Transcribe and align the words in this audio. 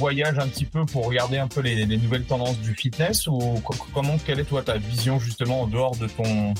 voyage 0.00 0.38
un 0.38 0.48
petit 0.48 0.64
peu 0.64 0.86
pour 0.86 1.06
regarder 1.06 1.36
un 1.36 1.46
peu 1.46 1.60
les, 1.60 1.84
nouvelles 1.86 2.24
tendances 2.24 2.58
du 2.58 2.74
fitness 2.74 3.26
ou 3.26 3.62
comment 3.92 4.16
quelle 4.24 4.40
est 4.40 4.44
toi 4.44 4.62
ta 4.62 4.78
vision 4.78 5.20
justement 5.20 5.62
en 5.62 5.66
dehors 5.66 5.94
de 5.94 6.06
ton 6.06 6.54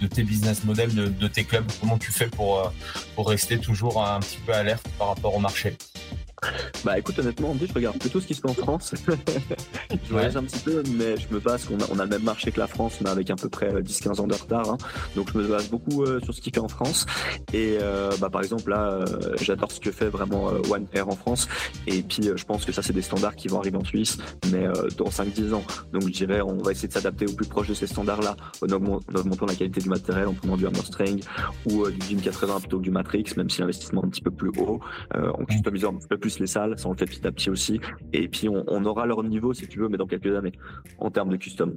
de, 0.00 0.06
tes 0.06 0.22
business 0.22 0.62
models 0.64 0.94
de, 0.94 1.28
tes 1.28 1.44
clubs? 1.44 1.64
Comment 1.80 1.96
tu 1.96 2.12
fais 2.12 2.26
euh, 2.26 2.68
pour 3.14 3.28
rester 3.28 3.58
toujours 3.58 4.04
un 4.04 4.20
petit 4.20 4.38
peu 4.44 4.52
alerte 4.52 4.86
par 4.98 5.08
rapport 5.08 5.34
au 5.34 5.40
marché? 5.40 5.74
bah 6.84 6.98
écoute, 6.98 7.18
honnêtement, 7.18 7.54
je 7.60 7.72
regarde 7.72 7.98
plutôt 7.98 8.20
ce 8.20 8.26
qui 8.26 8.34
se 8.34 8.40
fait 8.40 8.50
en 8.50 8.54
France. 8.54 8.94
je 9.90 10.10
voyage 10.10 10.36
un 10.36 10.42
petit 10.42 10.58
peu, 10.60 10.82
mais 10.96 11.16
je 11.16 11.32
me 11.32 11.40
base, 11.40 11.68
on 11.70 11.80
a, 11.80 11.86
on 11.92 11.98
a 11.98 12.04
le 12.04 12.10
même 12.10 12.22
marché 12.22 12.50
que 12.50 12.58
la 12.58 12.66
France, 12.66 12.98
mais 13.00 13.10
avec 13.10 13.30
à 13.30 13.36
peu 13.36 13.48
près 13.48 13.70
10-15 13.72 14.08
euh, 14.20 14.22
ans 14.22 14.26
de 14.26 14.34
retard. 14.34 14.70
Hein. 14.70 14.78
Donc 15.14 15.30
je 15.32 15.38
me 15.38 15.46
base 15.46 15.68
beaucoup 15.68 16.02
euh, 16.02 16.20
sur 16.20 16.34
ce 16.34 16.40
qui 16.40 16.50
fait 16.50 16.60
en 16.60 16.68
France. 16.68 17.06
Et 17.52 17.78
euh, 17.80 18.10
bah, 18.20 18.28
par 18.30 18.42
exemple, 18.42 18.70
là, 18.70 19.04
j'adore 19.40 19.70
ce 19.70 19.80
que 19.80 19.92
fait 19.92 20.08
vraiment 20.08 20.46
One 20.70 20.86
Air 20.92 21.08
en 21.08 21.16
France. 21.16 21.48
Et 21.86 22.02
puis 22.02 22.30
je 22.34 22.44
pense 22.44 22.64
que 22.64 22.72
ça, 22.72 22.82
c'est 22.82 22.92
des 22.92 23.02
standards 23.02 23.36
qui 23.36 23.48
vont 23.48 23.58
arriver 23.58 23.76
en 23.76 23.84
Suisse, 23.84 24.18
mais 24.50 24.66
dans 24.96 25.06
5-10 25.06 25.54
ans. 25.54 25.64
Donc 25.92 26.02
je 26.02 26.12
dirais, 26.12 26.40
on 26.40 26.58
va 26.58 26.72
essayer 26.72 26.88
de 26.88 26.92
s'adapter 26.92 27.26
au 27.26 27.32
plus 27.32 27.46
proche 27.46 27.68
de 27.68 27.74
ces 27.74 27.86
standards-là, 27.86 28.36
en, 28.62 28.72
augmentant 29.14 29.46
la 29.46 29.54
qualité 29.54 29.80
du 29.80 29.88
matériel, 29.88 30.28
en 30.28 30.34
prenant 30.34 30.56
du 30.56 30.66
hamstring 30.66 31.22
ou 31.66 31.88
du 31.88 32.06
Gym 32.06 32.20
80 32.20 32.60
plutôt 32.60 32.78
que 32.78 32.82
du 32.82 32.90
Matrix, 32.90 33.24
même 33.36 33.50
si 33.50 33.60
l'investissement 33.60 34.02
est 34.02 34.06
un 34.06 34.10
petit 34.10 34.22
peu 34.22 34.30
plus 34.30 34.50
haut, 34.58 34.80
en 35.14 35.44
customisant 35.44 35.94
un 35.94 36.06
peu 36.08 36.18
plus 36.18 36.31
les 36.38 36.46
salles, 36.46 36.78
ça 36.78 36.88
on 36.88 36.92
le 36.92 36.98
fait 36.98 37.06
petit 37.06 37.26
à 37.26 37.32
petit 37.32 37.50
aussi. 37.50 37.80
Et 38.12 38.28
puis 38.28 38.48
on, 38.48 38.84
aura 38.84 39.06
leur 39.06 39.22
niveau 39.22 39.52
si 39.54 39.66
tu 39.66 39.78
veux, 39.78 39.88
mais 39.88 39.98
dans 39.98 40.06
quelques 40.06 40.34
années, 40.34 40.52
en 40.98 41.10
termes 41.10 41.30
de 41.30 41.36
custom. 41.36 41.76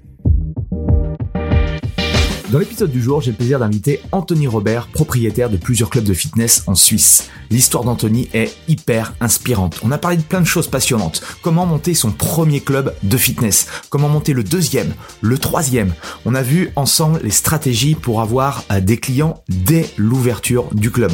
Dans 2.51 2.59
l'épisode 2.59 2.91
du 2.91 3.01
jour, 3.01 3.21
j'ai 3.21 3.31
le 3.31 3.37
plaisir 3.37 3.59
d'inviter 3.59 4.01
Anthony 4.11 4.45
Robert, 4.45 4.87
propriétaire 4.87 5.49
de 5.49 5.55
plusieurs 5.55 5.89
clubs 5.89 6.03
de 6.03 6.13
fitness 6.13 6.63
en 6.67 6.75
Suisse. 6.75 7.29
L'histoire 7.49 7.85
d'Anthony 7.85 8.27
est 8.33 8.53
hyper 8.67 9.13
inspirante. 9.21 9.79
On 9.83 9.91
a 9.91 9.97
parlé 9.97 10.17
de 10.17 10.21
plein 10.21 10.41
de 10.41 10.45
choses 10.45 10.67
passionnantes. 10.67 11.21
Comment 11.41 11.65
monter 11.65 11.93
son 11.93 12.11
premier 12.11 12.59
club 12.59 12.93
de 13.03 13.15
fitness? 13.15 13.67
Comment 13.89 14.09
monter 14.09 14.33
le 14.33 14.43
deuxième 14.43 14.93
Le 15.21 15.37
troisième? 15.37 15.93
On 16.25 16.35
a 16.35 16.41
vu 16.41 16.71
ensemble 16.75 17.21
les 17.23 17.31
stratégies 17.31 17.95
pour 17.95 18.19
avoir 18.19 18.65
euh, 18.69 18.81
des 18.81 18.97
clients 18.97 19.41
dès 19.47 19.89
l'ouverture 19.95 20.73
du 20.73 20.91
club. 20.91 21.13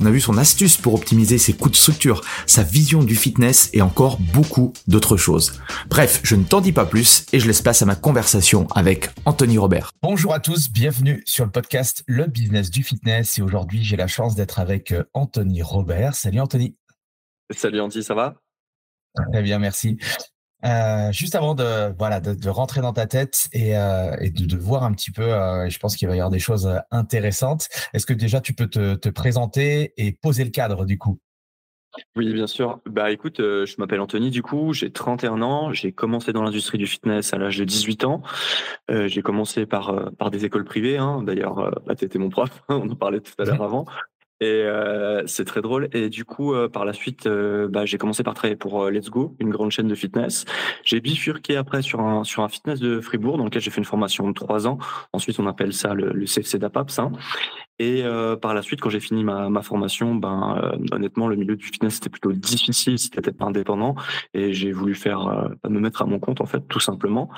On 0.00 0.06
a 0.06 0.10
vu 0.10 0.20
son 0.20 0.38
astuce 0.38 0.78
pour 0.78 0.94
optimiser 0.94 1.36
ses 1.36 1.52
coûts 1.52 1.68
de 1.68 1.76
structure, 1.76 2.22
sa 2.46 2.62
vision 2.62 3.02
du 3.02 3.16
fitness 3.16 3.68
et 3.74 3.82
encore 3.82 4.18
beaucoup 4.32 4.72
d'autres 4.88 5.18
choses. 5.18 5.60
Bref, 5.90 6.20
je 6.22 6.36
ne 6.36 6.44
t'en 6.44 6.62
dis 6.62 6.72
pas 6.72 6.86
plus 6.86 7.26
et 7.34 7.40
je 7.40 7.46
laisse 7.46 7.60
place 7.60 7.82
à 7.82 7.86
ma 7.86 7.96
conversation 7.96 8.66
avec 8.74 9.10
Anthony 9.26 9.58
Robert. 9.58 9.90
Bonjour 10.02 10.32
à 10.32 10.40
tous, 10.40 10.69
bienvenue 10.72 11.22
sur 11.26 11.44
le 11.44 11.50
podcast 11.50 12.04
Le 12.06 12.26
Business 12.26 12.70
du 12.70 12.82
Fitness. 12.82 13.38
Et 13.38 13.42
aujourd'hui, 13.42 13.82
j'ai 13.82 13.96
la 13.96 14.06
chance 14.06 14.34
d'être 14.34 14.58
avec 14.58 14.92
euh, 14.92 15.04
Anthony 15.14 15.62
Robert. 15.62 16.14
Salut 16.14 16.40
Anthony. 16.40 16.76
Salut 17.50 17.80
Andy, 17.80 18.02
ça 18.02 18.14
va? 18.14 18.36
Très 19.32 19.42
bien, 19.42 19.58
merci. 19.58 19.98
Euh, 20.64 21.10
juste 21.10 21.34
avant 21.34 21.54
de 21.54 21.92
voilà 21.98 22.20
de, 22.20 22.48
rentrer 22.48 22.80
dans 22.82 22.92
ta 22.92 23.06
tête 23.06 23.48
et, 23.52 23.76
euh, 23.76 24.14
de, 24.20 24.56
voir 24.56 24.84
un 24.84 24.92
petit 24.92 25.10
peu, 25.10 25.24
je 25.68 25.78
pense 25.78 25.96
qu'il 25.96 26.06
va 26.06 26.14
y 26.14 26.18
avoir 26.18 26.30
des 26.30 26.38
choses 26.38 26.80
intéressantes. 26.90 27.68
Est-ce 27.92 28.06
que 28.06 28.12
déjà 28.12 28.40
tu 28.40 28.54
peux 28.54 28.68
te 28.68 29.08
présenter 29.08 29.92
et 29.96 30.12
poser 30.12 30.44
le 30.44 30.50
cadre 30.50 30.84
du 30.84 30.98
coup? 30.98 31.18
Oui, 32.16 32.32
bien 32.32 32.46
sûr. 32.46 32.80
Bah 32.86 33.10
écoute, 33.10 33.40
euh, 33.40 33.66
je 33.66 33.74
m'appelle 33.78 34.00
Anthony, 34.00 34.30
du 34.30 34.42
coup, 34.42 34.72
j'ai 34.72 34.90
31 34.92 35.42
ans, 35.42 35.72
j'ai 35.72 35.92
commencé 35.92 36.32
dans 36.32 36.42
l'industrie 36.42 36.78
du 36.78 36.86
fitness 36.86 37.34
à 37.34 37.38
l'âge 37.38 37.58
de 37.58 37.64
18 37.64 38.04
ans. 38.04 38.22
Euh, 38.90 39.08
j'ai 39.08 39.22
commencé 39.22 39.66
par, 39.66 39.90
euh, 39.90 40.10
par 40.18 40.30
des 40.30 40.44
écoles 40.44 40.64
privées, 40.64 40.98
hein. 40.98 41.22
d'ailleurs, 41.22 41.80
bah, 41.86 41.94
tu 41.94 42.04
étais 42.04 42.18
mon 42.18 42.28
prof, 42.28 42.50
on 42.68 42.88
en 42.88 42.94
parlait 42.94 43.20
tout 43.20 43.32
à 43.38 43.44
l'heure 43.44 43.62
avant. 43.62 43.86
Et 44.42 44.64
c'est 45.26 45.44
très 45.44 45.60
drôle. 45.60 45.90
Et 45.92 46.08
du 46.08 46.24
coup, 46.24 46.54
par 46.72 46.86
la 46.86 46.94
suite, 46.94 47.28
bah, 47.28 47.84
j'ai 47.84 47.98
commencé 47.98 48.22
par 48.22 48.32
travailler 48.32 48.56
pour 48.56 48.88
Let's 48.88 49.10
Go, 49.10 49.36
une 49.38 49.50
grande 49.50 49.70
chaîne 49.70 49.86
de 49.86 49.94
fitness. 49.94 50.46
J'ai 50.82 51.00
bifurqué 51.00 51.56
après 51.56 51.82
sur 51.82 52.00
un 52.00 52.24
sur 52.24 52.42
un 52.42 52.48
fitness 52.48 52.80
de 52.80 53.02
Fribourg, 53.02 53.36
dans 53.36 53.44
lequel 53.44 53.60
j'ai 53.60 53.70
fait 53.70 53.82
une 53.82 53.84
formation 53.84 54.26
de 54.26 54.32
trois 54.32 54.66
ans. 54.66 54.78
Ensuite, 55.12 55.38
on 55.40 55.46
appelle 55.46 55.74
ça 55.74 55.92
le, 55.92 56.12
le 56.14 56.24
CFC 56.24 56.58
d'APAPS. 56.58 57.00
Hein. 57.00 57.12
Et 57.82 58.04
par 58.42 58.52
la 58.52 58.60
suite, 58.60 58.80
quand 58.80 58.90
j'ai 58.90 59.00
fini 59.00 59.24
ma, 59.24 59.48
ma 59.48 59.62
formation, 59.62 60.14
ben 60.14 60.78
honnêtement, 60.92 61.28
le 61.28 61.36
milieu 61.36 61.56
du 61.56 61.64
fitness 61.64 61.94
c'était 61.94 62.10
plutôt 62.10 62.32
difficile, 62.32 62.98
c'était 62.98 63.22
peut-être 63.22 63.38
pas 63.38 63.46
indépendant, 63.46 63.94
et 64.34 64.52
j'ai 64.52 64.70
voulu 64.70 64.94
faire 64.94 65.50
me 65.66 65.80
mettre 65.80 66.02
à 66.02 66.04
mon 66.04 66.18
compte 66.18 66.42
en 66.42 66.46
fait, 66.46 66.60
tout 66.68 66.80
simplement. 66.80 67.30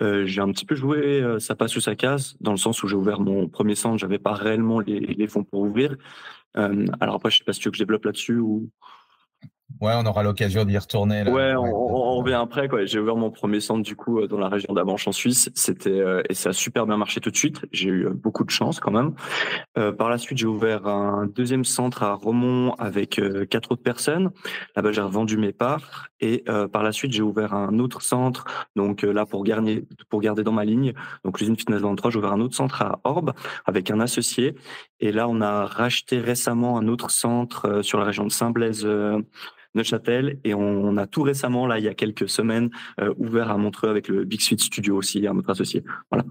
j'ai 0.00 0.40
un 0.40 0.50
petit 0.52 0.66
peu 0.66 0.74
joué 0.74 1.24
ça 1.38 1.54
passe 1.54 1.74
ou 1.76 1.80
ça 1.80 1.96
casse, 1.96 2.36
dans 2.40 2.50
le 2.50 2.58
sens 2.58 2.82
où 2.82 2.88
j'ai 2.88 2.96
ouvert 2.96 3.20
mon 3.20 3.48
premier 3.48 3.74
centre, 3.74 3.98
j'avais 3.98 4.18
pas 4.18 4.34
réellement 4.34 4.80
les, 4.80 5.00
les 5.00 5.26
fonds 5.26 5.44
pour 5.44 5.60
ouvrir. 5.60 5.96
Euh, 6.56 6.86
alors 7.00 7.16
après, 7.16 7.30
je 7.30 7.38
sais 7.38 7.44
pas 7.44 7.52
si 7.52 7.60
tu 7.60 7.68
veux 7.68 7.72
que 7.72 7.78
je 7.78 7.82
développe 7.82 8.04
là-dessus 8.04 8.38
ou. 8.38 8.68
Ouais, 9.80 9.92
on 9.94 10.04
aura 10.06 10.22
l'occasion 10.22 10.64
d'y 10.64 10.76
retourner. 10.76 11.24
Là. 11.24 11.30
Ouais, 11.30 11.54
on, 11.54 12.16
revient 12.18 12.34
après. 12.34 12.68
Quoi. 12.68 12.84
J'ai 12.84 12.98
ouvert 12.98 13.16
mon 13.16 13.30
premier 13.30 13.60
centre 13.60 13.82
du 13.82 13.94
coup 13.94 14.18
euh, 14.18 14.26
dans 14.26 14.38
la 14.38 14.48
région 14.48 14.72
d'Avanche 14.74 15.06
en 15.06 15.12
Suisse. 15.12 15.50
C'était 15.54 16.00
euh, 16.00 16.22
et 16.28 16.34
ça 16.34 16.50
a 16.50 16.52
super 16.52 16.86
bien 16.86 16.96
marché 16.96 17.20
tout 17.20 17.30
de 17.30 17.36
suite. 17.36 17.64
J'ai 17.70 17.88
eu 17.88 18.08
beaucoup 18.12 18.44
de 18.44 18.50
chance 18.50 18.80
quand 18.80 18.90
même. 18.90 19.14
Euh, 19.76 19.92
par 19.92 20.08
la 20.08 20.18
suite, 20.18 20.38
j'ai 20.38 20.46
ouvert 20.46 20.86
un 20.86 21.26
deuxième 21.26 21.64
centre 21.64 22.02
à 22.02 22.14
Romont 22.14 22.74
avec 22.78 23.20
quatre 23.50 23.72
autres 23.72 23.82
personnes. 23.82 24.30
Là-bas, 24.74 24.92
j'ai 24.92 25.00
revendu 25.00 25.36
mes 25.36 25.52
parts 25.52 26.08
et 26.20 26.44
par 26.72 26.82
la 26.82 26.90
suite, 26.90 27.12
j'ai 27.12 27.22
ouvert 27.22 27.54
un 27.54 27.78
autre 27.78 28.02
centre. 28.02 28.44
Donc 28.74 29.02
là, 29.02 29.26
pour 29.26 29.44
garder 29.44 29.86
pour 30.08 30.20
garder 30.20 30.42
dans 30.42 30.52
ma 30.52 30.64
ligne, 30.64 30.92
donc 31.24 31.38
l'usine 31.38 31.56
Fitness 31.56 31.80
23, 31.80 32.10
j'ai 32.10 32.18
ouvert 32.18 32.32
un 32.32 32.40
autre 32.40 32.56
centre 32.56 32.82
à 32.82 33.00
Orbe 33.04 33.32
avec 33.66 33.90
un 33.90 34.00
associé. 34.00 34.56
Et 35.00 35.12
là, 35.12 35.28
on 35.28 35.40
a 35.40 35.64
racheté 35.64 36.18
récemment 36.18 36.78
un 36.78 36.88
autre 36.88 37.10
centre 37.10 37.82
sur 37.82 37.98
la 37.98 38.04
région 38.04 38.24
de 38.24 38.30
Saint-Blaise 38.30 38.86
Neuchâtel. 39.74 40.38
Et 40.44 40.54
on, 40.54 40.96
a 40.96 41.06
tout 41.06 41.22
récemment, 41.22 41.66
là, 41.66 41.78
il 41.78 41.84
y 41.84 41.88
a 41.88 41.94
quelques 41.94 42.28
semaines, 42.28 42.70
euh, 43.00 43.14
ouvert 43.16 43.50
à 43.50 43.56
Montreux 43.56 43.88
avec 43.88 44.08
le 44.08 44.24
Big 44.24 44.40
Suite 44.40 44.60
Studio 44.60 44.96
aussi, 44.96 45.26
un 45.26 45.36
autre 45.36 45.50
associé. 45.50 45.84
Voilà. 46.10 46.24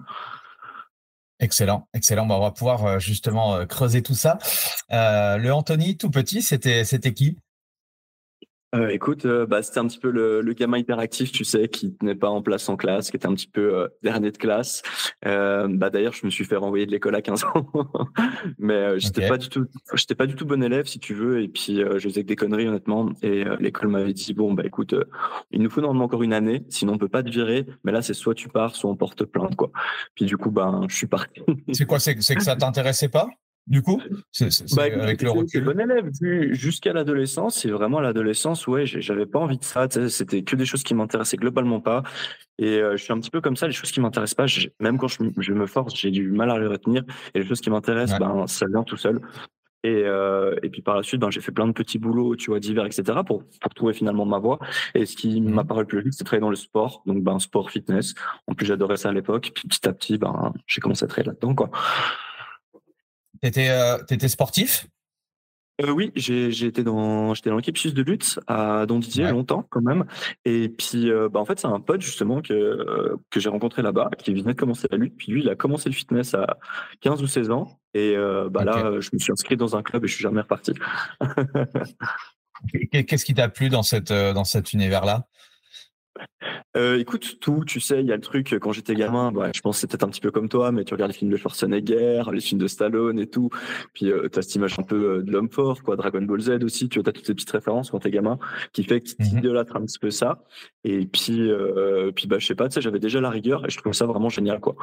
Excellent, 1.40 1.88
excellent. 1.94 2.28
on 2.30 2.40
va 2.40 2.52
pouvoir 2.52 2.86
euh, 2.86 3.00
justement 3.00 3.56
euh, 3.56 3.66
creuser 3.66 4.02
tout 4.02 4.16
ça. 4.16 4.40
le 4.90 5.52
Anthony, 5.52 5.98
tout 5.98 6.10
petit, 6.10 6.42
c'était 6.42 7.14
qui? 7.14 7.38
Euh, 8.78 8.90
écoute, 8.90 9.26
euh, 9.26 9.46
bah, 9.46 9.62
c'était 9.62 9.80
un 9.80 9.88
petit 9.88 10.00
peu 10.00 10.10
le, 10.10 10.42
le, 10.42 10.54
gamin 10.54 10.78
hyperactif, 10.78 11.32
tu 11.32 11.44
sais, 11.44 11.68
qui 11.68 11.96
tenait 11.96 12.16
pas 12.16 12.30
en 12.30 12.42
place 12.42 12.70
en 12.70 12.76
classe, 12.76 13.10
qui 13.10 13.18
était 13.18 13.28
un 13.28 13.34
petit 13.34 13.48
peu 13.48 13.76
euh, 13.76 13.88
dernier 14.04 14.32
de 14.32 14.38
classe. 14.38 14.82
Bah, 15.24 15.90
d'ailleurs, 15.90 16.14
je 16.14 16.26
me 16.26 16.32
suis 16.32 16.46
fait 16.46 16.56
renvoyer 16.56 16.86
de 16.86 16.92
l'école 16.92 17.16
à 17.16 17.22
15 17.22 17.44
ans, 17.46 17.70
mais 18.58 19.00
j'étais 19.00 19.22
okay. 19.22 19.30
pas 19.30 19.38
du 19.38 19.50
tout, 19.50 19.66
j'étais 19.94 20.16
pas 20.16 20.26
du 20.26 20.36
tout 20.36 20.46
bon 20.46 20.64
élève, 20.64 20.86
si 20.86 21.00
tu 21.00 21.14
veux, 21.14 21.42
et 21.42 21.48
puis 21.48 21.78
je 21.78 22.00
faisais 22.00 22.24
que 22.24 22.28
des 22.28 22.36
conneries, 22.36 22.68
honnêtement. 22.68 23.10
Et 23.22 23.44
l'école 23.60 23.90
m'avait 23.90 24.14
dit 24.14 24.34
bon, 24.34 24.54
bah 24.54 24.64
écoute, 24.66 24.96
il 25.52 25.62
nous 25.62 25.70
faut 25.70 25.82
normalement 25.82 26.06
encore 26.06 26.24
une 26.24 26.34
année, 26.34 26.66
sinon 26.70 26.94
on 26.94 26.98
peut 26.98 27.10
pas 27.10 27.24
te 27.24 27.30
virer. 27.30 27.66
Mais 27.84 27.92
là, 27.92 28.02
c'est 28.02 28.14
soit 28.14 28.36
tu 28.36 28.48
pars, 28.50 28.76
soit 28.76 28.90
on 28.90 28.96
porte 28.96 29.26
plainte, 29.26 29.56
quoi. 29.56 29.72
Puis 30.16 30.26
du 30.26 30.38
coup, 30.38 30.52
ben, 30.52 30.86
je 30.90 30.96
suis 30.96 31.08
parti. 31.08 31.42
c'est 31.74 31.86
quoi, 31.86 32.00
c'est 32.00 32.16
que 32.16 32.44
ça 32.44 32.56
t'intéressait 32.56 33.10
pas? 33.10 33.28
Du 33.68 33.81
coup, 33.81 34.02
c'est, 34.31 34.48
bah, 34.75 34.84
avec 34.84 35.22
le 35.22 35.30
recul. 35.30 35.64
bon 35.66 35.80
élève. 35.80 36.10
Jusqu'à 36.54 36.94
l'adolescence, 36.94 37.60
c'est 37.60 37.69
vraiment 37.69 38.00
l'adolescence, 38.00 38.66
ouais, 38.66 38.86
j'avais 38.86 39.25
pas 39.25 39.40
envie 39.40 39.58
de 39.58 39.64
ça. 39.64 39.88
C'était 40.10 40.42
que 40.44 40.56
des 40.56 40.66
choses 40.66 40.84
qui 40.84 40.96
m'intéressaient 40.96 41.38
globalement 41.38 41.81
pas. 41.81 42.04
Et 42.60 42.80
euh, 42.80 42.96
je 42.96 43.04
suis 43.04 43.12
un 43.12 43.19
petit 43.19 43.30
peu 43.30 43.42
comme 43.42 43.58
ça, 43.58 43.68
les 43.68 43.74
choses 43.74 43.92
qui 43.92 44.00
m'intéressent 44.00 44.36
pas, 44.36 44.46
même 44.80 44.98
quand 44.98 45.10
je, 45.10 45.18
je, 45.38 45.54
me 45.54 45.66
force, 45.66 45.94
j'ai 45.96 46.12
du 46.12 46.31
mal 46.31 46.50
à 46.50 46.58
les 46.58 46.66
retenir. 46.66 47.04
Et 47.34 47.40
les 47.40 47.46
choses 47.46 47.60
qui 47.60 47.69
m'intéressent, 47.69 48.19
ouais. 48.19 48.25
ben, 48.25 48.48
ça 48.48 48.66
vient 48.68 48.84
tout 48.84 48.98
seul. 48.98 49.19
Et, 49.84 50.04
euh, 50.06 50.56
et 50.64 50.69
puis 50.69 50.81
par 50.81 50.96
la 50.96 51.04
suite, 51.04 51.19
ben, 51.19 51.30
j'ai 51.30 51.42
fait 51.42 51.52
plein 51.52 51.68
de 51.68 51.74
petits 51.74 52.00
boulots, 52.00 52.36
tu 52.36 52.52
vois, 52.52 52.60
divers, 52.60 52.86
etc., 52.86 53.19
pour, 53.25 53.44
pour 53.62 53.74
trouver 53.74 53.94
finalement 53.94 54.25
ma 54.25 54.40
voie. 54.40 54.60
Et 54.96 55.06
ce 55.06 55.16
qui 55.18 55.42
mmh. 55.42 55.50
m'a 55.50 55.66
paru 55.66 55.81
le 55.81 55.88
plus 55.88 56.02
vite, 56.02 56.14
c'est 56.14 56.24
travailler 56.24 56.42
dans 56.42 56.50
le 56.50 56.56
sport, 56.56 57.04
donc 57.06 57.22
ben, 57.22 57.38
sport, 57.40 57.69
fitness. 57.69 58.14
En 58.48 58.54
plus, 58.54 58.66
j'adorais 58.66 58.98
ça 58.98 59.10
à 59.10 59.14
l'époque. 59.14 59.52
Puis 59.54 59.68
petit 59.68 59.88
à 59.88 59.94
petit, 59.94 60.18
ben, 60.18 60.54
j'ai 60.66 60.80
commencé 60.80 61.04
à 61.04 61.08
travailler 61.08 61.28
là-dedans, 61.28 61.54
quoi. 61.54 61.69
T'étais 63.42 63.69
euh, 63.69 63.98
étais 64.10 64.28
sportif? 64.28 64.88
Euh, 65.80 65.92
oui, 65.92 66.12
j'ai 66.16 66.66
été 66.66 66.84
dans 66.84 67.36
j'étais 67.36 67.51
dans 67.51 67.57
l'équipe 67.57 67.78
suisse 67.78 67.94
de 67.94 68.01
lutte 68.01 68.39
à 68.48 68.88
Don 68.88 68.98
Didier 68.98 69.25
ouais. 69.25 69.31
longtemps 69.31 69.63
quand 69.69 69.81
même. 69.81 70.06
Et 70.44 70.69
puis 70.69 71.12
euh, 71.12 71.30
bah 71.30 71.39
en 71.39 71.45
fait 71.45 71.60
c'est 71.60 71.68
un 71.68 71.80
pote 71.80 72.01
justement 72.01 72.42
que 72.42 73.16
que 73.30 73.39
j'ai 73.39 73.50
rencontré 73.50 73.84
là-bas 73.84 74.10
qui 74.18 74.34
venait 74.34 74.54
de 74.54 74.60
commencer 74.60 74.88
la 74.89 74.98
lutte. 74.98 75.16
Puis 75.18 75.31
lui 75.31 75.42
il 75.42 75.50
a 75.50 75.56
commencé 75.56 75.88
le 75.89 75.94
fitness 75.94 76.34
à 76.34 76.57
15 77.01 77.22
ou 77.22 77.28
16 77.28 77.51
ans. 77.51 77.80
Et 77.94 78.16
bah 78.16 78.62
okay. 78.62 78.66
là 78.66 79.00
je 79.00 79.10
me 79.13 79.19
suis 79.19 79.31
inscrit 79.31 79.56
dans 79.56 79.75
un 79.75 79.83
club 79.83 80.04
et 80.04 80.07
je 80.07 80.13
suis 80.13 80.24
jamais 80.24 80.42
reparti. 80.42 80.74
Qu'est-ce 82.92 83.24
qui 83.24 83.36
t'a 83.36 83.50
plu 83.50 83.69
dans 83.69 83.83
cette 83.83 84.12
dans 84.12 84.45
cet 84.45 84.74
univers 84.74 85.06
là 85.06 85.28
euh, 86.75 87.00
écoute, 87.00 87.38
tout, 87.40 87.64
tu 87.66 87.80
sais, 87.80 88.02
il 88.02 88.06
y 88.08 88.12
a 88.12 88.16
le 88.16 88.22
truc, 88.22 88.58
quand 88.60 88.72
j'étais 88.72 88.94
gamin, 88.96 89.31
bah, 89.31 89.50
je 89.54 89.62
pense 89.62 89.78
que 89.78 89.81
c'était 89.81 90.04
un 90.04 90.10
petit 90.10 90.22
peu 90.22 90.31
comme 90.31 90.50
toi, 90.50 90.72
mais 90.72 90.84
tu 90.84 90.94
regardes 90.94 91.12
les 91.12 91.18
films 91.18 91.31
de 91.31 91.38
Schwarzenegger, 91.38 92.24
les 92.31 92.42
films 92.42 92.62
de 92.62 92.68
Stallone 92.68 93.19
et 93.19 93.28
tout, 93.28 93.50
puis 93.94 94.12
euh, 94.12 94.28
tu 94.31 94.40
as 94.40 94.42
cette 94.42 94.56
image 94.56 94.78
un 94.80 94.84
peu 94.84 95.18
euh, 95.18 95.24
de 95.24 95.31
l'homme 95.31 95.50
fort, 95.50 95.81
quoi, 95.84 95.96
Dragon 95.96 96.22
Ball 96.22 96.40
Z 96.42 96.64
aussi, 96.64 96.90
tu 96.90 97.00
as 97.00 97.04
toutes 97.04 97.25
ces 97.25 97.34
petites 97.34 97.52
références 97.52 97.92
quand 97.92 98.00
t'es 98.00 98.12
gamin, 98.12 98.38
qui 98.74 98.84
fait 98.84 99.02
que 99.02 99.10
tu 99.10 99.16
Mhm. 99.19 99.40
idolâtres 99.40 99.75
un 99.75 99.81
petit 99.86 100.00
peu 100.00 100.12
ça. 100.12 100.44
Et 100.84 101.06
puis, 101.08 101.50
euh, 101.50 102.12
puis 102.16 102.28
bah, 102.28 102.38
je 102.40 102.46
sais 102.46 102.56
pas, 102.56 102.68
tu 102.69 102.75
sais, 102.75 102.81
j'avais 102.81 103.00
déjà 103.00 103.19
la 103.22 103.30
rigueur 103.30 103.66
et 103.66 103.69
je 103.69 103.78
trouve 103.78 103.94
ça 103.94 104.06
vraiment 104.06 104.30
génial, 104.30 104.60
quoi. 104.60 104.75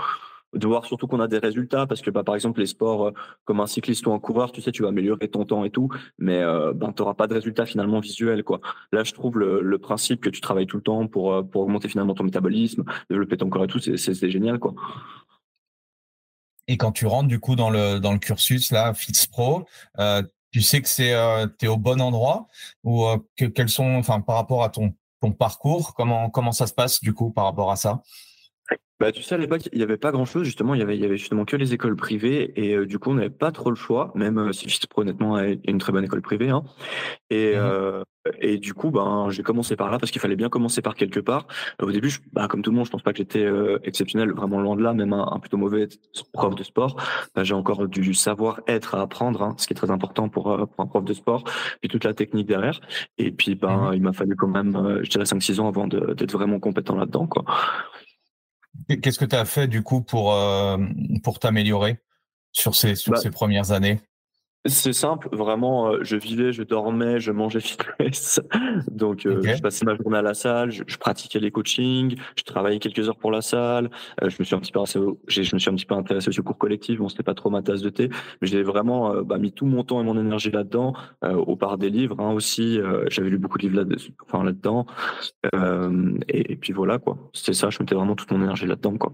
De 0.54 0.66
voir 0.66 0.86
surtout 0.86 1.06
qu'on 1.06 1.20
a 1.20 1.28
des 1.28 1.38
résultats, 1.38 1.86
parce 1.86 2.00
que 2.00 2.10
bah, 2.10 2.22
par 2.22 2.34
exemple, 2.34 2.60
les 2.60 2.66
sports 2.66 3.08
euh, 3.08 3.10
comme 3.44 3.60
un 3.60 3.66
cycliste 3.66 4.06
ou 4.06 4.12
un 4.12 4.18
coureur, 4.18 4.52
tu 4.52 4.62
sais, 4.62 4.72
tu 4.72 4.82
vas 4.82 4.88
améliorer 4.88 5.28
ton 5.28 5.44
temps 5.44 5.64
et 5.64 5.70
tout, 5.70 5.88
mais 6.18 6.38
euh, 6.38 6.72
ben, 6.72 6.92
tu 6.92 7.02
n'auras 7.02 7.14
pas 7.14 7.26
de 7.26 7.34
résultats 7.34 7.66
finalement 7.66 8.00
visuels, 8.00 8.44
quoi. 8.44 8.60
Là, 8.92 9.04
je 9.04 9.12
trouve 9.12 9.38
le, 9.38 9.78
principe 9.78 10.20
que 10.20 10.30
tu 10.30 10.40
travailles 10.40 10.66
tout 10.66 10.76
le 10.76 10.82
temps 10.82 11.06
pour, 11.08 11.32
euh, 11.32 11.42
pour 11.42 11.62
augmenter 11.62 11.88
finalement 11.88 12.14
ton 12.14 12.24
métabolisme, 12.24 12.84
développer 13.10 13.36
ton 13.36 13.50
corps 13.50 13.64
et 13.64 13.66
tout, 13.66 13.80
c'est- 13.80 14.14
génial, 14.30 14.58
quoi. 14.58 14.74
Et 16.68 16.76
quand 16.76 16.92
tu 16.92 17.06
rentres 17.06 17.28
du 17.28 17.40
coup 17.40 17.56
dans 17.56 17.68
le 17.68 17.98
dans 17.98 18.12
le 18.12 18.18
cursus 18.18 18.70
là, 18.70 18.94
FitzPro, 18.94 19.66
euh, 19.98 20.22
tu 20.50 20.62
sais 20.62 20.80
que 20.80 20.88
c'est 20.88 21.12
euh, 21.12 21.46
t'es 21.46 21.66
au 21.66 21.76
bon 21.76 22.00
endroit 22.00 22.48
ou 22.84 23.04
que, 23.36 23.44
quels 23.44 23.68
sont, 23.68 23.96
enfin 23.96 24.20
par 24.22 24.36
rapport 24.36 24.64
à 24.64 24.70
ton 24.70 24.94
ton 25.20 25.32
parcours, 25.32 25.94
comment 25.94 26.30
comment 26.30 26.52
ça 26.52 26.66
se 26.66 26.72
passe 26.72 27.02
du 27.02 27.12
coup 27.12 27.30
par 27.30 27.44
rapport 27.44 27.70
à 27.70 27.76
ça? 27.76 28.02
Bah, 29.00 29.10
tu 29.10 29.22
sais, 29.22 29.34
à 29.34 29.38
l'époque, 29.38 29.68
il 29.72 29.78
n'y 29.78 29.82
avait 29.82 29.96
pas 29.96 30.12
grand-chose, 30.12 30.44
justement. 30.44 30.74
Il 30.74 30.78
y 30.78 30.82
avait, 30.82 30.96
il 30.96 31.02
y 31.02 31.04
avait 31.04 31.16
justement 31.16 31.44
que 31.44 31.56
les 31.56 31.74
écoles 31.74 31.96
privées. 31.96 32.52
Et 32.56 32.74
euh, 32.74 32.86
du 32.86 32.98
coup, 33.00 33.10
on 33.10 33.14
n'avait 33.14 33.28
pas 33.28 33.50
trop 33.50 33.70
le 33.70 33.76
choix, 33.76 34.12
même 34.14 34.38
euh, 34.38 34.52
si 34.52 34.66
FISPRO, 34.68 35.02
honnêtement, 35.02 35.38
est 35.38 35.58
une 35.66 35.78
très 35.78 35.92
bonne 35.92 36.04
école 36.04 36.22
privée. 36.22 36.50
Hein. 36.50 36.62
Et, 37.30 37.54
Mhm. 37.54 37.60
euh, 37.60 38.02
et 38.40 38.58
du 38.58 38.72
coup, 38.72 38.90
ben, 38.92 39.28
j'ai 39.30 39.42
commencé 39.42 39.74
par 39.76 39.90
là 39.90 39.98
parce 39.98 40.12
qu'il 40.12 40.20
fallait 40.20 40.36
bien 40.36 40.48
commencer 40.48 40.80
par 40.80 40.94
quelque 40.94 41.20
part. 41.20 41.46
Au 41.82 41.90
début, 41.90 42.08
je, 42.08 42.20
bah, 42.32 42.46
comme 42.48 42.62
tout 42.62 42.70
le 42.70 42.76
monde, 42.76 42.86
je 42.86 42.90
pense 42.92 43.02
pas 43.02 43.12
que 43.12 43.18
j'étais 43.18 43.44
euh, 43.44 43.78
exceptionnel, 43.84 44.32
vraiment 44.32 44.60
loin 44.62 44.76
de 44.76 44.82
là, 44.82 44.94
même 44.94 45.12
un, 45.12 45.26
un 45.32 45.40
plutôt 45.40 45.56
mauvais 45.58 45.88
prof 46.32 46.54
de 46.54 46.62
sport. 46.62 46.96
Bah, 47.34 47.42
j'ai 47.44 47.54
encore 47.54 47.88
du 47.88 48.14
savoir-être 48.14 48.94
à 48.94 49.02
apprendre, 49.02 49.42
hein, 49.42 49.54
ce 49.58 49.66
qui 49.66 49.72
est 49.72 49.76
très 49.76 49.90
important 49.90 50.28
pour, 50.28 50.52
euh, 50.52 50.66
pour 50.66 50.84
un 50.84 50.86
prof 50.86 51.04
de 51.04 51.12
sport, 51.14 51.44
puis 51.80 51.88
toute 51.90 52.04
la 52.04 52.14
technique 52.14 52.46
derrière. 52.46 52.80
Et 53.18 53.32
puis, 53.32 53.56
ben, 53.56 53.88
Mhm. 53.88 53.94
il 53.94 54.02
m'a 54.02 54.12
fallu 54.12 54.36
quand 54.36 54.48
même, 54.48 55.00
je 55.02 55.10
dirais, 55.10 55.26
5-6 55.26 55.58
ans 55.60 55.68
avant 55.68 55.88
d'être 55.88 56.32
vraiment 56.32 56.60
compétent 56.60 56.94
là-dedans, 56.94 57.26
quoi. 57.26 57.44
Qu'est-ce 58.88 59.18
que 59.18 59.24
tu 59.24 59.36
as 59.36 59.44
fait 59.44 59.68
du 59.68 59.82
coup 59.82 60.02
pour 60.02 60.32
euh, 60.34 60.78
pour 61.22 61.38
t'améliorer 61.38 61.98
sur 62.52 62.74
ces 62.74 62.94
sur 62.94 63.12
Bah, 63.12 63.20
ces 63.20 63.30
premières 63.30 63.72
années? 63.72 64.00
C'est 64.66 64.94
simple, 64.94 65.28
vraiment, 65.30 65.90
euh, 65.92 65.98
je 66.00 66.16
vivais, 66.16 66.50
je 66.54 66.62
dormais, 66.62 67.20
je 67.20 67.30
mangeais 67.32 67.60
fitness. 68.00 68.40
Donc, 68.90 69.26
euh, 69.26 69.42
je 69.56 69.60
passais 69.60 69.84
ma 69.84 69.94
journée 69.94 70.16
à 70.16 70.22
la 70.22 70.32
salle, 70.32 70.70
je, 70.70 70.84
je 70.86 70.96
pratiquais 70.96 71.38
les 71.38 71.50
coachings, 71.50 72.16
je 72.34 72.42
travaillais 72.44 72.78
quelques 72.78 73.06
heures 73.06 73.18
pour 73.18 73.30
la 73.30 73.42
salle. 73.42 73.90
euh, 74.22 74.30
je 74.30 74.36
me 74.38 74.44
suis 74.44 74.54
un 74.56 74.60
petit 74.60 74.72
peu 74.72 74.78
au, 74.78 75.20
je 75.28 75.40
me 75.54 75.58
suis 75.58 75.70
un 75.70 75.74
petit 75.74 75.84
peu 75.84 75.94
intéressé 75.94 76.30
au 76.38 76.42
cours 76.42 76.56
collectif. 76.56 76.98
Bon, 76.98 77.10
c'était 77.10 77.22
pas 77.22 77.34
trop 77.34 77.50
ma 77.50 77.60
tasse 77.60 77.82
de 77.82 77.90
thé, 77.90 78.08
mais 78.40 78.48
j'ai 78.48 78.62
vraiment 78.62 79.12
euh, 79.12 79.22
bah, 79.22 79.36
mis 79.36 79.52
tout 79.52 79.66
mon 79.66 79.84
temps 79.84 80.00
et 80.00 80.04
mon 80.04 80.18
énergie 80.18 80.50
là-dedans, 80.50 80.94
euh, 81.24 81.34
au 81.34 81.56
part 81.56 81.76
des 81.76 81.90
livres 81.90 82.16
hein, 82.20 82.32
aussi. 82.32 82.80
euh, 82.80 83.04
J'avais 83.10 83.28
lu 83.28 83.36
beaucoup 83.38 83.58
de 83.58 83.64
livres 83.64 83.76
là-dessus, 83.76 84.14
enfin 84.26 84.42
là-dedans. 84.44 84.86
Euh, 85.54 86.18
et, 86.28 86.52
et 86.52 86.56
puis 86.56 86.72
voilà 86.72 86.98
quoi. 86.98 87.18
C'était 87.34 87.52
ça, 87.52 87.68
je 87.68 87.78
mettais 87.80 87.94
vraiment 87.94 88.14
toute 88.14 88.30
mon 88.30 88.40
énergie 88.42 88.66
là-dedans 88.66 88.96
quoi. 88.96 89.12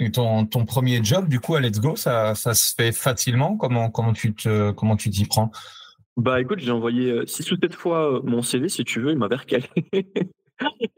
Et 0.00 0.10
ton 0.10 0.46
ton 0.46 0.64
premier 0.64 1.04
job 1.04 1.28
du 1.28 1.38
coup 1.40 1.54
à 1.54 1.60
Let's 1.60 1.78
Go, 1.78 1.94
ça 1.94 2.34
ça 2.34 2.54
se 2.54 2.74
fait 2.74 2.90
facilement? 2.90 3.56
Comment 3.56 3.90
comment 3.90 4.12
tu 4.14 4.34
te 4.34 4.72
comment 4.72 4.96
tu 4.96 5.10
t'y 5.10 5.26
prends? 5.26 5.50
Bah 6.16 6.40
écoute, 6.40 6.58
j'ai 6.58 6.70
envoyé 6.72 7.10
euh, 7.10 7.26
six 7.26 7.50
ou 7.52 7.56
sept 7.62 7.74
fois 7.74 8.16
euh, 8.16 8.20
mon 8.24 8.42
CV, 8.42 8.68
si 8.68 8.84
tu 8.84 9.00
veux, 9.00 9.12
il 9.12 9.18
m'avait 9.18 9.36
recalé. 9.36 9.66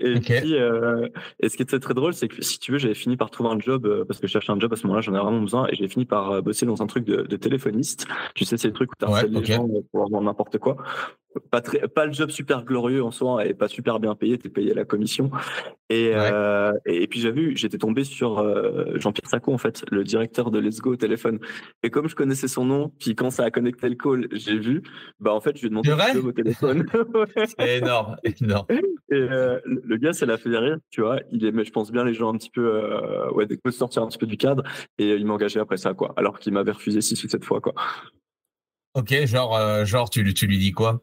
Et 0.01 0.19
puis, 0.19 0.57
euh, 0.57 1.09
et 1.39 1.49
ce 1.49 1.57
qui 1.57 1.63
était 1.63 1.79
très 1.79 1.95
drôle, 1.95 2.15
c'est 2.15 2.27
que 2.27 2.43
si 2.43 2.59
tu 2.59 2.73
veux, 2.73 2.79
j'avais 2.79 2.95
fini 2.95 3.17
par 3.17 3.31
trouver 3.31 3.51
un 3.51 3.61
job 3.61 3.87
euh, 3.87 4.05
parce 4.05 4.19
que 4.19 4.27
je 4.27 4.33
cherchais 4.33 4.51
un 4.51 4.59
job 4.59 4.73
à 4.73 4.77
ce 4.77 4.85
moment-là, 4.89 5.03
j'en 5.03 5.15
avais 5.15 5.23
vraiment 5.23 5.41
besoin, 5.41 5.69
et 5.69 5.77
j'ai 5.77 5.87
fini 5.87 6.05
par 6.05 6.33
euh, 6.33 6.41
bosser 6.41 6.67
dans 6.67 6.83
un 6.83 6.87
truc 6.89 7.05
de, 7.05 7.23
de 7.23 7.37
téléphoniste. 7.37 8.07
Tu 8.35 8.45
sais, 8.45 8.57
c'est 8.57 8.67
le 8.67 8.75
truc 8.75 8.91
où 8.91 8.95
tu 8.99 9.05
Ouais, 9.05 9.13
harcèles 9.13 9.37
ok. 9.37 9.47
les 9.47 9.55
gens 9.55 9.69
euh, 9.69 9.81
pour 9.93 10.05
avoir 10.05 10.21
n'importe 10.21 10.59
quoi. 10.59 10.77
Pas 11.51 11.61
très, 11.61 11.89
pas 11.89 12.07
le 12.07 12.13
job 12.13 12.31
super 12.31 12.65
glorieux 12.65 13.03
en 13.03 13.11
soi 13.11 13.47
et 13.47 13.55
pas 13.55 13.69
super 13.69 14.01
bien 14.01 14.15
payé, 14.15 14.39
t'es 14.39 14.49
payé 14.49 14.73
à 14.73 14.75
la 14.75 14.85
commission. 14.85 15.31
Et, 15.89 16.11
Ouais. 16.11 16.31
euh, 16.33 16.73
et, 16.87 17.03
et 17.03 17.07
puis 17.07 17.21
j'avais 17.21 17.41
vu, 17.41 17.57
j'étais 17.57 17.79
tombé 17.79 18.05
sur 18.05 18.39
euh, 18.39 18.99
Jean-Pierre 18.99 19.29
Sacco 19.29 19.53
en 19.53 19.59
fait, 19.59 19.85
le 19.91 20.05
directeur 20.05 20.51
de 20.51 20.59
Let's 20.59 20.81
Go 20.81 20.93
au 20.93 20.97
téléphone. 20.97 21.39
Et 21.83 21.91
comme 21.91 22.09
je 22.09 22.15
connaissais 22.15 22.49
son 22.49 22.65
nom, 22.65 22.93
puis 22.99 23.15
quand 23.15 23.31
ça 23.31 23.45
a 23.45 23.51
connecté 23.51 23.89
le 23.89 23.95
call, 23.95 24.29
j'ai 24.33 24.59
vu, 24.59 24.83
bah 25.21 25.33
en 25.33 25.41
fait 25.41 25.57
je 25.57 25.61
lui 25.63 25.67
ai 25.67 25.71
demandé 25.71 25.91
job 26.15 26.27
au 26.27 26.33
téléphone. 26.33 26.87
C'est 27.59 27.79
énorme, 27.79 28.17
énorme. 28.41 28.67
Et 28.71 29.17
euh, 29.17 29.59
le 29.65 29.97
gars, 29.99 30.13
ça 30.15 30.25
l'a 30.25 30.39
fait 30.39 30.57
rire, 30.57 30.79
tu 30.91 31.03
vois. 31.03 31.19
Il 31.31 31.45
aimait, 31.45 31.65
je 31.65 31.71
pense 31.73 31.93
bien, 31.93 32.05
les 32.05 32.15
gens 32.15 32.33
un 32.33 32.39
petit 32.39 32.51
peu, 32.51 32.65
euh, 32.67 33.31
ouais, 33.33 33.47
coups 33.47 33.61
de 33.65 33.71
sortir 33.71 34.03
un 34.03 34.09
petit 34.09 34.19
peu 34.19 34.27
du 34.27 34.37
cadre. 34.39 34.63
Et 34.99 35.11
il 35.15 35.27
m'a 35.27 35.35
engagé 35.35 35.61
après 35.61 35.77
ça, 35.77 35.93
quoi. 35.93 36.15
Alors 36.17 36.39
qu'il 36.39 36.53
m'avait 36.55 36.73
refusé 36.73 37.01
six 37.03 37.23
ou 37.23 37.29
sept 37.29 37.45
fois, 37.45 37.61
quoi. 37.61 37.75
Ok, 38.95 39.15
genre 39.27 39.85
genre 39.87 40.11
tu 40.11 40.33
tu 40.35 40.47
lui 40.47 40.59
dis 40.59 40.73
quoi? 40.73 41.03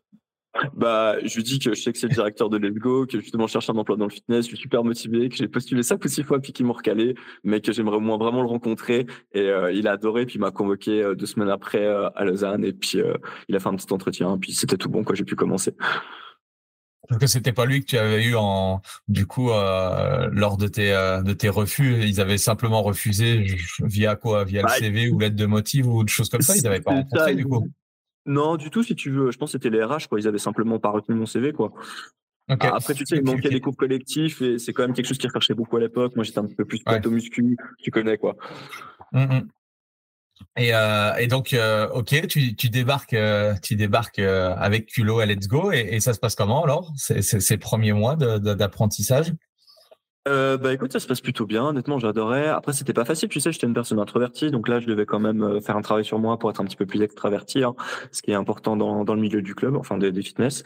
Bah, 0.74 1.16
je 1.24 1.36
lui 1.36 1.44
dis 1.44 1.60
que 1.60 1.74
je 1.76 1.80
sais 1.80 1.94
que 1.94 2.00
c'est 2.00 2.08
le 2.08 2.14
directeur 2.14 2.50
de 2.50 2.58
Let's 2.58 2.76
Go, 2.76 3.06
que 3.06 3.20
justement 3.20 3.46
je 3.46 3.54
cherche 3.54 3.70
un 3.70 3.76
emploi 3.76 3.98
dans 3.98 4.06
le 4.06 4.12
fitness, 4.12 4.46
je 4.46 4.50
suis 4.50 4.58
super 4.58 4.84
motivé, 4.84 5.30
que 5.30 5.36
j'ai 5.36 5.48
postulé 5.48 5.84
cinq 5.84 6.04
ou 6.04 6.08
six 6.08 6.24
fois 6.24 6.40
puis 6.40 6.54
qu'ils 6.54 6.66
m'ont 6.66 6.74
recalé, 6.74 7.16
mais 7.44 7.62
que 7.62 7.72
j'aimerais 7.72 7.98
au 7.98 8.02
moins 8.02 8.18
vraiment 8.18 8.42
le 8.42 8.48
rencontrer. 8.48 9.06
Et 9.34 9.42
euh, 9.42 9.72
il 9.72 9.88
a 9.88 9.92
adoré, 9.92 10.26
puis 10.26 10.36
il 10.36 10.42
m'a 10.42 10.52
convoqué 10.52 11.04
euh, 11.04 11.16
deux 11.16 11.28
semaines 11.28 11.50
après 11.50 11.86
euh, 11.86 12.10
à 12.16 12.26
Lausanne. 12.26 12.64
Et 12.66 12.74
puis 12.74 13.00
il 13.48 13.56
a 13.56 13.60
fait 13.60 13.70
un 13.70 13.76
petit 13.76 13.94
entretien, 13.94 14.38
puis 14.40 14.54
c'était 14.54 14.78
tout 14.78 14.90
bon, 14.90 15.04
quoi. 15.04 15.16
J'ai 15.16 15.24
pu 15.24 15.36
commencer. 15.36 15.76
Que 17.20 17.28
c'était 17.28 17.54
pas 17.54 17.66
lui 17.66 17.82
que 17.82 17.86
tu 17.86 17.98
avais 17.98 18.24
eu 18.24 18.36
en 18.36 18.82
du 19.08 19.26
coup 19.26 19.50
lors 19.50 20.58
de 20.58 20.68
tes 20.68 20.92
de 21.26 21.34
tes 21.34 21.50
refus, 21.50 22.04
ils 22.04 22.22
avaient 22.22 22.38
simplement 22.38 22.84
refusé 22.84 23.46
via 23.82 24.16
quoi? 24.16 24.44
Via 24.44 24.62
le 24.62 24.68
Bah, 24.68 24.74
CV 24.74 25.10
ou 25.10 25.18
lettre 25.18 25.36
de 25.36 25.46
motif 25.46 25.86
ou 25.88 26.04
des 26.04 26.12
choses 26.12 26.30
comme 26.30 26.42
ça, 26.42 26.56
ils 26.56 26.64
n'avaient 26.64 26.82
pas 26.82 26.92
rencontré 26.92 27.36
du 27.36 27.46
coup? 27.46 27.68
Non, 28.26 28.58
du 28.58 28.70
tout, 28.70 28.84
si 28.84 28.96
tu 28.96 29.12
veux. 29.12 29.32
Je 29.32 29.38
pense 29.38 29.52
que 29.52 29.58
c'était 29.58 29.70
les 29.70 29.84
RH, 29.84 30.08
quoi. 30.10 30.20
Ils 30.20 30.28
avaient 30.28 30.38
simplement 30.38 30.80
pas 30.80 30.90
retenu 30.90 31.16
mon 31.16 31.26
CV, 31.26 31.54
quoi. 31.54 31.74
Ah, 32.50 32.76
Après, 32.76 32.94
tu 32.96 33.06
sais, 33.06 33.18
il 33.18 33.24
manquait 33.24 33.50
des 33.50 33.62
cours 33.62 33.78
collectifs 33.78 34.42
et 34.42 34.58
c'est 34.58 34.74
quand 34.74 34.84
même 34.84 34.94
quelque 34.94 35.06
chose 35.08 35.20
qui 35.20 35.28
recherchait 35.28 35.54
beaucoup 35.54 35.78
à 35.78 35.80
l'époque. 35.80 36.16
Moi, 36.16 36.24
j'étais 36.24 36.40
un 36.40 36.48
peu 36.48 36.66
plus 36.66 36.82
Ouais. 36.88 37.00
muscu, 37.08 37.56
tu 37.78 37.92
connais, 37.92 38.18
quoi. 38.18 38.36
Mm, 39.12 39.20
mm. 39.24 39.48
Et, 40.58 40.74
euh, 40.74 41.16
et 41.16 41.28
donc, 41.28 41.54
euh, 41.54 41.90
ok, 41.90 42.28
tu, 42.28 42.56
tu 42.56 42.70
débarques, 42.70 43.14
euh, 43.14 43.54
tu 43.62 43.76
débarques 43.76 44.20
euh, 44.20 44.56
avec 44.56 44.88
culot 44.88 45.20
à 45.20 45.26
Let's 45.26 45.48
Go 45.48 45.72
et, 45.72 45.80
et 45.92 46.00
ça 46.00 46.14
se 46.14 46.20
passe 46.20 46.36
comment 46.36 46.64
alors? 46.64 46.92
Ces, 46.96 47.22
ces, 47.22 47.40
ces 47.40 47.58
premiers 47.58 47.94
mois 47.94 48.16
d'apprentissage? 48.16 49.34
Euh, 50.30 50.58
bah 50.58 50.74
écoute, 50.74 50.92
ça 50.92 51.00
se 51.00 51.08
passe 51.08 51.22
plutôt 51.22 51.46
bien. 51.48 51.66
Honnêtement, 51.66 51.98
j'adorais. 51.98 52.48
Après, 52.48 52.72
c'était 52.72 52.94
pas 52.94 53.04
facile. 53.06 53.30
Tu 53.30 53.40
sais, 53.40 53.52
j'étais 53.52 53.66
une 53.66 53.74
personne 53.74 54.00
introvertie, 54.00 54.52
donc 54.52 54.68
là, 54.68 54.80
je 54.80 54.86
devais 54.86 55.06
quand 55.06 55.20
même 55.20 55.42
euh, 55.42 55.60
faire 55.62 55.76
un 55.76 55.82
travail 55.82 56.06
sur 56.06 56.20
moi 56.20 56.38
pour 56.38 56.50
être 56.52 56.62
un 56.62 56.66
petit 56.66 56.76
peu 56.76 56.86
plus 56.86 57.02
extraverti, 57.02 57.64
hein, 57.64 57.76
ce 58.12 58.22
qui 58.22 58.32
est 58.32 58.36
important 58.36 58.78
dans, 58.78 59.04
dans 59.06 59.16
le 59.16 59.22
milieu 59.22 59.42
du 59.42 59.56
club, 59.56 59.76
enfin 59.76 59.98
des, 59.98 60.12
des 60.12 60.22
fitness. 60.22 60.64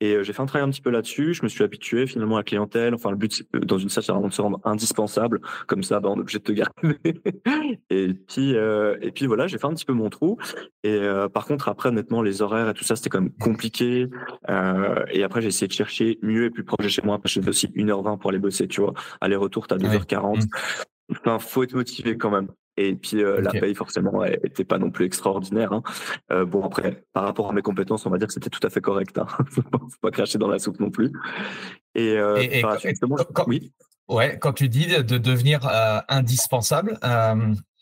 Et 0.00 0.22
j'ai 0.22 0.32
fait 0.32 0.42
un 0.42 0.46
travail 0.46 0.66
un 0.66 0.70
petit 0.70 0.80
peu 0.80 0.90
là-dessus. 0.90 1.34
Je 1.34 1.42
me 1.42 1.48
suis 1.48 1.64
habitué 1.64 2.06
finalement 2.06 2.36
à 2.36 2.40
la 2.40 2.44
clientèle. 2.44 2.94
Enfin, 2.94 3.10
le 3.10 3.16
but 3.16 3.44
dans 3.54 3.78
une 3.78 3.88
salle, 3.88 4.04
c'est 4.04 4.12
vraiment 4.12 4.28
de 4.28 4.32
se 4.32 4.42
rendre 4.42 4.60
indispensable. 4.64 5.40
Comme 5.66 5.82
ça, 5.82 6.00
bah, 6.00 6.08
on 6.10 6.16
est 6.16 6.20
obligé 6.20 6.38
de 6.38 6.44
te 6.44 6.52
garder. 6.52 6.98
et 7.90 8.14
puis, 8.14 8.50
et 8.50 9.10
puis 9.12 9.26
voilà, 9.26 9.46
j'ai 9.46 9.58
fait 9.58 9.66
un 9.66 9.74
petit 9.74 9.84
peu 9.84 9.92
mon 9.92 10.10
trou. 10.10 10.36
Et 10.82 11.00
par 11.32 11.46
contre, 11.46 11.68
après, 11.68 11.88
honnêtement, 11.90 12.22
les 12.22 12.42
horaires 12.42 12.68
et 12.68 12.74
tout 12.74 12.84
ça, 12.84 12.96
c'était 12.96 13.10
quand 13.10 13.20
même 13.20 13.32
compliqué. 13.40 14.08
et 14.48 15.22
après, 15.22 15.40
j'ai 15.42 15.48
essayé 15.48 15.68
de 15.68 15.72
chercher 15.72 16.18
mieux 16.22 16.44
et 16.46 16.50
plus 16.50 16.64
proche 16.64 16.84
de 16.84 16.90
chez 16.90 17.02
moi 17.02 17.18
parce 17.18 17.34
que 17.34 17.40
je 17.40 17.48
aussi 17.48 17.68
1h20 17.68 18.18
pour 18.18 18.30
aller 18.30 18.38
bosser, 18.38 18.68
tu 18.68 18.80
vois. 18.80 18.94
Aller-retour, 19.20 19.66
t'as 19.66 19.76
2h40. 19.76 20.44
Mmh. 20.44 20.48
Enfin, 21.10 21.38
faut 21.38 21.62
être 21.62 21.74
motivé 21.74 22.16
quand 22.16 22.30
même. 22.30 22.48
Et 22.76 22.94
puis 22.94 23.22
euh, 23.22 23.40
la 23.40 23.52
paye 23.52 23.74
forcément 23.74 24.24
elle 24.24 24.40
était 24.42 24.64
pas 24.64 24.78
non 24.78 24.90
plus 24.90 25.04
extraordinaire. 25.04 25.72
Hein. 25.72 25.82
Euh, 26.32 26.44
bon 26.44 26.64
après 26.64 27.04
par 27.12 27.24
rapport 27.24 27.48
à 27.50 27.52
mes 27.52 27.62
compétences 27.62 28.04
on 28.06 28.10
va 28.10 28.18
dire 28.18 28.26
que 28.26 28.34
c'était 28.34 28.50
tout 28.50 28.64
à 28.66 28.70
fait 28.70 28.80
correct. 28.80 29.16
Hein. 29.18 29.26
faut 29.50 29.62
pas 30.02 30.10
cracher 30.10 30.38
dans 30.38 30.48
la 30.48 30.58
soupe 30.58 30.80
non 30.80 30.90
plus. 30.90 31.12
Et, 31.94 32.16
euh, 32.18 32.42
quand, 33.32 33.44
oui. 33.46 33.72
Ouais, 34.08 34.38
quand 34.38 34.52
tu 34.52 34.68
dis 34.68 34.86
de 34.86 35.18
devenir 35.18 35.60
indispensable, 36.08 36.98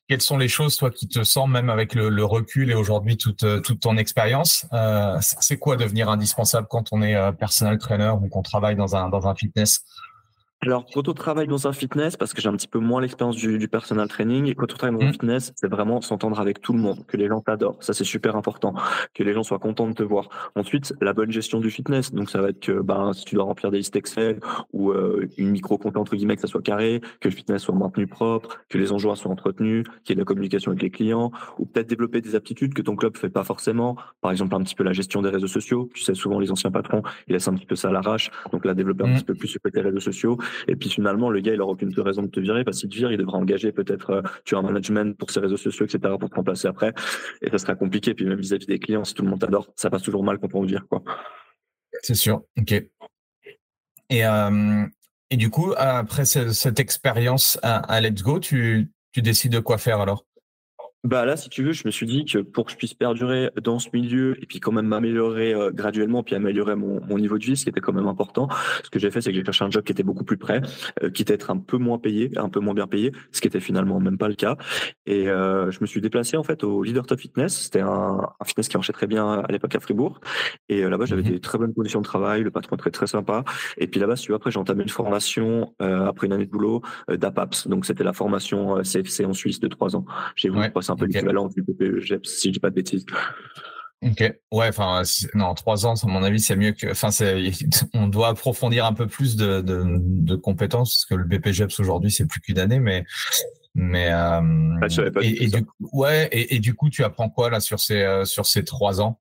quelles 0.08 0.20
sont 0.20 0.36
les 0.36 0.48
choses 0.48 0.76
toi 0.76 0.90
qui 0.90 1.08
te 1.08 1.24
semblent 1.24 1.54
même 1.54 1.70
avec 1.70 1.94
le, 1.94 2.24
recul 2.24 2.70
et 2.70 2.74
aujourd'hui 2.74 3.16
toute 3.16 3.44
toute 3.62 3.80
ton 3.80 3.96
expérience, 3.96 4.66
c'est 5.20 5.58
quoi 5.58 5.76
devenir 5.76 6.10
indispensable 6.10 6.66
quand 6.68 6.92
on 6.92 7.00
est 7.02 7.16
personnel 7.38 7.78
trainer 7.78 8.12
ou 8.20 8.28
qu'on 8.28 8.42
travaille 8.42 8.76
dans 8.76 8.94
un 8.94 9.08
dans 9.08 9.26
un 9.26 9.34
fitness? 9.34 9.84
Alors, 10.64 10.86
quand 10.94 11.08
on 11.08 11.12
travaille 11.12 11.48
dans 11.48 11.66
un 11.66 11.72
fitness, 11.72 12.16
parce 12.16 12.32
que 12.32 12.40
j'ai 12.40 12.48
un 12.48 12.52
petit 12.52 12.68
peu 12.68 12.78
moins 12.78 13.00
l'expérience 13.00 13.34
du, 13.34 13.58
du 13.58 13.66
personal 13.66 14.06
training, 14.06 14.46
et 14.46 14.54
quand 14.54 14.72
on 14.72 14.76
travaille 14.76 14.96
dans 14.96 15.04
un 15.04 15.08
mmh. 15.08 15.12
fitness, 15.12 15.52
c'est 15.56 15.68
vraiment 15.68 16.00
s'entendre 16.00 16.38
avec 16.38 16.60
tout 16.60 16.72
le 16.72 16.78
monde, 16.78 17.04
que 17.06 17.16
les 17.16 17.26
gens 17.26 17.40
t'adorent. 17.40 17.78
Ça, 17.80 17.92
c'est 17.92 18.04
super 18.04 18.36
important. 18.36 18.72
Que 19.12 19.24
les 19.24 19.32
gens 19.32 19.42
soient 19.42 19.58
contents 19.58 19.88
de 19.88 19.94
te 19.94 20.04
voir. 20.04 20.28
Ensuite, 20.54 20.94
la 21.00 21.14
bonne 21.14 21.32
gestion 21.32 21.58
du 21.58 21.68
fitness. 21.68 22.12
Donc, 22.12 22.30
ça 22.30 22.40
va 22.40 22.50
être 22.50 22.60
que, 22.60 22.80
ben, 22.80 23.12
si 23.12 23.24
tu 23.24 23.34
dois 23.34 23.44
remplir 23.44 23.72
des 23.72 23.78
listes 23.78 23.96
Excel 23.96 24.38
ou 24.72 24.92
euh, 24.92 25.28
une 25.36 25.50
micro-compte, 25.50 25.96
entre 25.96 26.14
guillemets, 26.14 26.36
que 26.36 26.42
ça 26.42 26.46
soit 26.48 26.62
carré, 26.62 27.00
que 27.20 27.28
le 27.28 27.34
fitness 27.34 27.62
soit 27.62 27.74
maintenu 27.74 28.06
propre, 28.06 28.56
que 28.68 28.78
les 28.78 28.92
enjeux 28.92 29.12
soient 29.16 29.32
entretenus, 29.32 29.84
qu'il 30.04 30.10
y 30.10 30.12
ait 30.12 30.14
de 30.14 30.20
la 30.20 30.24
communication 30.24 30.70
avec 30.70 30.82
les 30.82 30.90
clients, 30.90 31.32
ou 31.58 31.66
peut-être 31.66 31.88
développer 31.88 32.20
des 32.20 32.36
aptitudes 32.36 32.72
que 32.72 32.82
ton 32.82 32.94
club 32.94 33.16
fait 33.16 33.30
pas 33.30 33.42
forcément. 33.42 33.96
Par 34.20 34.30
exemple, 34.30 34.54
un 34.54 34.62
petit 34.62 34.76
peu 34.76 34.84
la 34.84 34.92
gestion 34.92 35.22
des 35.22 35.30
réseaux 35.30 35.48
sociaux. 35.48 35.90
Tu 35.92 36.04
sais, 36.04 36.14
souvent, 36.14 36.38
les 36.38 36.52
anciens 36.52 36.70
patrons, 36.70 37.02
ils 37.26 37.32
laissent 37.32 37.48
un 37.48 37.54
petit 37.54 37.66
peu 37.66 37.74
ça 37.74 37.88
à 37.88 37.92
l'arrache. 37.92 38.30
Donc 38.52 38.64
là, 38.64 38.74
développer 38.74 39.02
un 39.02 39.08
mmh. 39.08 39.14
petit 39.14 39.24
peu 39.24 39.34
plus 39.34 39.48
ce 39.48 39.58
côté 39.58 39.80
réseaux 39.80 39.98
sociaux 39.98 40.38
et 40.68 40.76
puis 40.76 40.88
finalement, 40.88 41.30
le 41.30 41.40
gars, 41.40 41.54
il 41.54 41.60
aura 41.60 41.72
aucune 41.72 41.92
raison 42.00 42.22
de 42.22 42.28
te 42.28 42.40
virer 42.40 42.64
parce 42.64 42.80
qu'il 42.80 42.88
te 42.88 42.96
vire, 42.96 43.12
il 43.12 43.18
devra 43.18 43.38
engager 43.38 43.72
peut-être 43.72 44.10
euh, 44.10 44.22
tu 44.44 44.54
as 44.54 44.58
un 44.58 44.62
management 44.62 45.16
pour 45.16 45.30
ses 45.30 45.40
réseaux 45.40 45.56
sociaux, 45.56 45.86
etc. 45.86 46.14
pour 46.18 46.30
te 46.30 46.34
remplacer 46.34 46.68
après. 46.68 46.92
Et 47.42 47.50
ça 47.50 47.58
sera 47.58 47.74
compliqué. 47.74 48.14
Puis 48.14 48.24
même 48.24 48.40
vis-à-vis 48.40 48.66
des 48.66 48.78
clients, 48.78 49.04
si 49.04 49.14
tout 49.14 49.22
le 49.22 49.30
monde 49.30 49.40
t'adore, 49.40 49.68
ça 49.76 49.90
passe 49.90 50.02
toujours 50.02 50.24
mal 50.24 50.38
quand 50.38 50.54
on 50.54 50.62
te 50.62 50.68
vire, 50.68 50.86
quoi. 50.88 51.02
C'est 52.02 52.14
sûr. 52.14 52.42
Ok. 52.58 52.72
Et, 54.10 54.26
euh, 54.26 54.84
et 55.30 55.36
du 55.36 55.50
coup, 55.50 55.72
après 55.76 56.24
cette, 56.24 56.80
expérience 56.80 57.58
à, 57.62 58.00
Let's 58.00 58.22
Go, 58.22 58.38
tu, 58.38 58.90
tu 59.12 59.22
décides 59.22 59.52
de 59.52 59.60
quoi 59.60 59.78
faire 59.78 60.00
alors? 60.00 60.26
Bah 61.04 61.24
là, 61.24 61.36
si 61.36 61.48
tu 61.48 61.64
veux, 61.64 61.72
je 61.72 61.82
me 61.84 61.90
suis 61.90 62.06
dit 62.06 62.24
que 62.24 62.38
pour 62.38 62.64
que 62.64 62.70
je 62.70 62.76
puisse 62.76 62.94
perdurer 62.94 63.50
dans 63.60 63.80
ce 63.80 63.88
milieu 63.92 64.40
et 64.40 64.46
puis 64.46 64.60
quand 64.60 64.70
même 64.70 64.86
m'améliorer 64.86 65.52
euh, 65.52 65.72
graduellement, 65.72 66.22
puis 66.22 66.36
améliorer 66.36 66.76
mon, 66.76 67.00
mon, 67.04 67.18
niveau 67.18 67.38
de 67.38 67.44
vie, 67.44 67.56
ce 67.56 67.64
qui 67.64 67.70
était 67.70 67.80
quand 67.80 67.92
même 67.92 68.06
important. 68.06 68.48
Ce 68.84 68.88
que 68.88 69.00
j'ai 69.00 69.10
fait, 69.10 69.20
c'est 69.20 69.30
que 69.30 69.36
j'ai 69.36 69.44
cherché 69.44 69.64
un 69.64 69.70
job 69.70 69.82
qui 69.82 69.90
était 69.90 70.04
beaucoup 70.04 70.22
plus 70.22 70.36
près, 70.36 70.62
euh, 71.02 71.10
qui 71.10 71.22
était 71.22 71.34
être 71.34 71.50
un 71.50 71.58
peu 71.58 71.76
moins 71.76 71.98
payé, 71.98 72.30
un 72.36 72.48
peu 72.48 72.60
moins 72.60 72.74
bien 72.74 72.86
payé, 72.86 73.10
ce 73.32 73.40
qui 73.40 73.48
était 73.48 73.58
finalement 73.58 73.98
même 73.98 74.16
pas 74.16 74.28
le 74.28 74.36
cas. 74.36 74.56
Et 75.06 75.28
euh, 75.28 75.72
je 75.72 75.78
me 75.80 75.86
suis 75.86 76.00
déplacé 76.00 76.36
en 76.36 76.44
fait 76.44 76.62
au 76.62 76.84
Leader 76.84 77.04
Top 77.04 77.18
Fitness. 77.18 77.64
C'était 77.64 77.80
un, 77.80 78.20
un, 78.38 78.44
fitness 78.44 78.68
qui 78.68 78.76
marchait 78.76 78.92
très 78.92 79.08
bien 79.08 79.40
à 79.40 79.50
l'époque 79.50 79.74
à 79.74 79.80
Fribourg. 79.80 80.20
Et 80.68 80.82
là-bas, 80.82 81.06
j'avais 81.06 81.22
mhm. 81.22 81.30
des 81.30 81.40
très 81.40 81.58
bonnes 81.58 81.74
conditions 81.74 82.00
de 82.00 82.06
travail, 82.06 82.44
le 82.44 82.52
patron 82.52 82.76
très 82.76 82.92
très 82.92 83.08
sympa. 83.08 83.42
Et 83.76 83.88
puis 83.88 83.98
là-bas, 83.98 84.14
si 84.14 84.26
tu 84.26 84.30
veux, 84.30 84.36
après 84.36 84.52
j'ai 84.52 84.60
entamé 84.60 84.84
une 84.84 84.88
formation 84.88 85.74
après 85.80 86.28
une 86.28 86.32
année 86.32 86.46
de 86.46 86.50
boulot 86.50 86.80
d'APAPS. 87.08 87.66
Donc 87.66 87.86
c'était 87.86 88.04
la 88.04 88.12
formation 88.12 88.82
CFC 88.82 89.24
en 89.24 89.32
Suisse 89.32 89.58
de 89.58 89.66
trois 89.66 89.96
ans. 89.96 90.04
J'ai 90.36 90.48
voulu 90.48 90.70
passer 90.70 90.91
un 90.92 90.96
peu 90.96 91.06
l'équivalent 91.06 91.48
du 91.48 91.62
PPE 91.62 92.00
si 92.24 92.48
je 92.48 92.52
dis 92.52 92.60
pas 92.60 92.70
de 92.70 92.74
bêtises. 92.74 93.06
Ok, 94.02 94.20
ouais, 94.50 94.68
enfin, 94.68 95.02
non, 95.34 95.54
trois 95.54 95.86
ans, 95.86 95.94
à 95.94 96.06
mon 96.08 96.24
avis, 96.24 96.40
c'est 96.40 96.56
mieux 96.56 96.72
que, 96.72 96.90
enfin, 96.90 97.10
on 97.94 98.08
doit 98.08 98.28
approfondir 98.28 98.84
un 98.84 98.94
peu 98.94 99.06
plus 99.06 99.36
de, 99.36 99.60
de, 99.60 99.84
de 99.86 100.34
compétences 100.34 100.96
parce 100.96 101.04
que 101.04 101.14
le 101.14 101.24
BPGEPS 101.24 101.78
aujourd'hui, 101.78 102.10
c'est 102.10 102.26
plus 102.26 102.40
qu'une 102.40 102.58
année, 102.58 102.80
mais, 102.80 103.04
mais, 103.76 104.08
euh, 104.10 104.40
ah, 104.82 104.86
et, 105.22 105.46
du, 105.46 105.64
ouais, 105.92 106.28
et, 106.32 106.58
du 106.58 106.74
coup, 106.74 106.90
tu 106.90 107.04
apprends 107.04 107.30
quoi 107.30 107.48
là 107.48 107.60
sur 107.60 107.78
ces, 107.78 108.02
euh, 108.02 108.24
sur 108.24 108.44
ces 108.44 108.64
trois 108.64 109.00
ans? 109.00 109.20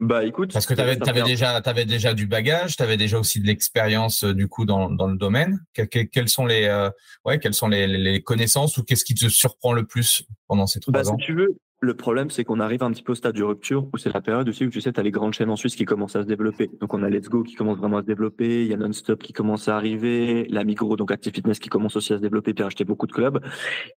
Bah 0.00 0.24
écoute, 0.24 0.52
parce 0.52 0.66
que 0.66 0.74
tu 0.74 0.80
avais, 0.80 0.96
déjà, 1.22 1.56
avais 1.56 1.84
déjà 1.84 2.14
du 2.14 2.26
bagage, 2.26 2.76
tu 2.76 2.82
avais 2.82 2.96
déjà 2.96 3.18
aussi 3.18 3.40
de 3.40 3.46
l'expérience 3.46 4.24
euh, 4.24 4.34
du 4.34 4.48
coup 4.48 4.64
dans, 4.64 4.90
dans 4.90 5.08
le 5.08 5.16
domaine. 5.16 5.60
quelles 5.74 6.28
sont 6.28 6.46
les, 6.46 6.66
euh, 6.66 6.90
ouais, 7.24 7.38
quelles 7.38 7.54
sont 7.54 7.68
les, 7.68 7.86
les 7.86 8.22
connaissances 8.22 8.76
ou 8.76 8.84
qu'est-ce 8.84 9.04
qui 9.04 9.14
te 9.14 9.28
surprend 9.28 9.72
le 9.72 9.84
plus 9.84 10.24
pendant 10.46 10.66
ces 10.66 10.80
trois 10.80 10.92
bah, 10.92 11.08
ans? 11.08 11.16
Si 11.18 11.26
tu 11.26 11.34
veux, 11.34 11.56
le 11.82 11.94
problème, 11.94 12.30
c'est 12.30 12.44
qu'on 12.44 12.60
arrive 12.60 12.84
un 12.84 12.92
petit 12.92 13.02
peu 13.02 13.10
au 13.10 13.16
stade 13.16 13.34
de 13.34 13.42
rupture 13.42 13.88
où 13.92 13.98
c'est 13.98 14.14
la 14.14 14.20
période 14.20 14.48
aussi 14.48 14.64
où 14.64 14.70
tu 14.70 14.80
sais, 14.80 14.92
tu 14.92 15.00
as 15.00 15.02
les 15.02 15.10
grandes 15.10 15.34
chaînes 15.34 15.50
en 15.50 15.56
Suisse 15.56 15.74
qui 15.74 15.84
commencent 15.84 16.14
à 16.14 16.22
se 16.22 16.28
développer. 16.28 16.70
Donc, 16.80 16.94
on 16.94 17.02
a 17.02 17.10
Let's 17.10 17.28
Go 17.28 17.42
qui 17.42 17.56
commence 17.56 17.76
vraiment 17.76 17.96
à 17.96 18.02
se 18.02 18.06
développer, 18.06 18.62
il 18.62 18.70
y 18.70 18.72
a 18.72 18.76
Non-Stop 18.76 19.20
qui 19.20 19.32
commence 19.32 19.66
à 19.66 19.76
arriver, 19.76 20.46
la 20.48 20.62
Migros, 20.62 20.96
donc 20.96 21.10
Active 21.10 21.34
Fitness 21.34 21.58
qui 21.58 21.70
commence 21.70 21.96
aussi 21.96 22.12
à 22.12 22.18
se 22.18 22.22
développer, 22.22 22.54
puis 22.54 22.62
à 22.62 22.68
acheter 22.68 22.84
beaucoup 22.84 23.08
de 23.08 23.12
clubs. 23.12 23.40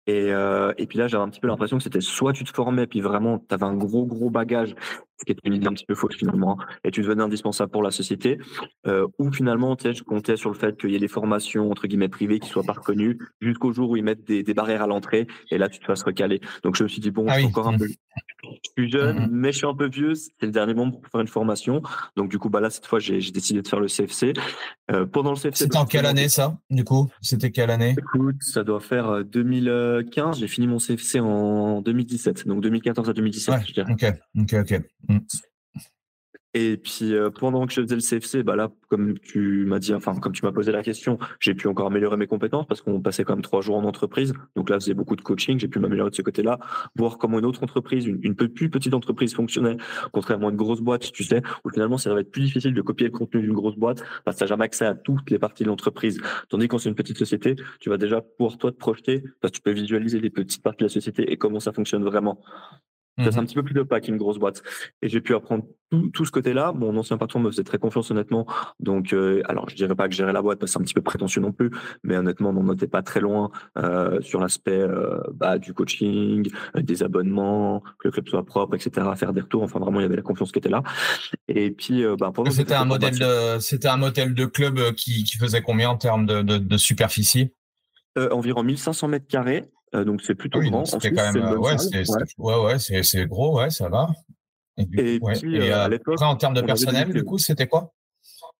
Et, 0.06 0.32
euh, 0.32 0.72
et 0.78 0.86
puis 0.86 0.96
là, 0.96 1.08
j'avais 1.08 1.24
un 1.24 1.28
petit 1.28 1.40
peu 1.40 1.46
l'impression 1.46 1.76
que 1.76 1.82
c'était 1.82 2.00
soit 2.00 2.32
tu 2.32 2.44
te 2.44 2.52
formais, 2.52 2.86
puis 2.86 3.02
vraiment, 3.02 3.38
tu 3.38 3.54
avais 3.54 3.66
un 3.66 3.76
gros, 3.76 4.06
gros 4.06 4.30
bagage 4.30 4.74
qui 5.24 5.32
est 5.32 5.38
une 5.44 5.54
idée 5.54 5.66
un 5.66 5.72
petit 5.72 5.86
peu 5.86 5.94
fausse 5.94 6.16
finalement, 6.16 6.58
hein, 6.60 6.66
et 6.84 6.90
tu 6.90 7.02
devenais 7.02 7.22
indispensable 7.22 7.70
pour 7.70 7.82
la 7.82 7.90
société, 7.90 8.38
euh, 8.86 9.06
ou 9.18 9.32
finalement, 9.32 9.76
tu 9.76 9.84
sais, 9.84 9.94
je 9.94 10.02
comptais 10.02 10.36
sur 10.36 10.50
le 10.50 10.56
fait 10.56 10.76
qu'il 10.78 10.90
y 10.90 10.96
ait 10.96 11.00
des 11.00 11.08
formations 11.08 11.70
entre 11.70 11.86
guillemets 11.86 12.08
privées 12.08 12.38
qui 12.38 12.48
soient 12.48 12.62
pas 12.62 12.72
reconnues, 12.72 13.18
jusqu'au 13.40 13.72
jour 13.72 13.90
où 13.90 13.96
ils 13.96 14.04
mettent 14.04 14.24
des, 14.24 14.42
des, 14.42 14.54
barrières 14.54 14.82
à 14.82 14.86
l'entrée, 14.86 15.26
et 15.50 15.58
là 15.58 15.68
tu 15.68 15.78
te 15.80 15.84
fasses 15.84 16.02
recaler. 16.02 16.40
Donc 16.62 16.76
je 16.76 16.84
me 16.84 16.88
suis 16.88 17.00
dit 17.00 17.10
bon, 17.10 17.26
ah 17.28 17.34
je 17.34 17.38
suis 17.40 17.46
encore 17.46 17.68
un 17.68 17.78
peu, 17.78 17.86
je 17.86 18.82
suis 18.82 18.90
jeune, 18.90 19.26
mmh 19.26 19.28
mais 19.30 19.52
je 19.52 19.58
suis 19.58 19.66
un 19.66 19.74
peu 19.74 19.88
vieux, 19.88 20.14
c'est 20.14 20.32
le 20.42 20.50
dernier 20.50 20.74
moment 20.74 20.92
pour 20.92 21.06
faire 21.10 21.20
une 21.20 21.28
formation. 21.28 21.82
Donc 22.16 22.30
du 22.30 22.38
coup, 22.38 22.48
bah 22.48 22.60
là 22.60 22.70
cette 22.70 22.86
fois, 22.86 22.98
j'ai 22.98 23.18
décidé 23.30 23.62
de 23.62 23.68
faire 23.68 23.80
le 23.80 23.88
CFC. 23.88 24.32
Euh, 24.90 25.06
pendant 25.06 25.30
le 25.30 25.36
CFC, 25.36 25.64
c'était 25.64 25.76
en 25.76 25.86
quelle 25.86 26.06
année 26.06 26.28
ça 26.28 26.58
Du 26.70 26.84
coup, 26.84 27.10
c'était 27.20 27.50
quelle 27.50 27.70
année? 27.70 27.94
Écoute, 27.98 28.36
ça 28.40 28.64
doit 28.64 28.80
faire 28.80 29.24
2015. 29.24 30.36
Euh, 30.36 30.40
j'ai 30.40 30.48
fini 30.48 30.66
mon 30.66 30.78
CFC 30.78 31.20
en 31.20 31.80
2017, 31.80 32.46
donc 32.46 32.62
2014 32.62 33.08
à 33.08 33.12
2017. 33.12 33.54
je 33.66 33.72
dirais. 33.72 33.92
Ok, 33.92 34.04
ok, 34.38 34.54
ok. 34.60 34.82
Mm. 35.14 35.26
Et 36.56 36.76
puis 36.76 37.14
euh, 37.14 37.30
pendant 37.30 37.66
que 37.66 37.72
je 37.72 37.82
faisais 37.82 37.96
le 37.96 38.00
CFC, 38.00 38.44
bah 38.44 38.54
là, 38.54 38.70
comme 38.88 39.18
tu 39.18 39.64
m'as 39.66 39.80
dit, 39.80 39.92
enfin 39.92 40.14
comme 40.14 40.32
tu 40.32 40.44
m'as 40.44 40.52
posé 40.52 40.70
la 40.70 40.84
question, 40.84 41.18
j'ai 41.40 41.52
pu 41.52 41.66
encore 41.66 41.88
améliorer 41.88 42.16
mes 42.16 42.28
compétences 42.28 42.64
parce 42.66 42.80
qu'on 42.80 43.00
passait 43.00 43.24
quand 43.24 43.34
même 43.34 43.42
trois 43.42 43.60
jours 43.60 43.76
en 43.76 43.82
entreprise. 43.82 44.32
Donc 44.54 44.70
là, 44.70 44.78
faisait 44.78 44.94
beaucoup 44.94 45.16
de 45.16 45.20
coaching, 45.20 45.58
j'ai 45.58 45.66
pu 45.66 45.80
m'améliorer 45.80 46.10
de 46.10 46.14
ce 46.14 46.22
côté-là, 46.22 46.60
voir 46.94 47.18
comment 47.18 47.40
une 47.40 47.44
autre 47.44 47.64
entreprise, 47.64 48.06
une, 48.06 48.36
plus 48.36 48.70
petite 48.70 48.94
entreprise 48.94 49.34
fonctionnait, 49.34 49.76
contrairement 50.12 50.46
à 50.46 50.50
une 50.52 50.56
grosse 50.56 50.80
boîte, 50.80 51.10
tu 51.10 51.24
sais, 51.24 51.42
où 51.64 51.70
finalement 51.70 51.98
ça 51.98 52.14
va 52.14 52.20
être 52.20 52.30
plus 52.30 52.42
difficile 52.42 52.72
de 52.72 52.82
copier 52.82 53.08
le 53.08 53.12
contenu 53.12 53.42
d'une 53.42 53.52
grosse 53.52 53.76
boîte 53.76 54.04
parce 54.24 54.36
que 54.36 54.38
tu 54.38 54.44
n'as 54.44 54.48
jamais 54.48 54.64
accès 54.64 54.86
à 54.86 54.94
toutes 54.94 55.28
les 55.32 55.40
parties 55.40 55.64
de 55.64 55.68
l'entreprise. 55.68 56.20
Tandis 56.50 56.68
que 56.68 56.70
quand 56.70 56.78
c'est 56.78 56.88
une 56.88 56.94
petite 56.94 57.18
société, 57.18 57.56
tu 57.80 57.90
vas 57.90 57.98
déjà 57.98 58.20
pouvoir 58.20 58.58
toi 58.58 58.70
te 58.70 58.76
projeter 58.76 59.24
parce 59.40 59.50
que 59.50 59.56
tu 59.56 59.62
peux 59.62 59.72
visualiser 59.72 60.20
les 60.20 60.30
petites 60.30 60.62
parties 60.62 60.84
de 60.84 60.84
la 60.84 60.92
société 60.92 61.32
et 61.32 61.36
comment 61.36 61.58
ça 61.58 61.72
fonctionne 61.72 62.04
vraiment. 62.04 62.40
C'est 63.18 63.38
un 63.38 63.42
mmh 63.42 63.46
petit 63.46 63.54
peu 63.54 63.62
plus 63.62 63.78
opaque 63.78 64.04
qu'une 64.04 64.16
grosse 64.16 64.38
boîte. 64.38 64.62
Et 65.00 65.08
j'ai 65.08 65.20
pu 65.20 65.34
apprendre 65.34 65.64
tout, 65.90 66.10
tout 66.10 66.24
ce 66.24 66.32
côté-là. 66.32 66.72
Mon 66.72 66.96
ancien 66.96 67.16
patron 67.16 67.38
me 67.38 67.50
faisait 67.50 67.62
très 67.62 67.78
confiance, 67.78 68.10
honnêtement. 68.10 68.44
Donc, 68.80 69.12
euh, 69.12 69.40
alors, 69.48 69.68
je 69.68 69.76
dirais 69.76 69.94
pas 69.94 70.08
que 70.08 70.14
gérer 70.14 70.32
la 70.32 70.42
boîte, 70.42 70.58
parce 70.58 70.72
que 70.72 70.78
c'est 70.78 70.80
un 70.80 70.84
petit 70.84 70.94
peu 70.94 71.00
prétentieux 71.00 71.40
non 71.40 71.52
plus. 71.52 71.70
Mais 72.02 72.16
honnêtement, 72.16 72.50
on 72.50 72.64
n'en 72.64 72.72
était 72.72 72.88
pas 72.88 73.02
très 73.02 73.20
loin 73.20 73.52
euh, 73.78 74.20
sur 74.20 74.40
l'aspect 74.40 74.80
euh, 74.80 75.20
bah, 75.32 75.58
du 75.58 75.74
coaching, 75.74 76.50
des 76.74 77.02
abonnements, 77.04 77.82
que 78.00 78.08
le 78.08 78.10
club 78.10 78.28
soit 78.28 78.44
propre, 78.44 78.74
etc. 78.74 79.06
Faire 79.14 79.32
des 79.32 79.42
retours. 79.42 79.62
Enfin, 79.62 79.78
vraiment, 79.78 80.00
il 80.00 80.02
y 80.02 80.06
avait 80.06 80.16
la 80.16 80.22
confiance 80.22 80.50
qui 80.50 80.58
était 80.58 80.68
là. 80.68 80.82
Et 81.46 81.70
puis, 81.70 82.04
bah, 82.18 82.32
c'était 82.50 82.74
un 82.74 82.84
modèle 82.84 83.16
de, 83.16 83.60
c'était 83.60 83.88
un 83.88 83.96
modèle 83.96 84.34
de 84.34 84.44
club 84.44 84.92
qui, 84.94 85.22
qui 85.22 85.36
faisait 85.36 85.62
combien 85.62 85.90
en 85.90 85.96
termes 85.96 86.26
de, 86.26 86.42
de, 86.42 86.58
de 86.58 86.76
superficie? 86.76 87.52
Environ 88.16 88.62
1500 88.62 89.08
mètres 89.08 89.26
carrés. 89.28 89.64
Euh, 89.94 90.04
donc 90.04 90.22
c'est 90.22 90.34
plutôt 90.34 90.60
grand. 90.60 90.84
C'était 90.84 91.12
quand 91.12 91.32
même, 91.32 91.44
euh, 91.44 91.56
ouais, 91.56 91.78
c'est, 91.78 92.04
ouais, 92.38 92.56
ouais, 92.56 92.78
c'est, 92.78 93.26
gros, 93.26 93.58
ouais, 93.58 93.70
ça 93.70 93.88
va. 93.88 94.08
Et, 94.76 94.86
puis, 94.86 95.60
euh, 95.60 95.84
à 95.84 95.88
l'époque, 95.88 96.20
en 96.20 96.34
termes 96.36 96.54
de 96.54 96.62
personnel, 96.62 97.12
du 97.12 97.22
coup, 97.22 97.38
c'était 97.38 97.68
quoi? 97.68 97.92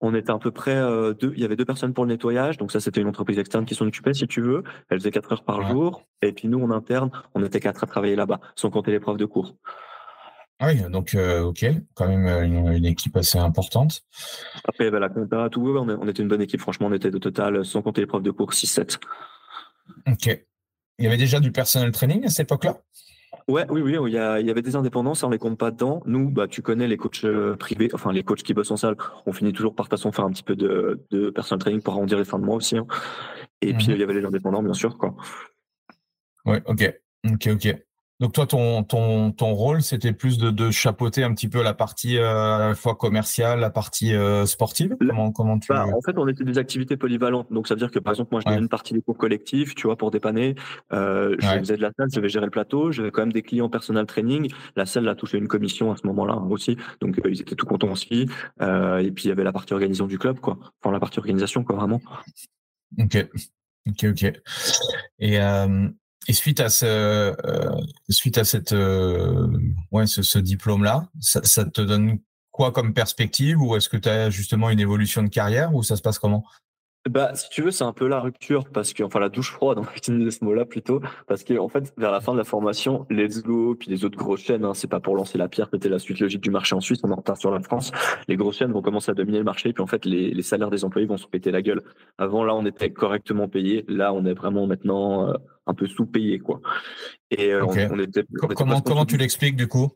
On 0.01 0.15
était 0.15 0.31
à 0.31 0.39
peu 0.39 0.51
près 0.51 0.77
deux. 1.15 1.33
Il 1.35 1.41
y 1.41 1.45
avait 1.45 1.57
deux 1.57 1.65
personnes 1.65 1.95
pour 1.95 2.05
le 2.05 2.11
nettoyage, 2.11 2.59
donc 2.59 2.71
ça 2.73 2.81
c'était 2.81 3.01
une 3.01 3.09
entreprise 3.09 3.39
externe 3.39 3.65
qui 3.65 3.75
s'en 3.75 3.87
occupait, 3.87 4.13
si 4.13 4.27
tu 4.27 4.43
veux. 4.43 4.63
Elle 4.91 4.99
faisait 4.99 5.11
quatre 5.11 5.33
heures 5.33 5.45
par 5.45 5.67
jour, 5.69 6.03
et 6.21 6.33
puis 6.33 6.47
nous 6.47 6.63
en 6.63 6.71
interne, 6.71 7.11
on 7.35 7.43
était 7.43 7.61
quatre 7.61 7.83
à 7.85 7.87
travailler 7.87 8.15
là-bas, 8.15 8.41
sans 8.55 8.71
compter 8.71 8.91
les 8.91 8.99
de 8.99 9.25
cours. 9.25 9.57
Ah 10.61 10.69
oui, 10.69 10.81
donc 10.91 11.17
ok, 11.17 11.67
quand 11.95 12.07
même 12.07 12.27
une, 12.45 12.85
équipe 12.85 13.17
assez 13.17 13.39
importante. 13.39 14.03
Après, 14.69 14.91
la 14.91 15.09
compta, 15.09 15.49
tout, 15.51 15.67
on, 15.67 15.89
on, 15.89 16.09
était 16.09 16.23
une 16.23 16.29
bonne 16.29 16.43
équipe. 16.43 16.61
Franchement, 16.61 16.89
on 16.89 16.93
était 16.93 17.11
de 17.11 17.19
total, 17.19 17.65
sans 17.65 17.81
compter 17.83 18.03
les 18.03 18.21
de 18.21 18.31
cours, 18.31 18.53
6-7. 18.53 18.99
Ok. 20.07 20.45
Il 20.99 21.05
y 21.05 21.09
avait 21.09 21.17
déjà 21.17 21.41
du 21.41 21.53
personnel 21.53 21.91
training 21.93 22.25
à 22.25 22.29
cette 22.29 22.47
époque-là? 22.47 22.79
Ouais, 23.49 23.67
oui, 23.69 23.83
oui, 23.83 23.99
il 24.07 24.15
y, 24.15 24.19
a, 24.19 24.41
il 24.41 24.47
y 24.47 24.51
avait 24.51 24.63
des 24.63 24.75
indépendances, 24.75 25.23
on 25.23 25.29
les 25.29 25.39
compte 25.39 25.59
pas 25.59 25.71
dedans. 25.71 26.03
Nous, 26.07 26.31
bah, 26.31 26.49
tu 26.49 26.63
connais 26.63 26.89
les 26.89 26.97
coachs 26.97 27.25
euh, 27.25 27.57
privés, 27.57 27.91
enfin 27.93 28.11
les 28.11 28.23
coachs 28.23 28.43
qui 28.43 28.55
bossent 28.55 28.71
en 28.71 28.77
salle. 28.77 28.97
On 29.27 29.33
finit 29.33 29.53
toujours 29.53 29.75
par 29.75 29.89
façon 29.89 30.13
faire 30.13 30.25
un 30.25 30.31
petit 30.31 30.43
peu 30.43 30.57
de, 30.57 31.05
de 31.11 31.31
personal 31.31 31.61
training 31.61 31.83
pour 31.83 31.93
arrondir 31.93 32.17
les 32.17 32.25
fins 32.25 32.39
de 32.39 32.45
mois 32.45 32.57
aussi. 32.57 32.79
Hein. 32.79 32.87
Et 33.61 33.75
puis 33.75 33.89
mhm. 33.89 33.95
il 33.95 34.01
y 34.01 34.03
avait 34.03 34.15
les 34.15 34.25
indépendants, 34.25 34.63
bien 34.63 34.73
sûr, 34.73 34.97
quoi. 34.97 35.15
Ouais, 36.47 36.63
ok, 36.67 36.95
ok, 37.31 37.49
ok. 37.53 37.77
Donc 38.21 38.33
toi, 38.33 38.47
ton, 38.47 38.85
ton, 38.85 39.33
ton 39.33 39.55
rôle, 39.55 39.83
c'était 39.83 40.13
plus 40.13 40.39
de, 40.39 40.51
de, 40.51 40.71
chapeauter 40.71 41.25
un 41.25 41.35
petit 41.35 41.49
peu 41.49 41.63
la 41.65 41.75
partie 41.75 42.17
euh, 42.17 42.55
à 42.55 42.69
la 42.69 42.75
fois 42.77 42.95
commerciale, 42.95 43.59
la 43.59 43.71
partie 43.71 44.15
euh, 44.15 44.47
sportive? 44.47 44.97
Comment, 45.01 45.33
comment 45.33 45.59
tu... 45.59 45.73
Bah, 45.73 45.85
en 45.87 46.01
fait, 46.01 46.17
on 46.17 46.29
était 46.29 46.45
des 46.45 46.59
activités 46.59 46.97
polyvalentes. 46.97 47.53
Donc 47.53 47.67
ça 47.67 47.75
veut 47.75 47.81
dire 47.81 47.91
que 47.91 47.99
par 47.99 48.13
exemple, 48.13 48.29
moi, 48.31 48.41
je 48.47 48.51
ouais. 48.51 48.59
une 48.59 48.69
partie 48.69 48.95
des 48.95 49.03
cours 49.03 49.19
collectifs, 49.19 49.75
tu 49.75 49.89
vois, 49.89 49.97
pour 49.97 50.13
dépanner. 50.13 50.55
Euh, 50.93 51.35
je 51.41 51.47
faisais 51.59 51.77
de 51.77 51.83
la 51.83 51.91
salle, 51.99 52.09
je 52.15 52.21
vais 52.21 52.29
gérer 52.29 52.45
le 52.45 52.53
plateau. 52.53 52.93
J'avais 52.93 53.11
quand 53.11 53.23
même 53.23 53.33
des 53.33 53.43
clients 53.43 53.69
personal 53.69 54.07
training. 54.07 54.49
La 54.77 54.87
salle 54.87 55.09
a 55.09 55.17
touché 55.17 55.39
une 55.39 55.49
commission 55.49 55.91
à 55.91 55.97
ce 55.97 56.07
moment-là 56.07 56.35
hein, 56.35 56.47
aussi. 56.51 56.77
Donc 57.01 57.21
ils 57.25 57.41
étaient 57.41 57.57
tout 57.57 57.67
contents 57.67 57.91
aussi. 57.91 58.29
et 58.61 59.11
puis 59.11 59.25
il 59.25 59.29
y 59.29 59.33
avait 59.33 59.45
la 59.45 59.53
partie 59.53 59.73
organisation 59.73 60.07
du 60.07 60.19
club, 60.19 60.39
quoi. 60.39 60.59
Enfin, 60.81 60.93
la 60.93 61.01
partie 61.01 61.19
organisation, 61.19 61.65
quoi, 61.65 61.75
vraiment. 61.75 62.01
Ok. 62.97 63.27
Ok, 63.87 64.05
ok. 64.05 64.33
Et, 65.19 65.39
et 66.29 66.33
suite 66.33 66.61
à 66.61 66.69
ce, 66.69 66.87
euh, 66.87 67.81
suite 68.09 68.39
à 68.39 68.45
cette, 68.45 68.73
euh, 68.73 69.49
ouais, 69.93 70.07
ce, 70.07 70.23
ce 70.23 70.39
diplôme-là, 70.39 71.09
ça, 71.21 71.41
ça, 71.45 71.65
te 71.65 71.81
donne 71.81 72.19
quoi 72.51 72.73
comme 72.73 72.95
perspective 72.95 73.61
ou 73.61 73.77
est-ce 73.77 73.89
que 73.89 73.97
tu 73.97 74.09
as 74.09 74.31
justement 74.31 74.71
une 74.71 74.81
évolution 74.81 75.23
de 75.23 75.29
carrière 75.29 75.75
ou 75.75 75.83
ça 75.83 75.97
se 75.97 76.03
passe 76.03 76.19
comment? 76.19 76.45
Bah, 77.09 77.35
si 77.35 77.49
tu 77.51 77.63
veux, 77.63 77.71
c'est 77.71 77.85
un 77.85 77.93
peu 77.93 78.09
la 78.09 78.21
rupture 78.21 78.65
parce 78.71 78.93
que, 78.93 79.03
enfin, 79.03 79.21
la 79.21 79.29
douche 79.29 79.51
froide, 79.51 79.79
on 79.81 79.83
va 79.83 79.93
utiliser 79.97 80.31
ce 80.31 80.45
mot-là 80.45 80.65
plutôt, 80.65 81.01
parce 81.27 81.45
que, 81.45 81.59
en 81.59 81.69
fait, 81.69 81.93
vers 81.97 82.11
la 82.11 82.21
fin 82.21 82.33
de 82.33 82.39
la 82.39 82.45
formation, 82.45 83.07
Let's 83.11 83.43
Go, 83.43 83.75
puis 83.75 83.91
les 83.91 84.05
autres 84.05 84.17
grosses 84.17 84.41
chaînes, 84.41 84.65
hein, 84.65 84.73
c'est 84.75 84.89
pas 84.89 85.01
pour 85.01 85.15
lancer 85.15 85.39
la 85.39 85.49
pierre, 85.49 85.69
c'était 85.73 85.89
la 85.89 85.99
suite 85.99 86.21
logique 86.21 86.41
du 86.41 86.51
marché 86.51 86.75
en 86.75 86.81
Suisse, 86.81 87.01
on 87.05 87.11
en 87.11 87.17
retard 87.17 87.37
sur 87.37 87.51
la 87.51 87.61
France. 87.61 87.93
Les 88.29 88.37
grosses 88.37 88.57
chaînes 88.57 88.73
vont 88.73 88.83
commencer 88.83 89.11
à 89.11 89.15
dominer 89.15 89.39
le 89.39 89.45
marché, 89.45 89.73
puis 89.73 89.83
en 89.83 89.87
fait, 89.87 90.05
les, 90.05 90.31
les 90.31 90.43
salaires 90.43 90.71
des 90.71 90.85
employés 90.85 91.07
vont 91.07 91.19
se 91.19 91.27
péter 91.27 91.51
la 91.51 91.63
gueule. 91.63 91.83
Avant, 92.19 92.45
là, 92.45 92.55
on 92.55 92.65
était 92.65 92.91
correctement 92.91 93.49
payé. 93.49 93.85
Là, 93.89 94.13
on 94.13 94.25
est 94.25 94.35
vraiment 94.35 94.67
maintenant 94.67 95.29
euh, 95.29 95.35
un 95.67 95.75
peu 95.75 95.87
sous-payé, 95.87 96.39
quoi. 96.39 96.61
Et 97.31 97.53
euh, 97.53 97.65
okay. 97.65 97.89
on, 97.91 97.97
on, 97.97 97.99
était, 97.99 98.25
on 98.43 98.47
était 98.47 98.55
comment, 98.55 98.81
comment 98.81 99.07
tu 99.07 99.17
l'expliques 99.17 99.57
du 99.57 99.69
coup? 99.69 99.91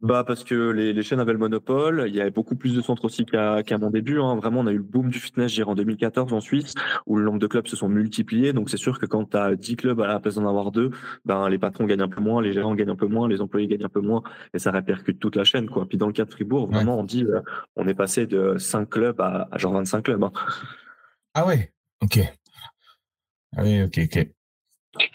Bah 0.00 0.24
parce 0.24 0.44
que 0.44 0.70
les, 0.70 0.92
les, 0.92 1.02
chaînes 1.02 1.18
avaient 1.20 1.32
le 1.32 1.38
monopole, 1.38 2.04
il 2.06 2.14
y 2.14 2.20
avait 2.20 2.30
beaucoup 2.30 2.54
plus 2.54 2.74
de 2.74 2.80
centres 2.80 3.04
aussi 3.04 3.24
qu'à 3.24 3.78
mon 3.78 3.90
début. 3.90 4.20
Hein. 4.20 4.36
Vraiment, 4.36 4.60
on 4.60 4.66
a 4.66 4.72
eu 4.72 4.76
le 4.76 4.82
boom 4.82 5.08
du 5.08 5.18
fitness, 5.18 5.60
en 5.64 5.74
2014 5.74 6.32
en 6.32 6.40
Suisse, 6.40 6.74
où 7.06 7.16
le 7.16 7.24
nombre 7.24 7.38
de 7.38 7.46
clubs 7.46 7.66
se 7.66 7.76
sont 7.76 7.88
multipliés. 7.88 8.52
Donc 8.52 8.70
c'est 8.70 8.76
sûr 8.76 8.98
que 8.98 9.06
quand 9.06 9.30
tu 9.30 9.36
as 9.36 9.56
10 9.56 9.76
clubs 9.76 10.00
à 10.00 10.06
la 10.06 10.20
place 10.20 10.36
d'en 10.36 10.48
avoir 10.48 10.70
deux, 10.70 10.90
ben 11.24 11.48
les 11.48 11.58
patrons 11.58 11.84
gagnent 11.84 12.02
un 12.02 12.08
peu 12.08 12.20
moins, 12.20 12.42
les 12.42 12.52
gérants 12.52 12.74
gagnent 12.74 12.90
un 12.90 12.96
peu 12.96 13.06
moins, 13.06 13.28
les 13.28 13.40
employés 13.40 13.66
gagnent 13.66 13.84
un 13.84 13.88
peu 13.88 14.00
moins, 14.00 14.22
et 14.54 14.58
ça 14.58 14.70
répercute 14.70 15.18
toute 15.18 15.36
la 15.36 15.44
chaîne. 15.44 15.68
Quoi. 15.68 15.86
Puis 15.88 15.98
dans 15.98 16.06
le 16.06 16.12
cas 16.12 16.24
de 16.24 16.30
Fribourg, 16.30 16.68
vraiment, 16.68 16.94
ouais. 16.94 17.00
on 17.00 17.04
dit, 17.04 17.24
euh, 17.24 17.40
on 17.76 17.88
est 17.88 17.94
passé 17.94 18.26
de 18.26 18.58
5 18.58 18.88
clubs 18.88 19.20
à, 19.20 19.48
à 19.50 19.58
genre 19.58 19.72
25 19.72 20.02
clubs. 20.02 20.22
Hein. 20.22 20.32
Ah 21.34 21.46
ouais, 21.46 21.72
ok. 22.02 22.20
Ah 23.56 23.62
oui, 23.64 23.82
ok, 23.82 24.00
ok. 24.04 24.28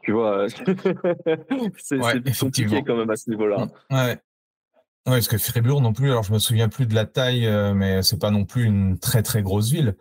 Tu 0.04 0.12
vois, 0.12 0.48
c'est 1.78 1.98
ouais, 1.98 2.22
compliqué 2.40 2.84
quand 2.86 2.96
même 2.98 3.10
à 3.10 3.16
ce 3.16 3.30
niveau-là. 3.30 3.68
Ouais. 3.92 4.20
Oui, 5.08 5.14
parce 5.14 5.30
que 5.30 5.38
Fribourg 5.38 5.82
non 5.82 5.94
plus, 5.94 6.12
alors 6.12 6.24
je 6.24 6.34
me 6.34 6.38
souviens 6.38 6.68
plus 6.68 6.86
de 6.86 6.94
la 6.94 7.06
taille, 7.06 7.48
euh, 7.48 7.74
mais 7.74 8.02
c'est 8.04 8.20
pas 8.20 8.30
non 8.30 8.44
plus 8.44 8.66
une 8.66 9.00
très 9.00 9.24
très 9.24 9.42
grosse 9.42 9.72
ville. 9.72 9.96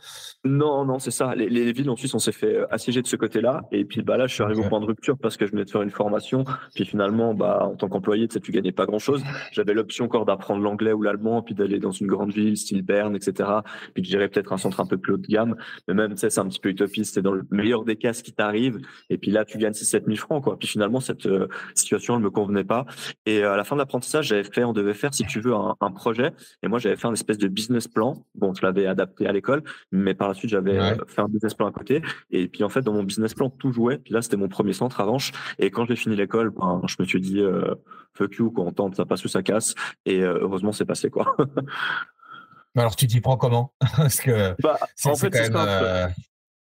Non, 0.44 0.84
non, 0.84 0.98
c'est 0.98 1.12
ça. 1.12 1.32
Les, 1.36 1.48
les, 1.48 1.72
villes 1.72 1.90
en 1.90 1.96
Suisse, 1.96 2.12
on 2.14 2.18
s'est 2.18 2.32
fait 2.32 2.56
euh, 2.56 2.66
assiéger 2.72 3.02
de 3.02 3.06
ce 3.06 3.14
côté-là. 3.14 3.62
Et 3.70 3.84
puis 3.84 4.02
bah 4.02 4.16
là, 4.16 4.26
je 4.26 4.34
suis 4.34 4.42
arrivé 4.42 4.58
okay. 4.58 4.66
au 4.66 4.68
point 4.68 4.80
de 4.80 4.84
rupture 4.84 5.16
parce 5.16 5.36
que 5.36 5.46
je 5.46 5.52
venais 5.52 5.64
de 5.64 5.70
faire 5.70 5.82
une 5.82 5.92
formation. 5.92 6.44
Puis 6.75 6.84
finalement, 6.84 7.34
bah 7.34 7.68
en 7.70 7.76
tant 7.76 7.88
qu'employé, 7.88 8.26
tu 8.26 8.34
sais, 8.34 8.40
tu 8.40 8.50
gagnais 8.50 8.72
pas 8.72 8.84
grand-chose. 8.84 9.22
J'avais 9.52 9.75
l'option 9.75 10.06
encore 10.06 10.25
d'apprendre 10.25 10.60
l'anglais 10.60 10.92
ou 10.92 11.02
l'allemand, 11.02 11.40
puis 11.40 11.54
d'aller 11.54 11.78
dans 11.78 11.92
une 11.92 12.08
grande 12.08 12.32
ville, 12.32 12.56
style 12.56 12.82
Berne, 12.82 13.14
etc. 13.14 13.48
Puis 13.94 14.02
de 14.02 14.08
gérer 14.08 14.28
peut-être 14.28 14.52
un 14.52 14.58
centre 14.58 14.80
un 14.80 14.86
peu 14.86 14.98
plus 14.98 15.12
haut 15.12 15.18
de 15.18 15.26
gamme. 15.28 15.54
Mais 15.86 15.94
même, 15.94 16.14
tu 16.14 16.18
sais, 16.18 16.30
c'est 16.30 16.40
un 16.40 16.48
petit 16.48 16.60
peu 16.60 16.70
utopiste. 16.70 17.14
C'est 17.14 17.22
dans 17.22 17.32
le 17.32 17.46
meilleur 17.52 17.84
des 17.84 17.94
cas 17.94 18.12
ce 18.12 18.25
qui 18.25 18.32
t'arrive. 18.32 18.80
Et 19.08 19.18
puis 19.18 19.30
là, 19.30 19.44
tu 19.44 19.56
gagnes 19.58 19.72
6-7 19.72 20.06
000 20.06 20.16
francs, 20.16 20.42
quoi. 20.42 20.58
Puis 20.58 20.66
finalement, 20.66 20.99
cette 20.99 21.26
euh, 21.26 21.47
situation, 21.76 22.16
elle 22.16 22.23
me 22.23 22.30
convenait 22.30 22.64
pas. 22.64 22.86
Et 23.25 23.45
à 23.45 23.56
la 23.56 23.62
fin 23.62 23.76
de 23.76 23.80
l'apprentissage, 23.80 24.26
j'avais 24.26 24.42
fait, 24.42 24.64
on 24.64 24.73
devait 24.73 24.96
faire, 24.97 25.15
si 25.15 25.25
tu 25.25 25.41
veux, 25.41 25.54
un, 25.54 25.76
un 25.80 25.91
projet. 25.91 26.32
Et 26.63 26.69
moi, 26.69 26.78
j'avais 26.78 26.97
fait 26.97 27.06
un 27.06 27.13
espèce 27.13 27.39
de 27.39 27.49
business 27.49 27.87
plan. 27.89 28.25
Bon, 28.35 28.52
je 28.54 28.63
l'avais 28.63 28.87
adapté 28.87 29.26
à 29.26 29.32
l'école, 29.32 29.63
mais 29.93 30.15
par 30.15 30.28
la 30.28 30.35
suite, 30.35 30.50
j'avais 30.50 30.78
ouais. 30.78 30.97
fait 31.06 31.21
un 31.21 31.28
business 31.28 31.54
plan 31.54 31.69
à 31.69 31.73
côté. 31.73 32.02
Et 32.30 32.49
puis, 32.49 32.65
en 32.65 32.69
fait, 32.69 32.82
dans 32.82 32.93
mon 32.93 33.04
business 33.04 33.35
plan, 33.35 33.50
tout 33.50 33.73
jouait. 33.73 33.99
Puis 33.99 34.13
là, 34.13 34.23
c'était 34.23 34.37
mon 34.37 34.49
premier 34.49 34.73
centre 34.73 35.00
à 35.00 35.04
Ranche. 35.04 35.32
Et 35.59 35.71
quand 35.71 35.87
j'ai 35.87 35.97
fini 35.97 36.17
l'école, 36.17 36.50
ben, 36.50 36.82
je 36.87 36.97
me 36.99 37.04
suis 37.06 37.21
dit, 37.21 37.41
euh, 37.41 37.75
fuck 38.15 38.35
you, 38.35 38.50
quoi, 38.50 38.65
on 38.65 38.73
tente, 38.73 38.97
ça 38.97 39.06
passe 39.06 39.25
ou 39.25 39.28
ça 39.28 39.43
casse. 39.43 39.75
Et 40.04 40.23
euh, 40.23 40.39
heureusement, 40.41 40.73
c'est 40.73 40.87
passé, 40.87 41.11
quoi. 41.11 41.37
Alors, 42.76 42.95
tu 42.95 43.06
t'y 43.06 43.21
prends 43.21 43.37
comment? 43.37 43.73
Parce 43.97 44.21
que 44.21 44.54
bah, 44.63 44.78
en 45.04 45.15
fait, 45.15 45.35
c'est 45.35 45.50
quand 45.50 45.65
même. 45.65 45.85
Euh... 45.85 46.06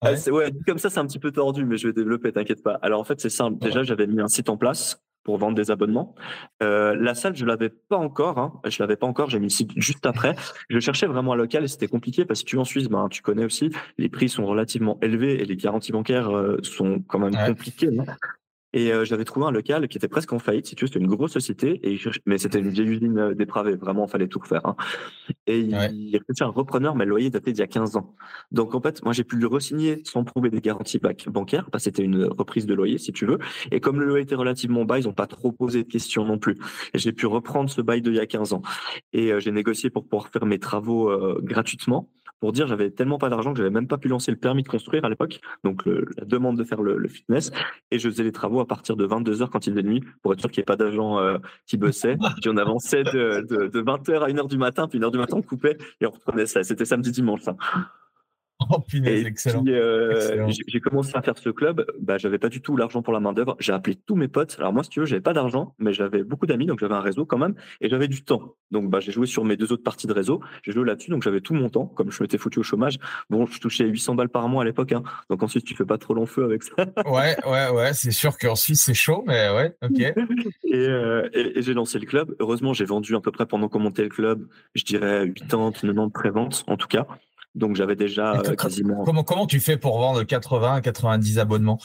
Ouais. 0.03 0.29
ouais. 0.31 0.51
comme 0.67 0.77
ça, 0.77 0.89
c'est 0.89 0.99
un 0.99 1.07
petit 1.07 1.19
peu 1.19 1.31
tordu, 1.31 1.65
mais 1.65 1.77
je 1.77 1.87
vais 1.87 1.93
développer, 1.93 2.31
t'inquiète 2.31 2.61
pas. 2.61 2.77
Alors, 2.81 2.99
en 2.99 3.03
fait, 3.03 3.19
c'est 3.21 3.29
simple. 3.29 3.57
Déjà, 3.59 3.83
j'avais 3.83 4.05
mis 4.05 4.21
un 4.21 4.27
site 4.27 4.49
en 4.49 4.57
place 4.57 5.01
pour 5.23 5.37
vendre 5.37 5.55
des 5.55 5.71
abonnements. 5.71 6.15
Euh, 6.61 6.95
la 6.95 7.15
salle, 7.15 7.35
je 7.35 7.45
l'avais 7.45 7.69
pas 7.69 7.97
encore. 7.97 8.37
Hein. 8.37 8.59
Je 8.65 8.81
l'avais 8.81 8.95
pas 8.95 9.07
encore. 9.07 9.29
J'ai 9.29 9.39
mis 9.39 9.45
le 9.45 9.49
site 9.49 9.71
juste 9.75 10.05
après. 10.05 10.35
Je 10.69 10.79
cherchais 10.79 11.07
vraiment 11.07 11.33
un 11.33 11.37
local 11.37 11.63
et 11.63 11.67
c'était 11.67 11.87
compliqué 11.87 12.25
parce 12.25 12.43
que 12.43 12.49
tu 12.49 12.57
es 12.57 12.59
en 12.59 12.65
Suisse, 12.65 12.89
ben, 12.89 13.07
tu 13.09 13.21
connais 13.21 13.45
aussi, 13.45 13.71
les 13.97 14.09
prix 14.09 14.29
sont 14.29 14.45
relativement 14.45 14.97
élevés 15.01 15.41
et 15.41 15.45
les 15.45 15.55
garanties 15.55 15.91
bancaires 15.91 16.29
euh, 16.29 16.57
sont 16.63 17.01
quand 17.07 17.19
même 17.19 17.33
ouais. 17.33 17.47
compliquées. 17.47 17.89
Hein. 17.97 18.05
Et 18.73 18.91
euh, 18.91 19.05
j'avais 19.05 19.23
trouvé 19.23 19.45
un 19.45 19.51
local 19.51 19.87
qui 19.87 19.97
était 19.97 20.07
presque 20.07 20.33
en 20.33 20.39
faillite, 20.39 20.65
si 20.65 20.75
tu 20.75 20.83
veux, 20.83 20.87
c'était 20.87 20.99
une 20.99 21.07
grosse 21.07 21.31
société, 21.31 21.79
et 21.83 21.99
mais 22.25 22.37
c'était 22.37 22.59
une 22.59 22.69
vieille 22.69 22.87
usine 22.87 23.17
euh, 23.19 23.33
dépravée, 23.35 23.75
vraiment, 23.75 24.05
il 24.07 24.09
fallait 24.09 24.27
tout 24.27 24.39
refaire. 24.39 24.65
Hein. 24.65 24.75
Et 25.45 25.63
ouais. 25.63 25.89
il, 25.91 26.15
a 26.15 26.45
un 26.45 26.47
repreneur, 26.47 26.95
mais 26.95 27.05
le 27.05 27.11
loyer 27.11 27.29
datait 27.29 27.51
d'il 27.51 27.59
y 27.59 27.63
a 27.63 27.67
15 27.67 27.95
ans. 27.97 28.15
Donc 28.51 28.73
en 28.73 28.81
fait, 28.81 29.03
moi 29.03 29.13
j'ai 29.13 29.23
pu 29.23 29.37
le 29.37 29.47
re-signer 29.47 30.01
sans 30.05 30.23
prouver 30.23 30.49
des 30.49 30.61
garanties 30.61 30.99
bancaires, 31.27 31.69
parce 31.71 31.83
que 31.83 31.89
c'était 31.89 32.03
une 32.03 32.25
reprise 32.25 32.65
de 32.65 32.73
loyer, 32.73 32.97
si 32.97 33.13
tu 33.13 33.25
veux. 33.25 33.37
Et 33.71 33.79
comme 33.79 33.99
le 33.99 34.05
loyer 34.05 34.23
était 34.23 34.35
relativement 34.35 34.85
bas, 34.85 34.99
ils 34.99 35.05
n'ont 35.05 35.13
pas 35.13 35.27
trop 35.27 35.51
posé 35.51 35.83
de 35.83 35.87
questions 35.87 36.25
non 36.25 36.39
plus. 36.39 36.57
Et 36.93 36.97
j'ai 36.97 37.11
pu 37.11 37.27
reprendre 37.27 37.69
ce 37.69 37.81
bail 37.81 38.01
d'il 38.01 38.15
y 38.15 38.19
a 38.19 38.25
15 38.25 38.53
ans. 38.53 38.63
Et 39.13 39.31
euh, 39.31 39.39
j'ai 39.39 39.51
négocié 39.51 39.89
pour 39.89 40.03
pouvoir 40.07 40.29
faire 40.29 40.45
mes 40.45 40.59
travaux 40.59 41.09
euh, 41.09 41.39
gratuitement 41.43 42.09
pour 42.39 42.51
dire 42.51 42.67
j'avais 42.67 42.89
tellement 42.89 43.17
pas 43.17 43.29
d'argent 43.29 43.51
que 43.53 43.57
j'avais 43.57 43.69
même 43.69 43.87
pas 43.87 43.97
pu 43.97 44.07
lancer 44.07 44.31
le 44.31 44.37
permis 44.37 44.63
de 44.63 44.67
construire 44.67 45.05
à 45.05 45.09
l'époque, 45.09 45.39
donc 45.63 45.85
le, 45.85 46.05
la 46.17 46.25
demande 46.25 46.57
de 46.57 46.63
faire 46.63 46.81
le, 46.81 46.97
le, 46.97 47.07
fitness, 47.07 47.51
et 47.91 47.99
je 47.99 48.09
faisais 48.09 48.23
les 48.23 48.31
travaux 48.31 48.59
à 48.59 48.67
partir 48.67 48.95
de 48.95 49.05
22 49.05 49.41
heures 49.41 49.49
quand 49.49 49.65
il 49.67 49.73
faisait 49.73 49.83
nuit 49.83 50.03
pour 50.21 50.33
être 50.33 50.39
sûr 50.39 50.51
qu'il 50.51 50.61
n'y 50.61 50.63
ait 50.63 50.65
pas 50.65 50.75
d'agents 50.75 51.19
euh, 51.19 51.37
qui 51.65 51.77
bossaient. 51.77 52.17
puis 52.41 52.49
on 52.49 52.57
avançait 52.57 53.03
de, 53.03 53.45
de, 53.47 53.67
de 53.67 53.79
20 53.79 54.09
heures 54.09 54.23
à 54.23 54.27
1 54.27 54.37
heure 54.37 54.47
du 54.47 54.57
matin, 54.57 54.87
puis 54.87 54.99
1 54.99 55.03
heure 55.03 55.11
du 55.11 55.17
matin 55.17 55.37
on 55.37 55.41
coupait 55.41 55.77
et 56.01 56.05
on 56.05 56.11
reprenait 56.11 56.45
ça. 56.45 56.63
C'était 56.63 56.85
samedi 56.85 57.11
dimanche 57.11 57.41
ça. 57.41 57.55
Oh 58.69 58.79
punaise, 58.79 59.25
excellent. 59.25 59.63
Euh, 59.67 60.47
j'ai 60.67 60.79
commencé 60.79 61.11
à 61.15 61.21
faire 61.21 61.37
ce 61.37 61.49
club. 61.49 61.85
Bah, 61.99 62.17
j'avais 62.17 62.37
pas 62.37 62.49
du 62.49 62.61
tout 62.61 62.77
l'argent 62.77 63.01
pour 63.01 63.13
la 63.13 63.19
main 63.19 63.33
d'œuvre. 63.33 63.55
J'ai 63.59 63.73
appelé 63.73 63.95
tous 63.95 64.15
mes 64.15 64.27
potes. 64.27 64.55
Alors 64.59 64.73
moi, 64.73 64.83
si 64.83 64.89
tu 64.89 64.99
veux, 64.99 65.05
j'avais 65.05 65.21
pas 65.21 65.33
d'argent, 65.33 65.75
mais 65.79 65.93
j'avais 65.93 66.23
beaucoup 66.23 66.45
d'amis, 66.45 66.65
donc 66.65 66.79
j'avais 66.79 66.93
un 66.93 67.01
réseau 67.01 67.25
quand 67.25 67.37
même, 67.37 67.55
et 67.81 67.89
j'avais 67.89 68.07
du 68.07 68.23
temps. 68.23 68.55
Donc 68.71 68.89
bah, 68.89 68.99
j'ai 68.99 69.11
joué 69.11 69.27
sur 69.27 69.43
mes 69.43 69.57
deux 69.57 69.71
autres 69.71 69.83
parties 69.83 70.07
de 70.07 70.13
réseau. 70.13 70.41
J'ai 70.63 70.71
joué 70.71 70.85
là-dessus, 70.85 71.09
donc 71.11 71.23
j'avais 71.23 71.41
tout 71.41 71.53
mon 71.53 71.69
temps. 71.69 71.87
Comme 71.87 72.11
je 72.11 72.23
m'étais 72.23 72.37
foutu 72.37 72.59
au 72.59 72.63
chômage, 72.63 72.99
bon, 73.29 73.45
je 73.45 73.59
touchais 73.59 73.85
800 73.85 74.15
balles 74.15 74.29
par 74.29 74.47
mois 74.47 74.63
à 74.63 74.65
l'époque. 74.65 74.91
Hein. 74.91 75.03
Donc 75.29 75.43
ensuite, 75.43 75.65
tu 75.65 75.75
fais 75.75 75.85
pas 75.85 75.97
trop 75.97 76.13
long 76.13 76.25
feu 76.25 76.43
avec 76.43 76.63
ça. 76.63 76.73
ouais, 77.05 77.35
ouais, 77.45 77.69
ouais. 77.69 77.93
C'est 77.93 78.11
sûr 78.11 78.37
qu'en 78.37 78.55
Suisse 78.55 78.83
c'est 78.85 78.93
chaud, 78.93 79.23
mais 79.27 79.49
ouais, 79.49 79.75
ok. 79.83 79.99
et, 79.99 80.13
euh, 80.73 81.29
et, 81.33 81.59
et 81.59 81.61
j'ai 81.61 81.73
lancé 81.73 81.99
le 81.99 82.05
club. 82.05 82.35
Heureusement, 82.39 82.73
j'ai 82.73 82.85
vendu 82.85 83.15
à 83.15 83.19
peu 83.19 83.31
près 83.31 83.45
pendant 83.45 83.67
qu'on 83.67 83.79
montait 83.79 84.03
le 84.03 84.09
club, 84.09 84.47
je 84.75 84.83
dirais 84.83 85.31
80, 85.35 85.71
90 85.71 86.11
préventes 86.11 86.63
en 86.67 86.77
tout 86.77 86.87
cas. 86.87 87.07
Donc 87.55 87.75
j'avais 87.75 87.95
déjà 87.95 88.33
euh, 88.33 88.55
quasiment. 88.55 89.03
Comment 89.03 89.23
comment 89.23 89.45
tu 89.45 89.59
fais 89.59 89.77
pour 89.77 89.99
vendre 89.99 90.23
80 90.23 90.75
à 90.75 90.81
90 90.81 91.39
abonnements? 91.39 91.79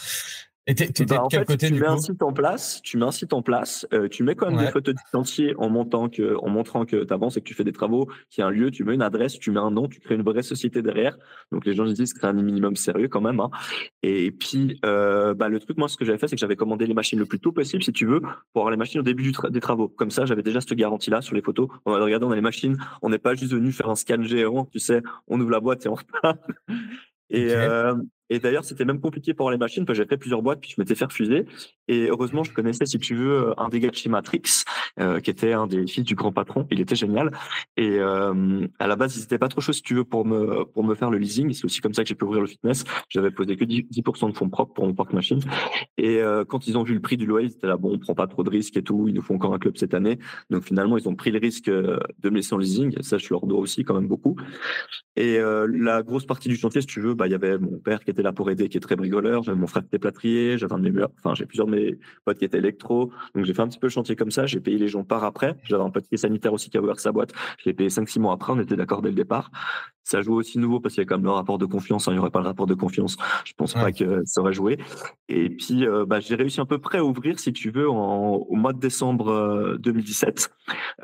Et 0.71 0.75
bah, 0.75 0.85
de 0.87 1.29
quel 1.31 1.41
fait, 1.41 1.45
côté 1.47 1.67
tu 1.69 1.73
du 1.73 1.81
mets 1.81 1.87
coup? 1.87 1.93
un 1.93 1.99
site 1.99 2.23
en 2.23 2.33
place, 2.33 2.81
tu 2.83 2.99
mets 2.99 3.07
un 3.07 3.11
site 3.11 3.33
en 3.33 3.41
place, 3.43 3.87
euh, 3.95 4.07
tu 4.09 4.23
mets 4.23 4.35
quand 4.35 4.47
même 4.49 4.59
Ouais. 4.59 4.67
des 4.67 4.71
photos 4.71 4.95
du 4.95 5.01
chantier 5.11 5.55
en 5.57 5.71
montant 5.71 6.09
que, 6.11 6.37
en 6.43 6.49
montrant 6.51 6.85
que 6.85 7.05
tu 7.05 7.13
avances 7.13 7.37
et 7.37 7.41
que 7.41 7.47
tu 7.47 7.55
fais 7.55 7.65
des 7.65 7.73
travaux, 7.73 8.07
qu'il 8.31 8.43
y 8.43 8.45
a 8.45 8.47
un 8.49 8.51
lieu, 8.51 8.71
tu 8.71 8.85
mets 8.85 8.95
une 8.95 9.03
adresse, 9.03 9.39
tu 9.39 9.51
mets 9.51 9.61
un 9.61 9.71
nom, 9.71 9.89
tu 9.89 9.99
crées 9.99 10.15
une 10.15 10.23
vraie 10.23 10.43
société 10.43 10.83
derrière. 10.83 11.17
Donc 11.53 11.65
les 11.65 11.75
gens 11.75 11.87
ils 11.87 11.95
disent 11.95 12.13
que 12.13 12.21
c'est 12.21 12.27
un 12.27 12.33
minimum 12.35 12.77
sérieux 12.77 13.09
quand 13.09 13.21
même. 13.23 13.41
Hein. 13.41 13.51
Et 14.03 14.31
puis 14.31 14.79
euh, 14.85 15.33
bah, 15.35 15.49
le 15.49 15.59
truc 15.59 15.79
moi 15.79 15.89
ce 15.89 15.97
que 15.97 16.05
j'avais 16.05 16.19
fait 16.19 16.29
c'est 16.29 16.37
que 16.37 16.41
j'avais 16.41 16.57
commandé 16.57 16.87
les 16.87 16.95
machines 16.95 17.19
le 17.19 17.27
plus 17.27 17.41
tôt 17.41 17.51
possible 17.53 17.83
si 17.83 17.93
tu 17.93 18.05
veux 18.07 18.21
pour 18.21 18.63
avoir 18.63 18.71
les 18.71 18.77
machines 18.77 19.01
au 19.01 19.05
début 19.05 19.23
du 19.23 19.33
tra- 19.33 19.51
des 19.51 19.61
travaux. 19.61 19.89
Comme 19.89 20.11
ça 20.11 20.27
j'avais 20.27 20.43
déjà 20.43 20.61
cette 20.61 20.75
garantie 20.75 21.09
là 21.11 21.23
sur 21.23 21.35
les 21.35 21.43
photos. 21.43 21.69
On 21.87 21.93
va 21.93 21.99
regarder 22.05 22.27
on 22.27 22.31
a 22.31 22.35
les 22.37 22.43
machines, 22.43 22.77
on 23.01 23.09
n'est 23.09 23.19
pas 23.19 23.35
juste 23.35 23.53
venu 23.53 23.73
faire 23.73 23.89
un 23.89 23.95
scan 23.97 24.23
géant, 24.23 24.67
tu 24.67 24.79
sais, 24.81 25.03
on 25.29 25.41
ouvre 25.41 25.51
la 25.51 25.61
boîte 25.61 25.87
et 25.87 25.89
on 25.89 25.95
repart. 25.97 26.39
Et, 27.31 27.53
euh, 27.55 27.95
et 28.31 28.39
d'ailleurs, 28.39 28.65
c'était 28.65 28.85
même 28.85 29.01
compliqué 29.01 29.35
pour 29.35 29.51
les 29.51 29.57
machines, 29.57 29.85
parce 29.85 29.97
que 29.97 30.03
j'avais 30.03 30.09
fait 30.09 30.19
plusieurs 30.19 30.43
boîtes, 30.43 30.61
puis 30.61 30.71
je 30.77 30.81
m'étais 30.81 30.95
fait 30.95 31.07
refuser. 31.07 31.47
Et 31.89 32.09
heureusement, 32.11 32.45
je 32.45 32.53
connaissais, 32.53 32.85
si 32.85 32.99
tu 32.99 33.15
veux, 33.15 33.55
un 33.59 33.69
des 33.69 33.81
gars 33.81 33.89
de 33.89 33.95
chez 33.95 34.11
Matrix, 34.11 34.65
euh, 35.01 35.21
qui 35.21 35.31
était 35.31 35.55
un 35.55 35.67
des 35.67 35.87
fils 35.87 36.05
du 36.05 36.15
grand 36.15 36.33
patron. 36.33 36.67
Il 36.71 36.81
était 36.81 36.95
génial. 36.95 37.31
Et 37.77 37.99
euh, 37.99 38.67
à 38.79 38.87
la 38.87 38.97
base, 38.97 39.17
ils 39.17 39.21
n'étaient 39.21 39.39
pas 39.39 39.49
trop 39.49 39.61
chaud, 39.61 39.73
si 39.73 39.83
tu 39.83 39.95
veux, 39.95 40.05
pour 40.05 40.27
me, 40.27 40.65
pour 40.65 40.85
me 40.85 40.95
faire 40.95 41.11
le 41.11 41.19
leasing. 41.19 41.53
C'est 41.53 41.65
aussi 41.65 41.81
comme 41.81 41.95
ça 41.95 42.03
que 42.03 42.09
j'ai 42.09 42.15
pu 42.15 42.25
ouvrir 42.25 42.43
le 42.43 42.47
fitness. 42.47 42.85
J'avais 43.09 43.31
posé 43.31 43.57
que 43.57 43.65
10%, 43.65 44.31
de 44.31 44.37
fonds 44.37 44.51
propres 44.51 44.75
pour 44.75 44.87
mon 44.87 44.95
parc 44.95 45.13
machine. 45.15 45.41
Et 45.97 46.21
euh, 46.21 46.45
quand 46.45 46.67
ils 46.67 46.77
ont 46.77 46.83
vu 46.83 46.95
le 46.95 47.01
prix 47.01 47.17
du 47.17 47.27
loyer, 47.27 47.49
ils 47.49 47.53
étaient 47.53 47.67
là, 47.67 47.79
bon, 47.79 47.95
on 47.95 47.99
prend 47.99 48.15
pas 48.15 48.27
trop 48.27 48.45
de 48.45 48.51
risques 48.51 48.77
et 48.77 48.83
tout. 48.83 49.09
Ils 49.09 49.15
nous 49.15 49.23
font 49.23 49.37
encore 49.37 49.55
un 49.55 49.59
club 49.59 49.77
cette 49.79 49.95
année. 49.95 50.19
Donc 50.51 50.65
finalement, 50.65 50.99
ils 50.99 51.09
ont 51.09 51.15
pris 51.15 51.31
le 51.31 51.39
risque 51.39 51.71
de 51.71 51.99
me 52.25 52.37
laisser 52.37 52.55
en 52.55 52.59
leasing. 52.59 53.01
Ça, 53.03 53.17
je 53.17 53.27
leur 53.31 53.47
dois 53.47 53.59
aussi 53.59 53.85
quand 53.85 53.95
même 53.95 54.09
beaucoup. 54.09 54.37
Et 55.17 55.39
la 55.39 56.03
grosse 56.03 56.27
partie 56.27 56.49
du 56.49 56.57
chantier, 56.57 56.81
si 56.81 56.87
tu 56.87 57.01
veux, 57.01 57.15
bah, 57.15 57.27
il 57.27 57.31
y 57.33 57.35
avait 57.35 57.59
mon 57.59 57.79
père 57.79 58.05
qui 58.05 58.11
était 58.11 58.18
là 58.23 58.33
pour 58.33 58.51
aider, 58.51 58.69
qui 58.69 58.77
est 58.77 58.81
très 58.81 58.97
brigoleur. 58.97 59.43
J'avais 59.43 59.59
mon 59.59 59.67
frère 59.67 59.83
qui 59.83 59.89
était 59.89 59.99
plâtrier. 59.99 60.59
J'avais 60.59 60.73
un 60.73 60.79
de 60.79 60.91
mes 60.91 61.05
enfin, 61.19 61.35
j'ai 61.35 61.47
plusieurs 61.47 61.67
de 61.67 61.73
mes 61.73 61.99
potes 62.25 62.39
qui 62.39 62.45
étaient 62.45 62.59
électro. 62.59 63.13
Donc 63.35 63.45
j'ai 63.45 63.55
fait 63.55 63.63
un 63.63 63.69
petit 63.69 63.79
peu 63.79 63.87
le 63.87 63.93
chantier 63.93 64.17
comme 64.17 64.31
ça. 64.31 64.47
J'ai 64.47 64.61
payé 64.61 64.79
les 64.79 64.89
gens 64.89 65.05
par 65.05 65.25
après. 65.25 65.57
J'avais 65.65 65.83
un 65.83 65.91
pote 65.91 66.07
qui 66.07 66.15
est 66.15 66.19
sanitaire 66.19 66.53
aussi 66.53 66.71
qui 66.71 66.79
a 66.79 66.83
ouvert 66.83 67.01
sa 67.01 67.13
boîte. 67.13 67.33
Je 67.59 67.69
l'ai 67.69 67.75
payé 67.75 67.89
5-6 67.89 68.21
mois 68.21 68.35
après. 68.35 68.53
On 68.53 68.61
était 68.61 68.77
d'accord 68.77 69.03
dès 69.03 69.11
le 69.11 69.15
départ. 69.15 69.51
Ça 70.09 70.23
joue 70.23 70.37
aussi 70.37 70.59
nouveau 70.59 70.81
parce 70.81 70.95
qu'il 70.95 71.03
y 71.03 71.07
a 71.07 71.07
quand 71.07 71.17
même 71.17 71.27
le 71.27 71.33
rapport 71.33 71.59
de 71.59 71.67
confiance. 71.67 72.09
Hein. 72.09 72.13
Il 72.13 72.15
n'y 72.15 72.21
aurait 72.21 72.31
pas 72.31 72.41
le 72.41 72.47
rapport 72.47 72.67
de 72.67 72.73
confiance. 72.73 73.19
Je 73.45 73.53
pense 73.53 73.75
pas 73.75 73.93
que 73.93 74.23
ça 74.25 74.41
aurait 74.41 74.55
joué. 74.55 74.79
Et 75.29 75.51
puis, 75.51 75.87
euh, 75.87 76.07
bah, 76.07 76.19
j'ai 76.19 76.35
réussi 76.35 76.63
à 76.63 76.65
peu 76.65 76.79
près 76.79 76.97
à 76.97 77.05
ouvrir, 77.05 77.39
si 77.39 77.53
tu 77.53 77.71
veux, 77.71 77.87
au 77.87 78.55
mois 78.55 78.73
de 78.73 78.79
décembre 78.79 79.77
2017. 79.79 80.51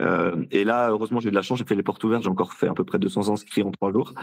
Euh, 0.00 0.04
euh, 0.04 0.46
et 0.50 0.64
là, 0.64 0.88
heureusement, 0.88 1.20
j'ai 1.20 1.28
eu 1.28 1.32
de 1.32 1.36
la 1.36 1.42
chance. 1.42 1.58
J'ai 1.58 1.66
fait 1.66 1.74
les 1.74 1.82
portes 1.82 2.02
ouvertes. 2.02 2.22
J'ai 2.22 2.30
encore 2.30 2.54
fait 2.54 2.66
à 2.66 2.72
peu 2.72 2.84
près 2.84 2.98
200 2.98 3.28
inscrits 3.28 3.62
en 3.62 3.70
trois 3.72 3.92
jours. 3.92 4.14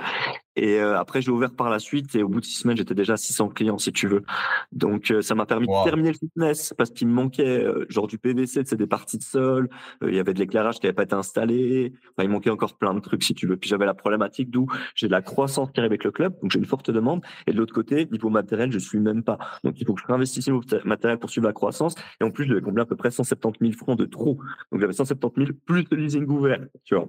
Et 0.56 0.80
après, 0.80 1.22
j'ai 1.22 1.30
ouvert 1.30 1.54
par 1.54 1.70
la 1.70 1.78
suite. 1.78 2.16
Et 2.16 2.24
au 2.24 2.28
bout 2.28 2.42
de 2.42 2.46
six 2.46 2.62
semaines, 2.62 2.78
j'étais 2.82 2.96
déjà 2.96 3.14
à 3.14 3.18
600 3.18 3.50
clients, 3.50 3.78
si 3.78 3.92
tu 3.92 4.08
veux. 4.08 4.24
Donc, 4.72 5.14
ça 5.22 5.36
m'a 5.36 5.46
permis 5.46 5.68
de 5.68 5.84
terminer 5.84 6.12
le 6.12 6.18
fitness 6.18 6.74
parce 6.78 6.92
qu'il 6.92 7.08
me 7.08 7.14
manquait 7.14 7.66
genre 7.90 8.08
du 8.08 8.18
PVC, 8.18 8.62
c'est 8.66 8.76
des 8.76 8.88
parties 8.88 9.18
de 9.18 9.24
sol. 9.24 9.70
il 10.02 10.16
y 10.16 10.20
avait 10.20 10.34
de 10.34 10.40
l'éclairage 10.40 10.80
qui 10.80 10.86
n'avait 10.86 10.96
pas 10.96 11.04
été 11.04 11.16
installé. 11.16 11.94
Enfin, 12.12 12.28
il 12.28 12.30
manquait 12.30 12.50
encore 12.50 12.78
plein 12.78 12.94
de 12.94 13.00
trucs, 13.00 13.24
si 13.24 13.34
tu 13.34 13.48
veux. 13.48 13.58
Puis 13.58 13.70
j'avais 13.70 13.86
la 13.86 13.94
problématique 13.94 14.50
d'où 14.50 14.68
j'ai 14.96 15.08
de 15.08 15.12
la 15.12 15.22
croissance 15.22 15.72
qui 15.72 15.80
arrive 15.80 15.92
avec 15.92 16.04
le 16.04 16.12
club, 16.12 16.34
donc 16.42 16.52
j'ai 16.52 16.60
une 16.60 16.66
forte 16.66 16.92
demande. 16.92 17.22
Et 17.48 17.52
de 17.52 17.58
l'autre 17.58 17.74
côté, 17.74 18.08
niveau 18.12 18.30
matériel, 18.30 18.72
je 18.72 18.80
suis 18.80 19.00
même 19.00 19.24
pas. 19.24 19.38
Donc 19.64 19.80
il 19.80 19.86
faut 19.86 19.94
que 19.94 20.02
je 20.02 20.08
réinvestisse 20.08 20.48
au 20.50 20.62
matériel 20.86 21.20
pour 21.20 21.30
suivre 21.30 21.48
la 21.48 21.54
croissance. 21.54 21.96
Et 22.20 22.24
en 22.24 22.32
plus, 22.32 22.46
j'avais 22.46 22.62
combien? 22.62 22.84
À 22.84 22.86
peu 22.86 22.96
près 22.96 23.12
170 23.12 23.60
000 23.60 23.78
francs 23.78 23.98
de 23.98 24.06
trous. 24.06 24.40
Donc 24.72 24.82
j'avais 24.82 24.94
170 24.94 25.46
000 25.46 25.58
plus 25.66 25.84
de 25.84 25.96
leasing 25.96 26.28
ouvert, 26.28 26.66
tu 26.84 26.96
vois. 26.96 27.08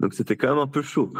Donc 0.00 0.14
c'était 0.14 0.36
quand 0.36 0.48
même 0.48 0.58
un 0.58 0.66
peu 0.66 0.82
chaud. 0.82 1.12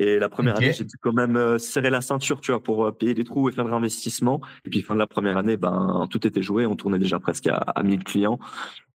Et 0.00 0.18
la 0.18 0.28
première 0.30 0.56
année, 0.56 0.72
j'ai 0.72 0.84
dû 0.84 0.96
quand 1.00 1.12
même 1.12 1.36
euh, 1.36 1.58
serrer 1.58 1.90
la 1.90 2.00
ceinture, 2.00 2.40
tu 2.40 2.52
vois, 2.52 2.62
pour 2.62 2.86
euh, 2.86 2.90
payer 2.90 3.12
les 3.12 3.24
trous 3.24 3.50
et 3.50 3.52
faire 3.52 3.64
le 3.64 3.70
réinvestissement. 3.70 4.40
Et 4.64 4.70
puis 4.70 4.80
fin 4.80 4.94
de 4.94 4.98
la 4.98 5.06
première 5.06 5.36
année, 5.36 5.56
ben 5.56 6.08
tout 6.10 6.26
était 6.26 6.42
joué. 6.42 6.64
On 6.64 6.74
tournait 6.74 6.98
déjà 6.98 7.20
presque 7.20 7.46
à, 7.48 7.56
à 7.56 7.82
1000 7.82 8.02
clients. 8.02 8.38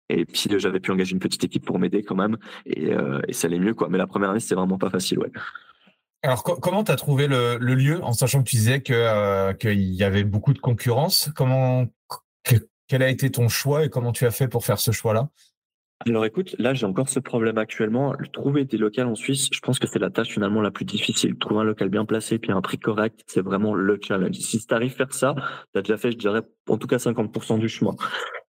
Et 0.09 0.25
puis 0.25 0.49
j'avais 0.59 0.81
pu 0.81 0.91
engager 0.91 1.13
une 1.13 1.19
petite 1.19 1.45
équipe 1.45 1.65
pour 1.65 1.79
m'aider 1.79 2.03
quand 2.03 2.15
même, 2.15 2.37
et, 2.67 2.93
euh, 2.93 3.23
et, 3.27 3.33
ça 3.33 3.47
allait 3.47 3.59
mieux 3.59 3.75
quoi. 3.75 3.89
Mais 3.89 3.99
la 3.99 4.07
première 4.07 4.31
année, 4.31 4.41
c'était 4.41 4.55
vraiment 4.55 4.79
pas 4.79 4.91
facile, 4.91 5.19
ouais. 5.19 5.31
Alors, 6.23 6.43
comment 6.43 6.85
tu 6.85 6.91
as 6.91 6.97
trouvé 6.97 7.27
le, 7.27 7.59
lieu 7.59 8.03
en 8.03 8.15
sachant 8.15 8.43
que 8.43 8.49
tu 8.49 8.57
disais 8.57 8.83
euh, 8.91 9.53
qu'il 9.53 9.93
y 9.93 10.05
avait 10.05 10.25
beaucoup 10.25 10.55
de 10.55 10.59
concurrence? 10.59 11.31
Comment, 11.37 11.85
quel 12.89 13.03
a 13.03 13.11
été 13.11 13.31
ton 13.31 13.49
choix 13.49 13.85
et 13.85 13.91
comment 13.91 14.11
tu 14.13 14.25
as 14.25 14.31
fait 14.31 14.49
pour 14.49 14.65
faire 14.65 14.79
ce 14.79 14.91
choix-là? 14.91 15.29
Alors 16.11 16.25
écoute, 16.25 16.55
là 16.59 16.75
j'ai 16.75 16.87
encore 16.87 17.09
ce 17.09 17.21
problème 17.21 17.59
actuellement. 17.59 18.15
Trouver 18.33 18.65
des 18.65 18.77
locales 18.77 19.07
en 19.07 19.15
Suisse, 19.15 19.49
je 19.53 19.61
pense 19.61 19.79
que 19.79 19.87
c'est 19.87 19.99
la 19.99 20.11
tâche 20.11 20.29
finalement 20.29 20.61
la 20.61 20.71
plus 20.71 20.85
difficile. 20.85 21.37
Trouver 21.39 21.61
un 21.61 21.65
local 21.65 21.89
bien 21.89 22.05
placé 22.05 22.39
puis 22.39 22.53
un 22.53 22.61
prix 22.61 22.79
correct, 22.79 23.21
c'est 23.27 23.43
vraiment 23.43 23.75
le 23.75 23.99
challenge. 24.03 24.37
Si 24.37 24.65
tu 24.65 24.75
arrives 24.75 24.93
à 24.93 24.97
faire 24.97 25.15
ça, 25.15 25.35
tu 25.73 25.79
as 25.79 25.83
déjà 25.83 25.97
fait, 25.97 26.13
je 26.13 26.19
dirais, 26.19 26.43
en 26.69 26.79
tout 26.79 26.87
cas 26.87 26.97
50% 26.97 27.59
du 27.59 27.69
chemin. 27.69 27.97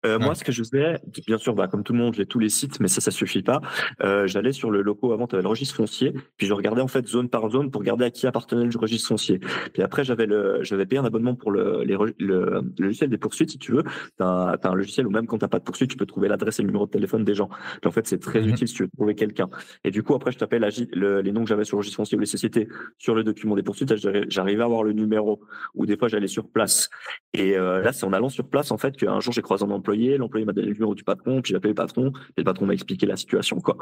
Euh, 0.06 0.18
moi, 0.18 0.34
ce 0.34 0.44
que 0.44 0.52
je 0.52 0.62
faisais, 0.62 1.00
bien 1.26 1.38
sûr, 1.38 1.54
bah, 1.54 1.66
comme 1.66 1.82
tout 1.82 1.92
le 1.92 1.98
monde, 1.98 2.14
j'ai 2.14 2.26
tous 2.26 2.38
les 2.38 2.48
sites, 2.48 2.78
mais 2.80 2.88
ça, 2.88 3.00
ça 3.00 3.11
suffit 3.11 3.42
pas. 3.42 3.61
Euh, 4.02 4.26
j'allais 4.26 4.52
sur 4.52 4.70
le 4.70 4.82
loco 4.82 5.12
avant, 5.12 5.26
tu 5.26 5.34
avais 5.34 5.42
le 5.42 5.48
registre 5.48 5.74
foncier, 5.74 6.14
puis 6.37 6.46
je 6.46 6.52
regardais 6.52 6.82
en 6.82 6.88
fait 6.88 7.06
zone 7.06 7.28
par 7.28 7.50
zone 7.50 7.70
pour 7.70 7.80
regarder 7.80 8.04
à 8.04 8.11
qui 8.11 8.26
appartenait 8.26 8.64
le 8.64 8.78
registre 8.78 9.08
foncier. 9.08 9.40
Puis 9.72 9.82
après, 9.82 10.04
j'avais 10.04 10.26
le, 10.26 10.62
j'avais 10.62 10.87
payé 10.87 11.00
un 11.00 11.04
abonnement 11.04 11.34
pour 11.34 11.50
le, 11.50 11.82
les, 11.82 11.96
le, 12.18 12.62
logiciel 12.78 13.11
des 13.11 13.18
poursuites, 13.18 13.50
si 13.50 13.58
tu 13.58 13.72
veux. 13.72 13.82
Tu 13.82 14.22
as, 14.22 14.58
un 14.62 14.74
logiciel 14.74 15.06
où 15.06 15.11
même 15.11 15.26
quand 15.26 15.38
t'as 15.38 15.48
pas 15.48 15.58
de 15.58 15.64
poursuite, 15.64 15.90
tu 15.90 15.96
peux 15.96 16.06
trouver 16.06 16.28
l'adresse 16.28 16.61
et 16.61 16.62
le 16.62 16.68
numéro 16.68 16.87
de 16.87 16.90
téléphone 16.90 17.24
des 17.24 17.34
gens. 17.34 17.48
Puis 17.80 17.88
en 17.88 17.92
fait, 17.92 18.06
c'est 18.06 18.18
très 18.18 18.40
mmh 18.40 18.48
utile 18.48 18.68
si 18.68 18.74
tu 18.74 18.82
veux 18.84 18.90
trouver 18.96 19.14
quelqu'un. 19.14 19.48
Et 19.84 19.90
du 19.90 20.02
coup, 20.02 20.14
après, 20.14 20.30
je 20.30 20.38
tapais 20.38 20.58
la, 20.58 20.68
le, 20.92 21.20
les 21.20 21.32
noms 21.32 21.42
que 21.42 21.48
j'avais 21.48 21.64
sur 21.64 21.76
le 21.76 21.80
registre 21.80 21.96
foncier 21.96 22.16
ou 22.16 22.20
les 22.20 22.26
sociétés 22.26 22.68
sur 22.98 23.14
le 23.14 23.24
document 23.24 23.56
des 23.56 23.62
poursuites. 23.62 23.94
J'arrivais 24.28 24.62
à 24.62 24.66
avoir 24.66 24.84
le 24.84 24.92
numéro. 24.92 25.40
Ou 25.74 25.87
des 25.87 25.96
fois, 25.96 26.08
j'allais 26.08 26.28
sur 26.28 26.48
place. 26.48 26.88
Et 27.34 27.56
euh, 27.56 27.82
là, 27.82 27.92
c'est 27.92 28.06
en 28.06 28.12
allant 28.12 28.28
sur 28.28 28.48
place 28.48 28.70
en 28.70 28.78
fait 28.78 28.96
qu'un 28.96 29.20
jour 29.20 29.32
j'ai 29.32 29.42
croisé 29.42 29.64
un 29.64 29.70
employé. 29.88 30.18
L'employé 30.18 30.44
m'a 30.44 30.53
donné 30.53 30.68
le 30.68 30.74
numéro 30.74 30.94
du 30.94 31.05
patron, 31.05 31.40
puis 31.42 31.51
j'ai 31.51 31.57
appelé 31.57 31.70
le 31.70 31.74
patron, 31.74 32.12
et 32.37 32.40
le 32.40 32.44
patron 32.44 32.66
m'a 32.66 32.74
expliqué 32.74 33.07
la 33.07 33.16
situation, 33.16 33.61
quoi. 33.61 33.77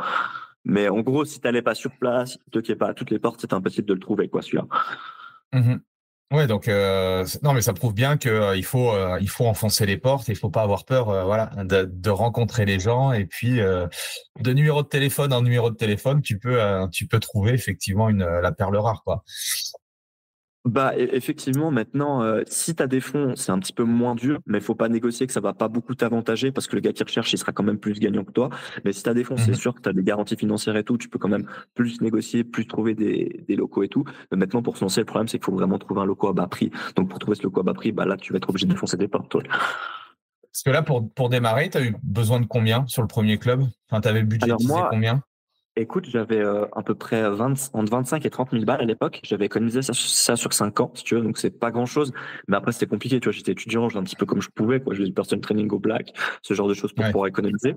Mais 0.65 0.89
en 0.89 1.01
gros, 1.01 1.25
si 1.25 1.41
tu 1.41 1.47
n'allais 1.47 1.63
pas 1.63 1.75
sur 1.75 1.91
place, 1.99 2.33
si 2.33 2.63
tu 2.63 2.77
pas 2.77 2.89
à 2.89 2.95
toutes 2.95 3.11
les 3.11 3.19
portes, 3.19 3.41
c'était 3.41 3.55
impossible 3.55 3.89
de 3.89 3.95
le 3.95 4.01
trouver, 4.01 4.29
quoi, 4.29 4.43
celui-là. 4.43 4.67
Mmh 5.53 5.77
ouais, 6.33 6.49
donc 6.49 6.67
euh, 6.67 7.25
non, 7.43 7.53
mais 7.53 7.63
ça 7.63 7.73
prouve 7.73 7.95
bien 7.95 8.17
qu'il 8.17 8.33
euh, 8.33 8.61
faut 8.63 8.91
euh, 8.91 9.17
il 9.21 9.29
faut 9.29 9.47
enfoncer 9.47 9.87
les 9.87 9.97
portes, 9.97 10.27
il 10.27 10.35
faut 10.35 10.51
pas 10.51 10.63
avoir 10.63 10.85
peur, 10.85 11.25
voilà, 11.25 11.53
de, 11.65 12.11
rencontrer 12.11 12.65
les 12.65 12.81
gens 12.81 13.13
et 13.13 13.27
puis 13.27 13.59
de 13.59 14.53
numéro 14.53 14.83
de 14.83 14.89
téléphone 14.89 15.33
en 15.33 15.43
numéro 15.43 15.71
de 15.71 15.77
téléphone, 15.77 16.23
tu 16.23 16.39
peux 16.39 16.59
tu 16.91 17.07
peux 17.07 17.21
trouver 17.21 17.53
effectivement 17.53 18.09
une 18.09 18.25
la 18.25 18.53
perle 18.53 18.77
rare, 18.77 19.03
quoi. 19.05 19.23
Bah 20.67 20.95
e, 20.97 21.15
effectivement, 21.15 21.71
maintenant, 21.71 22.23
euh, 22.23 22.43
si 22.49 22.75
tu 22.75 22.83
as 22.83 22.89
des 22.89 23.01
fonds, 23.01 23.35
c'est 23.37 23.53
un 23.53 23.59
petit 23.61 23.73
peu 23.73 23.85
moins 23.85 24.17
dur, 24.17 24.41
mais 24.47 24.59
il 24.59 24.65
faut 24.65 24.75
pas 24.75 24.89
négocier 24.89 25.25
que 25.29 25.33
ça 25.33 25.41
va 25.41 25.55
pas 25.55 25.69
beaucoup 25.69 25.95
t'avantager 25.95 26.51
parce 26.51 26.67
que 26.67 26.75
le 26.75 26.81
gars 26.81 26.93
qui 26.93 27.05
recherche, 27.05 27.33
il 27.33 27.39
sera 27.39 27.53
quand 27.53 27.63
même 27.63 27.79
plus 27.79 28.01
gagnant 28.01 28.25
que 28.25 28.33
toi. 28.33 28.51
Mais 28.85 28.93
si 28.93 29.05
tu 29.05 29.09
as 29.09 29.15
des 29.15 29.23
fonds, 29.23 29.37
c'est 29.37 29.53
mmh 29.53 29.55
sûr 29.55 29.75
que 29.75 29.81
tu 29.81 29.89
as 29.89 29.93
des 29.93 30.03
garanties 30.03 30.37
financières 30.37 30.77
et 30.77 30.83
tout, 30.83 30.99
tu 30.99 31.09
peux 31.09 31.21
quand 31.21 31.29
même 31.29 31.47
plus 31.75 32.01
négocier, 32.01 32.43
plus 32.43 32.67
trouver 32.67 32.97
des, 32.97 33.45
des 33.47 33.55
locaux 33.55 33.85
et 33.85 33.89
tout. 33.89 34.05
Mais 34.33 34.39
maintenant, 34.39 34.61
pour 34.61 34.77
se 34.77 34.83
lancer, 34.85 35.01
le 35.01 35.07
problème, 35.07 35.29
c'est 35.29 35.39
qu'il 35.39 35.45
faut 35.45 35.55
vraiment 35.55 35.79
trouver 35.79 36.01
un 36.01 36.05
local 36.05 36.31
à 36.31 36.33
bas 36.33 36.47
prix. 36.49 36.73
Donc 36.97 37.11
pour 37.11 37.21
trouver 37.21 37.37
ce 37.37 37.45
local 37.45 37.61
à 37.61 37.65
bas 37.65 37.75
prix, 37.75 37.93
bah 37.93 38.05
là, 38.05 38.17
tu 38.17 38.33
vas 38.33 38.39
être 38.39 38.51
obligé 38.51 38.67
de 38.67 38.75
foncer 38.75 38.97
des 38.97 39.07
portes. 39.07 39.37
Parce 40.57 40.63
que 40.65 40.71
là, 40.71 40.83
pour, 40.83 41.09
pour 41.13 41.29
démarrer, 41.29 41.71
tu 41.71 41.79
as 41.79 41.85
eu 41.85 41.95
besoin 42.03 42.41
de 42.41 42.47
combien 42.47 42.85
sur 42.89 43.03
le 43.03 43.09
premier 43.09 43.39
club? 43.39 43.63
Enfin, 43.89 44.01
tu 44.01 44.09
avais 44.09 44.25
budgétisé 44.25 44.75
combien? 44.91 45.23
Écoute, 45.79 46.07
j'avais 46.09 46.39
euh, 46.39 46.65
à 46.75 46.83
peu 46.83 46.95
près 46.95 47.29
20, 47.31 47.71
entre 47.75 47.91
25 47.91 48.25
et 48.25 48.31
30 48.31 48.53
000 48.53 48.65
balles 48.65 48.81
à 48.81 48.85
l'époque. 48.85 49.21
J'avais 49.23 49.45
économisé 49.45 49.83
ça, 49.83 49.93
ça, 49.93 50.35
sur 50.35 50.55
5 50.55 50.81
ans, 50.81 50.91
si 50.95 51.05
tu 51.05 51.15
veux, 51.15 51.21
donc 51.21 51.37
c'est 51.37 51.51
pas 51.51 51.71
grand 51.71 51.85
chose. 51.85 52.15
Mais 52.49 52.57
après, 52.57 52.73
c'était 52.73 52.87
compliqué, 52.87 53.21
tu 53.21 53.27
vois. 53.27 53.33
J'étais 53.33 53.53
étudiant, 53.53 53.91
j'ai 53.91 53.99
un 53.99 54.03
petit 54.03 54.17
peu 54.17 54.25
comme 54.25 54.41
je 54.41 54.49
pouvais, 54.49 54.81
quoi. 54.81 54.95
J'ai 54.95 55.05
du 55.05 55.13
personal 55.13 55.43
training 55.43 55.71
au 55.71 55.79
black, 55.79 56.15
ce 56.41 56.55
genre 56.55 56.67
de 56.67 56.73
choses 56.73 56.95
pour 56.95 57.05
pouvoir 57.05 57.27
économiser. 57.27 57.75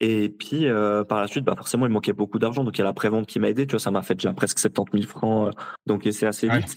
Et 0.00 0.28
puis, 0.28 0.66
euh, 0.66 1.04
par 1.04 1.22
la 1.22 1.26
suite, 1.26 1.44
bah, 1.44 1.54
forcément, 1.56 1.86
il 1.86 1.92
manquait 1.92 2.12
beaucoup 2.12 2.38
d'argent. 2.38 2.64
Donc, 2.64 2.76
il 2.76 2.80
y 2.80 2.82
a 2.82 2.84
la 2.84 2.92
prévente 2.92 3.26
qui 3.26 3.40
m'a 3.40 3.48
aidé, 3.48 3.66
tu 3.66 3.72
vois. 3.72 3.80
Ça 3.80 3.90
m'a 3.90 4.02
fait 4.02 4.14
déjà 4.14 4.34
presque 4.34 4.58
70 4.58 5.00
000 5.04 5.10
francs. 5.10 5.48
Euh, 5.48 5.60
donc, 5.86 6.06
c'est 6.10 6.26
assez 6.26 6.50
vite. 6.50 6.76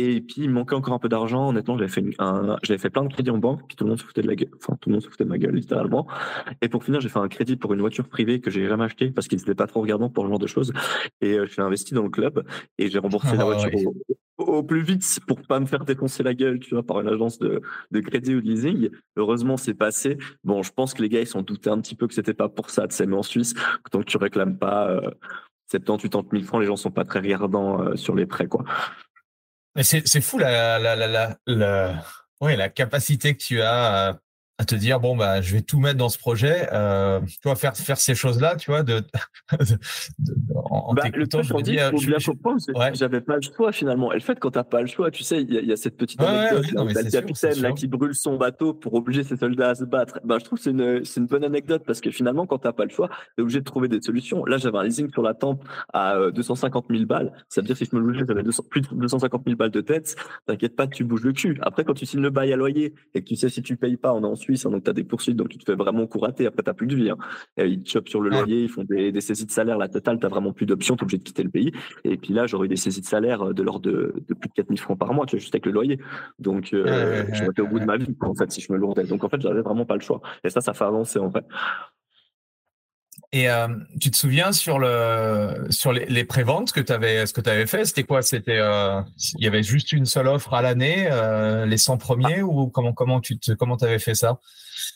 Et 0.00 0.20
puis, 0.20 0.42
il 0.42 0.50
manquait 0.50 0.76
encore 0.76 0.94
un 0.94 1.00
peu 1.00 1.08
d'argent. 1.08 1.48
Honnêtement, 1.48 1.76
j'avais 1.76 1.90
fait, 1.90 2.04
un, 2.20 2.56
j'avais 2.62 2.78
fait 2.78 2.88
plein 2.88 3.02
de 3.02 3.12
crédits 3.12 3.32
en 3.32 3.38
banque, 3.38 3.66
puis 3.66 3.74
tout 3.74 3.82
le 3.82 3.90
monde 3.90 3.98
se 3.98 4.04
foutait 4.04 4.22
de 4.22 4.28
la 4.28 4.36
gueule. 4.36 4.50
Enfin, 4.56 4.76
tout 4.80 4.90
le 4.90 4.94
monde 4.94 5.02
se 5.02 5.08
foutait 5.08 5.24
de 5.24 5.28
ma 5.28 5.38
gueule, 5.38 5.56
littéralement. 5.56 6.06
Et 6.62 6.68
pour 6.68 6.84
finir, 6.84 7.00
j'ai 7.00 7.08
fait 7.08 7.18
un 7.18 7.26
crédit 7.26 7.56
pour 7.56 7.74
une 7.74 7.80
voiture 7.80 8.08
privée 8.08 8.40
que 8.40 8.48
j'ai 8.48 8.68
jamais 8.68 8.84
acheté 8.84 9.10
parce 9.10 9.26
qu'il 9.26 9.38
n'était 9.38 9.56
pas 9.56 9.66
trop 9.66 9.80
regardant 9.80 10.08
pour 10.08 10.22
ce 10.22 10.28
genre 10.28 10.38
de 10.38 10.46
choses. 10.46 10.72
Et 11.20 11.36
euh, 11.36 11.46
j'ai 11.46 11.62
investi 11.62 11.94
dans 11.94 12.04
le 12.04 12.10
club 12.10 12.44
et 12.78 12.88
j'ai 12.88 13.00
remboursé 13.00 13.36
la 13.36 13.42
ah, 13.42 13.46
voiture 13.46 13.70
au, 14.36 14.62
plus 14.62 14.82
vite 14.82 15.04
pour 15.26 15.42
pas 15.42 15.58
me 15.58 15.66
faire 15.66 15.84
défoncer 15.84 16.22
la 16.22 16.32
gueule, 16.32 16.60
tu 16.60 16.74
vois, 16.74 16.84
par 16.84 17.00
une 17.00 17.08
agence 17.08 17.40
de, 17.40 17.60
de 17.90 18.00
crédit 18.00 18.36
ou 18.36 18.40
de 18.40 18.46
leasing. 18.46 18.90
Heureusement, 19.16 19.56
c'est 19.56 19.74
passé. 19.74 20.16
Bon, 20.44 20.62
je 20.62 20.72
pense 20.72 20.94
que 20.94 21.02
les 21.02 21.08
gars, 21.08 21.20
ils 21.20 21.26
s'en 21.26 21.42
doutaient 21.42 21.70
un 21.70 21.80
petit 21.80 21.96
peu 21.96 22.06
que 22.06 22.14
c'était 22.14 22.34
pas 22.34 22.48
pour 22.48 22.70
ça, 22.70 22.86
tu 22.86 22.94
sais, 22.94 23.04
mais 23.04 23.16
en 23.16 23.24
Suisse, 23.24 23.54
tant 23.90 23.98
que 23.98 24.04
tu 24.04 24.16
réclames 24.16 24.56
pas, 24.56 24.90
euh, 24.90 25.10
70, 25.70 26.08
80 26.08 26.28
000 26.32 26.44
francs, 26.44 26.60
les 26.60 26.66
gens 26.66 26.76
sont 26.76 26.90
pas 26.90 27.04
très 27.04 27.18
regardants 27.18 27.82
euh, 27.82 27.96
sur 27.96 28.14
les 28.14 28.26
prêts, 28.26 28.46
quoi. 28.46 28.64
C'est 29.82 30.20
fou 30.20 30.38
la, 30.38 31.38
capacité 32.68 33.34
que 33.34 33.42
tu 33.42 33.62
as 33.62 34.18
à 34.60 34.64
te 34.64 34.74
dire 34.74 34.98
bon 34.98 35.16
bah 35.16 35.40
je 35.40 35.54
vais 35.54 35.62
tout 35.62 35.78
mettre 35.78 35.98
dans 35.98 36.08
ce 36.08 36.18
projet 36.18 36.68
euh, 36.72 37.20
tu 37.20 37.56
faire 37.56 37.76
faire 37.76 37.96
ces 37.96 38.16
choses 38.16 38.40
là 38.40 38.56
tu 38.56 38.72
vois 38.72 38.82
de, 38.82 39.06
en, 40.70 40.94
bah, 40.94 41.04
le 41.14 41.26
truc 41.26 41.44
je 41.44 41.62
dis, 41.62 41.78
faut 41.78 41.98
bien 41.98 42.18
comprendre 42.18 42.58
j'avais 42.94 43.20
pas 43.20 43.36
le 43.36 43.42
choix 43.42 43.72
finalement. 43.72 44.12
Et 44.12 44.16
le 44.16 44.20
fait 44.20 44.38
quand 44.38 44.50
t'as 44.50 44.64
pas 44.64 44.80
le 44.80 44.86
choix 44.86 45.10
tu 45.10 45.22
sais 45.22 45.42
il 45.42 45.52
y, 45.52 45.72
a 45.72 45.76
cette 45.76 45.96
petite 45.96 46.20
anecdote 46.20 46.66
le 46.72 47.10
capitaine 47.10 47.60
là 47.60 47.72
qui 47.72 47.86
brûle 47.86 48.14
son 48.14 48.36
bateau 48.36 48.74
pour 48.74 48.94
obliger 48.94 49.22
ses 49.22 49.36
soldats 49.36 49.70
à 49.70 49.74
se 49.74 49.84
battre. 49.84 50.20
Bah 50.24 50.36
je 50.38 50.44
trouve 50.44 50.58
c'est 50.58 50.70
une 50.70 51.04
c'est 51.04 51.20
une 51.20 51.26
bonne 51.26 51.44
anecdote 51.44 51.82
parce 51.86 52.00
que 52.00 52.10
finalement 52.10 52.46
quand 52.46 52.58
t'as 52.58 52.72
pas 52.72 52.84
le 52.84 52.90
choix 52.90 53.08
t'es 53.36 53.42
obligé 53.42 53.60
de 53.60 53.64
trouver 53.64 53.88
des 53.88 54.00
solutions. 54.00 54.44
Là 54.44 54.58
j'avais 54.58 54.78
un 54.78 54.84
leasing 54.84 55.10
sur 55.10 55.22
la 55.22 55.34
tempe 55.34 55.62
à 55.92 56.18
250 56.34 56.86
euh, 56.90 56.94
000 56.94 57.06
balles. 57.06 57.32
Ça 57.48 57.60
veut 57.60 57.66
dire 57.66 57.76
si 57.76 57.84
je 57.84 57.96
me 57.96 58.00
logeais 58.00 58.24
j'avais 58.26 58.42
plus 58.70 58.80
de 58.80 58.88
250 58.92 59.42
000 59.46 59.56
balles 59.56 59.70
de 59.70 59.80
tête. 59.80 60.16
T'inquiète 60.46 60.76
pas 60.76 60.86
tu 60.86 61.04
bouges 61.04 61.22
le 61.22 61.32
cul. 61.32 61.58
Après 61.62 61.84
quand 61.84 61.94
tu 61.94 62.06
signes 62.06 62.22
le 62.22 62.30
bail 62.30 62.52
à 62.52 62.56
loyer 62.56 62.94
et 63.14 63.22
que 63.22 63.26
tu 63.26 63.36
sais 63.36 63.48
si 63.48 63.62
tu 63.62 63.76
payes 63.76 63.96
pas 63.96 64.12
on 64.12 64.22
est 64.22 64.26
en 64.26 64.36
Hein, 64.48 64.70
donc 64.70 64.84
tu 64.84 64.90
as 64.90 64.92
des 64.92 65.04
poursuites, 65.04 65.36
donc 65.36 65.48
tu 65.48 65.58
te 65.58 65.64
fais 65.64 65.76
vraiment 65.76 66.06
courater. 66.06 66.46
Après, 66.46 66.62
tu 66.62 66.74
plus 66.74 66.86
de 66.86 66.96
vie. 66.96 67.10
Hein. 67.10 67.16
ils 67.58 67.86
chopent 67.86 68.08
sur 68.08 68.20
le 68.20 68.30
loyer, 68.30 68.62
ils 68.62 68.68
font 68.68 68.84
des, 68.84 69.20
saisies 69.20 69.46
de 69.46 69.50
salaire, 69.50 69.78
la 69.78 69.88
totale, 69.88 70.18
tu 70.20 70.26
vraiment 70.26 70.52
plus 70.58 70.66
d'options, 70.66 70.96
tu 70.96 71.00
es 71.00 71.04
obligé 71.04 71.18
de 71.18 71.22
quitter 71.22 71.42
le 71.42 71.50
pays. 71.50 71.72
Et 72.04 72.16
puis 72.16 72.34
là, 72.34 72.46
j'aurais 72.46 72.66
eu 72.66 72.68
des 72.68 72.76
saisies 72.76 73.00
de 73.00 73.06
salaire 73.06 73.54
de 73.54 73.62
l'ordre 73.62 73.90
de, 73.90 74.14
plus 74.26 74.48
de 74.48 74.54
4000 74.54 74.78
francs 74.78 74.98
par 74.98 75.14
mois, 75.14 75.24
tu 75.24 75.36
vois, 75.36 75.40
juste 75.40 75.54
avec 75.54 75.64
le 75.66 75.72
loyer. 75.72 75.98
Donc, 76.38 76.74
euh, 76.74 77.24
j'aurais 77.32 77.50
été 77.50 77.62
au 77.62 77.68
bout 77.68 77.80
de 77.80 77.84
ma 77.86 77.96
vie, 77.96 78.14
en 78.20 78.34
fait, 78.34 78.52
si 78.52 78.60
je 78.60 78.72
me 78.72 78.78
lourdais. 78.78 79.04
Donc, 79.04 79.24
en 79.24 79.28
fait, 79.28 79.40
j'avais 79.40 79.62
vraiment 79.62 79.86
pas 79.86 79.94
le 79.94 80.00
choix. 80.00 80.20
Et 80.44 80.50
ça, 80.50 80.60
ça 80.60 80.74
fait 80.74 80.84
avancer, 80.84 81.18
en 81.18 81.30
fait. 81.30 81.44
Et 83.32 83.50
euh, 83.50 83.68
tu 84.00 84.10
te 84.10 84.16
souviens 84.16 84.52
sur 84.52 84.78
le 84.78 85.66
sur 85.70 85.92
les, 85.92 86.06
les 86.06 86.24
préventes 86.24 86.72
que 86.72 86.80
tu 86.80 86.92
avais 86.92 87.26
ce 87.26 87.34
que 87.34 87.42
tu 87.42 87.50
avais 87.50 87.66
fait, 87.66 87.84
c'était 87.84 88.04
quoi? 88.04 88.22
C'était 88.22 88.58
euh, 88.58 89.02
il 89.36 89.44
y 89.44 89.46
avait 89.46 89.62
juste 89.62 89.92
une 89.92 90.06
seule 90.06 90.28
offre 90.28 90.54
à 90.54 90.62
l'année, 90.62 91.08
euh, 91.10 91.66
les 91.66 91.76
100 91.76 91.98
premiers 91.98 92.42
ou 92.42 92.68
comment 92.68 92.94
comment 92.94 93.20
tu 93.20 93.38
te, 93.38 93.52
comment 93.52 93.76
avais 93.76 93.98
fait 93.98 94.14
ça? 94.14 94.40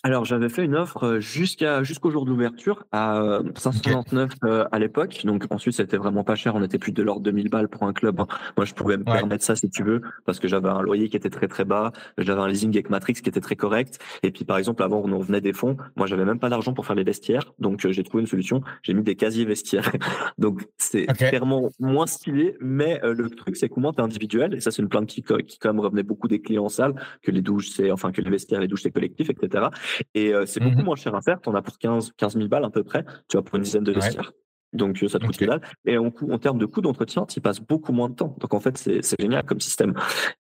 Alors, 0.03 0.25
j'avais 0.25 0.49
fait 0.49 0.65
une 0.65 0.75
offre 0.75 1.19
jusqu'à 1.21 1.83
jusqu'au 1.83 2.11
jour 2.11 2.25
d'ouverture 2.25 2.85
à 2.93 3.41
599 3.55 4.31
euh, 4.45 4.49
euh, 4.49 4.65
à 4.73 4.79
l'époque. 4.79 5.23
Donc 5.25 5.47
ensuite, 5.51 5.75
c'était 5.75 5.97
vraiment 5.97 6.25
pas 6.25 6.35
cher. 6.35 6.55
On 6.55 6.63
était 6.63 6.79
plus 6.79 6.93
de 6.93 7.03
l'ordre 7.03 7.23
de 7.23 7.31
2000 7.31 7.49
balles 7.49 7.69
pour 7.69 7.85
un 7.85 7.93
club. 7.93 8.17
Moi, 8.57 8.65
je 8.65 8.75
pouvais 8.75 8.97
me 8.97 9.05
permettre 9.05 9.45
ça 9.45 9.55
si 9.55 9.71
tu 9.71 9.83
veux, 9.83 10.01
parce 10.25 10.41
que 10.41 10.49
j'avais 10.49 10.69
un 10.69 10.83
loyer 10.83 11.09
qui 11.09 11.17
était 11.17 11.31
très 11.31 11.49
très 11.49 11.65
bas. 11.65 11.93
J'avais 12.19 12.41
un 12.41 12.49
leasing 12.49 12.71
avec 12.71 12.91
Matrix 12.91 13.15
qui 13.15 13.29
était 13.29 13.41
très 13.41 13.57
correct. 13.57 13.99
Et 14.23 14.31
puis, 14.31 14.45
par 14.45 14.59
exemple, 14.59 14.83
avant, 14.83 15.03
on 15.05 15.19
revenait 15.19 15.41
des 15.41 15.53
fonds. 15.53 15.77
Moi, 15.97 16.07
j'avais 16.07 16.25
même 16.25 16.39
pas 16.39 16.49
d'argent 16.49 16.73
pour 16.73 16.87
faire 16.87 16.97
les 16.97 17.05
vestiaires. 17.05 17.53
Donc, 17.59 17.87
j'ai 17.87 18.03
trouvé 18.03 18.23
une 18.23 18.29
solution. 18.29 18.63
J'ai 18.83 18.95
mis 18.95 19.03
des 19.03 19.15
casiers 19.15 19.45
vestiaires. 19.45 19.91
donc, 20.39 20.67
c'est 20.79 21.07
clairement 21.07 21.71
moins 21.79 22.07
stylé. 22.07 22.57
Mais 22.61 23.01
le 23.05 23.31
truc, 23.31 23.57
c'est 23.57 23.69
qu'au 23.69 23.81
moins, 23.81 23.93
t'es 23.93 24.03
individuel. 24.03 24.55
Et 24.55 24.61
ça, 24.61 24.71
c'est 24.71 24.83
une 24.83 24.89
plainte 24.89 25.07
qui, 25.07 25.23
qui 25.23 25.59
quand 25.59 25.73
même 25.73 25.81
revenait 25.81 26.03
beaucoup 26.03 26.29
des 26.29 26.41
clients 26.41 26.65
en 26.65 26.69
salle, 26.69 26.95
que 27.23 27.31
les 27.31 27.43
douches, 27.43 27.71
c'est, 27.71 27.91
enfin, 27.91 28.11
que 28.11 28.21
les 28.21 28.31
vestiaires, 28.31 28.61
les 28.61 28.69
douches, 28.69 28.83
c'est 28.83 28.91
collectif, 28.91 29.31
etc. 29.31 29.67
Et 30.15 30.35
euh, 30.35 30.47
c'est 30.47 30.61
beaucoup 30.61 30.81
mmh 30.81 30.85
moins 30.85 30.97
cher 30.97 31.15
à 31.15 31.23
faire. 31.23 31.41
Tu 31.41 31.49
en 31.49 31.55
as 31.55 31.63
pour 31.63 31.79
15, 31.79 32.13
15 32.17 32.35
000 32.35 32.49
balles 32.49 32.65
à 32.65 32.71
peu 32.71 32.85
près. 32.85 33.05
Tu 33.29 33.37
vas 33.37 33.43
pour 33.43 33.57
une 33.57 33.63
dizaine 33.63 33.85
de 33.85 33.93
vestiaires. 33.93 34.33
Donc, 34.73 35.03
euh, 35.03 35.09
ça 35.09 35.19
te 35.19 35.27
coûte 35.27 35.37
okay. 35.43 35.51
Et 35.85 35.99
en, 35.99 36.11
en 36.31 36.39
termes 36.39 36.57
de 36.57 36.65
coût 36.65 36.81
d'entretien, 36.81 37.27
tu 37.27 37.43
passes 37.43 37.61
beaucoup 37.61 37.93
moins 37.93 38.09
de 38.09 38.15
temps. 38.15 38.35
Donc, 38.41 38.55
en 38.55 38.61
fait, 38.61 38.79
c'est 38.79 39.21
génial 39.21 39.45
comme 39.45 39.61
système. 39.61 39.93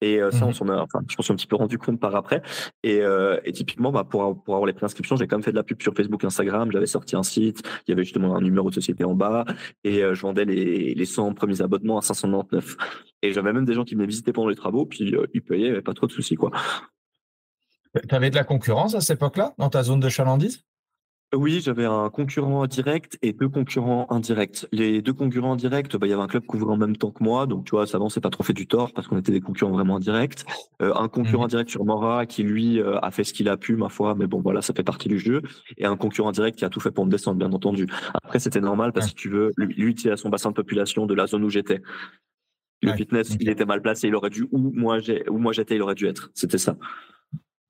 Et 0.01 0.19
euh, 0.19 0.31
ça, 0.31 0.47
on 0.47 0.49
mmh 0.49 0.53
s'en 0.53 0.69
a, 0.69 0.81
enfin, 0.81 0.99
je 1.07 1.21
suis 1.21 1.31
un 1.31 1.35
petit 1.35 1.45
peu 1.45 1.55
rendu 1.55 1.77
compte 1.77 1.99
par 1.99 2.15
après. 2.15 2.41
Et, 2.81 3.01
et 3.43 3.51
typiquement, 3.51 3.91
bah, 3.91 4.03
pour, 4.03 4.43
pour 4.43 4.55
avoir 4.55 4.65
les 4.65 4.73
préinscriptions, 4.73 5.15
j'ai 5.15 5.27
quand 5.27 5.37
même 5.37 5.43
fait 5.43 5.51
de 5.51 5.55
la 5.55 5.63
pub 5.63 5.79
sur 5.79 5.93
Facebook, 5.93 6.23
Instagram. 6.23 6.71
J'avais 6.71 6.87
sorti 6.87 7.15
un 7.15 7.23
site. 7.23 7.61
Il 7.87 7.91
y 7.91 7.93
avait 7.93 8.03
justement 8.03 8.35
un 8.35 8.41
numéro 8.41 8.69
de 8.69 8.75
société 8.75 9.03
en 9.03 9.13
bas. 9.13 9.45
Et 9.83 9.99
je 9.99 10.21
vendais 10.21 10.45
les, 10.45 10.95
les 10.95 11.05
100 11.05 11.35
premiers 11.35 11.61
abonnements 11.61 11.99
à 11.99 12.01
599. 12.01 12.77
Et 13.21 13.31
j'avais 13.31 13.53
même 13.53 13.65
des 13.65 13.75
gens 13.75 13.83
qui 13.83 13.93
venaient 13.93 14.07
visiter 14.07 14.33
pendant 14.33 14.49
les 14.49 14.55
travaux. 14.55 14.87
Puis, 14.87 15.13
ils 15.33 15.41
payaient, 15.43 15.61
il 15.61 15.65
n'y 15.65 15.71
avait 15.71 15.81
pas 15.81 15.93
trop 15.93 16.07
de 16.07 16.11
soucis, 16.11 16.35
quoi. 16.35 16.51
Tu 18.07 18.15
avais 18.15 18.29
de 18.29 18.35
la 18.35 18.43
concurrence 18.43 18.95
à 18.95 19.01
cette 19.01 19.17
époque-là, 19.17 19.53
dans 19.57 19.69
ta 19.69 19.83
zone 19.83 19.99
de 19.99 20.09
chalandise? 20.09 20.63
Oui, 21.33 21.59
j'avais 21.59 21.85
un 21.85 22.09
concurrent 22.09 22.65
direct 22.67 23.17
et 23.21 23.33
deux 23.33 23.49
concurrents 23.49 24.05
indirects. 24.09 24.67
Les 24.71 25.01
deux 25.01 25.11
concurrents 25.11 25.53
indirects, 25.53 25.95
bah, 25.97 26.07
il 26.07 26.11
y 26.11 26.13
avait 26.13 26.21
un 26.21 26.27
club 26.27 26.43
qui 26.47 26.55
ouvrait 26.55 26.73
en 26.73 26.77
même 26.77 26.95
temps 26.95 27.11
que 27.11 27.23
moi, 27.23 27.45
donc 27.45 27.65
tu 27.65 27.71
vois, 27.71 27.87
ça 27.87 27.99
c'est 28.09 28.21
pas 28.21 28.29
trop 28.29 28.43
fait 28.43 28.53
du 28.53 28.67
tort 28.67 28.93
parce 28.93 29.07
qu'on 29.07 29.17
était 29.17 29.31
des 29.31 29.41
concurrents 29.41 29.71
vraiment 29.71 29.97
indirects. 29.97 30.45
Euh, 30.81 30.93
un 30.95 31.09
concurrent 31.09 31.45
mmh 31.45 31.49
direct 31.49 31.69
sur 31.69 31.83
Mora 31.83 32.25
qui 32.25 32.43
lui 32.43 32.79
euh, 32.79 32.99
a 32.99 33.11
fait 33.11 33.23
ce 33.23 33.33
qu'il 33.33 33.49
a 33.49 33.57
pu, 33.57 33.75
ma 33.75 33.89
foi, 33.89 34.15
mais 34.15 34.27
bon 34.27 34.39
voilà, 34.39 34.61
ça 34.61 34.73
fait 34.73 34.83
partie 34.83 35.09
du 35.09 35.19
jeu. 35.19 35.41
Et 35.77 35.85
un 35.85 35.97
concurrent 35.97 36.31
direct 36.31 36.57
qui 36.57 36.63
a 36.63 36.69
tout 36.69 36.79
fait 36.79 36.91
pour 36.91 37.05
me 37.05 37.11
descendre, 37.11 37.37
bien 37.37 37.51
entendu. 37.51 37.87
Après, 38.13 38.39
c'était 38.39 38.61
normal 38.61 38.93
parce 38.93 39.09
que 39.09 39.15
tu 39.15 39.29
veux, 39.29 39.51
lui, 39.57 39.93
il 39.93 40.11
à 40.11 40.17
son 40.17 40.29
bassin 40.29 40.51
de 40.51 40.55
population 40.55 41.05
de 41.05 41.15
la 41.15 41.27
zone 41.27 41.43
où 41.43 41.49
j'étais. 41.49 41.81
Le 42.81 42.93
fitness, 42.93 43.35
il 43.39 43.49
était 43.49 43.65
mal 43.65 43.81
placé, 43.81 44.07
il 44.07 44.15
aurait 44.15 44.29
dû 44.29 44.47
où 44.51 44.71
moi 44.73 44.99
j'ai, 44.99 45.27
où 45.29 45.37
moi 45.37 45.53
j'étais, 45.53 45.75
il 45.75 45.81
aurait 45.81 45.95
dû 45.95 46.05
être. 46.05 46.29
C'était 46.33 46.59
ça. 46.59 46.77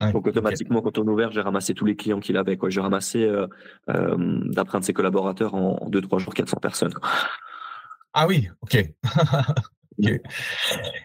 Donc 0.00 0.26
automatiquement, 0.26 0.82
quand 0.82 0.98
on 0.98 1.08
a 1.08 1.10
ouvert, 1.10 1.32
j'ai 1.32 1.40
ramassé 1.40 1.72
tous 1.72 1.86
les 1.86 1.96
clients 1.96 2.20
qu'il 2.20 2.36
avait. 2.36 2.56
Quoi. 2.56 2.68
J'ai 2.68 2.80
ramassé, 2.80 3.24
euh, 3.24 3.46
euh, 3.88 4.16
d'après 4.44 4.76
un 4.76 4.80
de 4.80 4.84
ses 4.84 4.92
collaborateurs, 4.92 5.54
en 5.54 5.88
2-3 5.88 6.18
jours, 6.18 6.34
400 6.34 6.58
personnes. 6.58 6.94
Ah 8.12 8.26
oui, 8.26 8.48
ok. 8.60 8.76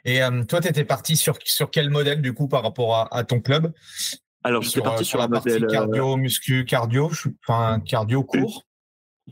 Et 0.03 0.21
euh, 0.21 0.43
toi, 0.43 0.59
tu 0.59 0.67
étais 0.67 0.83
parti 0.83 1.15
sur, 1.15 1.37
sur 1.45 1.71
quel 1.71 1.89
modèle, 1.89 2.21
du 2.21 2.33
coup, 2.33 2.49
par 2.49 2.63
rapport 2.63 3.07
à, 3.11 3.23
ton 3.23 3.39
club? 3.39 3.71
Alors, 4.43 4.61
j'étais 4.61 4.81
parti 4.81 5.05
sur, 5.05 5.19
la 5.19 5.29
partie 5.29 5.65
cardio, 5.67 6.17
muscu, 6.17 6.65
cardio, 6.65 7.09
enfin, 7.47 7.79
cardio 7.79 8.23
court? 8.23 8.65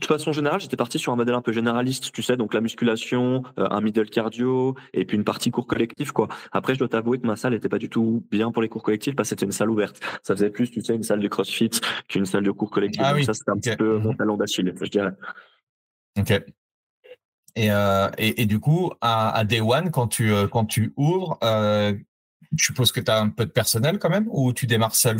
De 0.00 0.06
façon 0.06 0.32
générale, 0.32 0.60
j'étais 0.60 0.76
parti 0.76 0.98
sur 0.98 1.12
un 1.12 1.16
modèle 1.16 1.34
un 1.34 1.42
peu 1.42 1.52
généraliste, 1.52 2.12
tu 2.12 2.22
sais, 2.22 2.36
donc 2.36 2.54
la 2.54 2.60
musculation, 2.60 3.42
euh, 3.58 3.66
un 3.70 3.80
middle 3.80 4.08
cardio 4.08 4.74
et 4.92 5.04
puis 5.04 5.16
une 5.16 5.24
partie 5.24 5.50
cours 5.50 5.66
collectif, 5.66 6.12
quoi. 6.12 6.28
Après, 6.52 6.74
je 6.74 6.78
dois 6.78 6.88
t'avouer 6.88 7.18
que 7.18 7.26
ma 7.26 7.36
salle 7.36 7.52
n'était 7.52 7.68
pas 7.68 7.78
du 7.78 7.88
tout 7.88 8.24
bien 8.30 8.50
pour 8.50 8.62
les 8.62 8.68
cours 8.68 8.82
collectifs 8.82 9.14
parce 9.14 9.28
que 9.28 9.30
c'était 9.30 9.46
une 9.46 9.52
salle 9.52 9.70
ouverte. 9.70 10.00
Ça 10.22 10.34
faisait 10.34 10.50
plus, 10.50 10.70
tu 10.70 10.80
sais, 10.80 10.94
une 10.94 11.02
salle 11.02 11.20
de 11.20 11.28
CrossFit 11.28 11.70
qu'une 12.08 12.26
salle 12.26 12.44
de 12.44 12.50
cours 12.50 12.70
collectif. 12.70 13.02
Ah 13.04 13.14
donc 13.14 13.24
ça, 13.24 13.34
c'était 13.34 13.50
un 13.50 13.58
petit 13.58 13.76
peu 13.76 13.98
mon 13.98 14.10
mhm. 14.10 14.16
talent 14.16 14.36
d'Achille, 14.36 14.74
je 14.80 14.90
dirais. 14.90 15.12
Ok. 16.18 16.42
Et, 17.56 17.70
euh, 17.70 18.08
et, 18.16 18.42
et, 18.42 18.46
du 18.46 18.60
coup, 18.60 18.92
à, 19.00 19.36
à, 19.36 19.44
Day 19.44 19.60
One, 19.60 19.90
quand 19.90 20.08
tu, 20.08 20.32
euh, 20.32 20.46
quand 20.46 20.66
tu 20.66 20.92
ouvres, 20.96 21.38
euh, 21.42 21.94
je 22.56 22.64
suppose 22.64 22.92
que 22.92 23.00
tu 23.00 23.10
as 23.10 23.20
un 23.20 23.28
peu 23.28 23.44
de 23.44 23.50
personnel 23.50 23.98
quand 23.98 24.10
même 24.10 24.26
ou 24.30 24.52
tu 24.52 24.66
démarres 24.66 24.94
seul? 24.94 25.18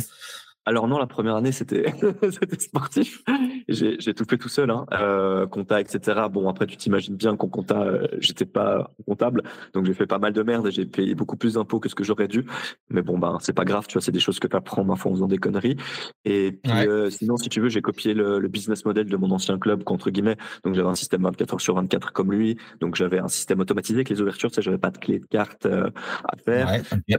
Alors 0.65 0.87
non, 0.87 0.99
la 0.99 1.07
première 1.07 1.35
année 1.35 1.51
c'était 1.51 1.91
sportif. 2.59 3.23
J'ai 3.67 4.13
tout 4.13 4.25
fait 4.29 4.37
tout 4.37 4.49
seul, 4.49 4.69
hein. 4.69 4.85
euh, 4.93 5.47
compta, 5.47 5.81
etc. 5.81 6.21
Bon 6.31 6.47
après 6.49 6.67
tu 6.67 6.77
t'imagines 6.77 7.15
bien 7.15 7.35
qu'en 7.35 7.47
compta 7.47 7.81
euh, 7.81 8.07
j'étais 8.19 8.45
pas 8.45 8.91
comptable, 9.07 9.43
donc 9.73 9.85
j'ai 9.85 9.93
fait 9.93 10.05
pas 10.05 10.19
mal 10.19 10.33
de 10.33 10.43
merde 10.43 10.67
et 10.67 10.71
j'ai 10.71 10.85
payé 10.85 11.15
beaucoup 11.15 11.35
plus 11.35 11.55
d'impôts 11.55 11.79
que 11.79 11.89
ce 11.89 11.95
que 11.95 12.03
j'aurais 12.03 12.27
dû. 12.27 12.45
Mais 12.89 13.01
bon 13.01 13.17
ben 13.17 13.37
c'est 13.41 13.53
pas 13.53 13.65
grave, 13.65 13.87
tu 13.87 13.93
vois, 13.93 14.01
c'est 14.01 14.11
des 14.11 14.19
choses 14.19 14.39
que 14.39 14.47
tu 14.47 14.55
apprends 14.55 14.87
en 14.87 14.95
faisant 14.95 15.27
des 15.27 15.37
conneries. 15.37 15.77
Et 16.25 16.51
puis 16.51 16.87
euh, 16.87 17.09
sinon 17.09 17.37
si 17.37 17.49
tu 17.49 17.59
veux 17.59 17.69
j'ai 17.69 17.81
copié 17.81 18.13
le, 18.13 18.39
le, 18.39 18.47
business 18.47 18.85
model 18.85 19.07
de 19.07 19.17
mon 19.17 19.31
ancien 19.31 19.57
club 19.57 19.83
contre 19.83 20.11
guillemets. 20.11 20.37
Donc 20.63 20.75
j'avais 20.75 20.89
un 20.89 20.95
système 20.95 21.23
24 21.23 21.53
heures 21.53 21.61
sur 21.61 21.75
24 21.75 22.13
comme 22.13 22.31
lui, 22.31 22.57
donc 22.79 22.95
j'avais 22.95 23.19
un 23.19 23.29
système 23.29 23.59
automatisé 23.61 23.95
avec 23.95 24.09
les 24.09 24.21
ouvertures, 24.21 24.51
tu 24.51 24.55
sais, 24.55 24.61
j'avais 24.61 24.77
pas 24.77 24.91
de 24.91 24.97
clé 24.99 25.19
de 25.19 25.25
carte 25.25 25.65
euh, 25.65 25.89
à 26.25 26.37
faire. 26.37 26.67
Ouais, 26.67 27.17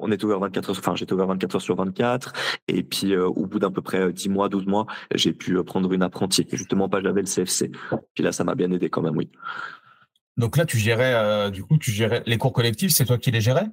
on 0.00 0.10
est 0.10 0.22
ouvert 0.22 0.40
24 0.40 0.70
heures, 0.70 0.76
enfin 0.78 0.94
j'étais 0.96 1.14
ouvert 1.14 1.28
24 1.28 1.54
heures 1.54 1.62
sur 1.62 1.76
24. 1.76 2.32
Et 2.68 2.73
puis, 2.82 3.14
euh, 3.14 3.26
au 3.26 3.46
bout 3.46 3.58
d'à 3.58 3.70
peu 3.70 3.82
près 3.82 4.12
10 4.12 4.28
euh, 4.28 4.32
mois, 4.32 4.48
12 4.48 4.66
mois, 4.66 4.86
j'ai 5.14 5.32
pu 5.32 5.56
euh, 5.56 5.62
prendre 5.62 5.92
une 5.92 6.02
apprentie. 6.02 6.46
Justement, 6.52 6.88
pas 6.88 7.00
j'avais 7.00 7.22
le 7.22 7.26
CFC. 7.26 7.70
Puis 8.14 8.24
là, 8.24 8.32
ça 8.32 8.44
m'a 8.44 8.54
bien 8.54 8.70
aidé 8.70 8.90
quand 8.90 9.02
même, 9.02 9.16
oui. 9.16 9.30
Donc 10.36 10.56
là, 10.56 10.64
tu 10.64 10.78
gérais, 10.78 11.50
du 11.52 11.62
coup, 11.62 11.78
tu 11.78 11.92
gérais 11.92 12.24
les 12.26 12.38
cours 12.38 12.52
collectifs, 12.52 12.90
c'est 12.90 13.04
toi 13.04 13.18
qui 13.18 13.30
les 13.30 13.40
gérais? 13.40 13.68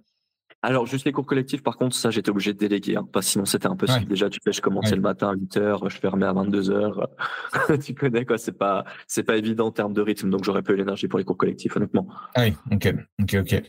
Alors, 0.64 0.86
juste 0.86 1.06
les 1.06 1.12
cours 1.12 1.26
collectifs, 1.26 1.64
par 1.64 1.76
contre, 1.76 1.96
ça, 1.96 2.12
j'étais 2.12 2.30
obligé 2.30 2.54
de 2.54 2.60
déléguer, 2.60 2.96
hein, 2.96 3.08
parce 3.12 3.26
que 3.26 3.32
sinon, 3.32 3.46
c'était 3.46 3.68
impossible. 3.68 4.06
Déjà, 4.06 4.30
tu 4.30 4.40
fais, 4.44 4.52
je 4.52 4.62
commençais 4.62 4.96
le 4.96 5.02
matin 5.02 5.30
à 5.30 5.34
8 5.34 5.58
heures, 5.58 5.90
je 5.90 5.98
fermais 5.98 6.28
à 6.28 6.34
22 6.34 6.70
heures. 6.70 7.10
tu 7.84 7.96
connais, 7.96 8.26
quoi. 8.26 8.38
C'est 8.38 8.52
pas, 8.52 8.86
c'est 9.08 9.24
pas 9.24 9.38
évident 9.38 9.68
en 9.68 9.72
termes 9.72 9.94
de 9.94 10.02
rythme, 10.02 10.30
donc 10.30 10.44
j'aurais 10.44 10.62
pas 10.62 10.74
eu 10.74 10.76
l'énergie 10.76 11.08
pour 11.08 11.18
les 11.18 11.26
cours 11.26 11.38
collectifs, 11.38 11.76
honnêtement. 11.76 12.08
Ah 12.36 12.44
oui, 12.44 12.54
ok, 12.72 12.94
ok, 13.24 13.38
ok. 13.42 13.64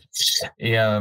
Et, 0.59 0.79
euh, 0.79 0.99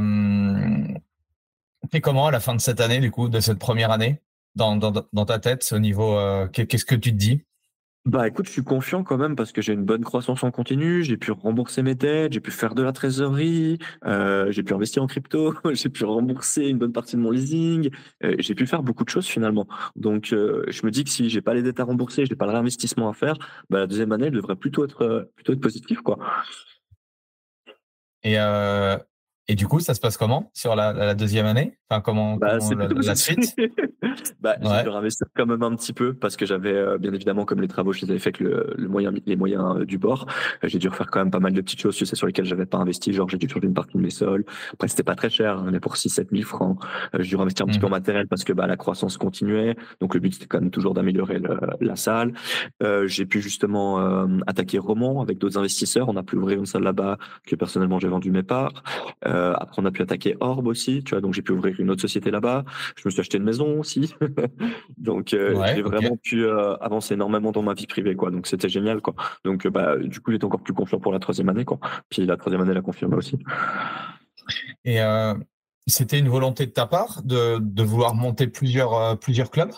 comment 2.03 2.27
à 2.27 2.31
la 2.31 2.41
fin 2.41 2.55
de 2.55 2.61
cette 2.61 2.81
année, 2.81 3.01
du 3.01 3.11
coup, 3.11 3.29
de 3.29 3.41
cette 3.41 3.59
première 3.59 3.91
année? 3.91 4.21
dans, 4.55 4.77
dans, 4.77 4.93
dans 5.13 5.25
ta 5.25 5.39
tête 5.39 5.69
au 5.73 5.79
niveau 5.79 6.17
euh, 6.17 6.47
Qu'est-ce 6.49 6.85
que 6.85 6.95
tu 6.95 7.11
te 7.11 7.17
dis? 7.17 7.43
Bah 8.05 8.27
écoute, 8.27 8.47
je 8.47 8.51
suis 8.51 8.65
confiant 8.65 9.05
quand 9.05 9.17
même 9.17 9.37
parce 9.37 9.53
que 9.53 9.63
j'ai 9.63 9.73
une 9.75 9.85
bonne 9.85 10.03
croissance 10.03 10.43
en 10.43 10.51
continu, 10.51 11.05
j'ai 11.05 11.17
pu 11.17 11.31
rembourser 11.31 11.85
mes 11.85 11.95
dettes, 11.95 12.33
j'ai 12.33 12.41
pu 12.41 12.51
faire 12.51 12.75
de 12.75 12.83
la 12.83 12.91
trésorerie, 12.91 13.79
euh, 14.05 14.51
j'ai 14.51 14.65
pu 14.65 14.75
investir 14.75 15.05
en 15.05 15.07
crypto, 15.07 15.55
j'ai 15.73 15.89
pu 15.89 16.05
rembourser 16.05 16.67
une 16.67 16.79
bonne 16.79 16.93
partie 16.93 17.15
de 17.15 17.21
mon 17.21 17.31
leasing, 17.31 17.91
euh, 18.25 18.35
j'ai 18.41 18.57
pu 18.57 18.67
faire 18.67 18.83
beaucoup 18.83 19.05
de 19.05 19.09
choses 19.09 19.27
finalement. 19.27 19.69
Donc 19.95 20.27
je 20.31 20.85
me 20.85 20.91
dis 20.91 21.05
que 21.05 21.11
si 21.11 21.31
j'ai 21.31 21.43
pas 21.43 21.55
les 21.55 21.63
dettes 21.63 21.79
à 21.79 21.85
rembourser, 21.85 22.27
j'ai 22.27 22.35
pas 22.35 22.47
le 22.47 22.51
réinvestissement 22.51 23.09
à 23.09 23.13
faire, 23.13 23.39
bah, 23.71 23.79
la 23.79 23.87
deuxième 23.87 24.11
année 24.11 24.27
elle 24.27 24.33
devrait 24.33 24.57
plutôt 24.57 24.85
être 24.85 25.31
plutôt 25.37 25.53
être 25.53 25.61
positive 25.61 26.03
quoi. 26.03 26.19
Et 28.25 28.37
et 29.49 29.55
du 29.55 29.67
coup, 29.67 29.81
ça 29.81 29.95
se 29.95 30.01
passe 30.01 30.17
comment 30.17 30.51
sur 30.55 30.77
la, 30.77 30.93
la 30.93 31.15
deuxième 31.15 31.47
année? 31.47 31.77
Enfin, 31.91 32.01
comment, 32.01 32.37
bah, 32.37 32.59
comment 32.59 32.83
la, 32.83 32.89
la, 32.89 33.15
suite? 33.15 33.55
Bah, 34.41 34.57
J'ai 34.61 34.83
dû 34.83 34.89
investir 34.89 35.27
quand 35.37 35.47
même 35.47 35.63
un 35.63 35.75
petit 35.77 35.93
peu 35.93 36.15
parce 36.15 36.37
que 36.37 36.47
j'avais, 36.47 36.73
euh, 36.73 36.99
bien 36.99 37.13
évidemment, 37.13 37.45
comme 37.45 37.61
les 37.61 37.69
travaux, 37.69 37.93
je 37.93 38.03
les 38.03 38.11
avais 38.11 38.19
fait 38.19 38.29
avec 38.29 38.41
le, 38.41 38.75
le 38.77 38.89
moyen, 38.89 39.13
les 39.27 39.37
moyens 39.37 39.77
euh, 39.77 39.85
du 39.85 39.99
bord. 39.99 40.27
Euh, 40.65 40.69
j'ai 40.69 40.79
dû 40.79 40.89
refaire 40.89 41.11
quand 41.11 41.21
même 41.21 41.31
pas 41.31 41.41
mal 41.41 41.53
de 41.53 41.61
petites 41.61 41.81
choses, 41.81 41.97
tu 41.97 42.07
sais, 42.07 42.17
sur 42.17 42.27
lesquelles 42.27 42.45
j'avais 42.45 42.67
pas 42.67 42.79
investi. 42.79 43.13
Genre, 43.13 43.29
j'ai 43.29 43.39
dû 43.39 43.49
changer 43.49 43.67
une 43.67 43.75
partie 43.75 43.97
de 43.97 44.03
mes 44.03 44.11
sols. 44.11 44.45
Après, 44.73 44.89
c'était 44.89 45.03
pas 45.03 45.15
très 45.15 45.31
cher, 45.31 45.63
on 45.65 45.73
est 45.73 45.81
pour 45.81 45.95
6-7 45.95 46.29
000 46.33 46.43
francs. 46.43 46.79
j'ai 47.19 47.37
dû 47.37 47.41
investir 47.41 47.67
un 47.67 47.69
petit 47.69 47.79
peu 47.79 47.87
en 47.87 47.89
mmh. 47.89 47.93
matériel 47.93 48.29
parce 48.29 48.45
que 48.45 48.53
bah, 48.53 48.67
la 48.67 48.77
croissance 48.77 49.17
continuait. 49.17 49.77
Donc, 50.01 50.15
le 50.15 50.21
but, 50.21 50.35
c'était 50.35 50.47
quand 50.47 50.61
même 50.61 50.71
toujours 50.71 50.95
d'améliorer 50.95 51.41
la 51.81 51.97
salle. 51.97 52.33
j'ai 53.05 53.27
pu 53.27 53.41
justement 53.41 54.27
attaquer 54.47 54.79
Romans 54.79 55.21
avec 55.21 55.39
d'autres 55.39 55.59
investisseurs. 55.59 56.09
On 56.09 56.17
a 56.17 56.23
pu 56.23 56.37
ouvrir 56.37 56.59
une 56.59 56.67
salle 56.67 56.83
là-bas 56.83 57.19
que 57.47 57.57
personnellement, 57.57 57.99
j'ai 57.99 58.09
vendu 58.09 58.31
mes 58.31 58.43
parts. 58.43 58.83
Euh, 59.33 59.55
après, 59.59 59.81
on 59.81 59.87
a 59.87 59.91
pu 59.91 60.03
attaquer 60.03 60.37
Orb 60.41 60.67
aussi, 60.67 61.03
tu 61.03 61.11
vois, 61.11 61.21
donc 61.21 61.35
j'ai 61.35 61.43
pu 61.43 61.53
ouvrir 61.53 61.79
une 61.81 61.91
autre 61.91 62.01
société 62.01 62.31
là-bas. 62.31 62.65
Je 62.97 63.03
me 63.05 63.11
suis 63.11 63.21
acheté 63.21 63.39
une 63.39 63.45
maison 63.45 63.81
aussi. 63.81 64.15
donc, 64.99 65.35
euh, 65.35 65.65
j'ai 65.75 65.83
vraiment 65.83 66.17
pu 66.17 66.45
euh, 66.45 66.77
avancer 66.77 67.15
énormément 67.15 67.53
dans 67.53 67.63
ma 67.63 67.75
vie 67.75 67.87
privée, 67.87 68.15
quoi. 68.15 68.31
Donc, 68.31 68.47
c'était 68.47 68.69
génial, 68.69 69.01
quoi. 69.01 69.15
Donc, 69.45 69.67
bah, 69.67 69.97
du 69.99 70.21
coup, 70.21 70.33
j'étais 70.33 70.45
encore 70.45 70.63
plus 70.63 70.75
confiant 70.75 71.01
pour 71.01 71.13
la 71.13 71.19
troisième 71.19 71.49
année, 71.49 71.65
quoi. 71.65 71.79
Puis 72.09 72.27
la 72.27 72.37
troisième 72.37 72.63
année 72.63 72.75
l'a 72.75 72.83
confirmé 72.83 73.17
aussi. 73.17 73.39
Et 74.85 74.99
c'était 75.87 76.19
une 76.19 76.29
volonté 76.29 76.67
de 76.67 76.73
ta 76.73 76.87
part 76.87 77.23
de, 77.23 77.59
de 77.59 77.83
vouloir 77.83 78.15
monter 78.15 78.47
plusieurs, 78.47 79.19
plusieurs 79.19 79.51
clubs? 79.51 79.73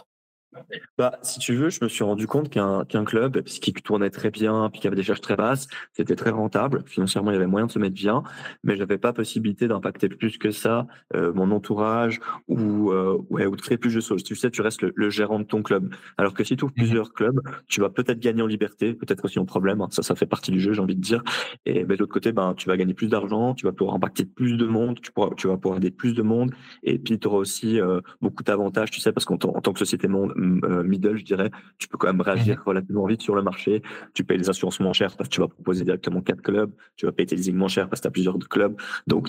Bah, 0.98 1.18
si 1.22 1.38
tu 1.38 1.54
veux, 1.54 1.70
je 1.70 1.82
me 1.82 1.88
suis 1.88 2.04
rendu 2.04 2.26
compte 2.26 2.50
qu'un 2.50 2.84
qu'un 2.84 3.04
club, 3.04 3.42
qui 3.42 3.72
tournait 3.72 4.10
très 4.10 4.30
bien, 4.30 4.70
puis 4.70 4.80
qui 4.80 4.86
avait 4.86 4.96
des 4.96 5.02
charges 5.02 5.20
très 5.20 5.36
basses, 5.36 5.66
c'était 5.92 6.16
très 6.16 6.30
rentable. 6.30 6.82
Financièrement, 6.86 7.30
il 7.30 7.34
y 7.34 7.36
avait 7.36 7.46
moyen 7.46 7.66
de 7.66 7.72
se 7.72 7.78
mettre 7.78 7.94
bien, 7.94 8.22
mais 8.62 8.76
j'avais 8.76 8.98
pas 8.98 9.12
possibilité 9.12 9.68
d'impacter 9.68 10.08
plus 10.08 10.38
que 10.38 10.50
ça 10.50 10.86
euh, 11.14 11.32
mon 11.32 11.50
entourage 11.50 12.20
ou 12.48 12.90
euh, 12.90 13.18
ouais, 13.30 13.46
ou 13.46 13.56
de 13.56 13.60
créer 13.60 13.78
plus 13.78 13.94
de 13.94 14.00
choses. 14.00 14.22
Tu 14.22 14.36
sais, 14.36 14.50
tu 14.50 14.62
restes 14.62 14.82
le, 14.82 15.10
gérant 15.10 15.38
de 15.38 15.44
ton 15.44 15.62
club. 15.62 15.94
Alors 16.18 16.34
que 16.34 16.44
si 16.44 16.56
tu 16.56 16.64
ouvres 16.64 16.72
mmh 16.72 16.84
plusieurs 16.84 17.14
clubs, 17.14 17.40
tu 17.66 17.80
vas 17.80 17.88
peut-être 17.88 18.20
gagner 18.20 18.42
en 18.42 18.46
liberté, 18.46 18.92
peut-être 18.92 19.24
aussi 19.24 19.38
en 19.38 19.46
problème. 19.46 19.80
Hein. 19.80 19.88
Ça, 19.90 20.02
ça 20.02 20.14
fait 20.14 20.26
partie 20.26 20.50
du 20.50 20.60
jeu, 20.60 20.72
j'ai 20.72 20.80
envie 20.80 20.96
de 20.96 21.00
dire. 21.00 21.22
Et 21.64 21.84
ben, 21.84 21.94
de 21.94 22.00
l'autre 22.00 22.12
côté, 22.12 22.32
ben, 22.32 22.54
tu 22.54 22.68
vas 22.68 22.76
gagner 22.76 22.94
plus 22.94 23.08
d'argent, 23.08 23.54
tu 23.54 23.64
vas 23.64 23.72
pouvoir 23.72 23.96
impacter 23.96 24.24
plus 24.26 24.56
de 24.56 24.66
monde, 24.66 25.00
tu, 25.00 25.12
pourras, 25.12 25.30
tu 25.36 25.48
vas 25.48 25.56
pouvoir 25.56 25.78
aider 25.78 25.90
plus 25.90 26.14
de 26.14 26.22
monde, 26.22 26.52
et 26.82 26.98
puis 26.98 27.18
tu 27.18 27.26
auras 27.26 27.38
aussi 27.38 27.80
euh, 27.80 28.00
beaucoup 28.20 28.42
d'avantages, 28.42 28.90
tu 28.90 29.00
sais, 29.00 29.12
parce 29.12 29.24
qu'en 29.24 29.38
tant 29.38 29.72
que 29.72 29.78
société 29.78 30.08
monde, 30.08 30.32
middle, 30.44 31.16
je 31.16 31.24
dirais, 31.24 31.50
tu 31.78 31.88
peux 31.88 31.98
quand 31.98 32.06
même 32.06 32.20
réagir 32.20 32.58
mmh 32.58 32.62
relativement 32.64 33.06
vite 33.06 33.22
sur 33.22 33.34
le 33.34 33.42
marché. 33.42 33.82
Tu 34.14 34.24
payes 34.24 34.38
les 34.38 34.48
assurances 34.48 34.80
moins 34.80 34.92
chères 34.92 35.16
parce 35.16 35.28
que 35.28 35.34
tu 35.34 35.40
vas 35.40 35.48
proposer 35.48 35.84
directement 35.84 36.20
quatre 36.20 36.42
clubs. 36.42 36.72
Tu 36.96 37.06
vas 37.06 37.12
payer 37.12 37.26
tes 37.26 37.36
leasing 37.36 37.56
moins 37.56 37.68
cher 37.68 37.88
parce 37.88 38.00
que 38.00 38.04
tu 38.04 38.08
as 38.08 38.10
plusieurs 38.10 38.38
clubs. 38.38 38.80
Donc, 39.06 39.28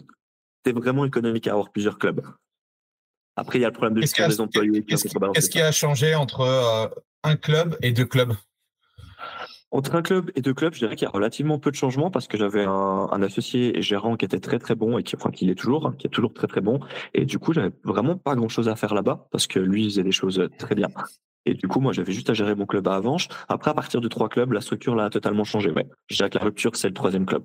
c'est 0.66 0.74
vraiment 0.74 1.06
économique 1.06 1.48
à 1.48 1.52
avoir 1.52 1.72
plusieurs 1.72 1.98
clubs. 1.98 2.22
Après, 3.36 3.60
il 3.60 3.62
y 3.62 3.66
a 3.66 3.70
le 3.70 3.74
problème 3.74 3.96
de 3.96 4.02
gestion 4.02 4.28
des 4.28 4.42
employés. 4.42 4.84
Qu'est-ce 4.84 5.50
qui, 5.50 5.62
a 5.62 5.72
changé 5.72 6.16
entre 6.16 6.42
euh, 6.42 6.88
un 7.24 7.36
club 7.36 7.78
et 7.82 7.92
deux 7.92 8.06
clubs? 8.06 8.34
Entre 9.76 9.96
un 9.96 10.02
club 10.02 10.32
et 10.36 10.42
deux 10.42 10.54
clubs, 10.54 10.74
je 10.74 10.80
dirais 10.80 10.96
qu'il 10.96 11.06
y 11.06 11.10
a 11.10 11.12
relativement 11.12 11.60
peu 11.60 11.70
de 11.70 11.76
changements 11.76 12.10
parce 12.10 12.30
que 12.30 12.38
j'avais 12.38 12.64
un, 12.64 13.22
associé 13.22 13.78
et 13.78 13.82
gérant 13.82 14.16
qui 14.16 14.24
était 14.24 14.40
très 14.40 14.58
très 14.58 14.74
bon 14.74 14.98
et 14.98 15.04
qui, 15.04 15.18
enfin, 15.18 15.32
qui 15.32 15.50
est 15.50 15.56
toujours, 15.56 15.94
qui 15.98 16.08
est 16.08 16.10
toujours 16.10 16.34
très 16.34 16.48
très 16.48 16.62
bon. 16.62 16.80
Et 17.14 17.26
du 17.26 17.40
coup, 17.40 17.52
j'avais 17.52 17.72
vraiment 17.84 18.16
pas 18.16 18.36
grand 18.36 18.48
chose 18.48 18.70
à 18.70 18.78
faire 18.78 18.94
là-bas 18.94 19.28
parce 19.32 19.48
que 19.48 19.60
lui 19.60 19.84
faisait 19.84 20.04
des 20.04 20.14
choses 20.14 20.48
très 20.58 20.76
bien. 20.76 20.88
Et 21.46 21.56
du 21.56 21.68
coup, 21.68 21.82
moi, 21.82 21.92
j'avais 21.92 22.14
juste 22.14 22.30
à 22.30 22.34
gérer 22.34 22.56
mon 22.56 22.66
club 22.66 22.88
à 22.88 22.96
Avanche. 22.96 23.28
Après, 23.50 23.70
à 23.70 23.74
partir 23.74 24.00
de 24.00 24.08
trois 24.08 24.30
clubs, 24.30 24.54
la 24.54 24.62
structure 24.62 24.96
là 24.96 25.06
a 25.06 25.10
totalement 25.10 25.44
changé. 25.44 25.72
Ouais. 25.72 25.86
Je 26.08 26.16
dirais 26.16 26.30
que 26.30 26.38
la 26.38 26.46
rupture, 26.46 26.78
c'est 26.78 26.88
le 26.88 26.94
troisième 26.94 27.26
club. 27.26 27.44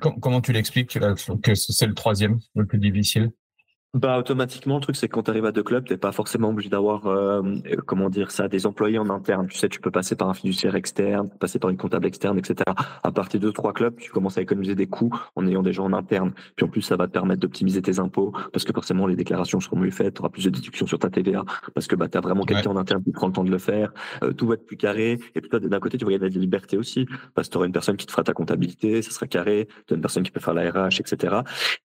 Comment 0.00 0.40
tu 0.40 0.52
l'expliques 0.52 0.98
que 1.40 1.54
c'est 1.54 1.86
le 1.86 1.94
troisième, 1.94 2.40
le 2.56 2.66
plus 2.66 2.78
difficile? 2.78 3.30
Bah 3.94 4.18
automatiquement 4.18 4.74
le 4.74 4.80
truc 4.80 4.96
c'est 4.96 5.06
que 5.06 5.14
quand 5.14 5.22
tu 5.22 5.30
arrives 5.30 5.44
à 5.44 5.52
deux 5.52 5.62
clubs 5.62 5.84
t'es 5.84 5.96
pas 5.96 6.10
forcément 6.10 6.48
obligé 6.48 6.68
d'avoir 6.68 7.06
euh, 7.06 7.42
comment 7.86 8.10
dire 8.10 8.32
ça 8.32 8.48
des 8.48 8.66
employés 8.66 8.98
en 8.98 9.08
interne. 9.08 9.46
Tu 9.46 9.56
sais 9.56 9.68
tu 9.68 9.80
peux 9.80 9.92
passer 9.92 10.16
par 10.16 10.28
un 10.28 10.34
fiduciaire 10.34 10.74
externe 10.74 11.28
passer 11.38 11.60
par 11.60 11.70
une 11.70 11.76
comptable 11.76 12.06
externe 12.06 12.36
etc 12.36 12.56
à 13.04 13.12
partir 13.12 13.38
de 13.38 13.50
trois 13.52 13.72
clubs 13.72 13.94
tu 13.96 14.10
commences 14.10 14.36
à 14.36 14.42
économiser 14.42 14.74
des 14.74 14.88
coûts 14.88 15.14
en 15.36 15.46
ayant 15.46 15.62
des 15.62 15.72
gens 15.72 15.84
en 15.84 15.92
interne. 15.92 16.32
Puis 16.56 16.66
en 16.66 16.68
plus 16.68 16.82
ça 16.82 16.96
va 16.96 17.06
te 17.06 17.12
permettre 17.12 17.40
d'optimiser 17.40 17.82
tes 17.82 18.00
impôts 18.00 18.32
parce 18.52 18.64
que 18.64 18.72
forcément 18.72 19.06
les 19.06 19.14
déclarations 19.14 19.60
seront 19.60 19.76
mieux 19.76 19.92
faites 19.92 20.14
tu 20.14 20.22
auras 20.22 20.28
plus 20.28 20.44
de 20.44 20.50
déductions 20.50 20.88
sur 20.88 20.98
ta 20.98 21.08
TVA 21.08 21.44
parce 21.72 21.86
que 21.86 21.94
bah 21.94 22.08
tu 22.08 22.18
as 22.18 22.20
vraiment 22.20 22.42
quelqu'un 22.42 22.70
en 22.70 22.76
interne 22.76 23.04
qui 23.04 23.12
prend 23.12 23.28
le 23.28 23.32
temps 23.32 23.44
de 23.44 23.50
le 23.50 23.58
faire. 23.58 23.92
Euh, 24.24 24.32
tout 24.32 24.48
va 24.48 24.54
être 24.54 24.66
plus 24.66 24.76
carré. 24.76 25.20
Et 25.36 25.40
puis 25.40 25.50
d'un 25.50 25.80
côté 25.80 25.98
tu 25.98 26.10
y 26.10 26.14
a 26.14 26.18
de 26.18 26.24
la 26.24 26.28
liberté 26.30 26.76
aussi 26.76 27.06
parce 27.36 27.46
que 27.46 27.52
tu 27.52 27.58
auras 27.58 27.66
une 27.66 27.72
personne 27.72 27.96
qui 27.96 28.06
te 28.06 28.10
fera 28.10 28.24
ta 28.24 28.32
comptabilité 28.32 29.02
ça 29.02 29.12
sera 29.12 29.28
carré. 29.28 29.68
Tu 29.86 29.94
as 29.94 29.96
une 29.96 30.02
personne 30.02 30.24
qui 30.24 30.32
peut 30.32 30.40
faire 30.40 30.54
la 30.54 30.68
RH 30.68 30.98
etc 30.98 31.36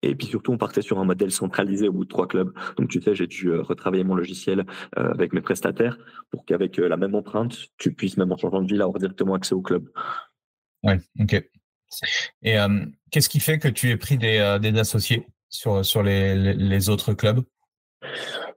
et 0.01 0.15
puis 0.15 0.25
surtout 0.25 0.53
on 0.53 0.57
partait 0.57 0.81
sur 0.81 0.97
un 0.97 1.05
modèle 1.05 1.29
centralisé 1.29 1.87
trois 2.07 2.27
clubs. 2.27 2.53
Donc, 2.77 2.89
tu 2.89 3.01
sais, 3.01 3.15
j'ai 3.15 3.27
dû 3.27 3.49
euh, 3.49 3.61
retravailler 3.61 4.03
mon 4.03 4.15
logiciel 4.15 4.65
euh, 4.97 5.11
avec 5.11 5.33
mes 5.33 5.41
prestataires 5.41 5.97
pour 6.31 6.45
qu'avec 6.45 6.79
euh, 6.79 6.87
la 6.87 6.97
même 6.97 7.15
empreinte, 7.15 7.57
tu 7.77 7.93
puisses, 7.93 8.17
même 8.17 8.31
en 8.31 8.37
changeant 8.37 8.61
de 8.61 8.67
ville, 8.67 8.81
avoir 8.81 8.99
directement 8.99 9.33
accès 9.33 9.53
au 9.53 9.61
club. 9.61 9.89
Oui, 10.83 10.93
ok. 11.19 11.43
Et 12.43 12.55
qu'est-ce 13.09 13.29
qui 13.29 13.39
fait 13.39 13.57
que 13.57 13.67
tu 13.67 13.89
aies 13.89 13.97
pris 13.97 14.17
des, 14.17 14.37
associés 14.77 15.25
sur, 15.49 15.83
sur 15.83 16.03
les 16.03 16.89
autres 16.89 17.13
clubs? 17.13 17.43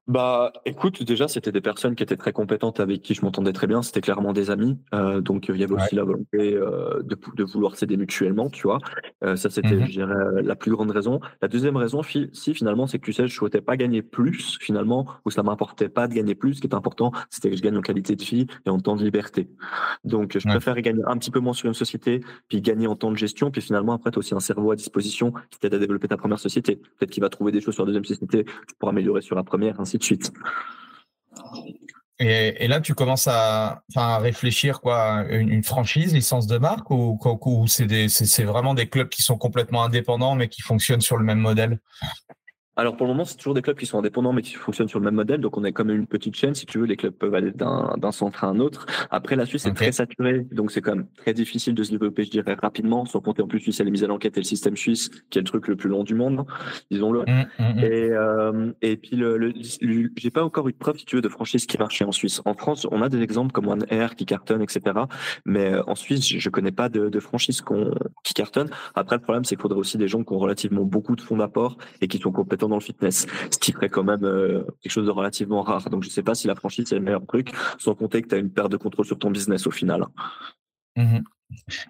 Bah, 0.09 0.53
écoute, 0.65 1.05
déjà, 1.05 1.29
c'était 1.29 1.53
des 1.53 1.61
personnes 1.61 1.95
qui 1.95 2.03
étaient 2.03 2.17
très 2.17 2.33
compétentes 2.33 2.81
avec 2.81 3.03
qui 3.03 3.15
je 3.15 3.23
m'entendais 3.23 3.53
très 3.53 3.69
bien. 3.69 3.83
C'était 3.83 4.01
clairement 4.01 4.33
des 4.33 4.51
amis. 4.51 4.77
Euh, 4.95 5.21
donc, 5.21 5.47
il 5.49 5.57
y 5.57 5.63
avait 5.63 5.75
aussi 5.75 5.95
la 5.95 6.03
volonté 6.03 6.55
euh, 6.55 7.03
de, 7.05 7.17
de, 7.37 7.45
vouloir 7.45 7.77
s'aider 7.77 7.97
mutuellement, 7.97 8.51
tu 8.51 8.63
vois. 8.65 8.79
Euh, 9.23 9.37
ça, 9.37 9.49
c'était, 9.49 9.77
mmh 9.77 9.87
je 9.87 9.93
dirais, 9.93 10.43
la 10.43 10.57
plus 10.57 10.73
grande 10.73 10.91
raison. 10.91 11.21
La 11.41 11.47
deuxième 11.47 11.77
raison, 11.77 12.03
si 12.03 12.55
finalement, 12.55 12.89
c'est 12.89 12.99
que 12.99 13.05
tu 13.05 13.13
sais, 13.13 13.29
je 13.29 13.35
souhaitais 13.35 13.61
pas 13.61 13.77
gagner 13.77 14.03
plus, 14.03 14.59
finalement, 14.61 15.07
ou 15.25 15.31
ça 15.31 15.45
m'importait 15.45 15.89
pas 15.89 16.09
de 16.09 16.15
gagner 16.15 16.35
plus. 16.35 16.55
Ce 16.55 16.61
qui 16.61 16.67
est 16.67 16.75
important, 16.75 17.13
c'était 17.31 17.51
que 17.51 17.57
je 17.57 17.63
gagne 17.63 17.77
en 17.77 17.83
qualité 17.83 18.17
de 18.17 18.25
vie 18.25 18.49
et 18.67 18.71
en 18.71 18.81
temps 18.81 18.97
de 18.97 19.05
liberté. 19.05 19.49
Donc, 20.03 20.37
je 20.37 20.49
préfère 20.49 20.75
gagner 20.81 21.03
un 21.07 21.17
petit 21.17 21.31
peu 21.31 21.39
moins 21.39 21.53
sur 21.53 21.69
une 21.69 21.75
société, 21.75 22.23
puis 22.49 22.61
gagner 22.61 22.89
en 22.89 22.97
temps 22.97 23.13
de 23.13 23.17
gestion, 23.17 23.53
puis 23.53 23.63
finalement, 23.63 23.93
après, 23.93 24.11
tu 24.11 24.17
as 24.17 24.21
aussi 24.21 24.35
un 24.35 24.41
cerveau 24.41 24.73
à 24.73 24.77
disposition 24.77 25.33
qui 25.51 25.61
t'aide 25.61 25.75
à 25.75 25.79
développer 25.79 26.09
ta 26.09 26.17
première 26.17 26.41
société. 26.41 26.77
Peut-être 26.99 27.11
qu'il 27.11 27.23
va 27.23 27.29
trouver 27.29 27.53
des 27.53 27.61
choses 27.61 27.75
sur 27.75 27.85
la 27.85 27.87
deuxième 27.87 28.05
société, 28.05 28.45
tu 28.45 28.75
pourras 28.81 28.91
améliorer 28.91 29.21
sur 29.21 29.37
la 29.37 29.45
première, 29.45 29.81
ainsi 29.81 29.92
de 29.99 30.05
suite. 30.05 30.33
Et, 32.25 32.69
là, 32.69 32.81
tu 32.81 32.95
commences 32.95 33.27
à, 33.27 33.83
réfléchir 33.97 34.81
quoi, 34.81 35.25
une, 35.29 35.49
une, 35.49 35.65
franchise, 35.65 36.15
licence 36.15 36.47
de 36.47 36.57
marque, 36.57 36.89
ou, 36.91 37.19
ou 37.25 37.67
c'est 37.67 38.45
vraiment 38.45 38.75
des 38.75 38.89
clubs 38.89 39.09
qui 39.09 39.23
sont 39.23 39.37
complètement 39.37 39.83
indépendants 39.83 40.37
mais 40.37 40.49
qui 40.49 40.63
fonctionnent 40.63 41.01
sur 41.01 41.17
le 41.17 41.25
même 41.25 41.41
modèle? 41.41 41.81
Alors 42.77 42.97
pour 42.97 43.07
le 43.07 43.13
moment, 43.13 43.25
c'est 43.25 43.37
toujours 43.37 43.55
des 43.55 43.63
clubs 43.63 43.77
qui 43.77 43.87
sont 43.87 43.99
indépendants 43.99 44.33
mais 44.33 44.43
qui 44.43 44.55
fonctionnent 44.55 44.89
sur 44.89 44.99
le 44.99 45.05
même 45.05 45.15
modèle. 45.15 45.41
Donc 45.41 45.57
on 45.57 45.65
est 45.65 45.73
comme 45.73 45.91
une 45.91 46.07
petite 46.07 46.35
chaîne, 46.37 46.55
si 46.55 46.67
tu 46.67 46.79
veux, 46.79 46.87
les 46.87 46.97
clubs 46.97 47.13
peuvent 47.13 47.35
aller 47.35 47.53
d'un 47.53 48.13
centre 48.13 48.45
à 48.45 48.49
un 48.49 48.59
autre. 48.61 48.87
Après 49.11 49.37
la 49.37 49.47
Suisse 49.47 49.67
est 49.67 49.75
très 49.75 49.93
saturée, 49.93 50.47
donc 50.53 50.71
c'est 50.71 50.81
quand 50.81 50.97
même 50.97 51.07
très 51.17 51.35
difficile 51.35 51.75
de 51.75 51.83
se 51.83 51.91
développer, 51.91 52.25
je 52.25 52.31
dirais, 52.31 52.57
rapidement, 52.61 53.05
sans 53.05 53.21
compter 53.21 53.43
en 53.43 53.47
plus 53.47 53.61
Suisse, 53.61 53.81
elle 53.81 53.89
est 53.89 53.93
mise 53.93 54.05
à 54.05 54.07
l'enquête 54.07 54.37
et 54.37 54.41
le 54.41 54.45
système 54.45 54.77
suisse, 54.77 55.11
qui 55.31 55.39
est 55.39 55.43
le 55.43 55.47
truc 55.47 55.69
le 55.69 55.77
plus 55.77 55.89
long 55.89 56.03
du 56.03 56.15
monde, 56.15 56.45
disons-le. 56.91 57.21
Mmh, 57.21 57.45
mmh, 57.59 57.63
mmh. 57.63 57.79
Et, 57.79 58.11
euh, 58.11 58.73
et 58.83 58.97
puis 58.97 59.17
le, 59.17 59.37
le, 59.37 59.53
j'ai 60.17 60.31
pas 60.31 60.45
encore 60.45 60.69
eu 60.69 60.73
de 60.73 60.79
preuve, 60.79 60.99
si 60.99 61.05
tu 61.05 61.17
veux, 61.17 61.23
de 61.23 61.29
franchise 61.29 61.67
qui 61.67 61.79
marchait 61.79 62.05
en 62.05 62.13
Suisse. 62.13 62.43
En 62.45 62.55
France, 62.55 62.87
on 62.91 63.03
a 63.03 63.09
des 63.09 63.21
exemples 63.21 63.53
comme 63.53 63.69
One 63.69 63.87
Air 63.91 64.17
qui 64.17 64.27
cartonne, 64.27 64.63
etc. 64.63 64.81
Mais 65.45 65.75
euh, 65.75 65.83
en 65.87 65.95
Suisse, 65.95 66.27
je 66.27 66.51
connais 66.51 66.73
pas 66.73 66.89
de, 66.89 67.09
de 67.09 67.21
franchise 67.21 67.63
qui 68.25 68.35
cartonne. 68.35 68.71
Après, 68.95 69.17
le 69.17 69.23
problème, 69.23 69.45
c'est 69.45 69.55
qu'il 69.57 69.63
faudrait 69.63 69.79
aussi 69.79 69.99
des 69.99 70.09
gens 70.09 70.25
qui 70.25 70.33
ont 70.33 70.39
relativement 70.39 70.85
beaucoup 70.85 71.17
de 71.17 71.21
fonds 71.21 71.37
d'apport 71.37 71.77
et 72.01 72.09
qui 72.09 72.19
sont 72.19 72.33
dans 72.69 72.77
le 72.77 72.83
fitness, 72.83 73.27
ce 73.51 73.59
qui 73.59 73.73
ferait 73.73 73.89
quand 73.89 74.05
même 74.05 74.25
euh, 74.25 74.65
quelque 74.81 74.93
chose 74.93 75.07
de 75.07 75.11
relativement 75.11 75.63
rare. 75.63 75.89
Donc 75.91 76.03
je 76.03 76.09
sais 76.09 76.23
pas 76.23 76.35
si 76.35 76.47
la 76.47 76.55
franchise 76.55 76.87
c'est 76.89 76.97
le 76.97 77.03
meilleur 77.03 77.27
truc, 77.27 77.53
sans 77.79 77.95
compter 77.95 78.23
que 78.23 78.29
tu 78.29 78.35
as 78.35 78.39
une 78.39 78.51
perte 78.51 78.71
de 78.71 78.77
contrôle 78.77 79.07
sur 79.07 79.19
ton 79.19 79.31
business 79.31 79.67
au 79.67 79.71
final. 79.71 80.05
Mmh 80.97 81.19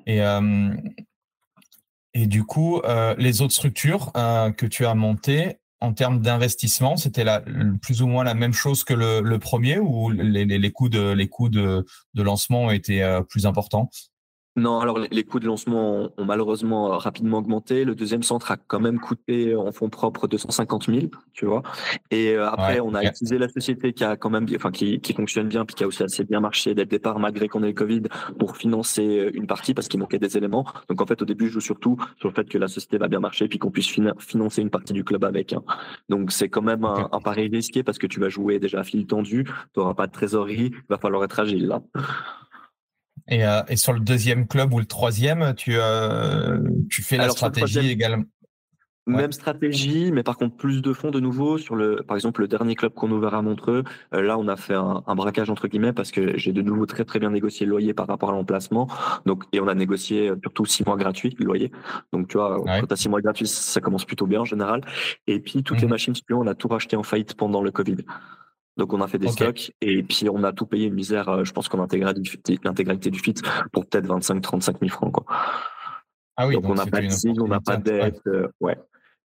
et, 0.07 0.21
euh, 0.23 0.75
et 2.15 2.27
du 2.27 2.45
coup, 2.45 2.81
euh, 2.81 3.15
les 3.17 3.43
autres 3.43 3.53
structures 3.53 4.13
que 4.13 4.67
tu 4.67 4.85
as 4.85 4.95
montées, 4.95 5.59
en 5.81 5.93
termes 5.93 6.21
d'investissement, 6.21 6.97
c'était 6.97 7.25
plus 7.81 8.03
ou 8.03 8.09
moins 8.09 8.25
la 8.25 8.35
même 8.35 8.53
chose 8.53 8.83
que 8.83 8.93
le, 8.93 9.39
premier 9.39 9.79
ou 9.79 10.11
les, 10.11 10.45
les, 10.45 10.71
coûts, 10.73 10.89
de, 10.89 11.13
les 11.13 11.29
coûts 11.29 11.49
de, 11.49 11.85
de 12.15 12.23
lancement 12.23 12.73
été 12.73 13.21
plus 13.29 13.47
importants? 13.47 13.89
Non, 14.55 14.81
alors 14.81 14.99
les 14.99 15.25
coûts 15.25 15.41
de 15.41 15.47
lancement 15.47 16.11
ont, 16.19 16.25
malheureusement 16.27 16.93
euh, 16.93 16.97
rapidement 16.99 17.39
augmenté. 17.39 17.87
Le 17.87 17.95
deuxième 17.95 18.23
centre 18.23 18.51
a 18.53 18.59
quand 18.59 18.81
même 18.81 19.01
coûté 19.01 19.57
en 19.57 19.73
fonds 19.73 19.89
propres 19.89 20.29
250 20.29 20.87
000, 20.91 21.07
tu 21.33 21.47
vois. 21.47 21.63
Et 22.11 22.35
euh, 22.35 22.47
après, 22.51 22.79
on 22.81 22.95
a 22.95 23.03
utilisé 23.03 23.39
la 23.39 23.49
société 23.49 23.95
qui 23.95 24.05
a 24.05 24.17
quand 24.17 24.29
même, 24.29 24.47
enfin 24.55 24.71
qui, 24.71 25.01
qui 25.01 25.15
fonctionne 25.15 25.49
bien, 25.49 25.65
puis 25.65 25.75
qui 25.75 25.85
a 25.85 25.87
aussi 25.87 26.03
assez 26.03 26.25
bien 26.25 26.41
marché 26.41 26.75
dès 26.75 26.83
le 26.83 26.89
départ, 26.89 27.19
malgré 27.19 27.49
qu'on 27.49 27.63
ait 27.63 27.69
le 27.69 27.73
Covid, 27.73 28.03
pour 28.39 28.59
financer 28.59 29.21
euh, 29.21 29.31
une 29.33 29.47
partie 29.47 29.73
parce 29.73 29.89
qu'il 29.89 30.01
manquait 30.01 30.19
des 30.19 30.37
éléments. 30.37 30.67
Donc 30.91 31.01
en 31.01 31.07
fait, 31.07 31.23
au 31.23 31.25
début, 31.25 31.47
je 31.47 31.55
joue 31.55 31.61
surtout 31.61 31.97
sur 32.19 32.29
le 32.29 32.35
fait 32.35 32.47
que 32.47 32.59
la 32.59 32.69
société 32.69 32.99
va 32.99 33.09
bien 33.09 33.21
marcher, 33.21 33.49
puis 33.49 33.59
qu'on 33.59 33.71
puisse 33.71 33.89
financer 33.89 34.61
une 34.61 34.71
partie 34.71 34.93
du 34.93 35.03
club 35.03 35.25
avec. 35.25 35.55
Hein. 35.55 35.63
Donc 36.11 36.31
c'est 36.31 36.51
quand 36.51 36.63
même 36.63 36.85
un, 36.85 37.09
un, 37.11 37.21
pari 37.21 37.49
risqué 37.49 37.83
parce 37.83 37.97
que 37.97 38.07
tu 38.07 38.21
vas 38.21 38.29
jouer 38.29 38.59
déjà 38.59 38.81
à 38.81 38.85
fil 38.85 39.07
tendu, 39.07 39.45
tu 39.45 39.81
n'auras 39.81 39.95
pas 39.95 40.07
de 40.07 40.13
trésorerie, 40.13 40.73
il 40.75 40.89
va 40.91 40.99
falloir 40.99 41.25
être 41.25 41.41
agile 41.41 41.69
là. 41.69 41.83
Euh, 43.31 43.63
et, 43.69 43.77
sur 43.77 43.93
le 43.93 44.01
deuxième 44.01 44.47
club 44.47 44.73
ou 44.75 44.79
le 44.79 44.87
troisième, 44.87 45.55
tu, 45.55 45.73
euh, 45.77 46.59
tu 46.91 47.03
fais 47.03 47.17
la 47.17 47.31
stratégie 47.31 47.91
également 47.91 48.25
même 49.07 49.33
stratégie, 49.33 50.13
mais 50.13 50.23
par 50.23 50.37
contre 50.37 50.57
plus 50.57 50.81
de 50.81 50.93
fonds 50.93 51.11
de 51.11 51.19
nouveau 51.19 51.59
sur 51.59 51.75
le, 51.75 52.05
par 52.07 52.17
exemple 52.17 52.41
le 52.41 52.49
dernier 52.49 52.77
club 52.77 52.95
qu'on 52.95 53.11
ouvert 53.11 53.35
à 53.35 53.43
Montreux. 53.43 53.83
Euh, 54.15 54.23
là, 54.23 54.39
on 54.39 54.47
a 54.47 54.57
fait 54.57 54.75
un, 54.75 55.03
braquage 55.17 55.51
entre 55.51 55.67
guillemets 55.67 55.93
parce 55.93 56.13
que 56.13 56.37
j'ai 56.39 56.53
de 56.53 56.63
nouveau 56.63 56.87
très 56.87 57.05
très 57.05 57.19
bien 57.19 57.31
négocié 57.31 57.67
le 57.67 57.71
loyer 57.71 57.95
par 57.95 58.07
rapport 58.07 58.31
à 58.31 58.33
l'emplacement. 58.33 58.89
Donc 59.27 59.45
et 59.53 59.61
on 59.61 59.67
a 59.67 59.75
négocié 59.75 60.33
surtout 60.43 60.67
six 60.67 60.87
mois 60.87 60.97
gratuits 60.97 61.35
le 61.39 61.45
loyer. 61.45 61.73
Donc 62.13 62.29
tu 62.29 62.37
vois, 62.37 62.63
quand 62.65 62.87
tu 62.87 62.93
as 62.93 62.97
six 62.97 63.09
mois 63.09 63.21
gratuits, 63.21 63.49
ça 63.49 63.81
commence 63.81 64.05
plutôt 64.05 64.27
bien 64.27 64.43
en 64.43 64.45
général. 64.45 64.83
Et 65.27 65.41
puis 65.41 65.65
toutes 65.65 65.81
les 65.81 65.87
mmh 65.87 65.91
machines, 65.91 66.15
on 66.31 66.47
a 66.47 66.55
tout 66.55 66.69
racheté 66.69 66.95
en 66.95 67.03
faillite 67.03 67.35
pendant 67.35 67.63
le 67.63 67.73
Covid. 67.73 67.97
Donc 68.77 68.93
on 68.93 69.01
a 69.03 69.09
fait 69.09 69.19
des 69.19 69.29
stocks 69.29 69.73
et 69.81 70.03
puis 70.03 70.29
on 70.31 70.43
a 70.45 70.53
tout 70.53 70.67
payé 70.67 70.87
une 70.87 70.95
misère, 70.95 71.29
euh, 71.29 71.45
je 71.45 71.53
pense 71.53 71.69
qu'on 71.69 71.79
l'intégralité 71.79 73.11
du 73.11 73.19
fit 73.19 73.35
pour 73.73 73.87
peut-être 73.87 74.07
25-35 74.07 74.79
000 74.81 74.91
francs. 74.91 75.13
Quoi. 75.13 75.25
Ah 76.37 76.47
oui, 76.47 76.55
donc, 76.55 76.65
on 76.67 76.75
n'a 76.75 76.87
pas 76.87 77.03
de 77.03 77.09
signe, 77.11 77.41
on 77.41 77.49
n'a 77.49 77.61
pas 77.61 77.77
de 77.77 77.83
dette. 77.83 78.21
Euh, 78.27 78.49
ouais. 78.61 78.79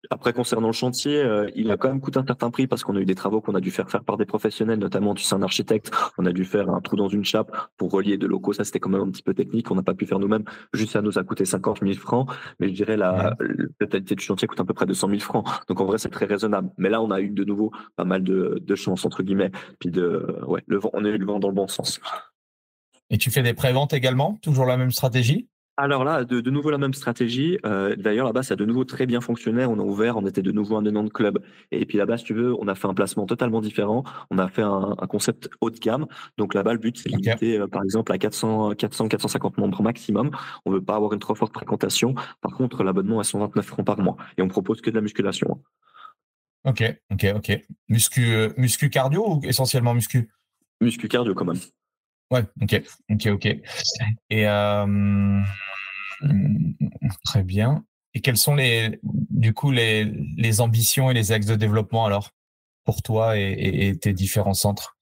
Après, 0.09 0.31
concernant 0.31 0.67
le 0.67 0.73
chantier, 0.73 1.17
euh, 1.17 1.49
il 1.55 1.71
a 1.71 1.77
quand 1.77 1.89
même 1.89 1.99
coûté 1.99 2.19
un 2.19 2.25
certain 2.25 2.49
prix 2.51 2.67
parce 2.67 2.83
qu'on 2.83 2.95
a 2.95 2.99
eu 2.99 3.05
des 3.05 3.15
travaux 3.15 3.41
qu'on 3.41 3.55
a 3.55 3.59
dû 3.59 3.71
faire 3.71 3.89
faire 3.89 4.03
par 4.03 4.17
des 4.17 4.25
professionnels, 4.25 4.79
notamment 4.79 5.15
tu 5.15 5.23
sais 5.23 5.35
un 5.35 5.41
architecte. 5.41 5.91
On 6.17 6.25
a 6.25 6.31
dû 6.31 6.45
faire 6.45 6.69
un 6.69 6.79
trou 6.81 6.95
dans 6.95 7.09
une 7.09 7.25
chape 7.25 7.51
pour 7.77 7.91
relier 7.91 8.17
deux 8.17 8.27
locaux. 8.27 8.53
Ça, 8.53 8.63
c'était 8.63 8.79
quand 8.79 8.89
même 8.89 9.01
un 9.01 9.09
petit 9.09 9.23
peu 9.23 9.33
technique. 9.33 9.69
On 9.71 9.75
n'a 9.75 9.83
pas 9.83 9.95
pu 9.95 10.05
faire 10.05 10.19
nous-mêmes. 10.19 10.43
Juste, 10.73 10.91
ça 10.91 11.01
nous 11.01 11.17
a 11.17 11.23
coûté 11.23 11.45
50 11.45 11.79
000 11.81 11.93
francs. 11.95 12.29
Mais 12.59 12.69
je 12.69 12.73
dirais 12.73 12.95
la, 12.95 13.35
totalité 13.79 14.15
du 14.15 14.23
chantier 14.23 14.47
coûte 14.47 14.59
à 14.59 14.65
peu 14.65 14.73
près 14.73 14.85
200 14.85 15.09
000 15.09 15.19
francs. 15.19 15.45
Donc 15.67 15.81
en 15.81 15.85
vrai, 15.85 15.97
c'est 15.97 16.09
très 16.09 16.25
raisonnable. 16.25 16.69
Mais 16.77 16.89
là, 16.89 17.01
on 17.01 17.11
a 17.11 17.19
eu 17.19 17.29
de 17.29 17.43
nouveau 17.43 17.71
pas 17.95 18.05
mal 18.05 18.23
de, 18.23 18.61
de 18.61 18.75
chance 18.75 19.03
entre 19.03 19.23
guillemets. 19.23 19.51
Puis 19.79 19.89
de, 19.89 20.37
ouais, 20.45 20.63
le 20.67 20.77
vent, 20.77 20.91
on 20.93 21.03
a 21.03 21.09
eu 21.09 21.17
le 21.17 21.25
vent 21.25 21.39
dans 21.39 21.49
le 21.49 21.55
bon 21.55 21.67
sens. 21.67 21.99
Et 23.09 23.17
tu 23.17 23.31
fais 23.31 23.41
des 23.41 23.53
préventes 23.53 23.93
également? 23.93 24.37
Toujours 24.41 24.65
la 24.65 24.77
même 24.77 24.91
stratégie? 24.91 25.47
Alors 25.77 26.03
là, 26.03 26.23
de, 26.23 26.41
de, 26.41 26.49
nouveau 26.49 26.71
la 26.71 26.79
même 26.79 26.93
stratégie. 26.93 27.59
Euh, 27.65 27.95
D'ailleurs, 27.95 28.25
là-bas, 28.25 28.41
ça 28.41 28.53
a 28.53 28.57
de 28.57 28.65
nouveau 28.65 28.83
très 28.83 29.05
bien 29.05 29.21
fonctionné. 29.21 29.65
On 29.65 29.79
a 29.79 29.83
ouvert, 29.83 30.17
on 30.17 30.25
était 30.25 30.41
de 30.41 30.51
nouveau 30.51 30.75
un 30.75 30.85
énorme 30.85 31.09
club. 31.09 31.39
Et 31.71 31.85
puis 31.85 31.99
là-bas, 31.99 32.17
si 32.17 32.25
tu 32.25 32.33
veux, 32.33 32.55
on 32.59 32.67
a 32.67 32.73
fait 32.73 32.87
un 32.87 32.95
placement 32.95 33.27
totalement 33.27 33.61
différent. 33.61 34.03
On 34.31 34.39
a 34.39 34.47
fait 34.47 34.63
un, 34.63 34.95
un 34.97 35.07
concept 35.07 35.49
haut 35.61 35.69
de 35.69 35.77
gamme. 35.77 36.07
Donc 36.37 36.55
là-bas, 36.55 36.73
le 36.73 36.79
but, 36.79 36.97
c'est 36.97 37.09
de 37.09 37.15
limiter, 37.15 37.59
euh, 37.59 37.67
par 37.67 37.83
exemple, 37.83 38.11
à 38.11 38.17
400, 38.17 38.73
400, 38.73 39.07
450 39.07 39.57
membres 39.59 39.83
maximum. 39.83 40.31
On 40.65 40.71
veut 40.71 40.83
pas 40.83 40.95
avoir 40.95 41.13
une 41.13 41.19
trop 41.19 41.35
forte 41.35 41.53
fréquentation. 41.53 42.15
Par 42.41 42.53
contre, 42.53 42.83
l'abonnement 42.83 43.21
est 43.21 43.25
129 43.25 43.65
francs 43.65 43.85
par 43.85 43.99
mois. 43.99 44.17
Et 44.37 44.41
on 44.41 44.47
propose 44.47 44.81
que 44.81 44.89
de 44.89 44.95
la 44.95 45.01
musculation. 45.01 45.61
Ok, 46.63 46.83
ok, 47.11 47.25
ok. 47.35 47.65
Muscu, 47.87 48.33
euh, 48.33 48.49
muscu 48.57 48.89
cardio 48.89 49.35
ou 49.35 49.41
essentiellement 49.43 49.93
muscu? 49.93 50.29
Muscu 50.81 51.07
cardio 51.07 51.35
quand 51.35 51.45
même. 51.45 51.59
Ouais, 52.31 52.43
ok, 52.61 52.81
ok, 53.09 53.27
ok. 53.27 53.45
Et 54.29 54.47
euh, 54.47 55.41
très 57.23 57.43
bien. 57.43 57.85
Et 58.13 58.21
quelles 58.21 58.37
sont 58.37 58.55
les, 58.55 58.99
du 59.03 59.53
coup, 59.53 59.71
les, 59.71 60.05
les 60.37 60.61
ambitions 60.61 61.11
et 61.11 61.13
les 61.13 61.31
axes 61.31 61.45
de 61.45 61.55
développement 61.55 62.05
alors 62.05 62.31
pour 62.85 63.01
toi 63.03 63.37
et, 63.37 63.89
et 63.89 63.97
tes 63.99 64.13
différents 64.13 64.53
centres? 64.55 64.96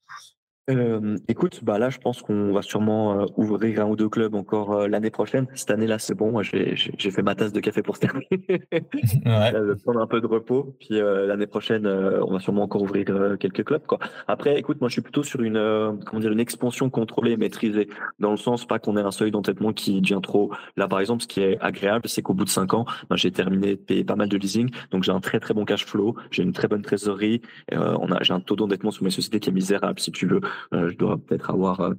Euh, 0.68 1.16
écoute, 1.28 1.60
bah 1.62 1.78
là, 1.78 1.90
je 1.90 1.98
pense 1.98 2.22
qu'on 2.22 2.52
va 2.52 2.62
sûrement 2.62 3.20
euh, 3.20 3.26
ouvrir 3.36 3.80
un 3.82 3.84
ou 3.88 3.94
deux 3.94 4.08
clubs 4.08 4.34
encore 4.34 4.72
euh, 4.72 4.88
l'année 4.88 5.10
prochaine. 5.10 5.46
Cette 5.54 5.70
année-là, 5.70 5.98
c'est 6.00 6.14
bon. 6.14 6.32
Moi, 6.32 6.42
j'ai 6.42 7.10
fait 7.10 7.22
ma 7.22 7.36
tasse 7.36 7.52
de 7.52 7.60
café 7.60 7.82
pour 7.82 7.96
se 7.96 8.00
terminer. 8.00 8.26
ouais. 8.50 9.52
prendre 9.84 10.00
un 10.00 10.06
peu 10.06 10.20
de 10.20 10.26
repos. 10.26 10.74
Puis 10.80 10.98
l'année 11.00 11.46
prochaine, 11.46 11.86
on 11.86 12.32
va 12.32 12.40
sûrement 12.40 12.62
encore 12.62 12.82
ouvrir 12.82 13.06
quelques 13.38 13.64
clubs. 13.64 13.86
Quoi. 13.86 13.98
Après, 14.26 14.58
écoute, 14.58 14.80
moi, 14.80 14.88
je 14.88 14.94
suis 14.94 15.02
plutôt 15.02 15.22
sur 15.22 15.42
une 15.42 15.56
comment 16.04 16.20
dire 16.20 16.32
une 16.32 16.40
expansion 16.40 16.90
contrôlée, 16.90 17.36
maîtrisée, 17.36 17.88
dans 18.18 18.30
le 18.30 18.36
sens 18.36 18.66
pas 18.66 18.78
qu'on 18.78 18.96
ait 18.96 19.02
un 19.02 19.10
seuil 19.10 19.30
d'entêtement 19.30 19.72
qui 19.72 20.00
devient 20.00 20.20
trop. 20.22 20.52
Là, 20.76 20.88
par 20.88 21.00
exemple, 21.00 21.22
ce 21.22 21.28
qui 21.28 21.40
est 21.40 21.58
agréable, 21.60 22.08
c'est 22.08 22.22
qu'au 22.22 22.34
bout 22.34 22.44
de 22.44 22.50
cinq 22.50 22.74
ans, 22.74 22.86
ben, 23.08 23.16
j'ai 23.16 23.30
terminé 23.30 23.72
de 23.72 23.80
payer 23.80 24.04
pas 24.04 24.16
mal 24.16 24.28
de 24.28 24.36
leasing, 24.36 24.70
donc 24.90 25.04
j'ai 25.04 25.12
un 25.12 25.20
très 25.20 25.40
très 25.40 25.54
bon 25.54 25.64
cash 25.64 25.84
flow, 25.86 26.16
j'ai 26.30 26.42
une 26.42 26.52
très 26.52 26.68
bonne 26.68 26.82
trésorerie. 26.82 27.42
on 27.72 28.10
a 28.10 28.22
j'ai 28.22 28.32
un 28.32 28.40
taux 28.40 28.56
d'endettement 28.56 28.90
sur 28.90 29.04
mes 29.04 29.10
sociétés 29.10 29.40
qui 29.40 29.50
est 29.50 29.52
misérable, 29.52 30.00
si 30.00 30.10
tu 30.10 30.26
veux. 30.26 30.40
Euh, 30.72 30.90
je 30.90 30.96
dois 30.96 31.18
peut-être 31.18 31.50
avoir 31.50 31.92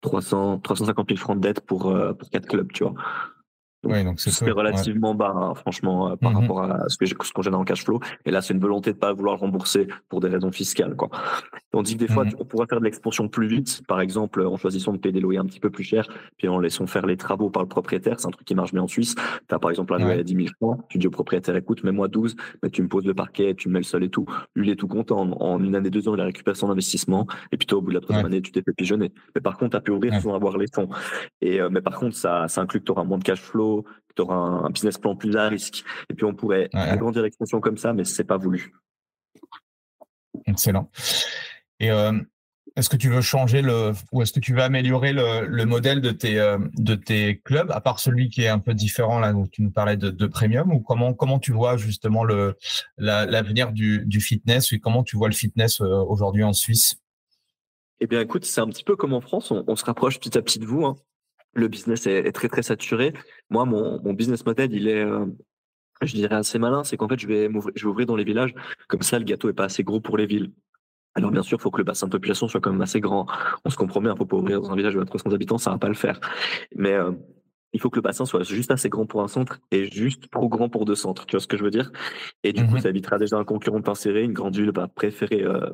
300, 0.00 0.60
350 0.60 1.08
000 1.08 1.18
francs 1.18 1.36
de 1.36 1.42
dette 1.42 1.60
pour, 1.60 1.86
euh, 1.90 2.12
pour 2.12 2.30
quatre 2.30 2.46
clubs, 2.46 2.70
tu 2.72 2.84
vois. 2.84 2.94
Oui, 3.84 4.02
donc 4.02 4.18
c'est 4.18 4.50
relativement 4.50 5.14
bas, 5.14 5.32
hein, 5.34 5.54
franchement, 5.54 6.10
euh, 6.10 6.16
par 6.16 6.32
mhm. 6.32 6.38
rapport 6.38 6.62
à 6.62 6.88
ce 6.88 6.98
que 6.98 7.06
ce 7.06 7.32
qu'on 7.32 7.42
génère 7.42 7.60
en 7.60 7.64
cash 7.64 7.84
flow. 7.84 8.00
Et 8.24 8.32
là, 8.32 8.42
c'est 8.42 8.52
une 8.52 8.60
volonté 8.60 8.92
de 8.92 8.98
pas 8.98 9.12
vouloir 9.12 9.38
rembourser 9.38 9.86
pour 10.08 10.20
des 10.20 10.28
raisons 10.28 10.50
fiscales, 10.50 10.96
quoi. 10.96 11.10
Tandis 11.70 11.94
que 11.94 12.00
des 12.00 12.08
fois, 12.08 12.24
mhm. 12.24 12.32
on 12.40 12.44
pourrait 12.44 12.66
faire 12.68 12.80
de 12.80 12.84
l'expansion 12.84 13.28
plus 13.28 13.46
vite, 13.46 13.82
par 13.86 14.00
exemple, 14.00 14.44
en 14.44 14.56
choisissant 14.56 14.92
de 14.92 14.98
payer 14.98 15.12
des 15.12 15.20
loyers 15.20 15.38
un 15.38 15.46
petit 15.46 15.60
peu 15.60 15.70
plus 15.70 15.84
cher, 15.84 16.08
puis 16.38 16.48
en 16.48 16.58
laissant 16.58 16.88
faire 16.88 17.06
les 17.06 17.16
travaux 17.16 17.50
par 17.50 17.62
le 17.62 17.68
propriétaire. 17.68 18.18
C'est 18.18 18.26
un 18.26 18.32
truc 18.32 18.46
qui 18.46 18.56
marche 18.56 18.72
bien 18.72 18.82
en 18.82 18.88
Suisse. 18.88 19.14
Tu 19.48 19.54
as 19.54 19.58
par 19.60 19.70
exemple 19.70 19.94
un 19.94 19.98
loyer 19.98 20.20
à 20.20 20.24
10 20.24 20.34
000 20.34 20.48
francs, 20.56 20.80
tu 20.88 20.98
dis 20.98 21.06
au 21.06 21.10
propriétaire, 21.10 21.54
écoute, 21.54 21.84
mets-moi 21.84 22.08
12, 22.08 22.34
mais 22.62 22.70
tu 22.70 22.82
me 22.82 22.88
poses 22.88 23.06
le 23.06 23.14
parquet, 23.14 23.54
tu 23.54 23.68
me 23.68 23.74
mets 23.74 23.80
le 23.80 23.84
sol 23.84 24.02
et 24.02 24.08
tout. 24.08 24.26
Lui, 24.56 24.66
il 24.66 24.72
est 24.72 24.76
tout 24.76 24.88
content. 24.88 25.20
En, 25.40 25.62
une 25.62 25.76
année, 25.76 25.90
deux 25.90 26.08
ans, 26.08 26.14
il 26.14 26.20
a 26.20 26.24
récupéré 26.24 26.56
son 26.56 26.68
investissement. 26.70 27.28
Et 27.52 27.56
puis 27.56 27.66
toi, 27.66 27.78
au 27.78 27.82
bout 27.82 27.90
de 27.90 27.94
la 27.94 28.00
troisième 28.00 28.26
année, 28.26 28.42
tu 28.42 28.50
t'es 28.50 28.62
fait 28.62 28.72
pigeonner. 28.72 29.12
Mais 29.36 29.40
par 29.40 29.56
contre, 29.56 29.70
tu 29.70 29.76
as 29.76 29.80
pu 29.80 29.92
ouvrir 29.92 30.20
sans 30.20 30.34
avoir 30.34 30.56
les 30.58 30.66
fonds. 30.72 30.88
Et, 31.40 31.60
euh, 31.60 31.68
mais 31.70 31.80
par 31.80 31.96
contre, 31.96 32.16
ça, 32.16 32.48
ça 32.48 32.60
inclut 32.60 32.80
que 32.80 32.86
tu 32.86 32.92
auras 32.92 33.04
moins 33.04 33.18
de 33.18 33.24
cash 33.24 33.40
flow, 33.40 33.67
tu 34.14 34.22
auras 34.22 34.36
un, 34.36 34.70
business 34.70 34.98
plan 34.98 35.16
plus 35.16 35.36
à 35.36 35.48
risque. 35.48 35.84
Et 36.10 36.14
puis 36.14 36.24
on 36.24 36.34
pourrait 36.34 36.68
agrandir 36.72 37.22
l'expansion 37.22 37.60
comme 37.60 37.78
ça, 37.78 37.92
mais 37.92 38.04
c'est 38.04 38.24
pas 38.24 38.36
voulu. 38.36 38.72
Excellent. 40.46 40.90
Et 41.80 41.90
euh, 41.90 42.12
est-ce 42.76 42.88
que 42.88 42.96
tu 42.96 43.08
veux 43.08 43.20
changer 43.20 43.62
le 43.62 43.92
ou 44.12 44.22
est-ce 44.22 44.32
que 44.32 44.40
tu 44.40 44.54
veux 44.54 44.62
améliorer 44.62 45.12
le, 45.12 45.64
modèle 45.64 46.00
de 46.00 46.10
tes 46.10 46.38
euh, 46.38 46.58
de 46.74 46.94
tes 46.94 47.40
clubs, 47.40 47.70
à 47.70 47.80
part 47.80 47.98
celui 47.98 48.28
qui 48.28 48.42
est 48.42 48.48
un 48.48 48.58
peu 48.58 48.74
différent 48.74 49.18
là 49.18 49.32
où 49.32 49.46
tu 49.48 49.62
nous 49.62 49.70
parlais 49.70 49.96
de, 49.96 50.26
premium, 50.26 50.72
ou 50.72 50.80
comment 50.80 51.12
comment 51.14 51.38
tu 51.38 51.52
vois 51.52 51.76
justement 51.76 52.24
le 52.24 52.56
l'avenir 52.96 53.72
du, 53.72 54.04
du 54.06 54.20
fitness 54.20 54.72
et 54.72 54.78
comment 54.78 55.02
tu 55.02 55.16
vois 55.16 55.28
le 55.28 55.34
fitness 55.34 55.80
euh, 55.80 55.86
aujourd'hui 55.86 56.44
en 56.44 56.52
Suisse? 56.52 56.96
Eh 58.00 58.06
bien, 58.06 58.20
écoute, 58.20 58.44
c'est 58.44 58.60
un 58.60 58.68
petit 58.68 58.84
peu 58.84 58.94
comme 58.94 59.12
en 59.12 59.20
France. 59.20 59.50
On, 59.50 59.74
se 59.74 59.84
rapproche 59.84 60.20
petit 60.20 60.38
à 60.38 60.42
petit 60.42 60.60
de 60.60 60.66
vous. 60.66 60.84
Hein 60.84 60.96
le 61.54 61.68
business 61.68 62.06
est, 62.06 62.30
très 62.32 62.48
très 62.48 62.62
saturé. 62.62 63.12
Moi, 63.50 63.64
mon, 63.64 64.00
mon 64.02 64.12
business 64.12 64.44
model, 64.46 64.72
il 64.72 64.88
est, 64.88 65.04
euh, 65.04 65.26
je 66.02 66.14
dirais 66.14 66.36
assez 66.36 66.58
malin, 66.58 66.84
c'est 66.84 66.96
qu'en 66.96 67.08
fait, 67.08 67.18
je 67.18 67.26
vais 67.26 67.50
je 67.74 67.84
vais 67.84 67.90
ouvrir 67.90 68.06
dans 68.06 68.16
les 68.16 68.24
villages. 68.24 68.54
Comme 68.88 69.02
ça, 69.02 69.18
le 69.18 69.24
gâteau 69.24 69.48
est 69.48 69.54
pas 69.54 69.64
assez 69.64 69.82
gros 69.82 70.00
pour 70.00 70.16
les 70.16 70.26
villes. 70.26 70.52
Alors 71.14 71.32
bien 71.32 71.42
sûr, 71.42 71.58
il 71.58 71.62
faut 71.62 71.70
que 71.70 71.78
le 71.78 71.84
bassin 71.84 72.06
de 72.06 72.12
population 72.12 72.46
soit 72.46 72.60
quand 72.60 72.70
même 72.70 72.80
assez 72.80 73.00
grand. 73.00 73.26
On 73.64 73.70
se 73.70 73.76
compromet, 73.76 74.08
il 74.10 74.16
faut 74.16 74.26
pas 74.26 74.36
ouvrir 74.36 74.60
dans 74.60 74.70
un 74.70 74.76
village 74.76 74.94
de 74.94 75.02
300 75.02 75.32
habitants, 75.32 75.58
ça 75.58 75.70
va 75.70 75.78
pas 75.78 75.88
le 75.88 75.94
faire. 75.94 76.20
Mais 76.76 76.92
euh, 76.92 77.10
il 77.72 77.80
faut 77.80 77.90
que 77.90 77.96
le 77.96 78.02
bassin 78.02 78.24
soit 78.24 78.44
juste 78.44 78.70
assez 78.70 78.88
grand 78.88 79.06
pour 79.06 79.22
un 79.22 79.28
centre 79.28 79.58
et 79.72 79.90
juste 79.90 80.30
trop 80.30 80.48
grand 80.48 80.68
pour 80.68 80.84
deux 80.84 80.94
centres. 80.94 81.26
Tu 81.26 81.32
vois 81.32 81.40
ce 81.40 81.48
que 81.48 81.56
je 81.56 81.64
veux 81.64 81.70
dire? 81.70 81.90
Et 82.44 82.52
du 82.52 82.64
coup, 82.66 82.76
mmh 82.76 82.80
ça 82.80 82.88
évitera 82.90 83.18
déjà 83.18 83.36
un 83.36 83.44
concurrent 83.44 83.80
de 83.80 83.94
serré, 83.94 84.22
une 84.22 84.32
grande 84.32 84.56
ville 84.56 84.70
va 84.70 84.86
préférer 84.86 85.42
euh, 85.42 85.70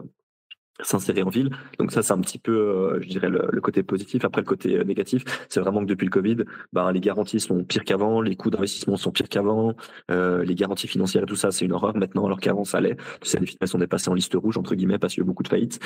s'insérer 0.83 1.23
en 1.23 1.29
ville. 1.29 1.51
Donc 1.79 1.93
ça, 1.93 2.03
c'est 2.03 2.13
un 2.13 2.21
petit 2.21 2.39
peu, 2.39 2.53
euh, 2.53 2.99
je 3.01 3.09
dirais, 3.09 3.29
le, 3.29 3.61
côté 3.61 3.83
positif. 3.83 4.25
Après, 4.25 4.41
le 4.41 4.47
côté 4.47 4.77
euh, 4.77 4.85
négatif, 4.85 5.25
c'est 5.49 5.61
vraiment 5.61 5.81
que 5.81 5.87
depuis 5.87 6.05
le 6.05 6.11
Covid, 6.11 6.39
ben, 6.73 6.91
les 6.93 7.01
garanties 7.01 7.41
sont 7.41 7.63
pires 7.65 7.85
qu'avant, 7.85 8.21
les 8.21 8.37
coûts 8.37 8.51
d'investissement 8.51 8.97
sont 8.97 9.13
pires 9.13 9.29
qu'avant, 9.29 9.75
euh, 10.11 10.45
les 10.45 10.55
garanties 10.55 10.89
financières 10.89 11.23
et 11.23 11.27
tout 11.27 11.37
ça, 11.37 11.53
c'est 11.53 11.65
une 11.65 11.73
horreur 11.73 11.97
maintenant, 11.97 12.27
alors 12.27 12.41
qu'avant, 12.41 12.65
ça 12.65 12.79
allait. 12.79 12.97
Sais, 13.23 13.39
les 13.39 13.47
fitness 13.47 13.71
sont 13.71 13.79
dépassés 13.79 14.11
en 14.11 14.15
liste 14.15 14.35
rouge, 14.35 14.59
entre 14.59 14.75
guillemets, 14.75 14.99
parce 14.99 15.15
qu'il 15.15 15.23
y 15.23 15.25
a 15.25 15.27
eu 15.27 15.29
beaucoup 15.29 15.43
de 15.45 15.49
faillites. 15.49 15.79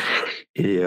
Et, 0.57 0.81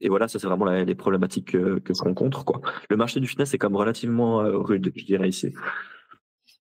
et 0.00 0.08
voilà, 0.08 0.28
ça, 0.28 0.38
c'est 0.38 0.46
vraiment 0.46 0.66
les 0.66 0.94
problématiques 0.94 1.52
que, 1.52 1.78
que 1.78 1.94
je 1.94 2.02
rencontre. 2.02 2.44
Quoi. 2.44 2.60
Le 2.90 2.96
marché 2.96 3.20
du 3.20 3.26
fitness 3.26 3.54
est 3.54 3.58
comme 3.58 3.76
relativement 3.76 4.38
rude, 4.38 4.92
je 4.94 5.04
dirais, 5.04 5.28
ici. 5.28 5.52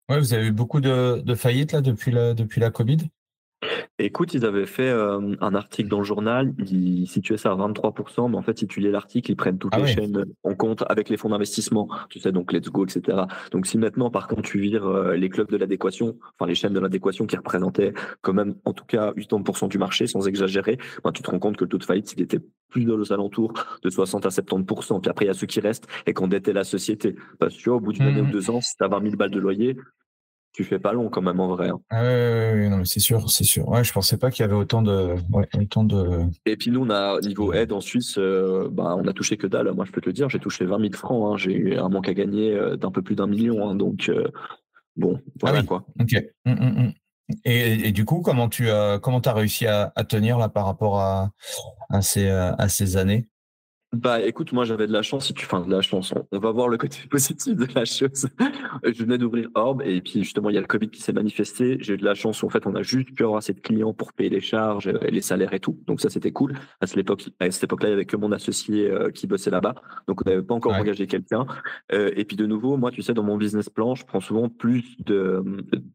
Ouais, 0.09 0.19
vous 0.19 0.33
avez 0.33 0.47
eu 0.47 0.51
beaucoup 0.51 0.81
de, 0.81 1.21
de 1.21 1.35
faillites 1.35 1.71
là 1.71 1.81
depuis 1.81 2.11
la, 2.11 2.33
depuis 2.33 2.61
la 2.61 2.69
Covid? 2.69 2.97
Écoute, 3.99 4.33
ils 4.33 4.45
avaient 4.45 4.65
fait 4.65 4.89
euh, 4.89 5.35
un 5.39 5.55
article 5.55 5.89
dans 5.89 5.99
le 5.99 6.03
journal, 6.03 6.53
ils 6.59 7.07
situaient 7.07 7.37
ça 7.37 7.51
à 7.51 7.55
23%, 7.55 8.29
mais 8.29 8.37
en 8.37 8.41
fait, 8.41 8.59
si 8.59 8.67
tu 8.67 8.79
lis 8.79 8.91
l'article, 8.91 9.31
ils 9.31 9.35
prennent 9.35 9.57
toutes 9.57 9.73
ah 9.75 9.79
les 9.79 9.87
chaînes 9.87 10.25
en 10.43 10.55
compte 10.55 10.83
avec 10.89 11.09
les 11.09 11.17
fonds 11.17 11.29
d'investissement, 11.29 11.89
tu 12.09 12.19
sais, 12.19 12.31
donc 12.31 12.51
Let's 12.51 12.69
Go, 12.69 12.85
etc. 12.85 13.23
Donc 13.51 13.67
si 13.67 13.77
maintenant, 13.77 14.09
par 14.09 14.27
contre, 14.27 14.43
tu 14.43 14.59
vires 14.59 14.85
euh, 14.85 15.15
les 15.15 15.29
clubs 15.29 15.49
de 15.49 15.57
l'adéquation, 15.57 16.17
enfin 16.37 16.47
les 16.47 16.55
chaînes 16.55 16.73
de 16.73 16.79
l'adéquation 16.79 17.25
qui 17.25 17.37
représentaient 17.37 17.93
quand 18.21 18.33
même, 18.33 18.55
en 18.65 18.73
tout 18.73 18.85
cas, 18.85 19.11
80% 19.13 19.69
du 19.69 19.77
marché, 19.77 20.07
sans 20.07 20.27
exagérer, 20.27 20.77
ben, 21.03 21.11
tu 21.11 21.23
te 21.23 21.31
rends 21.31 21.39
compte 21.39 21.57
que 21.57 21.63
le 21.63 21.69
taux 21.69 21.77
de 21.77 21.85
faillite, 21.85 22.13
il 22.13 22.21
était 22.21 22.39
plus 22.69 22.85
dans 22.85 22.95
aux 22.95 23.13
alentours 23.13 23.53
de 23.83 23.89
60 23.89 24.25
à 24.25 24.29
70%. 24.29 25.01
Puis 25.01 25.09
après, 25.09 25.25
il 25.25 25.27
y 25.29 25.31
a 25.31 25.33
ceux 25.33 25.47
qui 25.47 25.59
restent 25.59 25.87
et 26.05 26.13
qui 26.13 26.23
endettent 26.23 26.47
la 26.49 26.63
société. 26.63 27.15
Parce 27.39 27.55
que 27.55 27.61
tu 27.61 27.69
vois, 27.69 27.77
au 27.77 27.81
bout 27.81 27.93
d'une 27.93 28.03
année 28.03 28.21
ou 28.21 28.25
mmh. 28.25 28.31
deux 28.31 28.49
ans, 28.49 28.61
si 28.61 28.75
tu 28.75 28.83
as 28.83 28.87
20 28.87 29.01
000 29.01 29.15
balles 29.15 29.31
de 29.31 29.39
loyer, 29.39 29.77
tu 30.55 30.63
fais 30.63 30.79
pas 30.79 30.93
long 30.93 31.09
quand 31.09 31.21
même 31.21 31.41
en 31.41 31.49
vrai. 31.49 31.67
Hein. 31.67 31.81
Ah 31.89 32.01
oui, 32.53 32.69
non, 32.69 32.77
mais 32.77 32.85
c'est 32.85 33.01
sûr, 33.01 33.29
c'est 33.29 33.43
sûr. 33.43 33.67
Ouais, 33.67 33.83
je 33.83 33.91
pensais 33.91 34.17
pas 34.17 34.31
qu'il 34.31 34.43
y 34.43 34.45
avait 34.45 34.55
autant 34.55 34.81
de, 34.81 35.15
autant 35.53 35.83
de. 35.83 36.21
Et 36.45 36.55
puis 36.55 36.71
nous, 36.71 36.85
on 36.85 36.89
a 36.89 37.19
niveau 37.19 37.51
aide 37.51 37.73
en 37.73 37.81
Suisse, 37.81 38.17
euh, 38.17 38.69
bah, 38.71 38.95
on 38.97 39.05
a 39.05 39.11
touché 39.11 39.35
que 39.35 39.47
dalle. 39.47 39.69
Moi, 39.73 39.83
je 39.83 39.91
peux 39.91 39.99
te 39.99 40.05
le 40.05 40.13
dire, 40.13 40.29
j'ai 40.29 40.39
touché 40.39 40.63
20 40.65 40.79
000 40.79 40.93
francs. 40.93 41.33
Hein. 41.33 41.37
J'ai 41.37 41.51
eu 41.51 41.75
un 41.75 41.89
manque 41.89 42.07
à 42.07 42.13
gagner 42.13 42.53
euh, 42.53 42.77
d'un 42.77 42.89
peu 42.89 43.01
plus 43.01 43.15
d'un 43.15 43.27
million. 43.27 43.67
Hein. 43.67 43.75
donc 43.75 44.07
euh, 44.07 44.29
bon, 44.95 45.19
voilà 45.41 45.59
ah 45.59 45.63
quoi. 45.63 45.85
Ok. 45.99 46.23
Hum, 46.45 46.57
hum, 46.57 46.77
hum. 46.77 46.93
Et, 47.43 47.89
et, 47.89 47.91
du 47.91 48.05
coup, 48.05 48.21
comment 48.21 48.47
tu 48.47 48.69
as 48.69 48.99
comment 48.99 49.19
as 49.19 49.33
réussi 49.33 49.65
à, 49.67 49.91
à, 49.95 50.03
tenir 50.05 50.37
là 50.37 50.47
par 50.47 50.65
rapport 50.65 50.99
à, 50.99 51.31
à 51.89 52.01
ces 52.01 52.29
à 52.29 52.69
ces 52.69 52.97
années? 52.97 53.27
Bah 53.95 54.21
écoute, 54.21 54.51
moi 54.51 54.65
j'avais 54.65 54.87
de 54.87 54.91
la 54.91 55.01
chance, 55.01 55.27
si 55.27 55.33
tu 55.33 55.45
enfin 55.45 55.65
de 55.65 55.71
la 55.71 55.81
chance, 55.81 56.13
on, 56.31 56.39
va 56.39 56.51
voir 56.51 56.67
le 56.67 56.77
côté 56.77 56.97
positif 57.09 57.55
de 57.55 57.67
la 57.73 57.85
chose. 57.85 58.27
je 58.83 59.03
venais 59.03 59.17
d'ouvrir 59.17 59.49
Orb 59.55 59.81
et 59.83 60.01
puis 60.01 60.23
justement 60.23 60.49
il 60.49 60.55
y 60.55 60.57
a 60.57 60.61
le 60.61 60.67
Covid 60.67 60.89
qui 60.89 61.01
s'est 61.01 61.13
manifesté. 61.13 61.77
J'ai 61.79 61.93
eu 61.93 61.97
de 61.97 62.03
la 62.03 62.13
chance, 62.13 62.43
en 62.43 62.49
fait 62.49 62.67
on 62.67 62.75
a 62.75 62.81
juste 62.81 63.13
pu 63.15 63.23
avoir 63.23 63.37
assez 63.37 63.53
de 63.53 63.61
clients 63.61 63.93
pour 63.93 64.11
payer 64.11 64.29
les 64.29 64.41
charges, 64.41 64.87
les 64.87 65.21
salaires 65.21 65.53
et 65.53 65.59
tout. 65.59 65.79
Donc 65.87 66.01
ça 66.01 66.09
c'était 66.09 66.31
cool. 66.31 66.55
À 66.81 66.87
cette 66.87 66.97
époque, 66.97 67.29
à 67.39 67.49
cette 67.49 67.63
époque-là, 67.63 67.89
il 67.89 67.91
y 67.91 67.95
avait 67.95 68.05
que 68.05 68.17
mon 68.17 68.31
associé 68.33 68.91
euh, 68.91 69.11
qui 69.11 69.27
bossait 69.27 69.51
là-bas, 69.51 69.75
donc 70.07 70.21
on 70.25 70.29
n'avait 70.29 70.43
pas 70.43 70.55
encore 70.55 70.73
engagé 70.73 71.07
quelqu'un. 71.07 71.45
Euh, 71.93 72.11
et 72.17 72.25
puis 72.25 72.35
de 72.35 72.45
nouveau, 72.45 72.75
moi 72.75 72.91
tu 72.91 73.01
sais 73.01 73.13
dans 73.13 73.23
mon 73.23 73.37
business 73.37 73.69
plan, 73.69 73.95
je 73.95 74.05
prends 74.05 74.19
souvent 74.19 74.49
plus 74.49 74.97
de, 75.05 75.41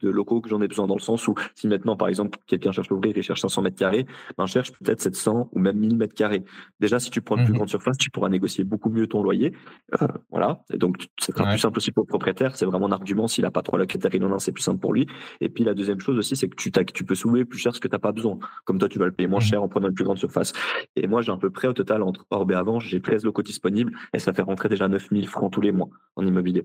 de 0.01 0.09
locaux 0.09 0.41
que 0.41 0.49
j'en 0.49 0.63
ai 0.63 0.69
besoin 0.69 0.87
dans 0.87 0.97
le 0.97 1.01
sens 1.01 1.29
où 1.29 1.35
si 1.55 1.69
maintenant 1.69 1.97
par 1.97 2.09
exemple 2.09 2.39
quelqu'un 2.47 2.73
cherche 2.73 2.91
à 2.91 2.95
ouvrir 2.95 3.17
et 3.17 3.23
cherche 3.23 3.43
500 3.43 3.63
mètres 3.63 3.79
carrés, 3.79 4.07
ben 4.39 4.47
cherche 4.47 4.73
peut-être 4.73 5.03
700 5.03 5.51
ou 5.53 5.59
même 5.59 5.77
1000 5.77 5.97
mètres 5.97 6.15
carrés. 6.15 6.45
Déjà 6.81 6.99
si 6.99 7.11
tu 7.11 7.21
prends 7.21 7.37
une 7.37 7.45
plus 7.45 7.53
mmh 7.53 7.61
grande 7.61 7.69
surface 7.69 7.90
surface, 7.91 7.99
tu 7.99 8.11
pourras 8.11 8.29
négocier 8.29 8.65
beaucoup 8.65 8.91
mieux 8.91 9.07
ton 9.07 9.23
loyer. 9.23 9.53
Euh, 10.01 10.09
voilà. 10.31 10.63
Et 10.73 10.79
donc, 10.79 11.09
c'est 11.19 11.35
plus 11.35 11.59
simple 11.59 11.79
aussi 11.79 11.93
pour 11.93 12.05
le 12.05 12.09
propriétaire. 12.09 12.57
C'est 12.57 12.67
vraiment 12.67 12.87
un 12.87 12.93
argument. 12.93 13.29
S'il 13.29 13.45
n'a 13.45 13.51
pas 13.51 13.63
trois 13.63 13.79
locataires 13.79 14.11
non, 14.21 14.39
c'est 14.39 14.53
plus 14.53 14.63
simple 14.63 14.81
pour 14.81 14.93
lui. 14.93 15.07
Et 15.41 15.49
puis, 15.49 15.65
la 15.65 15.75
deuxième 15.75 16.01
chose 16.01 16.19
aussi, 16.19 16.37
c'est 16.37 16.49
que 16.49 16.57
tu, 16.57 16.71
tu 16.71 17.05
peux 17.05 17.15
soulever 17.15 17.45
plus 17.45 17.59
cher 17.59 17.75
ce 17.75 17.81
que 17.81 17.89
tu 17.89 17.93
n'as 17.93 17.99
pas 17.99 18.13
besoin. 18.13 18.39
Comme 18.65 18.79
toi, 18.79 18.89
tu 18.89 18.99
vas 18.99 19.07
le 19.07 19.13
payer 19.13 19.29
moins 19.29 19.39
mmh. 19.39 19.43
cher 19.43 19.63
en 19.63 19.69
prenant 19.69 19.89
une 19.89 19.95
plus 19.95 20.05
grande 20.05 20.19
surface. 20.19 20.53
Et 20.97 21.07
moi, 21.07 21.23
j'ai 21.23 21.33
un 21.33 21.39
peu 21.39 21.51
près 21.51 21.69
au 21.69 21.73
total 21.73 22.03
entre 22.03 22.27
Orbe 22.31 22.53
et 22.53 22.55
Avant, 22.55 22.81
j'ai 22.81 23.01
13 23.01 23.25
locaux 23.25 23.43
disponibles 23.43 23.93
et 24.15 24.19
ça 24.19 24.33
fait 24.33 24.43
rentrer 24.43 24.69
déjà 24.69 24.89
9000 24.89 25.29
francs 25.29 25.53
tous 25.53 25.61
les 25.61 25.73
mois 25.73 25.89
en 26.17 26.27
immobilier. 26.27 26.65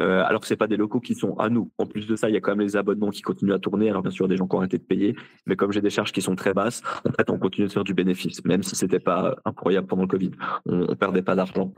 Euh, 0.00 0.22
alors 0.24 0.40
que 0.40 0.46
c'est 0.46 0.56
pas 0.56 0.66
des 0.66 0.76
locaux 0.76 1.00
qui 1.00 1.14
sont 1.14 1.36
à 1.36 1.48
nous. 1.48 1.70
En 1.78 1.86
plus 1.86 2.06
de 2.06 2.16
ça, 2.16 2.28
il 2.28 2.34
y 2.34 2.36
a 2.36 2.40
quand 2.40 2.52
même 2.52 2.66
les 2.66 2.76
abonnements 2.76 3.10
qui 3.10 3.22
continuent 3.22 3.52
à 3.52 3.58
tourner. 3.58 3.90
Alors 3.90 4.02
bien 4.02 4.10
sûr, 4.10 4.28
des 4.28 4.36
gens 4.36 4.46
qui 4.46 4.56
ont 4.56 4.58
arrêté 4.58 4.78
de 4.78 4.82
payer, 4.82 5.14
mais 5.46 5.56
comme 5.56 5.72
j'ai 5.72 5.80
des 5.80 5.90
charges 5.90 6.12
qui 6.12 6.22
sont 6.22 6.34
très 6.34 6.54
basses, 6.54 6.82
en 7.06 7.12
fait, 7.12 7.28
on 7.30 7.38
continue 7.38 7.66
de 7.66 7.72
faire 7.72 7.84
du 7.84 7.94
bénéfice, 7.94 8.44
même 8.44 8.62
si 8.62 8.74
c'était 8.74 9.00
pas 9.00 9.36
incroyable 9.44 9.86
pendant 9.86 10.02
le 10.02 10.08
Covid. 10.08 10.30
On, 10.66 10.86
on 10.88 10.96
perdait 10.96 11.22
pas 11.22 11.34
d'argent. 11.34 11.72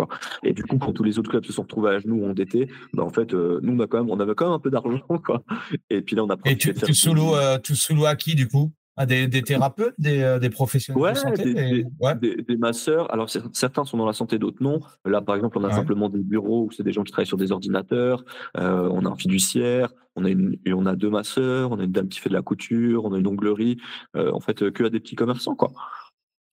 Et 0.45 0.53
du 0.53 0.63
coup, 0.63 0.79
quand 0.79 0.93
tous 0.93 1.05
les 1.05 1.19
autres 1.19 1.31
clubs 1.31 1.45
se 1.45 1.53
sont 1.53 1.63
retrouvés 1.63 1.91
à 1.91 1.99
genoux 1.99 2.23
ou 2.23 2.29
endettés, 2.29 2.69
bah, 2.93 3.03
en 3.03 3.11
fait, 3.11 3.35
euh, 3.35 3.59
nous 3.63 3.75
on 3.75 3.81
a 3.81 3.87
quand 3.87 3.99
même, 3.99 4.11
on 4.11 4.21
avait 4.21 4.35
quand 4.35 4.47
même 4.47 4.55
un 4.55 4.61
peu 4.61 4.71
d'argent, 4.71 5.01
quoi. 5.25 5.43
Et 5.91 6.03
puis 6.03 6.17
là, 6.17 6.25
on 6.25 6.31
a. 6.31 6.37
Et 6.45 6.57
tu, 6.57 6.73
tu 6.75 6.95
sous 6.95 7.15
euh, 7.35 7.59
tu 7.59 7.75
sous 7.75 8.05
à 8.05 8.15
qui 8.15 8.35
du 8.35 8.49
coup? 8.49 8.73
Ah, 8.97 9.07
des, 9.07 9.43
thérapeutes, 9.43 9.95
des, 9.99 10.21
euh, 10.21 10.39
des 10.39 10.51
professionnels 10.51 11.15
de 11.15 11.19
santé 11.19 11.55
des, 11.55 11.87
ouais. 12.01 12.15
des, 12.15 12.57
masseurs. 12.57 13.13
Alors, 13.13 13.29
certains 13.53 13.85
sont 13.85 13.97
dans 13.97 14.07
la 14.07 14.13
santé, 14.13 14.39
d'autres 14.39 14.63
non. 14.63 14.81
Là, 15.05 15.21
par 15.21 15.35
exemple, 15.35 15.59
on 15.59 15.65
a 15.65 15.73
simplement 15.73 16.09
des 16.09 16.23
bureaux 16.23 16.67
où 16.67 16.71
c'est 16.71 16.85
des 16.85 16.93
gens 16.93 17.03
qui 17.03 17.11
travaillent 17.11 17.27
sur 17.27 17.37
des 17.37 17.51
ordinateurs. 17.51 18.25
Euh, 18.57 18.89
on 18.93 19.05
a 19.05 19.11
un 19.11 19.17
fiduciaire, 19.17 19.93
on 20.15 20.25
a, 20.25 20.29
une, 20.29 20.57
on 20.69 20.87
a 20.87 20.95
deux 20.95 21.11
masseurs, 21.11 21.73
on 21.73 21.81
a 21.81 21.85
une 21.85 21.93
dame 21.93 22.09
qui 22.09 22.21
fait 22.21 22.29
de 22.29 22.35
la 22.35 22.43
couture, 22.43 23.05
on 23.05 23.13
a 23.15 23.19
une 23.19 23.27
onglerie. 23.27 23.79
Euh, 24.17 24.31
en 24.33 24.41
fait, 24.41 24.71
que 24.71 24.85
à 24.85 24.91
des 24.91 25.01
petits 25.01 25.17
commerçants, 25.17 25.57
quoi. 25.57 25.73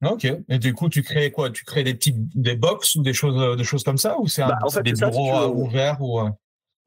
Ok. 0.04 0.26
Et 0.50 0.58
du 0.58 0.74
coup, 0.74 0.90
tu 0.90 1.04
crées 1.04 1.30
quoi? 1.30 1.52
Tu 1.52 1.64
crées 1.64 1.84
des 1.84 1.94
petits 1.94 2.16
des 2.16 2.56
box 2.56 2.96
ou 2.96 3.04
des 3.04 3.14
choses, 3.14 3.56
des 3.56 3.64
choses 3.64 3.84
comme 3.84 4.00
ça? 4.00 4.20
Ou 4.20 4.28
c'est 4.28 4.42
bah, 4.42 4.58
des 4.84 4.94
bureaux 4.94 5.54
ouverts 5.54 6.02
ou... 6.02 6.22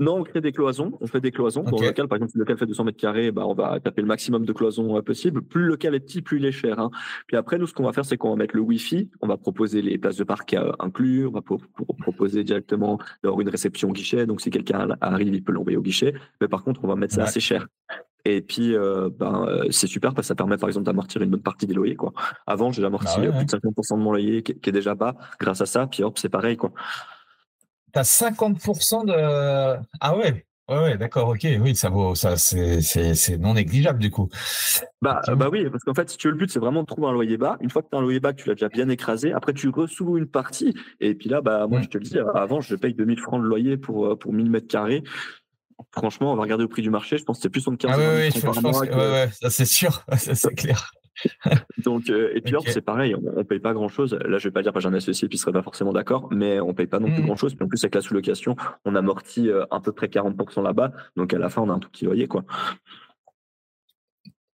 Non, 0.01 0.17
on 0.19 0.25
crée 0.25 0.41
des 0.41 0.51
cloisons. 0.51 0.93
On 1.01 1.07
fait 1.07 1.21
des 1.21 1.31
cloisons. 1.31 1.63
Pour 1.63 1.81
le 1.81 1.87
local, 1.87 2.09
par 2.09 2.17
exemple, 2.17 2.33
si 2.33 2.39
le 2.39 2.43
local 2.43 2.59
fait 2.59 2.67
200 2.67 2.85
mètres 2.85 2.99
carrés, 2.99 3.31
bah, 3.31 3.47
on 3.47 3.55
va 3.55 3.79
taper 3.79 4.03
le 4.03 4.09
maximum 4.09 4.45
de 4.45 4.53
cloisons 4.53 4.97
euh, 4.99 5.03
possible. 5.03 5.43
Plus 5.43 5.63
le 5.63 5.69
local 5.69 5.95
est 5.95 6.01
petit, 6.01 6.21
plus 6.21 6.39
il 6.39 6.47
est 6.47 6.53
cher. 6.53 6.81
Hein. 6.81 6.91
Puis 7.29 7.37
après, 7.37 7.59
nous, 7.59 7.67
ce 7.67 7.75
qu'on 7.75 7.85
va 7.85 7.93
faire, 7.93 8.05
c'est 8.05 8.17
qu'on 8.17 8.31
va 8.31 8.37
mettre 8.37 8.57
le 8.57 8.63
Wi-Fi. 8.63 9.11
On 9.21 9.29
va 9.29 9.37
proposer 9.37 9.83
les 9.83 9.97
places 9.97 10.17
de 10.17 10.25
parc 10.25 10.55
à 10.55 10.75
inclure. 10.81 11.31
On 11.31 11.35
va 11.35 11.43
proposer 12.01 12.43
directement 12.43 12.99
d'avoir 13.23 13.41
une 13.41 13.49
réception 13.49 13.91
au 13.91 13.93
guichet. 13.93 14.27
Donc, 14.27 14.41
si 14.41 14.51
quelqu'un 14.51 14.89
arrive, 15.01 15.33
il 15.33 15.45
peut 15.45 15.53
l'envoyer 15.53 15.77
au 15.77 15.83
guichet. 15.83 16.13
Mais 16.41 16.49
par 16.49 16.65
contre, 16.65 16.81
on 16.83 16.89
va 16.89 16.97
mettre 16.97 17.15
ça 17.15 17.23
assez 17.23 17.41
cher. 17.41 17.69
Et 18.25 18.41
puis, 18.41 18.75
euh, 18.75 19.11
ben, 19.17 19.45
euh, 19.47 19.67
c'est 19.71 19.87
super 19.87 20.15
parce 20.15 20.27
que 20.27 20.29
ça 20.29 20.35
permet, 20.35 20.57
par 20.57 20.69
exemple, 20.69 20.87
d'amortir 20.87 21.21
une 21.23 21.31
bonne 21.31 21.43
partie 21.43 21.67
des 21.67 21.75
loyers. 21.75 21.95
Quoi. 21.95 22.13
Avant, 22.47 22.73
j'ai 22.73 22.83
amorti 22.83 23.21
bah 23.21 23.33
plus 23.33 23.45
de 23.45 23.51
50% 23.51 23.99
de 23.99 24.03
mon 24.03 24.13
loyer 24.13 24.43
qui, 24.43 24.59
qui, 24.59 24.71
est 24.71 24.73
déjà 24.73 24.95
bas 24.95 25.15
grâce 25.39 25.61
à 25.61 25.67
ça. 25.67 25.87
Puis 25.87 26.03
hop, 26.03 26.19
c'est 26.19 26.31
pareil. 26.31 26.57
quoi 26.57 26.73
tu 27.95 28.01
as 28.01 28.03
50% 28.03 29.07
de. 29.07 29.79
Ah 30.01 30.17
ouais, 30.17 30.45
ouais, 30.69 30.99
d'accord, 30.99 31.29
ok, 31.29 31.47
oui, 31.61 31.77
ça 31.77 31.89
vaut, 31.89 32.15
ça, 32.15 32.37
c'est 32.37 33.39
non 33.39 33.55
négligeable 33.55 33.99
du 33.99 34.11
coup. 34.11 34.29
Bah, 35.01 35.21
bah 35.37 35.49
oui, 35.51 35.69
parce 35.71 35.85
qu'en 35.85 35.95
fait, 35.95 36.11
si 36.11 36.17
tu 36.17 36.29
veux, 36.29 36.33
le 36.33 36.39
but, 36.39 36.51
c'est 36.51 36.59
vraiment 36.59 36.83
de 36.83 36.87
trouver 36.87 37.09
un 37.09 37.13
loyer 37.13 37.37
bas. 37.37 37.57
Une 37.61 37.71
fois 37.71 37.83
que 37.83 37.89
tu 37.91 37.97
as 37.97 37.99
un 37.99 38.03
loyer 38.03 38.21
bas, 38.21 38.33
que 38.33 38.43
tu 38.43 38.49
l'as 38.49 38.55
déjà 38.55 38.69
bien 38.69 38.89
écrasé, 38.89 39.33
après, 39.33 39.53
tu 39.53 39.69
ressous 39.69 40.19
une 40.19 40.27
partie. 40.27 40.75
Et 41.01 41.15
puis 41.15 41.29
là, 41.29 41.41
bah, 41.41 41.67
moi, 41.69 41.81
je 41.83 41.89
te 41.89 41.99
le 41.99 42.05
dis, 42.05 42.19
avant, 42.19 42.61
je 42.61 42.75
paye 42.75 42.95
2000 42.95 43.21
francs 43.21 43.43
de 43.43 43.47
loyer 43.47 43.77
pour, 43.77 44.07
euh, 44.07 44.17
pour 44.17 44.33
1000 44.33 44.51
mètres 44.51 44.69
carrés. 44.69 45.03
Franchement, 45.93 46.33
on 46.33 46.37
va 46.37 46.43
regarder 46.43 46.65
au 46.65 46.69
prix 46.69 46.83
du 46.83 46.91
marché. 46.91 47.19
Je 47.19 47.25
pense 47.25 47.39
que 47.39 47.43
c'est 47.43 47.49
plus 47.49 47.61
75 47.61 47.91
ah, 47.93 47.99
oui, 47.99 48.05
oui, 48.17 48.31
je, 48.35 48.61
pense 48.61 48.81
que, 48.81 48.95
ouais, 48.95 49.31
ça 49.41 49.51
c'est 49.51 49.65
sûr, 49.65 50.05
c'est 50.17 50.55
clair. 50.55 50.93
Donc, 51.85 52.11
euh, 52.11 52.33
et 52.35 52.41
puis 52.41 52.55
c'est 52.67 52.81
pareil, 52.81 53.15
on, 53.15 53.21
ne 53.21 53.43
paye 53.43 53.61
pas 53.61 53.73
grand 53.73 53.89
chose. 53.89 54.15
Là, 54.15 54.39
je 54.39 54.49
vais 54.49 54.53
pas 54.53 54.63
dire 54.63 54.73
que 54.73 54.81
j'ai 54.81 54.89
un 54.89 54.95
associé 54.95 55.29
qui 55.29 55.39
serait 55.39 55.53
pas 55.53 55.63
forcément 55.63 55.93
d'accord, 55.93 56.29
mais 56.31 56.61
on 56.61 56.75
paye 56.75 56.87
pas 56.87 56.99
non 56.99 57.11
plus 57.11 57.23
mmh. 57.23 57.27
grand 57.27 57.37
chose. 57.37 57.55
Puis 57.55 57.65
en 57.65 57.69
plus, 57.69 57.83
avec 57.85 57.95
la 57.95 58.01
sous-location, 58.01 58.57
on 58.85 58.95
amortit 58.95 59.49
euh, 59.49 59.65
à 59.71 59.81
peu 59.81 59.93
près 59.93 60.07
40% 60.07 60.63
là-bas. 60.63 60.93
Donc 61.17 61.33
à 61.33 61.39
la 61.39 61.49
fin, 61.49 61.63
on 61.63 61.71
a 61.71 61.75
un 61.75 61.79
tout 61.79 61.91
petit 61.91 62.05
loyer, 62.05 62.27
quoi. 62.27 62.45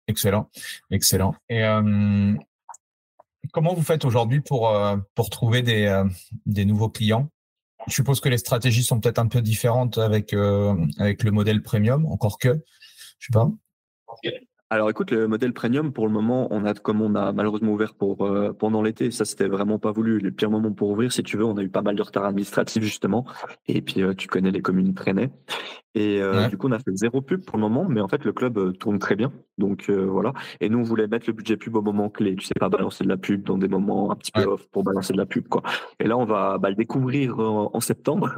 Excellent, 0.07 0.49
excellent. 0.89 1.35
Et 1.49 1.63
euh, 1.63 2.33
comment 3.53 3.73
vous 3.73 3.83
faites 3.83 4.05
aujourd'hui 4.05 4.41
pour, 4.41 4.75
pour 5.13 5.29
trouver 5.29 5.61
des, 5.61 6.03
des 6.47 6.65
nouveaux 6.65 6.89
clients? 6.89 7.29
Je 7.87 7.93
suppose 7.93 8.19
que 8.19 8.27
les 8.27 8.39
stratégies 8.39 8.83
sont 8.83 8.99
peut-être 8.99 9.19
un 9.19 9.27
peu 9.27 9.41
différentes 9.41 9.99
avec, 9.99 10.33
avec 10.97 11.23
le 11.23 11.29
modèle 11.29 11.61
premium, 11.61 12.07
encore 12.07 12.39
que, 12.39 12.59
je 13.19 13.27
sais 13.27 13.33
pas. 13.33 13.51
Alors 14.71 14.87
écoute, 14.91 15.09
le 15.09 15.27
modèle 15.27 15.51
premium, 15.51 15.91
pour 15.91 16.05
le 16.05 16.13
moment, 16.13 16.47
on 16.51 16.63
a 16.63 16.75
comme 16.75 17.01
on 17.01 17.15
a 17.15 17.31
malheureusement 17.31 17.71
ouvert 17.71 17.95
pour 17.95 18.23
euh, 18.23 18.53
pendant 18.53 18.83
l'été, 18.83 19.09
ça 19.09 19.25
c'était 19.25 19.47
vraiment 19.47 19.79
pas 19.79 19.91
voulu. 19.91 20.19
Le 20.19 20.29
pire 20.29 20.51
moment 20.51 20.71
pour 20.71 20.89
ouvrir, 20.91 21.11
si 21.11 21.23
tu 21.23 21.37
veux, 21.37 21.43
on 21.43 21.57
a 21.57 21.63
eu 21.63 21.69
pas 21.69 21.81
mal 21.81 21.95
de 21.95 22.01
retard 22.03 22.25
administratif 22.25 22.83
justement. 22.83 23.25
Et 23.67 23.81
puis 23.81 24.03
euh, 24.03 24.13
tu 24.13 24.27
connais 24.27 24.51
les 24.51 24.61
communes 24.61 24.93
traînaient. 24.93 25.31
Et 25.95 26.21
euh, 26.21 26.47
du 26.47 26.57
coup, 26.57 26.67
on 26.67 26.71
a 26.71 26.79
fait 26.79 26.95
zéro 26.95 27.21
pub 27.21 27.43
pour 27.43 27.57
le 27.57 27.63
moment, 27.63 27.85
mais 27.89 27.99
en 27.99 28.07
fait, 28.07 28.23
le 28.23 28.31
club 28.31 28.57
euh, 28.57 28.71
tourne 28.71 28.99
très 28.99 29.15
bien. 29.15 29.31
Donc 29.57 29.89
euh, 29.89 30.05
voilà. 30.05 30.33
Et 30.61 30.69
nous, 30.69 30.79
on 30.79 30.83
voulait 30.83 31.07
mettre 31.07 31.25
le 31.27 31.33
budget 31.33 31.57
pub 31.57 31.75
au 31.75 31.81
moment 31.81 32.09
clé. 32.09 32.35
Tu 32.35 32.45
sais 32.45 32.53
pas 32.59 32.69
balancer 32.69 33.03
de 33.03 33.09
la 33.09 33.17
pub 33.17 33.43
dans 33.43 33.57
des 33.57 33.67
moments 33.67 34.11
un 34.11 34.15
petit 34.15 34.31
peu 34.31 34.43
off 34.43 34.67
pour 34.71 34.83
balancer 34.83 35.13
de 35.13 35.17
la 35.17 35.25
pub, 35.25 35.47
quoi. 35.47 35.63
Et 35.99 36.07
là, 36.07 36.17
on 36.17 36.25
va 36.25 36.57
bah, 36.59 36.69
le 36.69 36.75
découvrir 36.75 37.39
en, 37.39 37.79
septembre. 37.79 38.29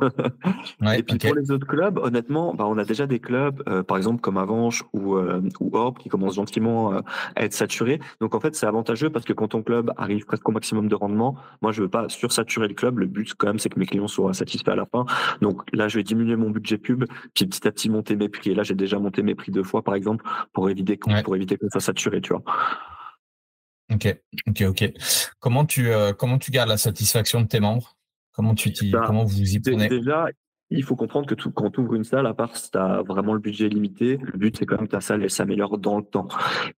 et 0.95 1.03
puis 1.03 1.17
pour 1.17 1.35
les 1.35 1.51
autres 1.51 1.67
clubs, 1.67 1.97
honnêtement, 1.97 2.53
bah, 2.53 2.65
on 2.67 2.77
a 2.77 2.85
déjà 2.85 3.05
des 3.05 3.19
clubs, 3.19 3.63
par 3.83 3.97
exemple 3.97 4.21
comme 4.21 4.37
Avanche 4.37 4.83
ou, 4.93 5.17
ou 5.17 5.69
Orb, 5.75 5.97
qui 5.97 6.09
commencent 6.09 6.35
gentiment 6.35 6.91
à 7.35 7.43
être 7.43 7.53
saturés. 7.53 7.99
Donc 8.19 8.35
en 8.35 8.39
fait, 8.39 8.55
c'est 8.55 8.65
avantageux 8.65 9.09
parce 9.09 9.25
que 9.25 9.33
quand 9.33 9.49
ton 9.49 9.63
club 9.63 9.91
arrive 9.97 10.25
presque 10.25 10.47
au 10.47 10.51
maximum 10.51 10.87
de 10.87 10.95
rendement, 10.95 11.35
moi, 11.61 11.71
je 11.71 11.81
veux 11.81 11.89
pas 11.89 12.07
sursaturer 12.07 12.67
le 12.67 12.73
club. 12.75 12.99
Le 12.99 13.07
but, 13.07 13.33
quand 13.33 13.47
même, 13.47 13.59
c'est 13.59 13.69
que 13.69 13.79
mes 13.79 13.85
clients 13.85 14.07
soient 14.07 14.33
satisfaits 14.33 14.71
à 14.71 14.75
la 14.75 14.85
fin. 14.85 15.05
Donc 15.41 15.63
là, 15.73 15.87
je 15.87 15.97
vais 15.97 16.03
diminuer 16.03 16.35
mon 16.35 16.49
budget 16.49 16.77
pub 16.77 17.05
petit 17.51 17.67
à 17.67 17.71
petit 17.71 17.89
monter 17.89 18.15
mes 18.15 18.29
prix. 18.29 18.51
Et 18.51 18.55
là, 18.55 18.63
j'ai 18.63 18.73
déjà 18.73 18.97
monté 18.97 19.21
mes 19.21 19.35
prix 19.35 19.51
deux 19.51 19.63
fois, 19.63 19.83
par 19.83 19.93
exemple, 19.93 20.25
pour 20.53 20.69
éviter, 20.69 20.97
pour 21.23 21.35
éviter 21.35 21.57
que 21.57 21.69
ça 21.69 21.79
sature, 21.79 22.13
tu 22.23 22.33
vois. 22.33 22.43
Ok, 23.93 24.17
ok, 24.47 24.61
ok. 24.69 24.93
Comment 25.39 25.65
tu, 25.65 25.89
euh, 25.89 26.13
comment 26.13 26.39
tu 26.39 26.49
gardes 26.49 26.69
la 26.69 26.77
satisfaction 26.77 27.41
de 27.41 27.47
tes 27.47 27.59
membres? 27.59 27.97
Comment 28.31 28.55
tu 28.55 28.71
bah, 28.89 29.03
comment 29.05 29.25
vous 29.25 29.55
y 29.55 29.59
prenez? 29.59 29.89
Déjà, 29.89 30.27
il 30.71 30.83
faut 30.83 30.95
comprendre 30.95 31.27
que 31.27 31.35
quand 31.49 31.69
tu 31.71 31.79
ouvres 31.81 31.95
une 31.95 32.03
salle, 32.03 32.25
à 32.25 32.33
part 32.33 32.55
si 32.55 32.71
tu 32.71 32.77
as 32.77 33.01
vraiment 33.01 33.33
le 33.33 33.39
budget 33.39 33.69
limité, 33.69 34.17
le 34.21 34.37
but 34.37 34.57
c'est 34.57 34.65
quand 34.65 34.77
même 34.77 34.87
que 34.87 34.91
ta 34.91 35.01
salle 35.01 35.29
s'améliore 35.29 35.77
dans 35.77 35.97
le 35.97 36.03
temps. 36.03 36.27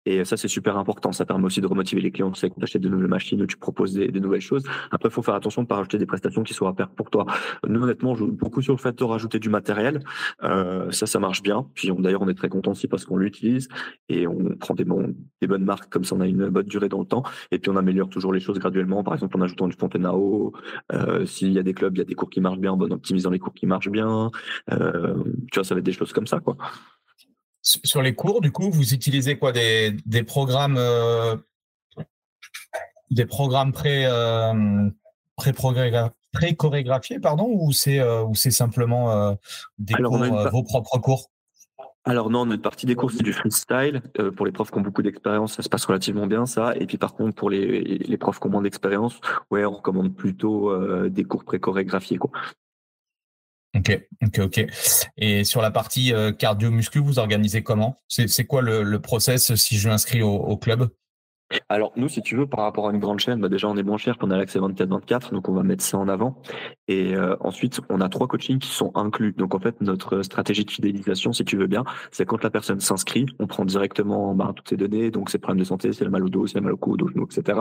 Et 0.07 0.25
ça 0.25 0.37
c'est 0.37 0.49
super 0.49 0.79
important. 0.79 1.13
Ça 1.13 1.25
permet 1.25 1.45
aussi 1.45 1.61
de 1.61 1.67
remotiver 1.67 2.01
les 2.01 2.11
clients. 2.11 2.31
Tu 2.31 2.41
sais, 2.41 2.49
quand 2.49 2.57
tu 2.59 2.65
achètes 2.65 2.83
de 2.83 2.89
nouvelles 2.89 3.09
machines, 3.09 3.47
tu 3.47 3.57
proposes 3.57 3.95
des, 3.95 4.11
nouvelles 4.21 4.41
choses. 4.41 4.65
Après, 4.91 5.09
il 5.09 5.13
faut 5.13 5.23
faire 5.23 5.35
attention 5.35 5.63
de 5.63 5.67
ne 5.67 5.69
pas 5.69 5.77
rajouter 5.77 5.99
des 5.99 6.07
prestations 6.07 6.43
qui 6.43 6.55
soient 6.55 6.71
à 6.71 6.73
perdre 6.73 6.93
pour 6.95 7.11
toi. 7.11 7.27
Nous, 7.67 7.83
honnêtement, 7.83 8.13
on 8.13 8.15
joue 8.15 8.33
beaucoup 8.33 8.63
sur 8.63 8.73
le 8.73 8.79
fait 8.79 8.97
de 8.97 9.05
rajouter 9.05 9.39
du 9.39 9.49
matériel. 9.49 10.01
Euh, 10.43 10.91
ça, 10.91 11.07
ça 11.07 11.19
marche 11.19 11.43
bien. 11.43 11.67
Puis 11.75 11.91
d'ailleurs, 11.99 12.23
on 12.23 12.29
est 12.29 12.35
très 12.35 12.49
content 12.49 12.73
aussi 12.73 12.89
parce 12.89 13.05
qu'on 13.05 13.17
l'utilise 13.17 13.69
et 14.09 14.27
on 14.27 14.57
prend 14.59 14.75
des, 14.75 14.85
bonnes 14.85 15.65
marques 15.65 15.91
comme 15.91 16.05
ça, 16.05 16.15
on 16.15 16.21
a 16.21 16.27
une 16.27 16.49
bonne 16.49 16.67
durée 16.67 16.89
dans 16.89 17.01
le 17.01 17.07
temps. 17.07 17.23
Et 17.51 17.59
puis 17.59 17.71
on 17.71 17.77
améliore 17.77 18.09
toujours 18.09 18.33
les 18.33 18.41
choses 18.41 18.59
graduellement. 18.59 19.03
Par 19.03 19.15
exemple, 19.15 19.37
en 19.37 19.43
ajoutant 19.43 19.69
du 19.69 19.77
fontaine 19.77 20.07
à 20.07 20.15
eau. 20.15 20.53
Euh, 20.93 21.25
S'il 21.27 21.53
y 21.53 21.59
a 21.59 21.63
des 21.63 21.75
clubs, 21.75 21.95
il 21.97 21.99
y 21.99 22.03
a 22.03 22.05
des 22.05 22.15
cours 22.15 22.31
qui 22.31 22.41
marchent 22.41 22.59
bien, 22.59 22.73
en 22.73 22.81
optimisant 22.81 23.31
les 23.31 23.39
cours 23.39 23.55
qui 23.55 23.67
marchent 23.67 23.82
bien. 23.91 24.31
Euh, 24.71 25.23
tu 25.51 25.59
vois, 25.59 25.65
ça 25.65 25.75
va 25.75 25.79
être 25.79 25.87
des 25.87 25.93
choses 25.93 26.13
comme 26.13 26.27
ça, 26.27 26.41
quoi. 26.41 26.57
Sur 27.63 28.03
les 28.03 28.15
cours, 28.15 28.41
du 28.41 28.51
coup, 28.51 28.71
vous 28.71 28.93
utilisez 28.93 29.39
quoi 29.39 29.53
des, 29.53 29.97
des 30.05 30.25
programmes 30.25 30.77
euh, 30.79 31.37
des 33.11 33.25
programmes 33.25 33.73
pré 33.73 34.05
euh, 34.05 34.91
pré 35.37 35.53
chorégraphiés 36.57 37.21
pardon 37.21 37.47
ou 37.49 37.73
c'est 37.73 38.03
ou 38.03 38.35
c'est 38.35 38.51
simplement 38.51 39.37
des 39.79 39.95
cours, 39.95 40.19
vos 40.51 40.63
propres 40.65 40.99
cours? 40.99 41.31
Alors 42.05 42.31
non, 42.31 42.47
notre 42.47 42.63
partie 42.63 42.87
des 42.87 42.97
cours, 42.97 43.13
c'est 43.13 43.23
du 43.23 43.33
freestyle. 43.33 44.03
pour 44.37 44.45
les 44.45 44.51
profs 44.51 44.73
qui 44.73 44.79
ont 44.79 44.83
beaucoup 44.83 45.03
d'expérience, 45.03 45.55
ça 45.55 45.63
se 45.63 45.69
passe 45.69 45.85
relativement 45.85 46.27
bien, 46.27 46.47
ça. 46.47 46.75
Et 46.77 46.87
puis 46.87 46.99
par 46.99 47.15
contre, 47.15 47.37
pour 47.37 47.49
les, 47.49 47.83
les 47.83 48.17
profs 48.17 48.41
qui 48.41 48.47
ont 48.49 48.51
moins 48.51 48.63
d'expérience, 48.63 49.21
ouais, 49.53 49.65
on 49.65 49.71
recommande 49.71 50.17
plutôt 50.17 50.77
des 51.09 51.23
cours 51.23 51.45
pré-chorégraphiés. 51.45 52.19
Quoi. 52.19 52.33
Ok, 53.75 53.99
ok, 54.23 54.39
ok. 54.41 54.67
Et 55.17 55.45
sur 55.45 55.63
la 55.63 55.71
partie 55.71 56.13
euh, 56.13 56.31
cardio-muscu, 56.31 56.99
vous 56.99 57.19
organisez 57.19 57.63
comment? 57.63 57.97
C'est 58.07 58.45
quoi 58.45 58.61
le, 58.61 58.83
le 58.83 59.01
process 59.01 59.55
si 59.55 59.79
je 59.79 59.89
m'inscris 59.89 60.21
au, 60.21 60.35
au 60.35 60.57
club? 60.59 60.91
Alors, 61.69 61.93
nous, 61.97 62.09
si 62.09 62.23
tu 62.23 62.37
veux, 62.37 62.47
par 62.47 62.61
rapport 62.61 62.89
à 62.89 62.93
une 62.93 62.99
grande 62.99 63.19
chaîne, 63.19 63.41
bah 63.41 63.49
déjà, 63.49 63.69
on 63.69 63.77
est 63.77 63.83
moins 63.83 63.99
cher 63.99 64.19
qu'on 64.19 64.31
a 64.31 64.37
l'accès 64.37 64.59
24-24, 64.59 65.33
donc 65.33 65.49
on 65.49 65.53
va 65.53 65.63
mettre 65.63 65.83
ça 65.83 65.99
en 65.99 66.09
avant. 66.09 66.41
Et 66.89 67.15
euh, 67.15 67.37
ensuite, 67.41 67.81
on 67.89 68.01
a 68.01 68.09
trois 68.09 68.27
coachings 68.27 68.59
qui 68.59 68.71
sont 68.71 68.93
inclus. 68.95 69.33
Donc, 69.33 69.55
en 69.55 69.59
fait, 69.59 69.81
notre 69.81 70.23
stratégie 70.23 70.65
de 70.65 70.71
fidélisation, 70.71 71.33
si 71.33 71.45
tu 71.45 71.57
veux 71.57 71.67
bien, 71.67 71.85
c'est 72.11 72.25
quand 72.25 72.43
la 72.43 72.51
personne 72.51 72.81
s'inscrit, 72.81 73.27
on 73.39 73.47
prend 73.47 73.65
directement 73.65 74.35
bah, 74.35 74.53
toutes 74.55 74.69
ses 74.69 74.77
données, 74.77 75.11
donc 75.11 75.31
ses 75.31 75.39
problèmes 75.39 75.61
de 75.61 75.65
santé, 75.65 75.93
c'est 75.93 76.05
le 76.05 76.11
mal 76.11 76.25
au 76.25 76.29
dos, 76.29 76.47
c'est 76.47 76.59
le 76.59 76.63
mal 76.63 76.73
au 76.73 76.77
cou, 76.77 76.93
au 76.93 76.97
dos, 76.97 77.09
genou, 77.09 77.25
etc. 77.25 77.61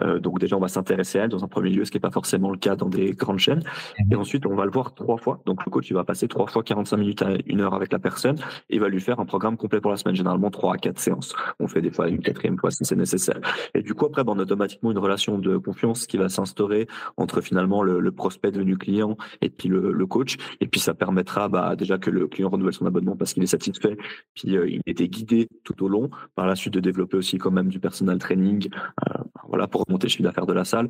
Euh, 0.00 0.18
donc, 0.18 0.38
déjà, 0.38 0.56
on 0.56 0.60
va 0.60 0.68
s'intéresser 0.68 1.18
à 1.18 1.24
elle 1.24 1.30
dans 1.30 1.44
un 1.44 1.48
premier 1.48 1.70
lieu, 1.70 1.84
ce 1.84 1.90
qui 1.90 1.96
n'est 1.96 2.00
pas 2.00 2.10
forcément 2.10 2.50
le 2.50 2.58
cas 2.58 2.76
dans 2.76 2.88
des 2.88 3.12
grandes 3.12 3.38
chaînes. 3.38 3.62
Et 3.98 4.14
mhm. 4.14 4.20
ensuite, 4.20 4.46
on 4.46 4.54
va 4.54 4.64
le 4.64 4.70
voir 4.70 4.94
trois 4.94 5.16
fois. 5.16 5.40
Donc, 5.46 5.64
le 5.64 5.70
coach, 5.70 5.90
il 5.90 5.94
va 5.94 6.04
passer 6.04 6.28
trois 6.28 6.46
fois 6.46 6.62
45 6.62 6.96
minutes 6.96 7.22
à 7.22 7.30
une 7.46 7.60
heure 7.60 7.74
avec 7.74 7.92
la 7.92 7.98
personne 7.98 8.36
et 8.68 8.78
va 8.78 8.88
lui 8.88 9.00
faire 9.00 9.20
un 9.20 9.26
programme 9.26 9.56
complet 9.56 9.80
pour 9.80 9.90
la 9.90 9.96
semaine, 9.96 10.14
généralement 10.14 10.50
trois 10.50 10.74
à 10.74 10.78
quatre 10.78 10.98
séances. 10.98 11.34
On 11.58 11.68
fait 11.68 11.82
des 11.82 11.90
fois 11.90 12.08
une 12.08 12.20
quatrième 12.20 12.58
fois 12.58 12.70
si 12.70 12.84
c'est 12.84 12.96
nécessaire 12.96 13.29
Et 13.74 13.82
du 13.82 13.94
coup, 13.94 14.06
après, 14.06 14.24
ben, 14.24 14.32
on 14.34 14.38
a 14.38 14.42
automatiquement 14.42 14.90
une 14.90 14.98
relation 14.98 15.38
de 15.38 15.56
confiance 15.56 16.06
qui 16.06 16.16
va 16.16 16.28
s'instaurer 16.28 16.86
entre 17.16 17.40
finalement 17.40 17.82
le, 17.82 18.10
prospect 18.10 18.50
devenu 18.50 18.76
client 18.76 19.16
et 19.40 19.50
puis 19.50 19.68
le, 19.68 20.06
coach. 20.06 20.36
Et 20.60 20.66
puis, 20.66 20.80
ça 20.80 20.94
permettra 20.94 21.48
bah, 21.48 21.76
déjà 21.76 21.98
que 21.98 22.10
le 22.10 22.26
client 22.26 22.48
renouvelle 22.48 22.74
son 22.74 22.86
abonnement 22.86 23.16
parce 23.16 23.32
qu'il 23.32 23.42
est 23.42 23.46
satisfait, 23.46 23.96
puis 24.34 24.56
euh, 24.56 24.68
il 24.68 24.80
était 24.86 25.08
guidé 25.08 25.48
tout 25.64 25.84
au 25.84 25.88
long. 25.88 26.10
Par 26.34 26.46
la 26.46 26.56
suite, 26.56 26.74
de 26.74 26.80
développer 26.80 27.16
aussi 27.16 27.38
quand 27.38 27.50
même 27.50 27.68
du 27.68 27.80
personal 27.80 28.18
training, 28.18 28.68
euh, 29.08 29.18
voilà, 29.48 29.66
pour 29.66 29.84
remonter 29.86 30.06
le 30.06 30.10
chiffre 30.10 30.22
d'affaires 30.22 30.46
de 30.46 30.52
la 30.52 30.64
salle. 30.64 30.88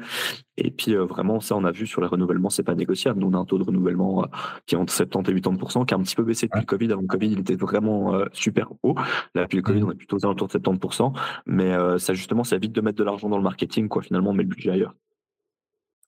Et 0.57 0.70
puis, 0.70 0.95
euh, 0.95 1.05
vraiment, 1.05 1.41
ça, 1.41 1.57
on 1.57 1.64
a 1.64 1.70
vu 1.72 1.86
sur 1.86 2.01
les 2.01 2.07
renouvellements, 2.07 2.51
c'est 2.51 2.62
pas 2.62 2.74
négociable. 2.74 3.20
Nous, 3.20 3.28
on 3.28 3.34
a 3.34 3.38
un 3.38 3.45
taux 3.45 3.59
de 3.59 3.64
renouvellement 3.64 4.26
qui 4.66 4.74
est 4.74 4.78
entre 4.78 4.93
70 4.93 5.30
et 5.30 5.41
80 5.41 5.84
qui 5.84 5.95
a 5.95 5.97
un 5.97 6.03
petit 6.03 6.16
peu 6.16 6.22
baissé 6.22 6.47
depuis 6.47 6.61
le 6.61 6.66
Covid. 6.66 6.93
Avant 6.93 7.03
le 7.03 7.07
Covid, 7.07 7.32
il 7.32 7.41
était 7.41 7.57
vraiment 7.57 8.14
super 8.32 8.72
haut. 8.82 8.95
Là, 9.34 9.43
depuis 9.43 9.57
le 9.57 9.62
Covid, 9.62 9.82
mmh. 9.82 9.86
on 9.86 9.91
est 9.93 9.97
plutôt 9.97 10.16
aux 10.16 10.24
alentours 10.24 10.49
de 10.49 10.53
70% 10.53 11.12
Mais 11.47 11.72
ça, 11.99 12.14
justement, 12.14 12.30
ça 12.45 12.57
évite 12.57 12.72
de 12.72 12.81
mettre 12.81 12.99
de 12.99 13.05
l'argent 13.05 13.28
dans 13.28 13.37
le 13.37 13.43
marketing, 13.43 13.89
quoi. 13.89 14.03
Finalement, 14.03 14.31
on 14.31 14.35
met 14.35 14.43
le 14.43 14.49
budget 14.49 14.70
ailleurs. 14.70 14.95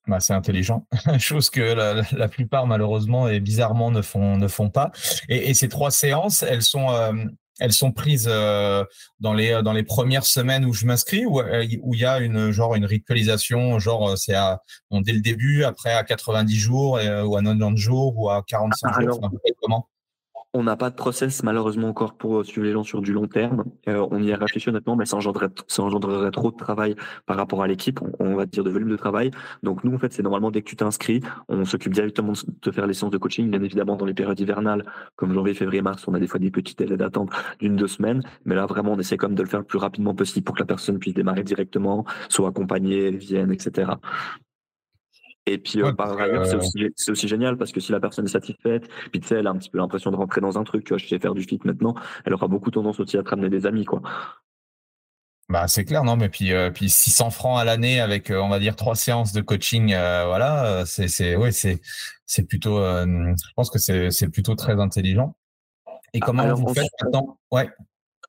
Bah, 0.09 0.19
c'est 0.19 0.35
intelligent, 0.35 0.85
chose 1.19 1.49
que 1.49 1.61
la, 2.17 2.29
plupart 2.29 2.67
malheureusement 2.67 3.29
et 3.29 3.39
bizarrement 3.39 3.93
ne 3.93 4.03
font 4.03 4.37
ne 4.37 4.49
font 4.49 4.69
pas. 4.69 4.91
Et, 5.29 5.55
ces 5.55 5.69
trois 5.69 5.93
séances, 5.93 6.43
elles 6.43 6.63
sont 6.63 6.91
euh, 6.91 7.13
elles 7.61 7.73
sont 7.73 7.93
prises 7.93 8.29
euh, 8.29 8.85
dans 9.21 9.33
les 9.33 9.63
dans 9.63 9.73
les 9.73 9.85
premières 9.85 10.25
semaines 10.25 10.65
où 10.65 10.73
je 10.73 10.87
m'inscris 10.87 11.25
ou 11.25 11.39
euh, 11.41 11.65
où 11.83 11.95
il 11.95 12.01
y 12.01 12.05
a 12.05 12.19
une 12.19 12.51
genre 12.51 12.75
une 12.75 12.85
ritualisation 12.85 13.79
genre 13.79 14.19
c'est 14.19 14.35
à 14.35 14.61
dès 14.91 15.13
le 15.13 15.21
début 15.21 15.63
après 15.63 15.93
à 15.93 16.03
90 16.03 16.57
jours 16.57 16.99
ou 17.25 17.37
à 17.37 17.43
90 17.43 17.77
jours 17.81 18.19
ou 18.19 18.29
à 18.29 18.43
45 18.45 19.03
jours 19.03 19.21
comment 19.61 19.89
on 20.55 20.65
n'a 20.65 20.77
pas 20.77 20.91
de 20.91 20.95
process 20.95 21.43
malheureusement 21.43 21.89
encore 21.89 22.15
pour 22.15 22.41
euh, 22.41 22.45
suivre 22.45 22.67
les 22.67 22.73
gens 22.73 22.83
sur 22.83 23.01
du 23.01 23.13
long 23.13 23.27
terme. 23.27 23.65
Euh, 23.89 24.07
on 24.11 24.23
y 24.23 24.33
a 24.33 24.37
réfléchi 24.37 24.69
honnêtement, 24.69 24.97
mais 24.97 25.07
ça 25.07 25.17
engendrerait, 25.17 25.49
ça 25.67 25.83
engendrerait 25.83 26.31
trop 26.31 26.51
de 26.51 26.57
travail 26.57 26.95
par 27.27 27.37
rapport 27.37 27.63
à 27.63 27.67
l'équipe. 27.67 28.01
On, 28.19 28.35
va 28.35 28.47
dire 28.47 28.63
de 28.65 28.71
volume 28.71 28.91
de 28.91 28.97
travail. 28.97 29.31
Donc 29.63 29.83
nous, 29.85 29.95
en 29.95 29.99
fait, 29.99 30.13
c'est 30.13 30.23
normalement 30.23 30.51
dès 30.51 30.63
que 30.63 30.69
tu 30.69 30.77
t'inscris, 30.77 31.21
on 31.49 31.65
s'occupe 31.65 31.95
directement 31.95 32.33
de 32.33 32.39
te 32.61 32.71
faire 32.71 32.87
les 32.87 32.95
séances 32.95 33.13
de 33.13 33.19
coaching. 33.19 33.51
Bien 33.51 33.63
évidemment, 33.63 33.97
dans 33.97 34.07
les 34.07 34.15
périodes 34.15 34.39
hivernales, 34.39 34.85
comme 35.17 35.33
janvier, 35.33 35.55
février, 35.55 35.83
mars, 35.83 36.07
on 36.07 36.15
a 36.15 36.21
des 36.21 36.27
fois 36.27 36.41
des 36.41 36.51
petites 36.51 36.79
délais 36.79 36.97
d'attente 36.97 37.31
d'une 37.59 37.77
deux 37.77 37.89
semaines. 37.89 38.23
Mais 38.45 38.55
là, 38.55 38.67
vraiment, 38.67 38.93
on 38.93 38.99
essaie 38.99 39.17
comme 39.17 39.35
de 39.35 39.43
le 39.43 39.49
faire 39.49 39.61
le 39.61 39.67
plus 39.67 39.79
rapidement 39.79 40.15
possible 40.15 40.45
pour 40.45 40.55
que 40.55 40.61
la 40.61 40.67
personne 40.67 40.99
puisse 40.99 41.15
démarrer 41.15 41.45
directement, 41.45 42.05
soit 42.29 42.49
accompagnée, 42.49 43.11
vienne, 43.11 43.53
etc. 43.53 43.93
Et 45.47 45.59
puis 45.59 45.83
euh, 45.83 45.93
par 45.93 46.17
ailleurs, 46.19 46.47
c'est 46.47 46.57
aussi, 46.57 47.11
aussi, 47.11 47.29
génial 47.29 47.57
parce 47.57 47.73
que 47.73 47.81
si 47.81 47.91
la 47.91 47.99
personne 47.99 48.27
est 48.27 48.33
satisfaite, 48.33 48.89
puis 49.11 49.21
tu 49.21 49.27
sais, 49.27 49.37
elle 49.37 49.47
a 49.47 49.51
un 49.51 49.57
petit 49.57 49.71
peu 49.71 49.79
l'impression 49.79 50.11
de 50.13 50.17
rentrer 50.17 50.41
dans 50.41 50.57
un 50.57 50.65
truc, 50.65 50.85
tu 50.85 50.91
vois, 50.91 50.99
je 50.99 51.09
sais 51.09 51.19
faire 51.19 51.35
du 51.35 51.43
fit 51.43 51.59
maintenant, 51.65 51.95
elle 52.25 52.35
aura 52.35 52.47
beaucoup 52.47 52.71
tendance 52.71 53.01
aussi 53.01 53.17
à 53.17 53.25
te 53.25 53.31
ramener 53.31 53.49
des 53.49 53.67
amis, 53.67 53.85
quoi. 53.85 54.03
Bah, 55.49 55.67
c'est 55.67 55.85
clair, 55.85 56.05
non, 56.05 56.17
mais 56.17 56.29
puis, 56.29 56.53
euh, 56.53 56.71
puis 56.71 56.89
600 56.89 57.31
francs 57.31 57.59
à 57.59 57.65
l'année 57.65 58.01
avec, 58.01 58.31
euh, 58.31 58.41
on 58.41 58.49
va 58.49 58.61
dire, 58.61 58.77
trois 58.77 58.95
séances 58.95 59.33
de 59.33 59.41
coaching, 59.41 59.89
voilà, 59.89 60.85
c'est, 60.87 61.09
c'est, 61.09 61.35
ouais, 61.35 61.51
c'est, 61.51 61.81
c'est 62.25 62.45
plutôt, 62.45 62.79
je 62.79 63.53
pense 63.57 63.71
que 63.71 63.79
c'est, 63.79 64.11
c'est 64.11 64.29
plutôt 64.29 64.55
très 64.55 64.79
intelligent. 64.81 65.35
Et 66.15 66.21
comment 66.21 66.43
Alors, 66.43 66.59
vous 66.59 66.73
faites 66.73 66.91
maintenant? 67.03 67.39
Ouais. 67.51 67.69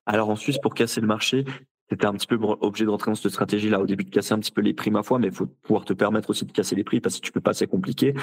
Alors 0.06 0.28
en 0.30 0.36
Suisse, 0.36 0.58
pour 0.58 0.74
casser 0.74 1.00
le 1.00 1.06
marché, 1.06 1.44
c'était 1.90 2.06
un 2.06 2.14
petit 2.14 2.26
peu 2.26 2.36
obligé 2.36 2.84
de 2.84 2.90
rentrer 2.90 3.10
dans 3.10 3.14
cette 3.14 3.30
stratégie-là 3.30 3.80
au 3.80 3.86
début 3.86 4.04
de 4.04 4.10
casser 4.10 4.32
un 4.32 4.38
petit 4.38 4.50
peu 4.50 4.62
les 4.62 4.72
prix 4.72 4.90
ma 4.90 5.02
foi, 5.02 5.18
mais 5.18 5.28
il 5.28 5.34
faut 5.34 5.46
pouvoir 5.46 5.84
te 5.84 5.92
permettre 5.92 6.30
aussi 6.30 6.46
de 6.46 6.52
casser 6.52 6.74
les 6.74 6.84
prix 6.84 7.00
parce 7.00 7.16
que 7.16 7.20
tu 7.20 7.32
peux 7.32 7.40
pas, 7.40 7.52
c'est 7.52 7.66
compliqué. 7.66 8.14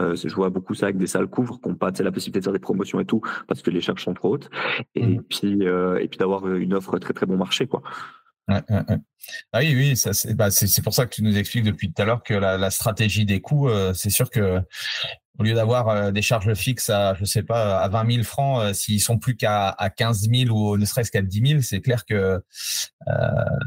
Euh, 0.00 0.16
je 0.16 0.34
vois 0.34 0.50
beaucoup 0.50 0.74
ça 0.74 0.86
avec 0.86 0.96
des 0.96 1.06
salles 1.06 1.28
couvres 1.28 1.60
qui 1.60 1.68
n'ont 1.68 1.74
pas 1.74 1.90
la 2.00 2.12
possibilité 2.12 2.40
de 2.40 2.44
faire 2.44 2.52
des 2.52 2.58
promotions 2.58 2.98
et 2.98 3.04
tout 3.04 3.20
parce 3.46 3.62
que 3.62 3.70
les 3.70 3.80
charges 3.80 4.04
sont 4.04 4.14
trop 4.14 4.34
hautes. 4.34 4.48
Et 4.94 5.06
mmh. 5.06 5.22
puis 5.28 5.66
euh, 5.66 5.98
et 5.98 6.08
puis 6.08 6.18
d'avoir 6.18 6.48
une 6.48 6.72
offre 6.74 6.98
très 6.98 7.12
très 7.12 7.26
bon 7.26 7.36
marché 7.36 7.66
quoi. 7.66 7.82
Ah 9.52 9.60
oui, 9.60 9.74
oui, 9.76 9.96
c'est 9.96 10.34
bah, 10.34 10.48
pour 10.82 10.94
ça 10.94 11.06
que 11.06 11.14
tu 11.14 11.22
nous 11.22 11.36
expliques 11.36 11.64
depuis 11.64 11.92
tout 11.92 12.02
à 12.02 12.04
l'heure 12.04 12.22
que 12.22 12.34
la, 12.34 12.56
la, 12.56 12.70
stratégie 12.70 13.24
des 13.24 13.40
coûts, 13.40 13.68
euh, 13.68 13.92
c'est 13.94 14.10
sûr 14.10 14.28
que 14.28 14.60
au 15.38 15.42
lieu 15.42 15.54
d'avoir 15.54 15.88
euh, 15.88 16.10
des 16.10 16.22
charges 16.22 16.52
fixes 16.54 16.90
à, 16.90 17.14
je 17.14 17.24
sais 17.24 17.42
pas, 17.42 17.78
à 17.78 17.88
20 17.88 18.12
000 18.12 18.24
francs, 18.24 18.62
euh, 18.62 18.72
s'ils 18.72 19.00
sont 19.00 19.18
plus 19.18 19.36
qu'à 19.36 19.68
à 19.70 19.88
15 19.88 20.28
000 20.28 20.50
ou 20.50 20.76
ne 20.76 20.84
serait-ce 20.84 21.10
qu'à 21.10 21.22
10 21.22 21.48
000, 21.48 21.60
c'est 21.62 21.80
clair 21.80 22.04
que 22.04 22.42
euh, 23.08 23.20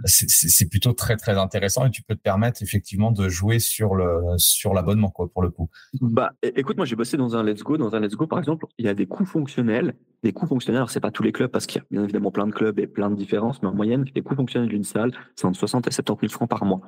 c'est 0.05 0.69
plutôt 0.69 0.93
très 0.93 1.17
très 1.17 1.37
intéressant 1.37 1.85
et 1.85 1.91
tu 1.91 2.03
peux 2.03 2.15
te 2.15 2.21
permettre 2.21 2.61
effectivement 2.61 3.11
de 3.11 3.27
jouer 3.29 3.59
sur 3.59 3.95
le 3.95 4.21
sur 4.37 4.73
l'abonnement 4.73 5.09
quoi 5.09 5.27
pour 5.31 5.41
le 5.41 5.49
coup. 5.49 5.69
Bah, 5.99 6.33
écoute, 6.43 6.77
moi 6.77 6.85
j'ai 6.85 6.95
bossé 6.95 7.17
dans 7.17 7.35
un 7.35 7.43
Let's 7.43 7.63
Go, 7.63 7.77
dans 7.77 7.95
un 7.95 7.99
Let's 7.99 8.15
Go 8.15 8.27
par 8.27 8.39
exemple, 8.39 8.67
il 8.77 8.85
y 8.85 8.89
a 8.89 8.93
des 8.93 9.07
coûts 9.07 9.25
fonctionnels, 9.25 9.95
des 10.21 10.33
coûts 10.33 10.47
fonctionnels. 10.47 10.77
Alors 10.77 10.91
c'est 10.91 10.99
pas 10.99 11.11
tous 11.11 11.23
les 11.23 11.31
clubs 11.31 11.49
parce 11.49 11.65
qu'il 11.65 11.81
y 11.81 11.83
a 11.83 11.87
bien 11.89 12.03
évidemment 12.03 12.31
plein 12.31 12.45
de 12.45 12.53
clubs 12.53 12.77
et 12.77 12.87
plein 12.87 13.09
de 13.09 13.15
différences, 13.15 13.61
mais 13.63 13.69
en 13.69 13.73
moyenne, 13.73 14.05
les 14.13 14.21
coûts 14.21 14.35
fonctionnels 14.35 14.69
d'une 14.69 14.83
salle, 14.83 15.11
c'est 15.35 15.45
entre 15.45 15.57
60 15.57 15.87
et 15.87 15.91
70 15.91 16.27
000 16.27 16.31
francs 16.31 16.49
par 16.49 16.65
mois. 16.65 16.81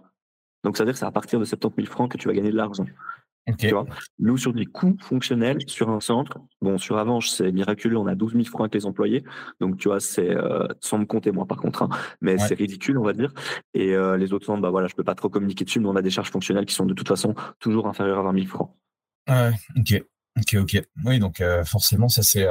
Donc 0.64 0.78
ça 0.78 0.84
veut 0.84 0.88
dire 0.88 0.94
que 0.94 1.00
c'est 1.00 1.06
à 1.06 1.12
partir 1.12 1.40
de 1.40 1.46
70 1.46 1.84
000 1.84 1.92
francs 1.92 2.12
que 2.12 2.18
tu 2.18 2.28
vas 2.28 2.34
gagner 2.34 2.52
de 2.52 2.58
l'argent. 2.58 2.86
Tu 3.58 3.70
vois? 3.70 3.86
Nous, 4.18 4.38
sur 4.38 4.54
des 4.54 4.66
coûts 4.66 4.98
fonctionnels, 5.00 5.60
sur 5.68 5.90
un 5.90 6.00
centre, 6.00 6.40
bon, 6.62 6.80
sur 6.80 6.98
Avanche, 6.98 7.30
c'est 7.30 7.52
miraculeux, 7.52 7.98
on 7.98 8.08
a 8.08 8.16
12 8.16 8.34
000 8.34 8.46
francs 8.46 8.62
avec 8.62 8.74
les 8.74 8.88
employés. 8.88 9.24
Donc, 9.60 9.78
tu 9.78 9.88
vois, 9.88 10.00
c'est 10.00 10.32
euh, 10.32 10.68
sans 10.82 10.98
me 10.98 11.06
compter, 11.06 11.32
moi, 11.32 11.46
par 11.46 11.58
contre, 11.58 11.84
hein, 11.84 11.90
mais 12.22 12.40
c'est 12.40 12.56
ridicule, 12.56 12.98
on 12.98 13.04
va 13.04 13.14
dire. 13.14 13.32
Et 13.76 13.94
euh, 13.94 14.18
les 14.18 14.34
autres 14.34 14.48
centres, 14.48 14.62
bah 14.62 14.72
voilà, 14.72 14.88
je 14.88 14.96
peux 14.96 15.04
pas 15.04 15.14
trop 15.14 15.30
communiquer 15.30 15.64
dessus, 15.64 15.80
mais 15.80 15.88
on 15.88 15.96
a 15.96 16.02
des 16.02 16.10
charges 16.10 16.32
fonctionnelles 16.32 16.66
qui 16.66 16.74
sont 16.74 16.88
de 16.88 16.96
toute 16.96 17.08
façon 17.08 17.36
toujours 17.60 17.88
inférieures 17.88 18.20
à 18.20 18.24
20 18.24 18.34
000 18.34 18.48
francs. 18.48 18.76
Ouais, 19.30 19.52
ok. 19.78 20.04
Ok, 20.38 20.56
ok. 20.56 20.82
Oui, 21.06 21.20
donc 21.20 21.40
euh, 21.40 21.64
forcément, 21.64 22.10
ça 22.10 22.24
c'est 22.24 22.46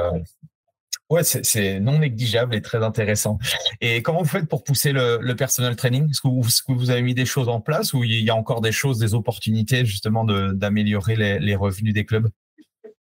Ouais, 1.09 1.23
c'est 1.23 1.79
non 1.79 1.99
négligeable 1.99 2.55
et 2.55 2.61
très 2.61 2.83
intéressant. 2.83 3.37
Et 3.79 4.01
comment 4.01 4.23
vous 4.23 4.27
faites 4.27 4.47
pour 4.47 4.63
pousser 4.63 4.91
le, 4.91 5.19
le 5.21 5.35
personal 5.35 5.75
training? 5.75 6.09
Est-ce 6.09 6.21
que, 6.21 6.73
vous 6.73 6.89
avez 6.89 7.03
mis 7.03 7.13
des 7.13 7.25
choses 7.25 7.47
en 7.47 7.61
place 7.61 7.93
ou 7.93 8.03
il 8.03 8.23
y 8.23 8.29
a 8.31 8.35
encore 8.35 8.61
des 8.61 8.71
choses, 8.71 8.97
des 8.97 9.13
opportunités 9.13 9.85
justement 9.85 10.25
d'améliorer 10.25 11.15
les 11.15 11.55
revenus 11.55 11.93
des 11.93 12.05
clubs? 12.05 12.27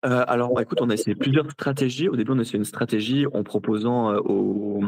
Euh, 0.07 0.24
alors, 0.28 0.55
bah, 0.55 0.62
écoute, 0.62 0.78
on 0.80 0.90
a 0.90 0.94
essayé 0.94 1.16
plusieurs 1.16 1.51
stratégies. 1.51 2.09
Au 2.09 2.14
début, 2.14 2.30
on 2.32 2.38
a 2.38 2.42
essayé 2.42 2.59
une 2.59 2.64
stratégie 2.64 3.26
en 3.32 3.42
proposant 3.42 4.12
euh, 4.12 4.20
aux, 4.20 4.80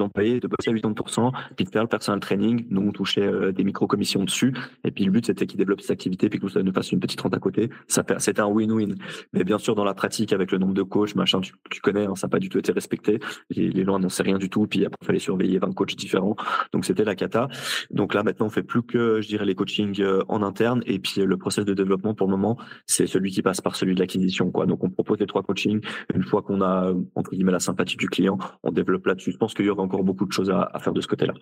employés 0.00 0.40
de 0.40 0.48
bosser 0.48 0.70
à 0.70 0.72
80%, 0.72 1.32
puis 1.56 1.64
de 1.64 1.70
faire 1.70 1.82
le 1.82 1.88
personal 1.88 2.18
training. 2.18 2.66
Nous, 2.70 2.80
on 2.80 2.90
touchait 2.90 3.22
euh, 3.22 3.52
des 3.52 3.62
micro-commissions 3.62 4.24
dessus. 4.24 4.52
Et 4.84 4.90
puis, 4.90 5.04
le 5.04 5.12
but, 5.12 5.26
c'était 5.26 5.46
qu'ils 5.46 5.58
développent 5.58 5.80
cette 5.80 5.92
activité, 5.92 6.28
puis 6.28 6.40
que 6.40 6.48
ça 6.48 6.62
nous 6.62 6.72
fasse 6.72 6.90
une 6.90 6.98
petite 6.98 7.20
rente 7.20 7.34
à 7.34 7.38
côté. 7.38 7.70
C'était 7.86 8.40
un 8.40 8.48
win-win. 8.48 8.96
Mais 9.32 9.44
bien 9.44 9.58
sûr, 9.58 9.76
dans 9.76 9.84
la 9.84 9.94
pratique, 9.94 10.32
avec 10.32 10.50
le 10.50 10.58
nombre 10.58 10.74
de 10.74 10.82
coachs, 10.82 11.14
machin, 11.14 11.40
tu, 11.40 11.80
connais, 11.80 12.06
hein, 12.06 12.16
ça 12.16 12.26
n'a 12.26 12.30
pas 12.30 12.40
du 12.40 12.48
tout 12.48 12.58
été 12.58 12.72
respecté. 12.72 13.20
Les, 13.50 13.70
les 13.70 13.84
lois 13.84 14.00
sait 14.08 14.24
rien 14.24 14.38
du 14.38 14.50
tout. 14.50 14.66
Puis 14.66 14.84
après, 14.84 14.98
il 15.02 15.06
fallait 15.06 15.18
surveiller 15.20 15.58
20 15.58 15.72
coachs 15.72 15.94
différents. 15.94 16.34
Donc, 16.72 16.84
c'était 16.84 17.04
la 17.04 17.14
cata. 17.14 17.48
Donc 17.90 18.12
là, 18.12 18.24
maintenant, 18.24 18.46
on 18.46 18.50
fait 18.50 18.62
plus 18.64 18.82
que, 18.82 19.20
je 19.20 19.28
dirais, 19.28 19.44
les 19.44 19.54
coachings 19.54 20.02
en 20.28 20.42
interne. 20.42 20.82
Et 20.86 20.98
puis, 20.98 21.20
le 21.20 21.36
process 21.36 21.64
de 21.64 21.74
développement, 21.74 22.14
pour 22.14 22.26
le 22.26 22.32
moment, 22.32 22.58
c'est 22.86 23.06
celui 23.06 23.30
qui 23.30 23.42
passe 23.42 23.60
par 23.60 23.76
celui 23.76 23.94
de 23.94 24.00
l'acquisition. 24.00 24.47
Donc, 24.52 24.84
on 24.84 24.90
propose 24.90 25.18
les 25.18 25.26
trois 25.26 25.42
coachings. 25.42 25.80
Une 26.14 26.22
fois 26.22 26.42
qu'on 26.42 26.60
a, 26.60 26.92
entre 27.14 27.30
guillemets, 27.30 27.52
la 27.52 27.60
sympathie 27.60 27.96
du 27.96 28.08
client, 28.08 28.38
on 28.62 28.70
développe 28.70 29.06
là-dessus. 29.06 29.32
Je 29.32 29.36
pense 29.36 29.54
qu'il 29.54 29.66
y 29.66 29.70
aura 29.70 29.82
encore 29.82 30.02
beaucoup 30.02 30.26
de 30.26 30.32
choses 30.32 30.50
à, 30.50 30.78
faire 30.80 30.92
de 30.92 31.00
ce 31.00 31.06
côté-là. 31.06 31.34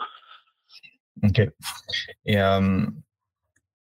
OK. 1.22 1.40
Et 2.26 2.40
euh, 2.40 2.86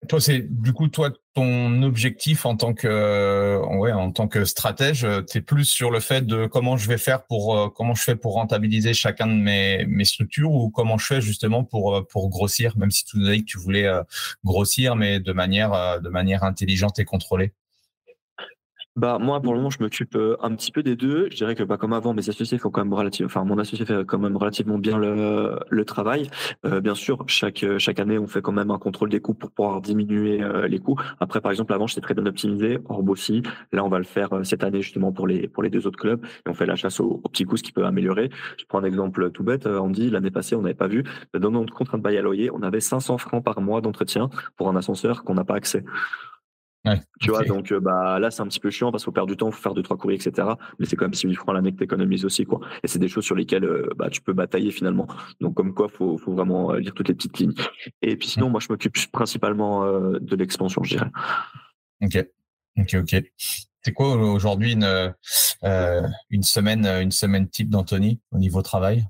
toi, 0.09 0.21
c'est 0.21 0.41
du 0.41 0.73
coup, 0.73 0.89
toi, 0.89 1.11
ton 1.35 1.83
objectif 1.83 2.45
en 2.45 2.57
tant 2.57 2.75
que, 2.75 3.61
ouais, 3.79 3.93
en 3.93 4.13
tant 4.13 4.29
que 4.29 4.45
stratège, 4.45 5.07
tu 5.31 5.39
es 5.39 5.41
plus 5.41 5.65
sur 5.65 5.91
le 5.91 6.01
fait 6.01 6.27
de 6.27 6.47
comment 6.47 6.77
je 6.77 6.89
vais 6.89 6.99
faire 6.99 7.25
pour, 7.25 7.57
euh, 7.57 7.69
comment 7.71 7.95
je 7.95 8.03
fais 8.03 8.17
pour 8.17 8.35
rentabiliser 8.35 8.93
chacun 8.93 9.27
de 9.27 9.33
mes, 9.33 10.05
structures 10.05 10.51
ou 10.51 10.71
comment 10.71 10.99
je 10.99 11.07
fais 11.07 11.21
justement 11.21 11.65
pour, 11.65 11.97
euh, 11.97 12.03
pour 12.03 12.29
grossir, 12.29 12.77
même 12.77 12.91
si 12.91 13.05
tu 13.05 13.19
nous 13.19 13.29
as 13.29 13.33
dit 13.33 13.45
que 13.45 13.51
tu 13.51 13.59
voulais 13.59 13.89
grossir, 14.45 14.97
mais 14.97 15.21
de 15.21 15.33
manière, 15.33 16.01
de 16.01 16.09
manière 16.09 16.45
intelligente 16.45 16.99
et 16.99 17.05
contrôlée? 17.05 17.53
Bah 18.95 19.19
moi 19.19 19.41
pour 19.41 19.55
le 19.55 19.59
moment 19.59 19.71
je 19.71 19.83
m'occupe 19.83 20.17
euh, 20.17 20.37
un 20.43 20.55
petit 20.55 20.71
peu 20.71 20.83
des 20.83 20.97
deux. 20.97 21.31
Je 21.31 21.37
dirais 21.37 21.55
que 21.55 21.63
pas 21.63 21.75
bah, 21.75 21.77
comme 21.79 21.95
avant 21.95 22.13
mes 22.13 22.29
associés 22.29 22.59
font 22.59 22.69
quand 22.69 22.85
même 22.85 22.93
relativement, 22.93 23.27
enfin 23.27 23.43
mon 23.43 23.57
associé 23.57 23.87
fait 23.87 24.05
quand 24.05 24.19
même 24.19 24.37
relativement 24.37 24.77
bien 24.77 24.99
le, 24.99 25.59
le 25.71 25.85
travail. 25.87 26.29
Euh, 26.67 26.83
bien 26.83 26.95
sûr 26.95 27.25
chaque 27.27 27.65
chaque 27.79 27.99
année 28.01 28.19
on 28.19 28.27
fait 28.27 28.43
quand 28.43 28.53
même 28.53 28.71
un 28.71 28.79
contrôle 28.79 29.09
des 29.09 29.21
coûts 29.21 29.33
pour 29.33 29.51
pouvoir 29.51 29.81
diminuer 29.81 30.43
euh, 30.43 30.69
les 30.69 30.79
coûts. 30.79 31.01
Après 31.21 31.41
par 31.41 31.51
exemple 31.51 31.73
avant 31.73 31.87
j'étais 31.87 32.03
très 32.03 32.13
bien 32.13 32.27
optimisé, 32.27 32.81
Orb 32.91 33.09
aussi. 33.09 33.43
Là 33.73 33.83
on 33.83 33.89
va 33.89 33.97
le 33.97 34.05
faire 34.05 34.29
cette 34.45 34.63
année 34.63 34.83
justement 34.83 35.11
pour 35.11 35.27
les 35.27 35.49
pour 35.49 35.63
les 35.63 35.71
deux 35.71 35.87
autres 35.87 35.99
clubs 35.99 36.23
et 36.25 36.51
on 36.51 36.55
fait 36.55 36.67
la 36.67 36.77
chasse 36.77 37.01
aux, 37.01 37.17
petits 37.33 37.45
coûts 37.45 37.57
ce 37.57 37.63
qui 37.63 37.73
peut 37.73 37.87
améliorer. 37.87 38.29
Je 38.59 38.67
prends 38.67 38.81
un 38.81 38.85
exemple 38.85 39.31
tout 39.31 39.43
bête. 39.43 39.67
Andy 39.67 40.11
l'année 40.11 40.31
passée 40.31 40.55
on 40.55 40.61
n'avait 40.61 40.75
pas 40.75 40.89
vu 40.89 41.05
dans 41.33 41.51
notre 41.51 41.73
contrat 41.73 41.97
de 41.97 42.03
bail 42.03 42.19
à 42.19 42.23
loyer 42.23 42.51
on 42.53 42.61
avait 42.63 42.81
500 42.81 43.17
francs 43.17 43.43
par 43.43 43.59
mois 43.63 43.81
d'entretien 43.81 44.29
pour 44.59 44.69
un 44.69 44.77
ascenseur 44.77 45.25
qu'on 45.25 45.35
n'a 45.35 45.45
pas 45.45 45.55
accès 45.55 45.83
tu 47.21 47.31
vois, 47.31 47.45
donc 47.45 47.71
euh, 47.71 47.79
bah 47.81 48.19
là 48.19 48.31
c'est 48.31 48.43
un 48.43 48.47
petit 48.47 48.59
peu 48.59 48.71
chiant 48.71 48.91
parce 48.91 49.05
qu'il 49.05 49.07
faut 49.07 49.13
perdre 49.13 49.31
du 49.31 49.37
temps, 49.37 49.49
il 49.49 49.53
faut 49.53 49.63
faire 49.63 49.75
deux 49.75 49.83
trois 49.83 49.97
courriers, 49.97 50.19
etc. 50.19 50.49
Mais 50.79 50.87
c'est 50.87 50.97
quand 50.97 51.05
même 51.05 51.15
6 51.15 51.29
000 51.29 51.35
francs 51.35 51.51
à 51.51 51.53
l'année 51.55 51.73
que 51.73 51.79
tu 51.79 51.85
économises 51.85 52.25
aussi, 52.25 52.45
quoi. 52.45 52.61
Et 52.83 52.89
c'est 52.89 52.99
des 52.99 53.09
choses 53.09 53.25
sur 53.25 53.37
lesquelles 53.37 53.65
euh, 53.65 53.89
bah, 53.97 54.11
tu 54.11 54.21
peux 54.21 54.33
batailler 54.33 54.73
finalement. 54.73 55.07
Donc 55.41 55.55
comme 55.55 55.75
quoi, 55.75 55.89
faut, 55.89 56.19
faut 56.19 56.33
vraiment 56.33 56.73
euh, 56.73 56.79
lire 56.79 56.93
toutes 56.95 57.09
les 57.09 57.15
petites 57.15 57.39
lignes. 57.39 57.55
Et 58.03 58.17
puis 58.17 58.29
sinon, 58.29 58.51
moi 58.51 58.61
je 58.61 58.67
m'occupe 58.69 58.97
principalement 59.13 59.87
de 60.03 60.37
l'expansion, 60.37 60.83
je 60.83 60.97
dirais. 60.97 61.11
Ok, 62.03 62.27
ok, 62.79 62.95
ok. 62.95 63.23
C'est 63.85 63.93
quoi 63.93 64.15
aujourd'hui 64.17 64.73
une 64.73 65.15
une 66.31 66.43
semaine 66.43 66.87
une 66.87 67.11
semaine 67.13 67.49
type 67.49 67.71
d'Anthony 67.71 68.21
au 68.33 68.39
niveau 68.39 68.63
travail? 68.63 69.05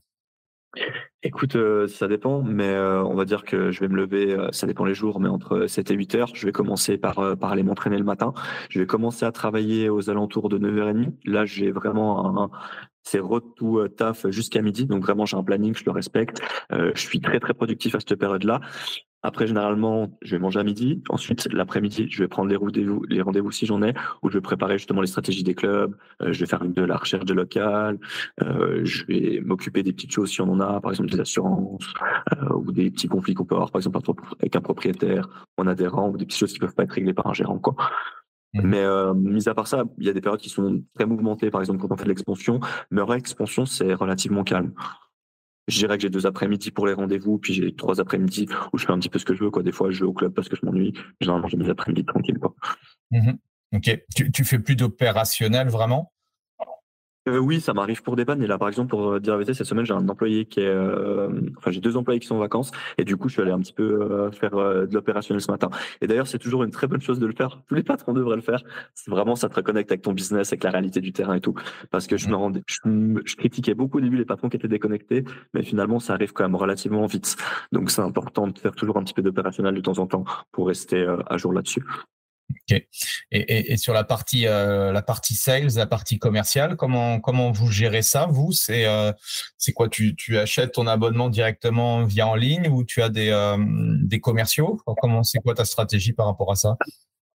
Écoute, 1.22 1.54
euh, 1.54 1.86
ça 1.86 2.08
dépend, 2.08 2.42
mais 2.42 2.68
euh, 2.68 3.02
on 3.04 3.14
va 3.14 3.24
dire 3.24 3.44
que 3.44 3.70
je 3.70 3.80
vais 3.80 3.88
me 3.88 3.96
lever, 3.96 4.32
euh, 4.32 4.48
ça 4.52 4.66
dépend 4.66 4.84
les 4.84 4.94
jours, 4.94 5.20
mais 5.20 5.28
entre 5.28 5.66
7 5.66 5.90
et 5.90 5.94
8 5.94 6.14
heures, 6.14 6.34
je 6.34 6.46
vais 6.46 6.52
commencer 6.52 6.98
par, 6.98 7.36
par 7.36 7.52
aller 7.52 7.62
m'entraîner 7.62 7.98
le 7.98 8.04
matin. 8.04 8.32
Je 8.70 8.80
vais 8.80 8.86
commencer 8.86 9.24
à 9.24 9.32
travailler 9.32 9.88
aux 9.88 10.10
alentours 10.10 10.48
de 10.48 10.58
9h30. 10.58 11.12
Là, 11.24 11.44
j'ai 11.44 11.70
vraiment 11.70 12.42
un, 12.42 12.50
c'est 13.02 13.20
tout 13.56 13.86
taf 13.96 14.26
jusqu'à 14.30 14.62
midi, 14.62 14.86
donc 14.86 15.02
vraiment 15.02 15.26
j'ai 15.26 15.36
un 15.36 15.44
planning, 15.44 15.74
je 15.74 15.84
le 15.84 15.92
respecte. 15.92 16.40
je 16.70 17.00
suis 17.00 17.20
très 17.20 17.40
très 17.40 17.54
productif 17.54 17.94
à 17.94 18.00
cette 18.00 18.16
période-là. 18.16 18.60
Après, 19.22 19.46
généralement, 19.46 20.18
je 20.22 20.34
vais 20.34 20.40
manger 20.40 20.60
à 20.60 20.64
midi. 20.64 21.02
Ensuite, 21.08 21.48
l'après-midi, 21.52 22.06
je 22.10 22.22
vais 22.22 22.28
prendre 22.28 22.48
les 22.48 22.56
rendez-vous, 22.56 23.04
les 23.08 23.22
rendez-vous 23.22 23.52
si 23.52 23.66
j'en 23.66 23.82
ai, 23.82 23.94
où 24.22 24.28
je 24.28 24.34
vais 24.34 24.40
préparer 24.40 24.78
justement 24.78 25.00
les 25.00 25.06
stratégies 25.06 25.44
des 25.44 25.54
clubs. 25.54 25.96
Euh, 26.22 26.32
je 26.32 26.40
vais 26.40 26.46
faire 26.46 26.64
de 26.64 26.82
la 26.82 26.96
recherche 26.96 27.24
de 27.24 27.34
local. 27.34 27.98
Euh, 28.42 28.80
je 28.84 29.06
vais 29.06 29.40
m'occuper 29.44 29.82
des 29.82 29.92
petites 29.92 30.12
choses 30.12 30.30
si 30.30 30.40
on 30.40 30.50
en 30.50 30.60
a, 30.60 30.80
par 30.80 30.90
exemple 30.90 31.10
des 31.10 31.20
assurances 31.20 31.92
euh, 32.32 32.54
ou 32.54 32.72
des 32.72 32.90
petits 32.90 33.08
conflits 33.08 33.34
qu'on 33.34 33.44
peut 33.44 33.54
avoir, 33.54 33.70
par 33.70 33.78
exemple 33.78 33.98
avec 34.40 34.56
un 34.56 34.60
propriétaire, 34.60 35.46
un 35.58 35.66
adhérent 35.68 36.10
ou 36.10 36.16
des 36.16 36.26
petites 36.26 36.40
choses 36.40 36.52
qui 36.52 36.58
peuvent 36.58 36.74
pas 36.74 36.82
être 36.82 36.92
réglées 36.92 37.14
par 37.14 37.28
un 37.28 37.32
gérant, 37.32 37.58
quoi. 37.58 37.76
Mmh. 38.54 38.60
Mais 38.64 38.80
euh, 38.80 39.14
mis 39.14 39.48
à 39.48 39.54
part 39.54 39.66
ça, 39.66 39.84
il 39.98 40.06
y 40.06 40.10
a 40.10 40.12
des 40.12 40.20
périodes 40.20 40.40
qui 40.40 40.50
sont 40.50 40.82
très 40.94 41.06
mouvementées, 41.06 41.50
par 41.50 41.60
exemple 41.60 41.80
quand 41.80 41.92
on 41.92 41.96
fait 41.96 42.04
de 42.04 42.08
l'expansion. 42.08 42.60
Mais 42.90 43.00
en 43.00 43.12
expansion, 43.14 43.66
c'est 43.66 43.94
relativement 43.94 44.44
calme 44.44 44.72
je 45.68 45.78
dirais 45.78 45.96
que 45.96 46.02
j'ai 46.02 46.10
deux 46.10 46.26
après-midi 46.26 46.70
pour 46.70 46.86
les 46.86 46.92
rendez-vous, 46.92 47.38
puis 47.38 47.54
j'ai 47.54 47.74
trois 47.74 48.00
après-midi 48.00 48.48
où 48.72 48.78
je 48.78 48.86
fais 48.86 48.92
un 48.92 48.98
petit 48.98 49.08
peu 49.08 49.18
ce 49.18 49.24
que 49.24 49.34
je 49.34 49.44
veux. 49.44 49.50
Quoi. 49.50 49.62
Des 49.62 49.72
fois, 49.72 49.90
je 49.90 50.00
vais 50.00 50.06
au 50.06 50.12
club 50.12 50.32
parce 50.32 50.48
que 50.48 50.56
je 50.56 50.66
m'ennuie. 50.66 50.92
Généralement, 51.20 51.48
j'ai 51.48 51.56
mes 51.56 51.70
après-midi 51.70 52.04
tranquilles. 52.04 52.38
Mmh 53.10 53.32
ok. 53.74 54.04
Tu, 54.14 54.32
tu 54.32 54.44
fais 54.44 54.58
plus 54.58 54.76
d'opérationnel 54.76 55.68
vraiment? 55.68 56.12
Euh, 57.28 57.38
oui, 57.38 57.60
ça 57.60 57.72
m'arrive 57.72 58.02
pour 58.02 58.16
des 58.16 58.24
pannes. 58.24 58.42
Et 58.42 58.48
là, 58.48 58.58
par 58.58 58.68
exemple, 58.68 58.90
pour 58.90 59.12
euh, 59.12 59.20
dire 59.20 59.34
la 59.34 59.38
vérité, 59.38 59.54
cette 59.54 59.66
semaine, 59.66 59.84
j'ai 59.84 59.94
un 59.94 60.08
employé 60.08 60.44
qui 60.44 60.60
est, 60.60 60.66
euh, 60.66 61.28
enfin, 61.56 61.70
j'ai 61.70 61.80
deux 61.80 61.96
employés 61.96 62.18
qui 62.18 62.26
sont 62.26 62.34
en 62.34 62.40
vacances, 62.40 62.72
et 62.98 63.04
du 63.04 63.16
coup, 63.16 63.28
je 63.28 63.34
suis 63.34 63.42
allé 63.42 63.52
un 63.52 63.60
petit 63.60 63.72
peu 63.72 64.30
faire 64.32 64.50
de 64.52 64.92
l'opérationnel 64.92 65.40
ce 65.40 65.50
matin. 65.50 65.70
Et 66.00 66.06
d'ailleurs, 66.08 66.26
c'est 66.26 66.38
toujours 66.38 66.64
une 66.64 66.72
très 66.72 66.88
bonne 66.88 67.00
chose 67.00 67.20
de 67.20 67.26
le 67.26 67.32
faire. 67.32 67.62
Tous 67.68 67.74
les 67.74 67.84
patrons 67.84 68.12
devraient 68.12 68.36
le 68.36 68.42
faire. 68.42 68.62
C'est 68.94 69.10
vraiment, 69.10 69.36
ça 69.36 69.48
te 69.48 69.54
reconnecte 69.54 69.90
avec 69.92 70.02
ton 70.02 70.12
business, 70.12 70.52
avec 70.52 70.64
la 70.64 70.70
réalité 70.70 71.00
du 71.00 71.12
terrain 71.12 71.34
et 71.34 71.40
tout. 71.40 71.54
Parce 71.90 72.06
que 72.06 72.16
je 72.16 72.28
me 72.28 72.34
rendais, 72.34 72.62
je, 72.66 73.36
critiquais 73.36 73.74
beaucoup 73.74 73.98
au 73.98 74.00
début 74.00 74.16
les 74.16 74.24
patrons 74.24 74.48
qui 74.48 74.56
étaient 74.56 74.68
déconnectés, 74.68 75.24
mais 75.54 75.62
finalement, 75.62 76.00
ça 76.00 76.14
arrive 76.14 76.32
quand 76.32 76.44
même 76.44 76.56
relativement 76.56 77.06
vite. 77.06 77.36
Donc, 77.70 77.90
c'est 77.90 78.02
important 78.02 78.48
de 78.48 78.58
faire 78.58 78.74
toujours 78.74 78.96
un 78.96 79.04
petit 79.04 79.14
peu 79.14 79.22
d'opérationnel 79.22 79.74
de 79.74 79.80
temps 79.80 79.98
en 79.98 80.06
temps 80.06 80.24
pour 80.50 80.66
rester 80.66 81.06
à 81.26 81.36
jour 81.36 81.52
là-dessus. 81.52 81.84
Et, 83.30 83.76
sur 83.76 83.92
la 83.92 84.04
partie, 84.04 84.46
euh, 84.46 84.92
la 84.92 85.02
partie 85.02 85.34
sales, 85.34 85.74
la 85.76 85.86
partie 85.86 86.18
commerciale, 86.18 86.76
comment, 86.76 87.20
comment 87.20 87.50
vous 87.50 87.70
gérez 87.70 88.02
ça, 88.02 88.26
vous? 88.26 88.52
C'est 88.52 88.86
euh, 88.86 89.12
c'est 89.58 89.72
quoi? 89.72 89.88
Tu, 89.88 90.14
tu 90.16 90.38
achètes 90.38 90.72
ton 90.72 90.86
abonnement 90.86 91.28
directement 91.28 92.04
via 92.04 92.26
en 92.26 92.34
ligne 92.34 92.68
ou 92.68 92.84
tu 92.84 93.02
as 93.02 93.08
des, 93.08 93.30
euh, 93.30 93.56
des 94.02 94.20
commerciaux? 94.20 94.80
Comment 95.00 95.22
C'est 95.22 95.38
quoi 95.40 95.54
ta 95.54 95.64
stratégie 95.64 96.12
par 96.12 96.26
rapport 96.26 96.50
à 96.52 96.56
ça? 96.56 96.76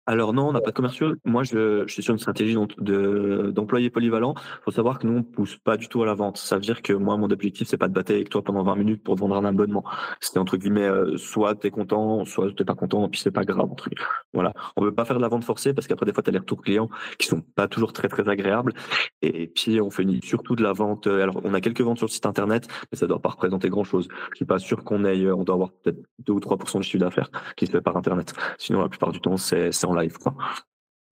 Alors 0.08 0.32
non, 0.32 0.48
on 0.48 0.52
n'a 0.54 0.62
pas 0.62 0.70
de 0.70 0.76
commerciaux. 0.76 1.16
Moi, 1.26 1.44
je, 1.44 1.84
je, 1.86 1.94
suis 1.94 2.02
sur 2.02 2.14
une 2.14 2.20
stratégie 2.20 2.56
d'employés 2.80 3.90
polyvalents. 3.90 4.36
Il 4.38 4.64
faut 4.64 4.72
savoir 4.72 5.00
que 5.00 5.06
nous, 5.06 5.18
on 5.18 5.24
pousse 5.24 5.58
pas 5.58 5.76
du 5.76 5.90
tout 5.90 6.02
à 6.02 6.06
la 6.06 6.14
vente. 6.14 6.38
Ça 6.38 6.56
veut 6.56 6.62
dire 6.62 6.82
que 6.82 6.94
moi, 6.94 7.18
mon 7.18 7.30
objectif, 7.30 7.68
c'est 7.68 7.78
pas 7.78 7.90
de 7.90 7.94
battre 7.94 8.14
avec 8.14 8.30
toi 8.30 8.42
pendant 8.42 8.64
20 8.64 8.76
minutes 8.78 9.04
pour 9.04 9.16
vendre 9.16 9.36
un 9.36 9.44
abonnement. 9.44 9.84
C'est 10.22 10.38
entre 10.38 10.56
guillemets, 10.56 10.88
euh, 10.88 11.18
soit 11.18 11.56
tu 11.56 11.68
es 11.68 11.72
content, 11.72 12.24
soit 12.24 12.54
tu 12.54 12.64
pas 12.64 12.74
content, 12.74 13.10
puis 13.10 13.20
c'est 13.20 13.32
pas 13.32 13.44
grave. 13.44 13.70
Entre 13.70 13.90
voilà, 14.34 14.54
on 14.78 14.84
veut 14.84 14.94
pas 14.94 15.04
faire 15.04 15.18
de 15.18 15.22
la 15.22 15.28
vente 15.28 15.44
forcée 15.44 15.74
parce 15.74 15.88
qu'après 15.88 16.06
des 16.06 16.14
fois, 16.14 16.24
tu 16.24 16.30
as 16.30 16.34
les 16.34 16.40
retours 16.40 16.62
clients 16.62 16.90
qui 17.20 17.28
sont 17.28 17.42
pas 17.42 17.68
toujours 17.68 17.92
très 17.92 18.08
très 18.08 18.30
agréables. 18.30 18.74
Et 19.22 19.48
puis, 19.48 19.82
on 19.82 19.90
fait 19.90 20.06
surtout 20.24 20.56
de 20.56 20.64
la 20.64 20.72
vente. 20.72 21.08
Euh, 21.08 21.24
alors, 21.24 21.42
on 21.44 21.54
a 21.54 21.60
quelques 21.60 21.82
ventes 21.82 21.98
sur 21.98 22.08
le 22.08 22.12
site 22.12 22.26
internet, 22.26 22.70
mais 22.92 22.98
ça 22.98 23.08
doit 23.08 23.20
pas 23.20 23.30
représenter 23.30 23.68
grand 23.68 23.84
chose. 23.84 24.08
Je 24.32 24.38
suis 24.38 24.46
pas 24.46 24.60
sûr 24.60 24.86
qu'on 24.86 25.04
ait, 25.04 25.20
euh, 25.26 25.36
on 25.36 25.44
doit 25.44 25.56
avoir 25.56 25.72
peut-être 25.72 26.00
2 26.20 26.32
ou 26.32 26.40
3% 26.40 26.78
de 26.78 26.84
chiffre 26.84 27.00
d'affaires 27.00 27.30
qui 27.58 27.66
se 27.66 27.72
fait 27.72 27.82
par 27.82 27.98
internet. 27.98 28.34
Sinon, 28.58 28.82
la 28.82 28.90
plupart 28.90 29.12
du 29.12 29.20
temps, 29.20 29.36
c'est 29.36 29.70
en 29.86 29.97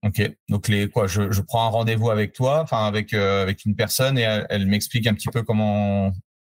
Ok, 0.02 0.30
donc 0.48 0.68
les 0.68 0.88
quoi, 0.88 1.06
je, 1.06 1.32
je 1.32 1.40
prends 1.40 1.66
un 1.66 1.70
rendez-vous 1.70 2.10
avec 2.10 2.32
toi, 2.32 2.60
enfin 2.60 2.86
avec 2.86 3.12
euh, 3.12 3.42
avec 3.42 3.64
une 3.64 3.74
personne 3.74 4.18
et 4.18 4.22
elle, 4.48 4.66
m'explique 4.66 5.06
un 5.06 5.14
petit 5.14 5.28
peu 5.28 5.42
comment 5.42 6.12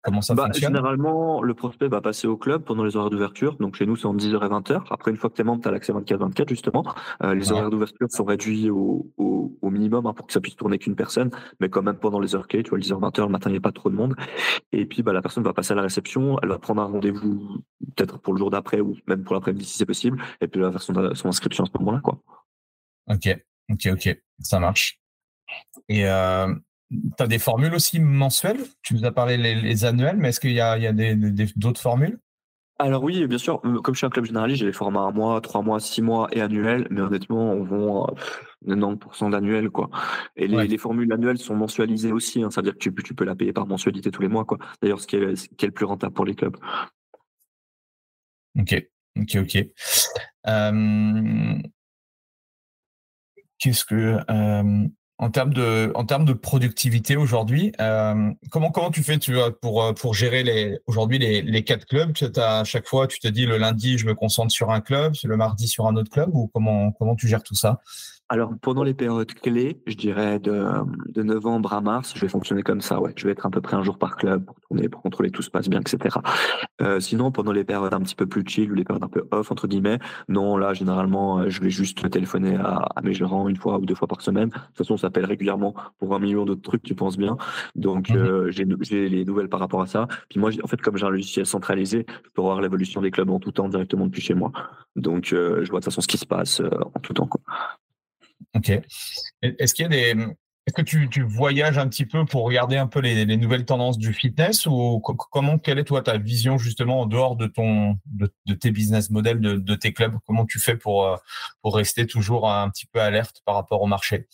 comment 0.07 0.21
ça 0.21 0.33
bah, 0.35 0.45
fonctionne? 0.45 0.73
Généralement, 0.73 1.41
le 1.41 1.53
prospect 1.53 1.89
va 1.89 1.99
passer 1.99 2.27
au 2.27 2.37
club 2.37 2.63
pendant 2.63 2.83
les 2.85 2.95
horaires 2.95 3.09
d'ouverture. 3.09 3.57
Donc 3.57 3.75
chez 3.75 3.85
nous, 3.85 3.97
c'est 3.97 4.05
entre 4.05 4.23
10h 4.23 4.35
et 4.35 4.49
20h. 4.49 4.83
Après, 4.89 5.11
une 5.11 5.17
fois 5.17 5.29
que 5.29 5.35
tu 5.35 5.41
es 5.41 5.43
membre, 5.43 5.61
tu 5.61 5.67
as 5.67 5.71
l'accès 5.71 5.91
24-24 5.91 6.49
justement. 6.49 6.85
Euh, 7.23 7.35
les 7.35 7.51
horaires 7.51 7.69
d'ouverture 7.69 8.07
sont 8.09 8.23
réduits 8.23 8.69
au, 8.69 9.11
au, 9.17 9.57
au 9.61 9.69
minimum 9.69 10.05
hein, 10.05 10.13
pour 10.13 10.27
que 10.27 10.33
ça 10.33 10.39
puisse 10.39 10.55
tourner 10.55 10.77
qu'une 10.77 10.95
personne, 10.95 11.29
mais 11.59 11.69
quand 11.69 11.81
même 11.81 11.97
pendant 11.97 12.19
les 12.19 12.35
heures 12.35 12.47
clés, 12.47 12.63
tu 12.63 12.69
vois, 12.69 12.79
10h 12.79 12.99
20h 12.99 13.21
le 13.23 13.29
matin, 13.29 13.49
il 13.49 13.53
n'y 13.53 13.57
a 13.57 13.61
pas 13.61 13.73
trop 13.73 13.89
de 13.89 13.95
monde. 13.95 14.15
Et 14.71 14.85
puis 14.85 15.03
bah, 15.03 15.11
la 15.11 15.21
personne 15.21 15.43
va 15.43 15.53
passer 15.53 15.73
à 15.73 15.75
la 15.75 15.81
réception, 15.81 16.37
elle 16.41 16.49
va 16.49 16.59
prendre 16.59 16.81
un 16.81 16.85
rendez-vous 16.85 17.61
peut-être 17.95 18.19
pour 18.19 18.33
le 18.33 18.39
jour 18.39 18.49
d'après 18.49 18.79
ou 18.79 18.95
même 19.07 19.23
pour 19.23 19.35
l'après-midi 19.35 19.65
si 19.65 19.77
c'est 19.77 19.85
possible, 19.85 20.21
et 20.39 20.47
puis 20.47 20.59
elle 20.59 20.67
va 20.67 20.71
faire 20.71 20.81
son, 20.81 21.15
son 21.15 21.27
inscription 21.27 21.65
à 21.65 21.67
ce 21.67 21.77
moment-là, 21.79 21.99
quoi. 22.01 22.19
Ok, 23.09 23.37
ok, 23.71 23.89
ok, 23.93 24.21
ça 24.39 24.59
marche. 24.59 24.99
Et 25.89 26.07
euh, 26.07 26.53
tu 26.91 27.23
as 27.23 27.27
des 27.27 27.39
formules 27.39 27.73
aussi 27.73 27.99
mensuelles? 27.99 28.63
Tu 28.81 28.93
nous 28.93 29.05
as 29.05 29.11
parlé 29.11 29.37
les, 29.37 29.85
annuelles, 29.85 30.17
mais 30.17 30.29
est-ce 30.29 30.39
qu'il 30.39 30.53
y 30.53 30.61
a, 30.61 30.77
il 30.77 30.83
y 30.83 30.87
a 30.87 30.93
d'autres 31.55 31.81
formules? 31.81 32.19
Alors 32.79 33.03
oui, 33.03 33.25
bien 33.25 33.39
sûr. 33.39 33.59
Euh, 33.65 33.81
comme 33.81 33.95
je 33.95 33.99
suis 33.99 34.05
un 34.05 34.11
club 34.11 34.25
généraliste, 34.25 34.59
j'ai 34.59 34.67
les 34.67 34.73
formats 34.73 35.01
un 35.01 35.11
mois, 35.11 35.41
trois 35.41 35.63
mois, 35.63 35.79
six 35.79 36.01
mois 36.01 36.27
et 36.31 36.41
annuels. 36.41 36.87
Mais 36.91 37.01
honnêtement, 37.01 37.51
on 37.51 37.63
vend 37.63 38.15
90% 38.67 39.31
d'annuels, 39.31 39.69
quoi. 39.71 39.89
Et 40.35 40.47
les, 40.47 40.77
formules 40.77 41.11
annuelles 41.11 41.39
sont 41.39 41.55
mensualisées 41.55 42.11
aussi. 42.11 42.43
Hein. 42.43 42.51
Ça 42.51 42.61
veut 42.61 42.65
dire 42.65 42.73
que 42.73 42.77
tu, 42.77 42.93
tu, 43.03 43.15
peux 43.15 43.25
la 43.25 43.35
payer 43.35 43.51
par 43.51 43.65
mensualité 43.65 44.11
tous 44.11 44.21
les 44.21 44.27
mois, 44.27 44.45
quoi. 44.45 44.59
D'ailleurs, 44.81 44.99
ce, 44.99 45.07
qui 45.07 45.15
est, 45.15 45.35
ce 45.35 45.47
qui 45.49 45.65
est 45.65 45.69
le 45.69 45.73
plus 45.73 45.85
rentable 45.85 46.13
pour 46.13 46.25
les 46.25 46.35
clubs. 46.35 46.55
Ok, 48.59 48.87
ok, 49.19 49.37
ok. 49.41 49.57
Euh, 50.47 51.57
Qu'est-ce 53.59 53.85
que 53.85 54.19
euh, 54.29 54.87
en 55.19 55.31
termes 55.31 55.53
de 55.53 55.91
en 55.95 56.05
termes 56.05 56.25
de 56.25 56.33
productivité 56.33 57.15
aujourd'hui, 57.15 57.71
euh, 57.81 58.31
comment 58.51 58.71
comment 58.71 58.91
tu 58.91 59.03
fais 59.03 59.17
tu 59.17 59.35
pour 59.61 59.83
euh, 59.83 59.93
pour 59.93 60.13
gérer 60.13 60.43
les 60.43 60.77
aujourd'hui 60.85 61.17
les, 61.17 61.41
les 61.41 61.63
quatre 61.63 61.85
clubs? 61.85 62.13
As, 62.35 62.59
À 62.59 62.63
chaque 62.63 62.87
fois, 62.87 63.07
tu 63.07 63.19
te 63.19 63.27
dis 63.27 63.45
le 63.45 63.57
lundi, 63.57 63.97
je 63.97 64.05
me 64.05 64.13
concentre 64.13 64.51
sur 64.51 64.69
un 64.69 64.81
club, 64.81 65.13
le 65.23 65.37
mardi 65.37 65.67
sur 65.67 65.87
un 65.87 65.95
autre 65.95 66.11
club 66.11 66.29
ou 66.33 66.47
comment 66.53 66.91
comment 66.91 67.15
tu 67.15 67.27
gères 67.27 67.43
tout 67.43 67.55
ça? 67.55 67.79
Alors, 68.29 68.51
pendant 68.61 68.83
les 68.83 68.93
périodes 68.93 69.33
clés, 69.33 69.81
je 69.87 69.95
dirais 69.95 70.39
de, 70.39 70.65
de 71.07 71.23
novembre 71.23 71.71
à 71.71 71.79
mars, 71.79 72.11
je 72.13 72.19
vais 72.19 72.27
fonctionner 72.27 72.61
comme 72.61 72.81
ça. 72.81 72.99
Ouais, 72.99 73.13
je 73.15 73.25
vais 73.25 73.31
être 73.31 73.45
à 73.45 73.49
peu 73.49 73.61
près 73.61 73.77
un 73.77 73.83
jour 73.83 73.97
par 73.97 74.17
club 74.17 74.43
pour 74.43 74.59
tourner, 74.59 74.89
pour 74.89 75.01
contrôler 75.01 75.29
tout 75.29 75.41
se 75.41 75.49
passe 75.49 75.69
bien, 75.69 75.79
etc. 75.79 76.17
Euh, 76.81 76.99
sinon, 76.99 77.31
pendant 77.31 77.53
les 77.53 77.63
périodes 77.63 77.93
un 77.93 78.01
petit 78.01 78.15
peu 78.15 78.25
plus 78.25 78.43
chill 78.45 78.69
ou 78.69 78.75
les 78.75 78.83
périodes 78.83 79.03
un 79.03 79.07
peu 79.07 79.25
off 79.31 79.49
entre 79.49 79.67
guillemets, 79.67 79.99
non, 80.27 80.57
là, 80.57 80.73
généralement, 80.73 81.39
euh, 81.39 81.49
je 81.49 81.61
vais 81.61 81.69
juste 81.69 82.09
téléphoner 82.09 82.57
à, 82.57 82.87
à 82.95 83.01
mes 83.01 83.13
gérants 83.13 83.47
une 83.47 83.55
fois 83.55 83.77
ou 83.77 83.85
deux 83.85 83.95
fois 83.95 84.09
par 84.09 84.21
semaine. 84.21 84.49
De 84.49 84.55
toute 84.55 84.77
façon, 84.77 84.95
on 84.95 84.97
s'appelle 84.97 85.25
régulièrement 85.25 85.73
pour 85.97 86.13
un 86.13 86.19
million 86.19 86.43
d'autres 86.43 86.61
trucs, 86.61 86.83
tu 86.83 86.95
penses 86.95 87.17
bien. 87.17 87.37
Donc, 87.75 88.09
mhm. 88.09 88.17
euh, 88.17 88.51
j'ai 88.51 89.07
les 89.07 89.23
nouvelles 89.23 89.49
par 89.49 89.61
rapport 89.61 89.81
à 89.81 89.87
ça. 89.87 90.05
Puis 90.29 90.37
moi, 90.39 90.51
en 90.61 90.67
fait, 90.67 90.81
comme 90.81 90.97
j'ai 90.97 91.05
un 91.05 91.11
logiciel 91.11 91.45
centralisé, 91.45 92.05
je 92.09 92.29
peux 92.33 92.41
voir 92.41 92.59
l'évolution 92.59 93.01
des 93.01 93.11
clubs 93.11 93.29
en 93.29 93.39
tout 93.39 93.53
temps 93.53 93.69
directement 93.69 94.05
depuis 94.05 94.21
chez 94.21 94.33
moi. 94.33 94.51
Donc, 94.97 95.31
euh, 95.31 95.63
je 95.63 95.69
vois 95.69 95.79
de 95.79 95.85
toute 95.85 95.93
façon 95.93 96.01
ce 96.01 96.07
qui 96.07 96.17
se 96.17 96.25
passe 96.25 96.61
en 96.61 96.99
tout 96.99 97.13
temps. 97.13 97.27
Quoi. 97.27 97.41
Ok. 98.55 98.71
Est-ce 99.41 99.73
qu'il 99.73 99.83
y 99.83 99.85
a 99.85 99.89
des. 99.89 100.15
Est-ce 100.67 100.73
que 100.73 100.81
tu, 100.81 101.23
voyages 101.23 101.77
un 101.77 101.87
petit 101.87 102.05
peu 102.05 102.25
pour 102.25 102.43
regarder 102.43 102.75
un 102.75 102.87
peu 102.87 102.99
les, 102.99 103.23
les 103.23 103.37
nouvelles 103.37 103.63
tendances 103.63 103.97
du 103.97 104.13
fitness 104.13 104.65
ou 104.65 104.99
comment 104.99 105.57
quelle 105.59 105.79
est 105.79 105.85
toi 105.85 106.01
ta 106.01 106.17
vision 106.17 106.57
justement 106.57 106.99
en 106.99 107.05
dehors 107.05 107.37
de 107.37 107.47
ton 107.47 107.97
de, 108.05 108.29
tes 108.53 108.71
business 108.71 109.09
models 109.09 109.39
de, 109.39 109.75
tes 109.75 109.93
clubs? 109.93 110.17
Comment 110.25 110.45
tu 110.45 110.59
fais 110.59 110.73
euh, 110.73 111.15
pour 111.61 111.75
rester 111.75 112.05
toujours 112.05 112.51
un 112.51 112.69
petit 112.69 112.85
peu 112.85 112.99
alerte 112.99 113.41
par 113.45 113.55
rapport 113.55 113.81
au 113.81 113.87
marché? 113.87 114.27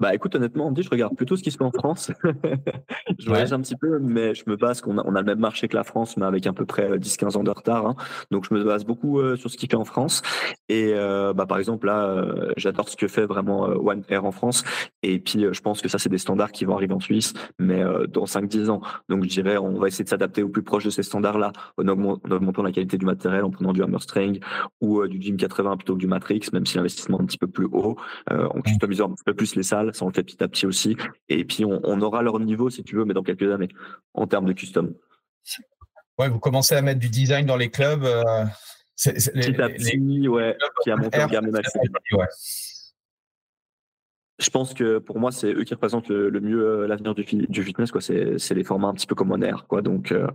Bah 0.00 0.14
écoute, 0.14 0.34
honnêtement, 0.34 0.68
on 0.68 0.72
dit, 0.72 0.82
je 0.82 0.90
regarde 0.90 1.16
plutôt 1.16 1.36
ce 1.36 1.42
qui 1.42 1.50
se 1.50 1.56
fait 1.56 1.64
en 1.64 1.72
France. 1.72 2.10
je 3.18 3.26
voyage 3.26 3.52
un 3.52 3.60
petit 3.60 3.76
peu, 3.76 3.98
mais 3.98 4.34
je 4.34 4.44
me 4.46 4.56
base 4.56 4.80
qu'on 4.80 4.98
a, 4.98 5.02
on 5.06 5.14
a 5.14 5.20
le 5.20 5.26
même 5.26 5.38
marché 5.38 5.68
que 5.68 5.76
la 5.76 5.84
France, 5.84 6.16
mais 6.16 6.26
avec 6.26 6.46
à 6.46 6.52
peu 6.52 6.66
près 6.66 6.98
10-15 6.98 7.36
euh, 7.36 7.38
ans 7.38 7.44
de 7.44 7.50
retard. 7.50 7.86
Hein. 7.86 7.96
Donc 8.30 8.46
je 8.48 8.54
me 8.54 8.62
base 8.62 8.84
beaucoup 8.84 9.20
euh, 9.20 9.36
sur 9.36 9.50
ce 9.50 9.56
qui 9.56 9.66
fait 9.66 9.76
en 9.76 9.84
France. 9.84 10.22
Et 10.68 10.92
euh, 10.94 11.32
bah, 11.32 11.46
par 11.46 11.58
exemple, 11.58 11.86
là, 11.86 12.24
j'adore 12.56 12.88
ce 12.88 12.96
que 12.96 13.08
fait 13.08 13.26
vraiment 13.26 13.62
One 13.62 14.02
Air 14.08 14.24
en 14.24 14.32
France. 14.32 14.64
Et 15.02 15.18
puis 15.18 15.46
je 15.50 15.60
pense 15.60 15.80
que 15.80 15.88
ça, 15.88 15.98
c'est 15.98 16.08
des 16.08 16.18
standards 16.18 16.52
qui 16.52 16.64
vont 16.64 16.74
arriver 16.74 16.94
en 16.94 17.00
Suisse, 17.00 17.32
mais 17.58 17.82
dans 18.08 18.24
5-10 18.24 18.70
ans. 18.70 18.80
Donc 19.08 19.24
je 19.24 19.28
dirais, 19.28 19.56
on 19.56 19.78
va 19.78 19.88
essayer 19.88 20.04
de 20.04 20.08
s'adapter 20.08 20.42
au 20.42 20.48
plus 20.48 20.62
proche 20.62 20.84
de 20.84 20.90
ces 20.90 21.02
standards-là, 21.02 21.52
en, 21.78 21.88
augmentant 21.88 22.62
la 22.62 22.72
qualité 22.72 22.98
du 22.98 23.06
matériel, 23.06 23.44
en 23.44 23.50
prenant 23.50 23.72
du 23.72 23.82
hammerstring 23.82 24.40
ou 24.80 25.06
du 25.06 25.20
Gym 25.20 25.36
80 25.36 25.76
plutôt 25.76 25.94
que 25.94 26.00
du 26.00 26.06
Matrix, 26.06 26.40
même 26.52 26.66
si 26.66 26.76
l'investissement 26.76 27.18
est 27.18 27.22
un 27.22 27.26
petit 27.26 27.38
peu 27.38 27.46
plus 27.46 27.66
haut, 27.66 27.96
en 28.30 28.60
customisant 28.60 29.10
un 29.10 29.14
petit 29.14 29.24
peu 29.24 29.34
plus 29.34 29.45
les 29.54 29.62
salles, 29.62 29.94
ça 29.94 30.04
on 30.04 30.08
le 30.08 30.14
fait 30.14 30.24
petit 30.24 30.42
à 30.42 30.48
petit 30.48 30.66
aussi. 30.66 30.96
Et 31.28 31.44
puis 31.44 31.64
on, 31.64 32.00
aura 32.00 32.22
leur 32.22 32.38
niveau 32.40 32.70
si 32.70 32.82
tu 32.82 32.96
veux, 32.96 33.04
mais 33.04 33.14
dans 33.14 33.22
quelques 33.22 33.50
années, 33.52 33.68
en 34.14 34.26
termes 34.26 34.46
de 34.46 34.52
custom. 34.52 34.94
Ouais, 36.18 36.28
vous 36.28 36.40
commencez 36.40 36.74
à 36.74 36.82
mettre 36.82 37.00
du 37.00 37.08
design 37.08 37.46
dans 37.46 37.56
les 37.56 37.70
clubs. 37.70 38.04
Euh, 38.04 38.44
petit 38.96 39.60
à 39.60 39.68
petit, 39.68 40.28
ouais, 40.28 40.56
qui 40.82 40.90
a 40.90 40.96
monté 40.96 41.22
en 41.22 41.26
gamme 41.26 41.50
ouais. 41.50 42.26
Je 44.38 44.50
pense 44.50 44.74
que 44.74 44.98
pour 44.98 45.18
moi, 45.18 45.32
c'est 45.32 45.50
eux 45.50 45.64
qui 45.64 45.72
représentent 45.72 46.10
le, 46.10 46.40
mieux 46.40 46.62
euh, 46.62 46.86
l'avenir 46.86 47.14
du, 47.14 47.24
du, 47.24 47.62
fitness. 47.62 47.90
Quoi. 47.90 48.02
C'est, 48.02 48.54
les 48.54 48.64
formats 48.64 48.88
un 48.88 48.94
petit 48.94 49.06
peu 49.06 49.14
comme 49.14 49.32
on 49.32 49.40
air. 49.40 49.64
Quoi. 49.66 49.80
Donc, 49.80 50.12
euh, 50.12 50.26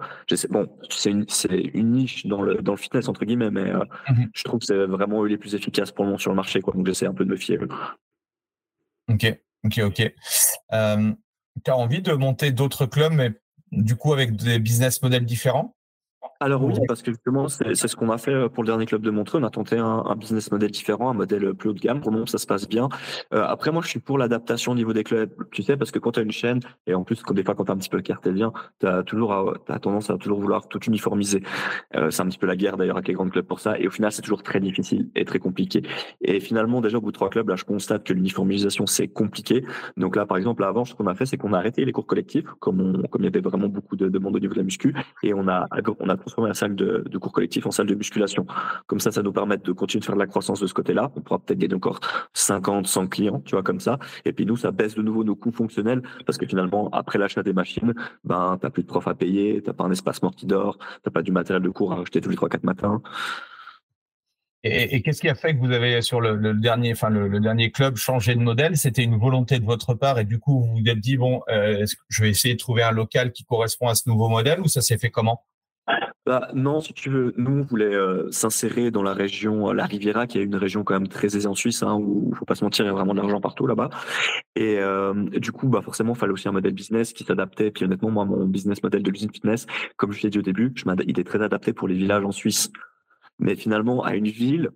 bon, 0.50 0.68
c'est 0.90 1.12
une, 1.12 1.26
c'est 1.28 1.70
une 1.74 1.92
niche 1.92 2.26
dans 2.26 2.42
le, 2.42 2.56
dans 2.56 2.72
le 2.72 2.80
fitness, 2.80 3.08
entre 3.08 3.26
guillemets, 3.26 3.52
mais 3.52 3.70
euh, 3.70 3.84
mhm. 4.10 4.30
je 4.34 4.44
trouve 4.44 4.60
que 4.60 4.66
c'est 4.66 4.86
vraiment 4.88 5.24
eux 5.24 5.28
les 5.28 5.38
plus 5.38 5.54
efficaces 5.54 5.92
pour 5.92 6.04
le 6.04 6.10
moment 6.10 6.18
sur 6.18 6.32
le 6.32 6.36
marché. 6.36 6.62
Quoi. 6.62 6.74
Donc, 6.74 6.88
j'essaie 6.88 7.06
un 7.06 7.14
peu 7.14 7.26
de 7.26 7.30
me 7.30 7.36
fier. 7.36 7.60
Ok, 9.14 9.40
ok, 9.66 9.80
ok. 9.86 10.14
Euh, 10.74 11.14
tu 11.64 11.72
as 11.72 11.78
envie 11.78 12.02
de 12.02 12.14
monter 12.14 12.52
d'autres 12.52 12.86
clubs, 12.86 13.14
mais 13.14 13.32
du 13.72 13.96
coup 13.96 14.14
avec 14.14 14.36
des 14.36 14.60
business 14.60 15.02
models 15.02 15.26
différents? 15.26 15.76
Alors 16.42 16.64
oui, 16.64 16.74
parce 16.88 17.04
que 17.04 17.12
justement, 17.12 17.48
c'est 17.50 17.76
ce 17.76 17.96
qu'on 17.96 18.10
a 18.10 18.18
fait 18.18 18.34
euh, 18.34 18.50
pour 18.50 18.64
le 18.64 18.68
dernier 18.68 18.88
club 18.88 19.04
de 19.04 19.12
Montreux. 19.12 19.40
On 19.40 19.44
a 19.44 19.52
tenté 19.52 19.78
un, 19.78 20.16
business 20.16 20.52
model 20.52 20.72
différent, 20.72 21.12
un 21.12 21.14
modèle 21.14 21.46
euh, 21.46 21.54
plus 21.54 21.70
haut 21.70 21.74
de 21.74 21.80
gamme. 21.80 22.02
Pour 22.02 22.10
le 22.10 22.16
moment, 22.16 22.26
ça 22.26 22.40
se 22.40 22.48
passe 22.48 22.68
bien. 22.68 22.90
Euh, 23.32 23.44
après, 23.44 23.72
moi, 23.72 23.84
je 23.84 23.90
suis 23.90 24.00
pour 24.00 24.18
l'adaptation 24.18 24.72
au 24.72 24.76
niveau 24.76 24.92
des 24.92 25.04
clubs. 25.04 25.30
Tu 25.52 25.62
sais, 25.62 25.78
parce 25.78 25.92
que 25.92 26.00
quand 26.00 26.14
tu 26.14 26.20
as 26.20 26.24
une 26.24 26.32
chaîne, 26.32 26.60
et 26.88 26.96
en 26.96 27.04
plus, 27.04 27.22
des 27.32 27.44
fois, 27.44 27.54
quand 27.54 27.66
tu 27.66 27.72
un 27.72 27.78
petit 27.78 27.90
peu 27.90 27.98
le 27.98 28.04
cartésien, 28.04 28.52
tu 28.80 28.88
as 28.88 29.04
toujours 29.04 29.54
as 29.70 29.80
tendance 29.80 30.10
à 30.10 30.18
toujours 30.18 30.40
vouloir 30.40 30.68
tout 30.68 30.84
uniformiser. 30.84 31.44
c'est 32.10 32.22
un 32.22 32.26
petit 32.26 32.40
peu 32.40 32.48
la 32.48 32.56
guerre 32.56 32.76
d'ailleurs 32.76 32.98
avec 32.98 33.08
les 33.08 33.14
grands 33.14 33.30
clubs 33.30 33.46
pour 33.46 33.60
ça. 33.60 33.80
Et 33.80 33.88
au 33.88 33.92
final, 33.92 34.12
c'est 34.12 34.24
toujours 34.24 34.42
très 34.42 34.60
difficile 34.60 35.12
et 35.16 35.26
très 35.26 35.38
compliqué. 35.38 35.84
Et 36.22 36.40
finalement, 36.40 36.82
déjà, 36.82 36.98
au 36.98 37.02
bout 37.02 37.12
de 37.12 37.16
trois 37.16 37.30
clubs, 37.30 37.48
là, 37.48 37.56
je 37.56 37.66
constate 37.66 38.04
que 38.04 38.14
l'uniformisation, 38.14 38.88
c'est 38.88 39.08
compliqué. 39.08 39.64
Donc 39.96 40.16
là, 40.16 40.26
par 40.26 40.38
exemple, 40.38 40.64
avant, 40.64 40.86
ce 40.86 40.96
qu'on 40.96 41.06
a 41.06 41.14
fait, 41.14 41.28
c'est 41.28 41.38
qu'on 41.38 41.54
a 41.54 41.60
arrêté 41.60 41.86
les 41.86 41.92
cours 41.92 42.08
collectifs, 42.08 42.46
comme, 42.60 43.08
comme 43.10 43.22
il 43.22 43.26
y 43.26 43.28
avait 43.28 43.42
vraiment 43.42 43.68
beaucoup 43.68 43.96
de 43.96 44.10
demandes 44.10 44.36
au 44.36 44.40
niveau 44.40 44.54
de 44.54 44.60
la 44.60 44.64
muscu, 44.64 44.96
et 45.22 45.36
on 45.36 45.48
a, 45.48 45.68
on 46.00 46.10
a 46.10 46.18
transformé 46.32 46.50
la 46.50 46.54
salle 46.54 46.76
de, 46.76 47.18
cours 47.18 47.32
collectifs 47.32 47.66
en 47.66 47.72
salle 47.72 47.88
de 47.88 47.96
musculation. 47.96 48.46
Comme 48.88 49.00
ça, 49.00 49.12
ça 49.12 49.22
nous 49.22 49.32
permet 49.32 49.58
de 49.58 49.72
continuer 49.72 50.00
de 50.00 50.06
faire 50.06 50.16
de 50.16 50.20
la 50.20 50.28
croissance 50.28 50.60
de 50.60 50.68
ce 50.68 50.74
côté-là. 50.74 51.12
On 51.16 51.22
pourra 51.22 51.40
peut-être 51.40 51.60
gagner 51.60 51.76
encore 51.76 52.00
50, 52.34 52.88
100 52.88 53.08
clients, 53.08 53.42
tu 53.46 53.52
vois, 53.52 53.64
comme 53.64 53.80
ça. 53.80 54.00
Et 54.26 54.34
puis 54.34 54.46
nous, 54.46 54.58
ça 54.58 54.72
baisse 54.72 54.96
de 54.96 55.02
nouveau 55.02 55.24
nos 55.24 55.36
coûts 55.36 55.52
fonctionnels 55.52 56.02
parce 56.26 56.38
que 56.38 56.46
finalement, 56.46 56.90
après 56.92 57.20
l'achat 57.20 57.44
des 57.44 57.54
machines, 57.54 57.94
ben, 58.24 58.58
t'as 58.62 58.70
plus 58.70 58.84
de 58.84 58.88
profs 58.88 59.08
à 59.08 59.14
payer, 59.14 59.62
t'as 59.62 59.74
pas 59.74 59.84
un 59.84 59.92
espace 59.92 60.22
mort 60.22 60.36
qui 60.36 60.46
dort, 60.46 60.78
t'as 61.04 61.12
pas 61.12 61.22
du 61.22 61.32
matériel 61.32 61.64
de 61.64 61.70
cours 61.70 61.94
à 61.94 62.00
acheter 62.00 62.22
tous 62.22 62.30
les 62.30 62.38
3-4 62.38 62.60
matins. 62.64 63.02
Et, 64.64 65.02
qu'est-ce 65.02 65.22
qui 65.22 65.30
a 65.30 65.34
fait 65.34 65.56
que 65.56 65.60
vous 65.60 65.72
avez 65.72 66.04
sur 66.04 66.22
le, 66.22 66.54
dernier, 66.54 66.92
enfin 66.92 67.10
le, 67.10 67.40
dernier 67.40 67.72
club 67.72 67.96
changé 67.96 68.36
de 68.36 68.40
modèle? 68.42 68.78
C'était 68.78 69.04
une 69.04 69.18
volonté 69.18 69.58
de 69.60 69.66
votre 69.66 69.96
part 69.96 70.20
et 70.20 70.24
du 70.24 70.38
coup 70.38 70.62
vous 70.62 70.78
vous 70.78 70.88
êtes 70.88 71.00
dit 71.00 71.18
bon, 71.18 71.42
euh, 71.50 71.84
je 72.10 72.22
vais 72.22 72.30
essayer 72.30 72.54
de 72.54 72.60
trouver 72.60 72.84
un 72.84 72.92
local 72.92 73.32
qui 73.32 73.44
correspond 73.44 73.88
à 73.88 73.96
ce 73.96 74.08
nouveau 74.08 74.30
modèle 74.30 74.60
ou 74.60 74.68
ça 74.68 74.82
s'est 74.82 75.00
fait 75.00 75.10
comment? 75.10 75.44
Bah, 76.26 76.50
non, 76.54 76.82
si 76.82 76.94
tu 76.94 77.10
veux, 77.10 77.34
nous, 77.38 77.60
on 77.60 77.62
voulait 77.64 77.96
euh, 77.96 78.30
s'insérer 78.32 78.92
dans 78.92 79.02
la 79.02 79.14
région, 79.14 79.70
euh, 79.70 79.74
la 79.74 79.86
Riviera, 79.86 80.28
qui 80.28 80.38
est 80.38 80.44
une 80.44 80.56
région 80.56 80.84
quand 80.84 80.94
même 80.94 81.08
très 81.08 81.36
aisée 81.36 81.48
en 81.48 81.56
Suisse, 81.56 81.82
hein, 81.84 81.96
où, 81.96 82.32
faut 82.36 82.46
pas 82.46 82.56
se 82.56 82.64
mentir, 82.64 82.86
il 82.86 82.90
y 82.90 82.92
a 82.92 82.94
vraiment 82.94 83.14
de 83.14 83.20
l'argent 83.20 83.42
partout 83.42 83.66
là-bas. 83.66 83.90
Et, 84.56 84.78
euh, 84.80 85.14
du 85.40 85.52
coup, 85.52 85.68
bah, 85.68 85.82
forcément, 85.82 86.14
il 86.14 86.20
fallait 86.20 86.34
aussi 86.34 86.48
un 86.48 86.52
modèle 86.52 86.74
business 86.74 87.14
qui 87.14 87.24
s'adaptait. 87.24 87.72
Puis 87.72 87.86
honnêtement, 87.86 88.12
moi, 88.12 88.26
mon 88.26 88.46
business 88.46 88.84
model 88.84 89.02
de 89.02 89.10
l'usine 89.12 89.32
fitness, 89.32 89.66
comme 89.98 90.12
je 90.12 90.22
l'ai 90.22 90.30
dit 90.30 90.40
au 90.40 90.44
début, 90.44 90.74
il 91.08 91.20
est 91.20 91.24
très 91.24 91.42
adapté 91.42 91.74
pour 91.74 91.88
les 91.88 91.96
villages 91.96 92.24
en 92.24 92.32
Suisse. 92.32 92.72
Mais 93.40 93.56
finalement, 93.56 94.04
à 94.04 94.16
une 94.16 94.28
ville, 94.28 94.70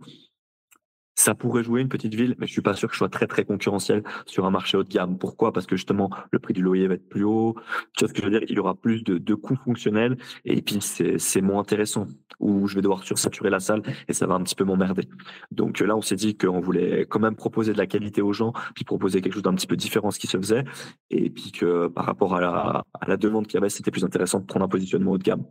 ça 1.15 1.33
pourrait 1.33 1.63
jouer 1.63 1.81
une 1.81 1.89
petite 1.89 2.13
ville, 2.13 2.35
mais 2.37 2.45
je 2.45 2.51
suis 2.51 2.61
pas 2.61 2.75
sûr 2.75 2.89
que 2.89 2.93
je 2.93 2.99
sois 2.99 3.09
très 3.09 3.25
très 3.25 3.45
concurrentiel 3.45 4.03
sur 4.25 4.45
un 4.45 4.51
marché 4.51 4.77
haut 4.77 4.83
de 4.83 4.89
gamme. 4.89 5.17
Pourquoi? 5.17 5.53
Parce 5.53 5.65
que 5.65 5.75
justement, 5.75 6.09
le 6.31 6.39
prix 6.39 6.53
du 6.53 6.61
loyer 6.61 6.87
va 6.87 6.95
être 6.95 7.07
plus 7.07 7.23
haut. 7.23 7.55
Tu 7.93 8.03
vois 8.03 8.09
ce 8.09 8.13
que 8.13 8.21
je 8.21 8.25
veux 8.25 8.39
dire? 8.39 8.47
Il 8.49 8.55
y 8.55 8.59
aura 8.59 8.75
plus 8.75 9.03
de, 9.03 9.33
coûts 9.33 9.55
fonctionnels 9.55 10.17
et 10.43 10.61
puis 10.61 10.79
c'est 10.81 11.41
moins 11.41 11.61
intéressant. 11.61 12.07
Où 12.39 12.67
je 12.67 12.75
vais 12.75 12.81
devoir 12.81 13.01
sursaturer 13.03 13.49
la 13.49 13.61
salle 13.61 13.81
et 14.09 14.13
ça 14.13 14.27
va 14.27 14.35
un 14.35 14.43
petit 14.43 14.55
peu 14.55 14.65
m'emmerder. 14.65 15.07
Donc 15.51 15.79
là, 15.79 15.95
on 15.95 16.01
s'est 16.01 16.17
dit 16.17 16.35
qu'on 16.37 16.59
voulait 16.59 17.05
quand 17.05 17.19
même 17.19 17.35
proposer 17.35 17.71
de 17.71 17.77
la 17.77 17.87
qualité 17.87 18.21
aux 18.21 18.33
gens, 18.33 18.51
puis 18.75 18.83
proposer 18.83 19.21
quelque 19.21 19.35
chose 19.35 19.43
d'un 19.43 19.55
petit 19.55 19.67
peu 19.67 19.77
différent 19.77 20.11
ce 20.11 20.19
qui 20.19 20.27
se 20.27 20.37
faisait, 20.37 20.65
et 21.09 21.29
puis 21.29 21.53
que 21.53 21.87
par 21.87 22.05
rapport 22.05 22.35
à 22.35 22.83
la 23.07 23.17
demande 23.17 23.47
qu'il 23.47 23.55
y 23.55 23.57
avait, 23.57 23.69
c'était 23.69 23.91
plus 23.91 24.03
intéressant 24.03 24.41
de 24.41 24.45
prendre 24.45 24.65
un 24.65 24.69
positionnement 24.69 25.11
haut 25.11 25.17
de 25.17 25.23
gamme. 25.23 25.45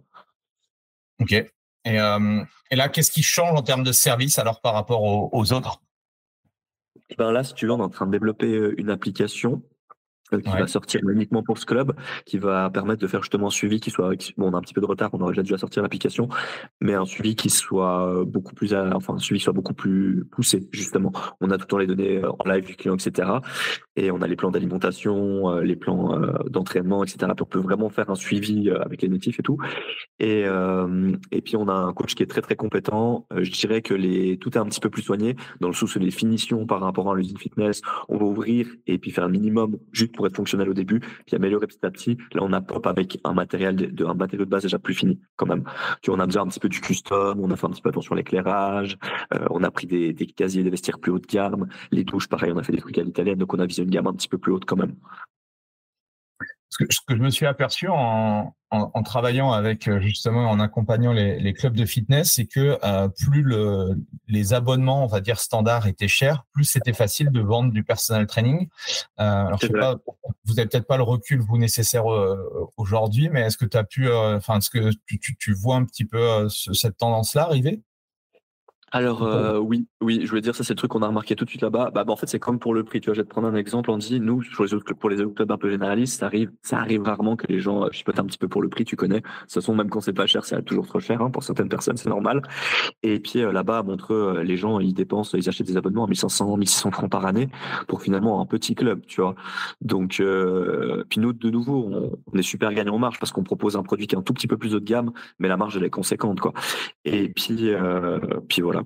Ok. 1.20 1.46
Et, 1.84 2.00
euh, 2.00 2.42
et 2.70 2.76
là, 2.76 2.88
qu'est-ce 2.88 3.10
qui 3.10 3.22
change 3.22 3.58
en 3.58 3.62
termes 3.62 3.84
de 3.84 3.92
service 3.92 4.38
alors 4.38 4.60
par 4.60 4.74
rapport 4.74 5.02
aux, 5.02 5.52
autres? 5.52 5.82
Ben 7.18 7.30
Là, 7.30 7.44
si 7.44 7.54
tu 7.54 7.66
veux, 7.66 7.72
on 7.72 7.78
est 7.78 7.82
en 7.82 7.88
train 7.90 8.06
de 8.06 8.12
développer 8.12 8.46
euh, 8.46 8.74
une 8.78 8.90
application 8.90 9.62
euh, 10.32 10.40
qui 10.40 10.50
va 10.50 10.66
sortir 10.66 11.00
uniquement 11.08 11.42
pour 11.42 11.58
ce 11.58 11.66
club, 11.66 11.94
qui 12.24 12.38
va 12.38 12.70
permettre 12.70 13.00
de 13.00 13.06
faire 13.06 13.22
justement 13.22 13.48
un 13.48 13.50
suivi 13.50 13.80
qui 13.80 13.90
soit, 13.90 14.10
bon, 14.36 14.50
on 14.50 14.54
a 14.54 14.58
un 14.58 14.60
petit 14.60 14.74
peu 14.74 14.80
de 14.80 14.86
retard, 14.86 15.10
on 15.12 15.20
aurait 15.20 15.32
déjà 15.32 15.42
dû 15.42 15.58
sortir 15.58 15.82
l'application, 15.82 16.28
mais 16.80 16.94
un 16.94 17.04
suivi 17.04 17.36
qui 17.36 17.50
soit 17.50 18.24
beaucoup 18.26 18.54
plus, 18.54 18.74
enfin, 18.74 19.14
un 19.14 19.18
suivi 19.18 19.40
soit 19.40 19.52
beaucoup 19.52 19.74
plus 19.74 20.24
poussé, 20.32 20.68
justement. 20.72 21.12
On 21.40 21.50
a 21.50 21.58
tout 21.58 21.64
le 21.64 21.66
temps 21.66 21.78
les 21.78 21.86
données 21.86 22.22
en 22.24 22.48
live 22.48 22.64
du 22.64 22.76
client, 22.76 22.96
etc. 22.96 23.28
Et 23.96 24.10
on 24.10 24.22
a 24.22 24.26
les 24.26 24.36
plans 24.36 24.50
d'alimentation, 24.50 25.58
les 25.58 25.76
plans 25.76 26.18
d'entraînement, 26.48 27.04
etc. 27.04 27.32
on 27.40 27.44
peut 27.44 27.60
vraiment 27.60 27.90
faire 27.90 28.10
un 28.10 28.14
suivi 28.14 28.70
avec 28.70 29.02
les 29.02 29.08
natifs 29.08 29.38
et 29.38 29.42
tout. 29.42 29.58
Et, 30.18 30.44
et 31.30 31.40
puis, 31.42 31.56
on 31.56 31.68
a 31.68 31.74
un 31.74 31.92
coach 31.92 32.14
qui 32.14 32.22
est 32.22 32.26
très, 32.26 32.40
très 32.40 32.56
compétent. 32.56 33.26
Je 33.36 33.50
dirais 33.50 33.82
que 33.82 33.94
les, 33.94 34.38
tout 34.38 34.50
est 34.54 34.58
un 34.58 34.66
petit 34.66 34.80
peu 34.80 34.90
plus 34.90 35.02
soigné 35.02 35.36
dans 35.60 35.68
le 35.68 35.74
sous 35.74 35.98
les 35.98 36.10
finitions 36.10 36.66
par 36.66 36.80
rapport 36.80 37.10
à 37.10 37.14
l'usine 37.14 37.38
fitness. 37.38 37.82
On 38.08 38.16
va 38.16 38.24
ouvrir 38.24 38.68
et 38.86 38.98
puis 38.98 39.10
faire 39.10 39.24
un 39.24 39.28
minimum 39.28 39.78
juste 39.92 40.13
pour 40.14 40.26
être 40.26 40.36
fonctionnel 40.36 40.68
au 40.68 40.74
début, 40.74 41.00
puis 41.00 41.36
améliorer 41.36 41.66
petit 41.66 41.84
à 41.84 41.90
petit. 41.90 42.16
Là, 42.32 42.42
on 42.42 42.52
a 42.52 42.60
pop 42.60 42.86
avec 42.86 43.18
un 43.24 43.32
matériel 43.32 43.76
de, 43.76 44.04
un 44.04 44.14
matériau 44.14 44.44
de 44.44 44.50
base 44.50 44.62
déjà 44.62 44.78
plus 44.78 44.94
fini, 44.94 45.20
quand 45.36 45.46
même. 45.46 45.64
Tu 46.02 46.10
on 46.10 46.18
a 46.18 46.26
déjà 46.26 46.42
un 46.42 46.46
petit 46.46 46.60
peu 46.60 46.68
du 46.68 46.80
custom, 46.80 47.40
on 47.40 47.50
a 47.50 47.56
fait 47.56 47.66
un 47.66 47.70
petit 47.70 47.82
peu 47.82 47.90
attention 47.90 48.12
à 48.12 48.16
l'éclairage, 48.16 48.98
euh, 49.34 49.46
on 49.50 49.62
a 49.62 49.70
pris 49.70 49.86
des, 49.86 50.12
des 50.12 50.26
casiers 50.26 50.62
de 50.62 50.70
vestiaires 50.70 50.98
plus 50.98 51.12
haut 51.12 51.18
de 51.18 51.26
gamme, 51.26 51.68
les 51.90 52.04
douches, 52.04 52.28
pareil, 52.28 52.52
on 52.52 52.58
a 52.58 52.62
fait 52.62 52.72
des 52.72 52.80
trucs 52.80 52.98
à 52.98 53.02
l'italienne, 53.02 53.38
donc 53.38 53.52
on 53.54 53.58
a 53.58 53.66
visé 53.66 53.82
une 53.82 53.90
gamme 53.90 54.06
un 54.06 54.14
petit 54.14 54.28
peu 54.28 54.38
plus 54.38 54.52
haute 54.52 54.64
quand 54.64 54.76
même 54.76 54.94
ce 56.78 57.00
que, 57.06 57.16
je 57.16 57.22
me 57.22 57.30
suis 57.30 57.46
aperçu 57.46 57.88
en, 57.88 58.52
travaillant 59.04 59.52
avec 59.52 59.86
euh, 59.86 60.00
justement 60.00 60.50
en 60.50 60.58
accompagnant 60.58 61.12
les, 61.12 61.52
clubs 61.52 61.76
de 61.76 61.84
fitness, 61.84 62.32
c'est 62.32 62.46
que 62.46 62.78
euh, 62.82 63.08
plus 63.08 63.42
le, 63.42 63.94
les 64.26 64.52
abonnements, 64.52 65.04
on 65.04 65.06
va 65.06 65.20
dire 65.20 65.38
standards, 65.38 65.86
étaient 65.86 66.08
chers, 66.08 66.44
plus 66.52 66.64
c'était 66.64 66.92
facile 66.92 67.30
de 67.30 67.40
vendre 67.40 67.72
du 67.72 67.84
personal 67.84 68.26
training. 68.26 68.68
Euh, 69.20 69.46
alors 69.46 69.60
je 69.60 69.68
sais 69.68 69.72
pas, 69.72 69.96
vous 70.44 70.54
n'avez 70.54 70.68
peut-être 70.68 70.88
pas 70.88 70.96
le 70.96 71.04
recul 71.04 71.40
vous 71.40 71.58
nécessaire 71.58 72.04
aujourd'hui, 72.76 73.28
mais 73.28 73.42
est-ce 73.42 73.58
que 73.58 73.66
tu 73.66 73.76
as 73.76 73.84
pu, 73.84 74.10
enfin, 74.10 74.58
est-ce 74.58 74.70
que 74.70 74.90
tu, 75.06 75.36
tu, 75.36 75.52
vois 75.52 75.76
un 75.76 75.84
petit 75.84 76.04
peu 76.04 76.48
cette 76.48 76.96
tendance-là 76.96 77.42
arriver? 77.42 77.80
Alors 78.94 79.24
euh, 79.24 79.58
oui, 79.58 79.88
oui, 80.00 80.20
je 80.22 80.28
voulais 80.28 80.40
dire 80.40 80.54
ça, 80.54 80.62
c'est 80.62 80.72
le 80.72 80.76
truc 80.76 80.92
qu'on 80.92 81.02
a 81.02 81.08
remarqué 81.08 81.34
tout 81.34 81.44
de 81.44 81.50
suite 81.50 81.62
là-bas. 81.62 81.90
Bah, 81.92 82.04
bah, 82.04 82.12
en 82.12 82.16
fait, 82.16 82.28
c'est 82.28 82.38
comme 82.38 82.60
pour 82.60 82.74
le 82.74 82.84
prix. 82.84 83.00
Tu 83.00 83.06
vois, 83.06 83.14
je 83.14 83.22
vais 83.22 83.24
te 83.24 83.28
prendre 83.28 83.48
un 83.48 83.56
exemple. 83.56 83.90
On 83.90 83.98
dit, 83.98 84.20
nous, 84.20 84.40
pour 84.54 84.64
les 84.64 84.72
autres, 84.72 84.94
pour 84.94 85.10
les 85.10 85.20
autres 85.20 85.34
clubs 85.34 85.50
un 85.50 85.58
peu 85.58 85.68
généralistes, 85.68 86.20
ça 86.20 86.26
arrive, 86.26 86.52
ça 86.62 86.78
arrive 86.78 87.02
rarement 87.02 87.34
que 87.34 87.48
les 87.48 87.58
gens 87.58 87.90
chipotent 87.90 88.20
un 88.20 88.24
petit 88.24 88.38
peu 88.38 88.46
pour 88.46 88.62
le 88.62 88.68
prix. 88.68 88.84
Tu 88.84 88.94
connais. 88.94 89.16
De 89.16 89.26
toute 89.40 89.52
façon, 89.52 89.74
même 89.74 89.90
quand 89.90 90.00
c'est 90.00 90.12
pas 90.12 90.28
cher, 90.28 90.44
c'est 90.44 90.62
toujours 90.62 90.86
trop 90.86 91.00
cher 91.00 91.20
hein, 91.22 91.30
pour 91.30 91.42
certaines 91.42 91.68
personnes, 91.68 91.96
c'est 91.96 92.08
normal. 92.08 92.42
Et 93.02 93.18
puis 93.18 93.40
euh, 93.40 93.50
là-bas, 93.50 93.78
à 93.78 93.82
Montreux, 93.82 94.36
euh, 94.36 94.42
les 94.44 94.56
gens, 94.56 94.78
ils 94.78 94.94
dépensent, 94.94 95.36
ils 95.36 95.48
achètent 95.48 95.66
des 95.66 95.76
abonnements 95.76 96.04
à 96.04 96.08
1500, 96.08 96.56
1600 96.56 96.92
francs 96.92 97.10
par 97.10 97.26
année 97.26 97.48
pour 97.88 98.00
finalement 98.00 98.40
un 98.40 98.46
petit 98.46 98.76
club, 98.76 99.00
tu 99.08 99.22
vois. 99.22 99.34
Donc, 99.80 100.22
puis 101.08 101.20
nous, 101.20 101.32
de 101.32 101.50
nouveau, 101.50 102.12
on, 102.32 102.38
est 102.38 102.42
super 102.42 102.72
gagnant 102.72 102.94
en 102.94 102.98
marge 103.00 103.18
parce 103.18 103.32
qu'on 103.32 103.42
propose 103.42 103.74
un 103.74 103.82
produit 103.82 104.06
qui 104.06 104.14
est 104.14 104.18
un 104.18 104.22
tout 104.22 104.34
petit 104.34 104.46
peu 104.46 104.56
plus 104.56 104.76
haut 104.76 104.80
de 104.80 104.84
gamme, 104.84 105.10
mais 105.40 105.48
la 105.48 105.56
marge 105.56 105.76
elle 105.76 105.82
est 105.82 105.90
conséquente, 105.90 106.38
quoi. 106.38 106.52
Et 107.04 107.28
puis, 107.30 107.72
puis 108.48 108.62
voilà. 108.62 108.83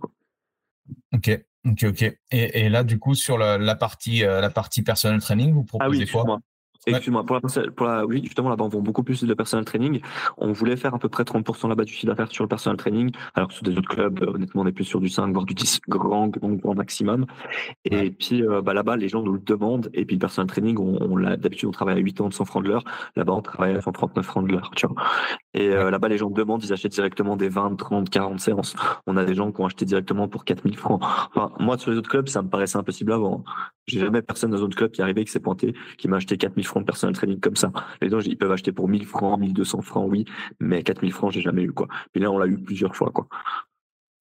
Ok, 1.13 1.31
ok, 1.67 1.85
ok. 1.85 2.03
Et, 2.03 2.17
et, 2.31 2.69
là, 2.69 2.85
du 2.85 2.99
coup, 2.99 3.15
sur 3.15 3.39
la, 3.39 3.59
la 3.59 3.75
partie, 3.75 4.25
euh, 4.25 4.41
la 4.41 4.51
partie 4.51 4.83
personal 4.83 5.21
training, 5.21 5.53
vous 5.53 5.65
ah 5.65 5.79
proposez 5.79 6.07
quoi? 6.07 6.41
Excuse-moi, 6.87 7.27
pour 7.27 7.37
la, 7.37 7.71
pour 7.73 7.87
la, 7.87 8.07
oui, 8.07 8.21
justement, 8.23 8.49
là-bas, 8.49 8.65
on 8.65 8.69
vend 8.69 8.81
beaucoup 8.81 9.03
plus 9.03 9.23
de 9.25 9.35
personal 9.35 9.65
training. 9.65 10.01
On 10.37 10.53
voulait 10.53 10.77
faire 10.77 10.95
à 10.95 10.99
peu 10.99 11.09
près 11.09 11.25
30% 11.25 11.69
là-bas 11.69 11.85
du 11.85 11.93
chiffre 11.93 12.07
d'affaires 12.07 12.31
sur 12.31 12.45
le 12.45 12.49
personal 12.49 12.77
training, 12.77 13.11
alors 13.35 13.49
que 13.49 13.55
sur 13.55 13.65
des 13.65 13.77
autres 13.77 13.89
clubs, 13.89 14.23
euh, 14.23 14.35
honnêtement, 14.35 14.63
on 14.63 14.67
est 14.67 14.73
plus 14.73 14.85
sur 14.85 15.01
du 15.01 15.09
5, 15.09 15.33
voire 15.33 15.45
du 15.45 15.55
10 15.55 15.81
grand, 15.89 16.29
grand, 16.29 16.53
grand 16.53 16.75
maximum. 16.75 17.27
Et 17.85 18.11
puis, 18.11 18.43
euh, 18.43 18.63
bah, 18.63 18.75
là-bas, 18.75 18.97
les 18.97 19.09
gens 19.09 19.23
nous 19.23 19.33
le 19.33 19.41
demandent. 19.41 19.91
Et 19.93 20.05
puis, 20.05 20.17
le 20.17 20.21
personal 20.21 20.47
training, 20.47 20.79
on, 20.79 20.99
on 21.01 21.37
d'habitude, 21.37 21.69
on 21.69 21.73
travaille 21.73 21.97
à 21.97 22.01
8 22.01 22.21
ans 22.21 22.29
de 22.29 22.35
100 22.35 22.45
francs 22.45 22.63
de 22.63 22.69
l'heure. 22.69 22.85
Là-bas, 23.17 23.33
on 23.33 23.43
travaille 23.43 23.75
à 23.75 23.81
139 23.81 24.25
francs 24.25 24.47
de 24.47 24.53
l'heure, 24.53 24.71
tu 24.77 24.87
vois. 24.87 24.97
Et 25.55 25.71
euh, 25.71 25.91
là-bas, 25.91 26.09
les 26.09 26.19
gens 26.19 26.31
demandent, 26.31 26.63
ils 26.65 26.73
achètent 26.73 26.93
directement 26.93 27.37
des 27.37 27.49
20, 27.49 27.77
30, 27.77 28.09
40 28.09 28.41
séances. 28.41 28.77
On 29.07 29.17
a 29.17 29.25
des 29.25 29.35
gens 29.35 29.51
qui 29.53 29.61
ont 29.61 29.67
acheté 29.67 29.85
directement 29.85 30.29
pour 30.29 30.45
4000 30.45 30.77
francs. 30.77 31.01
Enfin, 31.03 31.53
moi, 31.59 31.77
sur 31.77 31.91
les 31.91 31.99
autres 31.99 32.11
clubs, 32.11 32.29
ça 32.29 32.43
me 32.43 32.49
paraissait 32.49 32.79
impossible 32.79 33.13
avant. 33.13 33.45
J'ai 33.89 34.01
jamais 34.01 34.23
personne 34.23 34.51
dans 34.51 34.59
un 34.59 34.63
autre 34.63 34.77
club 34.77 34.91
qui 34.91 35.01
est 35.01 35.05
arrivé, 35.05 35.25
qui 35.25 35.33
s'est 35.33 35.41
pointé, 35.41 35.75
qui 35.97 36.09
m'a 36.09 36.17
acheté 36.17 36.37
4000 36.37 36.67
francs 36.67 36.83
de 36.83 36.87
personal 36.87 37.15
training 37.15 37.41
comme 37.41 37.57
ça. 37.57 37.73
Les 38.01 38.11
gens, 38.11 38.21
ils 38.21 38.37
peuvent 38.37 38.53
acheter 38.53 38.73
pour 38.73 38.89
1000 38.89 39.07
francs, 39.07 39.41
1200 39.41 39.83
francs, 39.83 40.07
oui, 40.09 40.25
mais 40.61 40.83
4000 40.83 41.13
francs, 41.13 41.33
j'ai 41.33 41.41
jamais 41.41 41.63
eu, 41.63 41.73
quoi. 41.73 41.89
Puis 42.13 42.23
là, 42.23 42.31
on 42.31 42.39
l'a 42.39 42.47
eu 42.47 42.59
plusieurs 42.59 42.95
fois, 42.95 43.11
quoi. 43.11 43.27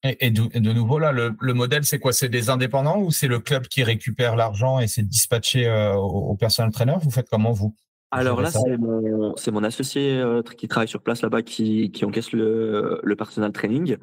Et, 0.04 0.30
de, 0.30 0.72
nouveau, 0.72 1.00
là, 1.00 1.12
le, 1.12 1.54
modèle, 1.54 1.84
c'est 1.84 1.98
quoi? 1.98 2.12
C'est 2.12 2.28
des 2.28 2.50
indépendants 2.50 3.00
ou 3.00 3.10
c'est 3.10 3.26
le 3.26 3.40
club 3.40 3.66
qui 3.66 3.82
récupère 3.82 4.36
l'argent 4.36 4.78
et 4.78 4.86
c'est 4.86 5.02
dispatché 5.02 5.66
euh, 5.66 5.94
au, 5.94 6.30
au 6.30 6.36
personal 6.36 6.70
trainer? 6.70 6.94
Vous 7.02 7.10
faites 7.10 7.28
comment, 7.28 7.50
vous? 7.50 7.74
Alors 8.10 8.40
là, 8.40 8.50
c'est 8.50 9.50
mon, 9.50 9.62
associé 9.64 10.18
euh, 10.18 10.42
qui 10.42 10.66
travaille 10.66 10.88
sur 10.88 11.02
place 11.02 11.20
là-bas 11.20 11.42
qui, 11.42 11.90
qui 11.90 12.04
encaisse 12.06 12.32
le, 12.32 13.00
le 13.02 13.16
personal 13.16 13.52
training. 13.52 13.96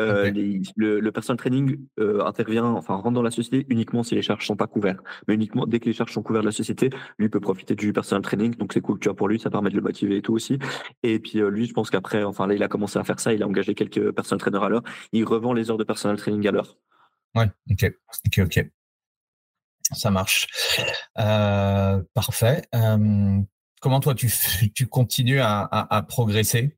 Euh, 0.00 0.32
le, 0.76 0.98
le 0.98 1.12
personal 1.12 1.36
training 1.36 1.78
euh, 2.00 2.24
intervient, 2.24 2.64
enfin 2.64 2.96
rentre 2.96 3.12
dans 3.12 3.22
la 3.22 3.30
société 3.30 3.64
uniquement 3.68 4.02
si 4.02 4.16
les 4.16 4.22
charges 4.22 4.46
sont 4.46 4.56
pas 4.56 4.66
couvertes. 4.66 4.98
Mais 5.28 5.34
uniquement 5.34 5.66
dès 5.66 5.78
que 5.78 5.84
les 5.84 5.92
charges 5.92 6.12
sont 6.12 6.22
couvertes 6.22 6.44
de 6.44 6.48
la 6.48 6.52
société, 6.52 6.90
lui 7.18 7.28
peut 7.28 7.40
profiter 7.40 7.76
du 7.76 7.92
personal 7.92 8.22
training. 8.22 8.56
Donc 8.56 8.72
c'est 8.72 8.80
cool, 8.80 8.98
tu 8.98 9.08
vois, 9.08 9.16
pour 9.16 9.28
lui, 9.28 9.38
ça 9.38 9.50
permet 9.50 9.70
de 9.70 9.76
le 9.76 9.82
motiver 9.82 10.16
et 10.16 10.22
tout 10.22 10.34
aussi. 10.34 10.58
Et 11.04 11.20
puis 11.20 11.38
lui, 11.38 11.66
je 11.66 11.72
pense 11.72 11.90
qu'après, 11.90 12.24
enfin 12.24 12.48
là, 12.48 12.54
il 12.54 12.62
a 12.64 12.68
commencé 12.68 12.98
à 12.98 13.04
faire 13.04 13.20
ça. 13.20 13.32
Il 13.32 13.42
a 13.44 13.46
engagé 13.46 13.74
quelques 13.74 14.10
personal 14.10 14.40
trainers 14.40 14.64
à 14.64 14.68
l'heure. 14.68 14.82
Il 15.12 15.24
revend 15.24 15.52
les 15.52 15.70
heures 15.70 15.78
de 15.78 15.84
personal 15.84 16.16
training 16.16 16.48
à 16.48 16.50
l'heure. 16.50 16.76
Ouais, 17.36 17.46
ok, 17.70 17.92
ok, 18.26 18.40
ok. 18.44 18.70
Ça 19.92 20.10
marche. 20.10 20.46
Euh, 21.18 22.02
parfait. 22.14 22.62
Euh, 22.74 23.40
comment 23.80 24.00
toi, 24.00 24.14
tu, 24.14 24.30
tu 24.74 24.86
continues 24.86 25.40
à, 25.40 25.60
à, 25.60 25.96
à 25.96 26.02
progresser? 26.02 26.76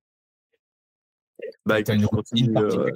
Bah, 1.66 1.82
tu 1.82 1.90
as 1.90 1.94
une 1.94 2.06
routine 2.06 2.52
particulière? 2.52 2.92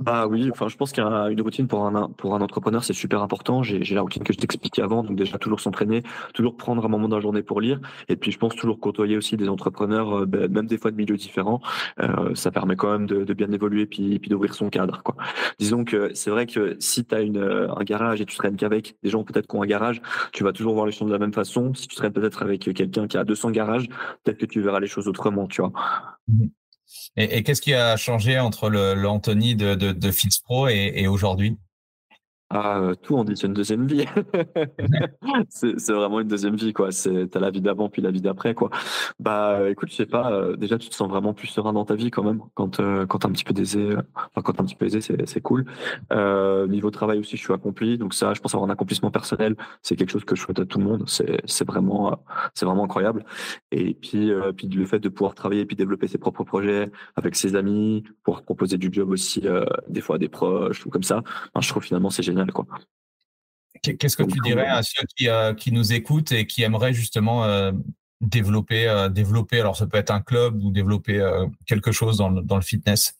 Bah 0.00 0.26
oui, 0.26 0.50
enfin 0.50 0.66
je 0.66 0.76
pense 0.76 0.90
qu'une 0.90 1.40
routine 1.40 1.68
pour 1.68 1.86
un 1.86 2.08
pour 2.10 2.34
un 2.34 2.40
entrepreneur 2.40 2.82
c'est 2.82 2.92
super 2.92 3.22
important. 3.22 3.62
J'ai 3.62 3.94
la 3.94 4.02
routine 4.02 4.24
que 4.24 4.32
je 4.32 4.38
t'expliquais 4.38 4.82
avant, 4.82 5.04
donc 5.04 5.14
déjà 5.14 5.38
toujours 5.38 5.60
s'entraîner, 5.60 6.02
toujours 6.34 6.56
prendre 6.56 6.84
un 6.84 6.88
moment 6.88 7.08
dans 7.08 7.16
la 7.16 7.22
journée 7.22 7.44
pour 7.44 7.60
lire, 7.60 7.80
et 8.08 8.16
puis 8.16 8.32
je 8.32 8.38
pense 8.38 8.56
toujours 8.56 8.80
côtoyer 8.80 9.16
aussi 9.16 9.36
des 9.36 9.48
entrepreneurs, 9.48 10.22
euh, 10.22 10.26
ben, 10.26 10.50
même 10.50 10.66
des 10.66 10.78
fois 10.78 10.90
de 10.90 10.96
milieux 10.96 11.16
différents. 11.16 11.60
Euh, 12.00 12.34
ça 12.34 12.50
permet 12.50 12.74
quand 12.74 12.90
même 12.90 13.06
de, 13.06 13.32
bien 13.34 13.52
évoluer 13.52 13.86
puis 13.86 14.18
puis 14.18 14.30
d'ouvrir 14.30 14.54
son 14.54 14.68
cadre 14.68 15.02
quoi. 15.04 15.14
Disons 15.60 15.84
que 15.84 16.12
c'est 16.12 16.30
vrai 16.30 16.46
que 16.46 16.76
si 16.80 17.04
tu 17.04 17.14
as 17.14 17.20
une 17.20 17.38
euh, 17.38 17.72
un 17.76 17.84
garage 17.84 18.20
et 18.20 18.26
tu 18.26 18.36
traînes 18.36 18.56
qu'avec 18.56 18.96
des 19.04 19.10
gens 19.10 19.22
peut-être 19.22 19.46
qui 19.46 19.56
ont 19.56 19.62
un 19.62 19.66
garage, 19.66 20.02
tu 20.32 20.42
vas 20.42 20.52
toujours 20.52 20.74
voir 20.74 20.86
les 20.86 20.92
choses 20.92 21.06
de 21.08 21.12
la 21.12 21.20
même 21.20 21.32
façon. 21.32 21.72
Si 21.74 21.86
tu 21.86 21.94
traînes 21.94 22.12
peut-être 22.12 22.42
avec 22.42 22.62
quelqu'un 22.74 23.06
qui 23.06 23.16
a 23.16 23.22
200 23.24 23.52
garages, 23.52 23.88
peut-être 24.24 24.38
que 24.38 24.46
tu 24.46 24.60
verras 24.60 24.80
les 24.80 24.88
choses 24.88 25.06
autrement, 25.06 25.46
tu 25.46 25.62
vois. 25.62 25.72
Et, 27.16 27.42
qu'est-ce 27.42 27.62
qui 27.62 27.74
a 27.74 27.96
changé 27.96 28.38
entre 28.38 28.68
l'Anthony 28.68 29.56
de, 29.56 29.74
de, 29.74 29.92
de 29.92 30.10
et 30.68 31.06
aujourd'hui? 31.06 31.58
Ah, 32.50 32.78
euh, 32.78 32.94
tout 32.94 33.16
en 33.16 33.24
dit, 33.24 33.36
c'est 33.36 33.46
une 33.46 33.54
deuxième 33.54 33.86
vie. 33.86 34.04
c'est 35.48 35.92
vraiment 35.92 36.20
une 36.20 36.28
deuxième 36.28 36.56
vie, 36.56 36.72
quoi. 36.72 36.92
C'est 36.92 37.28
t'as 37.30 37.40
la 37.40 37.50
vie 37.50 37.62
d'avant 37.62 37.88
puis 37.88 38.02
la 38.02 38.10
vie 38.10 38.20
d'après, 38.20 38.54
quoi. 38.54 38.70
Bah, 39.18 39.70
écoute, 39.70 39.90
je 39.90 39.96
sais 39.96 40.06
pas. 40.06 40.30
Euh, 40.30 40.56
déjà, 40.56 40.78
tu 40.78 40.88
te 40.88 40.94
sens 40.94 41.08
vraiment 41.08 41.32
plus 41.32 41.48
serein 41.48 41.72
dans 41.72 41.84
ta 41.84 41.94
vie 41.94 42.10
quand 42.10 42.22
même 42.22 42.42
quand 42.54 42.80
euh, 42.80 43.06
quand 43.06 43.24
un 43.24 43.30
petit 43.30 43.44
peu 43.44 43.58
aisé. 43.58 43.96
Quand 44.34 44.60
un 44.60 44.64
petit 44.64 44.76
peu 44.76 44.84
aisé, 44.86 45.00
c'est 45.00 45.40
cool. 45.40 45.64
Euh, 46.12 46.66
niveau 46.66 46.90
travail 46.90 47.18
aussi, 47.18 47.36
je 47.36 47.42
suis 47.42 47.52
accompli. 47.52 47.98
Donc 47.98 48.14
ça, 48.14 48.34
je 48.34 48.40
pense 48.40 48.54
avoir 48.54 48.68
un 48.68 48.72
accomplissement 48.72 49.10
personnel, 49.10 49.56
c'est 49.82 49.96
quelque 49.96 50.10
chose 50.10 50.24
que 50.24 50.36
je 50.36 50.42
souhaite 50.42 50.58
à 50.58 50.66
tout 50.66 50.78
le 50.78 50.84
monde. 50.84 51.04
C'est 51.08 51.66
vraiment 51.66 52.22
c'est 52.54 52.66
vraiment 52.66 52.84
incroyable. 52.84 53.24
Et 53.72 53.94
puis 53.94 54.30
puis 54.56 54.68
le 54.68 54.86
fait 54.86 54.98
de 54.98 55.08
pouvoir 55.08 55.34
travailler 55.34 55.62
et 55.62 55.66
puis 55.66 55.76
développer 55.76 56.08
ses 56.08 56.18
propres 56.18 56.44
projets 56.44 56.90
avec 57.16 57.36
ses 57.36 57.56
amis, 57.56 58.04
pouvoir 58.22 58.42
proposer 58.42 58.76
du 58.76 58.90
job 58.92 59.10
aussi 59.10 59.42
des 59.88 60.00
fois 60.00 60.16
à 60.16 60.18
des 60.18 60.28
proches 60.28 60.84
ou 60.86 60.90
comme 60.90 61.02
ça. 61.02 61.22
je 61.58 61.68
trouve 61.68 61.82
finalement 61.82 62.10
c'est 62.10 62.22
génial 62.22 62.33
Qu'est-ce 63.82 64.16
que 64.16 64.22
tu 64.22 64.38
dirais 64.40 64.66
à 64.66 64.82
ceux 64.82 65.04
qui, 65.16 65.28
euh, 65.28 65.52
qui, 65.52 65.72
nous 65.72 65.92
écoutent 65.92 66.32
et 66.32 66.46
qui 66.46 66.62
aimeraient 66.62 66.94
justement 66.94 67.44
euh, 67.44 67.72
développer, 68.20 68.88
euh, 68.88 69.08
développer, 69.08 69.60
alors 69.60 69.76
ça 69.76 69.86
peut 69.86 69.98
être 69.98 70.10
un 70.10 70.22
club 70.22 70.62
ou 70.62 70.70
développer 70.70 71.22
quelque 71.66 71.92
chose 71.92 72.16
dans, 72.16 72.30
dans 72.30 72.56
le 72.56 72.62
fitness? 72.62 73.16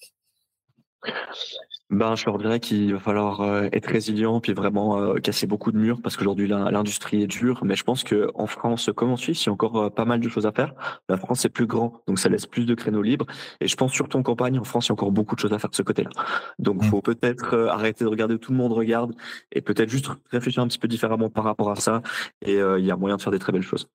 Ben, 1.90 2.16
je 2.16 2.24
leur 2.24 2.38
dirais 2.38 2.60
qu'il 2.60 2.94
va 2.94 2.98
falloir 2.98 3.42
euh, 3.42 3.68
être 3.72 3.86
résilient 3.86 4.40
puis 4.40 4.54
vraiment 4.54 4.98
euh, 4.98 5.16
casser 5.16 5.46
beaucoup 5.46 5.70
de 5.70 5.76
murs 5.76 6.00
parce 6.02 6.16
qu'aujourd'hui 6.16 6.48
l'industrie 6.48 7.22
est 7.22 7.26
dure. 7.26 7.62
Mais 7.64 7.76
je 7.76 7.84
pense 7.84 8.04
que 8.04 8.30
en 8.34 8.46
France 8.46 8.90
comme 8.96 9.10
en 9.10 9.16
Suisse, 9.16 9.44
il 9.44 9.46
y 9.46 9.50
a 9.50 9.52
encore 9.52 9.76
euh, 9.76 9.90
pas 9.90 10.06
mal 10.06 10.20
de 10.20 10.28
choses 10.28 10.46
à 10.46 10.52
faire. 10.52 10.74
La 11.08 11.18
France 11.18 11.44
est 11.44 11.50
plus 11.50 11.66
grand, 11.66 12.02
donc 12.08 12.18
ça 12.18 12.28
laisse 12.30 12.46
plus 12.46 12.64
de 12.64 12.74
créneaux 12.74 13.02
libres. 13.02 13.26
Et 13.60 13.68
je 13.68 13.76
pense 13.76 13.92
surtout 13.92 14.16
en 14.16 14.22
campagne, 14.22 14.58
en 14.58 14.64
France, 14.64 14.86
il 14.86 14.88
y 14.88 14.92
a 14.92 14.94
encore 14.94 15.12
beaucoup 15.12 15.34
de 15.34 15.40
choses 15.40 15.52
à 15.52 15.58
faire 15.58 15.70
de 15.70 15.76
ce 15.76 15.82
côté-là. 15.82 16.10
Donc 16.58 16.78
il 16.80 16.86
mmh. 16.86 16.90
faut 16.90 17.02
peut-être 17.02 17.68
arrêter 17.70 18.04
de 18.04 18.08
regarder 18.08 18.38
tout 18.38 18.52
le 18.52 18.58
monde 18.58 18.72
regarde 18.72 19.14
et 19.52 19.60
peut-être 19.60 19.90
juste 19.90 20.08
réfléchir 20.30 20.62
un 20.62 20.68
petit 20.68 20.78
peu 20.78 20.88
différemment 20.88 21.28
par 21.28 21.44
rapport 21.44 21.70
à 21.70 21.76
ça. 21.76 22.02
Et 22.40 22.54
il 22.54 22.84
y 22.84 22.90
a 22.90 22.96
moyen 22.96 23.16
de 23.16 23.22
faire 23.22 23.32
des 23.32 23.38
très 23.38 23.52
belles 23.52 23.62
choses. 23.62 23.88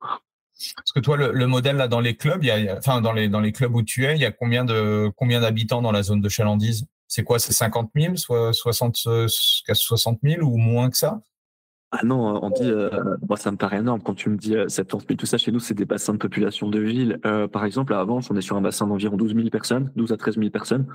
Parce 0.76 0.92
que 0.94 1.00
toi, 1.00 1.18
le, 1.18 1.48
modèle 1.48 1.78
là 1.78 1.88
dans 1.88 2.02
les 2.02 2.16
clubs, 2.16 2.44
il 2.44 2.48
y 2.48 2.52
a, 2.52 2.78
enfin 2.78 3.02
dans 3.02 3.14
les 3.14 3.30
dans 3.30 3.40
les 3.40 3.54
clubs 3.54 3.74
où 3.74 3.82
tu 3.82 4.06
es, 4.06 4.16
il 4.16 4.22
y 4.22 4.26
a 4.26 4.32
combien 4.32 4.66
de 4.66 5.10
combien 5.16 5.40
d'habitants 5.40 5.82
dans 5.82 5.92
la 5.92 6.04
zone 6.04 6.22
de 6.22 6.30
chalandise? 6.30 6.86
C'est 7.10 7.24
quoi 7.24 7.40
C'est 7.40 7.54
50 7.54 7.92
000, 7.96 8.16
soit 8.16 8.54
60, 8.54 8.96
60 9.28 10.20
000 10.24 10.42
ou 10.44 10.58
moins 10.58 10.90
que 10.90 10.96
ça? 10.96 11.20
Ah 11.92 12.06
non, 12.06 12.40
on 12.44 12.52
dit, 12.52 12.70
euh, 12.70 13.18
moi 13.28 13.36
ça 13.36 13.52
me 13.52 13.58
paraît 13.58 13.80
énorme 13.80 14.00
quand 14.04 14.14
tu 14.14 14.30
me 14.30 14.38
dis 14.38 14.54
70 14.68 15.08
000, 15.08 15.18
tout 15.18 15.26
ça 15.26 15.40
chez 15.40 15.52
nous 15.52 15.60
c'est 15.60 15.74
des 15.74 15.86
bassins 15.86 16.14
de 16.14 16.20
population 16.20 16.70
de 16.70 16.80
ville. 16.80 17.20
Euh, 17.26 17.48
par 17.48 17.66
exemple, 17.66 17.96
à 17.96 18.00
Avance, 18.00 18.30
on 18.30 18.38
est 18.38 18.42
sur 18.42 18.56
un 18.56 18.62
bassin 18.62 18.86
d'environ 18.86 19.18
12 19.18 19.34
000 19.34 19.50
personnes, 19.50 19.92
12 19.96 20.12
à 20.12 20.18
13 20.18 20.38
000 20.38 20.50
personnes. 20.52 20.86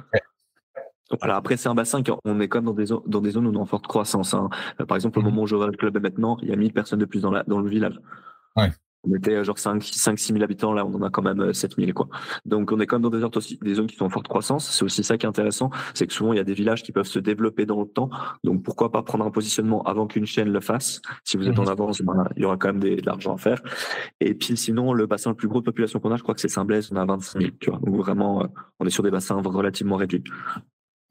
Alors 1.20 1.36
après, 1.36 1.56
c'est 1.56 1.68
un 1.68 1.74
bassin 1.74 2.00
on 2.24 2.40
est 2.40 2.48
comme 2.48 2.64
dans 2.64 2.72
des, 2.72 2.86
dans 3.06 3.20
des 3.20 3.30
zones 3.32 3.46
où 3.48 3.50
on 3.50 3.54
est 3.54 3.58
en 3.58 3.66
forte 3.66 3.86
croissance. 3.88 4.34
Hein. 4.34 4.48
Euh, 4.80 4.86
par 4.86 4.96
exemple, 4.96 5.18
au 5.18 5.22
mmh 5.22 5.24
moment 5.24 5.42
où 5.42 5.46
je 5.48 5.56
vais 5.56 5.66
le 5.66 5.72
club 5.72 6.00
maintenant, 6.00 6.38
il 6.42 6.48
y 6.48 6.52
a 6.52 6.56
1000 6.56 6.72
personnes 6.72 7.00
de 7.00 7.04
plus 7.04 7.22
dans, 7.22 7.32
la, 7.32 7.42
dans 7.42 7.58
le 7.58 7.68
village. 7.68 8.00
Ouais 8.56 8.70
on 9.08 9.14
était 9.14 9.34
euh, 9.34 9.44
genre 9.44 9.58
5, 9.58 9.82
5 9.82 10.18
6 10.18 10.32
000 10.32 10.44
habitants, 10.44 10.72
là 10.72 10.84
on 10.84 10.94
en 10.94 11.02
a 11.02 11.10
quand 11.10 11.22
même 11.22 11.52
7 11.52 11.72
euh, 11.72 11.82
000 11.82 11.92
quoi. 11.92 12.08
Donc 12.44 12.72
on 12.72 12.80
est 12.80 12.86
quand 12.86 12.98
même 12.98 13.10
dans 13.10 13.16
des, 13.16 13.56
des 13.62 13.74
zones 13.74 13.86
qui 13.86 13.96
sont 13.96 14.06
en 14.06 14.10
forte 14.10 14.28
croissance. 14.28 14.70
C'est 14.70 14.84
aussi 14.84 15.04
ça 15.04 15.16
qui 15.18 15.26
est 15.26 15.28
intéressant, 15.28 15.70
c'est 15.94 16.06
que 16.06 16.12
souvent 16.12 16.32
il 16.32 16.36
y 16.36 16.40
a 16.40 16.44
des 16.44 16.54
villages 16.54 16.82
qui 16.82 16.92
peuvent 16.92 17.06
se 17.06 17.18
développer 17.18 17.66
dans 17.66 17.80
le 17.80 17.86
temps. 17.86 18.10
Donc 18.42 18.62
pourquoi 18.62 18.92
pas 18.92 19.02
prendre 19.02 19.24
un 19.24 19.30
positionnement 19.30 19.82
avant 19.82 20.06
qu'une 20.06 20.26
chaîne 20.26 20.48
le 20.48 20.60
fasse? 20.60 21.00
Si 21.24 21.36
vous 21.36 21.48
êtes 21.48 21.58
en 21.58 21.64
mhm. 21.64 21.68
avance, 21.68 22.02
ben, 22.02 22.28
il 22.36 22.42
y 22.42 22.44
aura 22.44 22.56
quand 22.56 22.68
même 22.68 22.80
des, 22.80 22.96
de 22.96 23.06
l'argent 23.06 23.34
à 23.34 23.38
faire. 23.38 23.60
Et 24.20 24.34
puis 24.34 24.56
sinon 24.56 24.92
le 24.92 25.06
bassin 25.06 25.30
le 25.30 25.36
plus 25.36 25.48
gros 25.48 25.60
de 25.60 25.64
population 25.64 26.00
qu'on 26.00 26.12
a, 26.12 26.16
je 26.16 26.22
crois 26.22 26.34
que 26.34 26.40
c'est 26.40 26.48
Saint-Blaise, 26.48 26.90
on 26.92 26.96
a 26.96 27.04
25 27.04 27.40
000. 27.40 27.52
Tu 27.60 27.70
vois. 27.70 27.78
Donc 27.80 27.96
vraiment, 27.96 28.42
euh, 28.42 28.46
on 28.80 28.86
est 28.86 28.90
sur 28.90 29.02
des 29.02 29.10
bassins 29.10 29.40
relativement 29.42 29.96
réduits. 29.96 30.24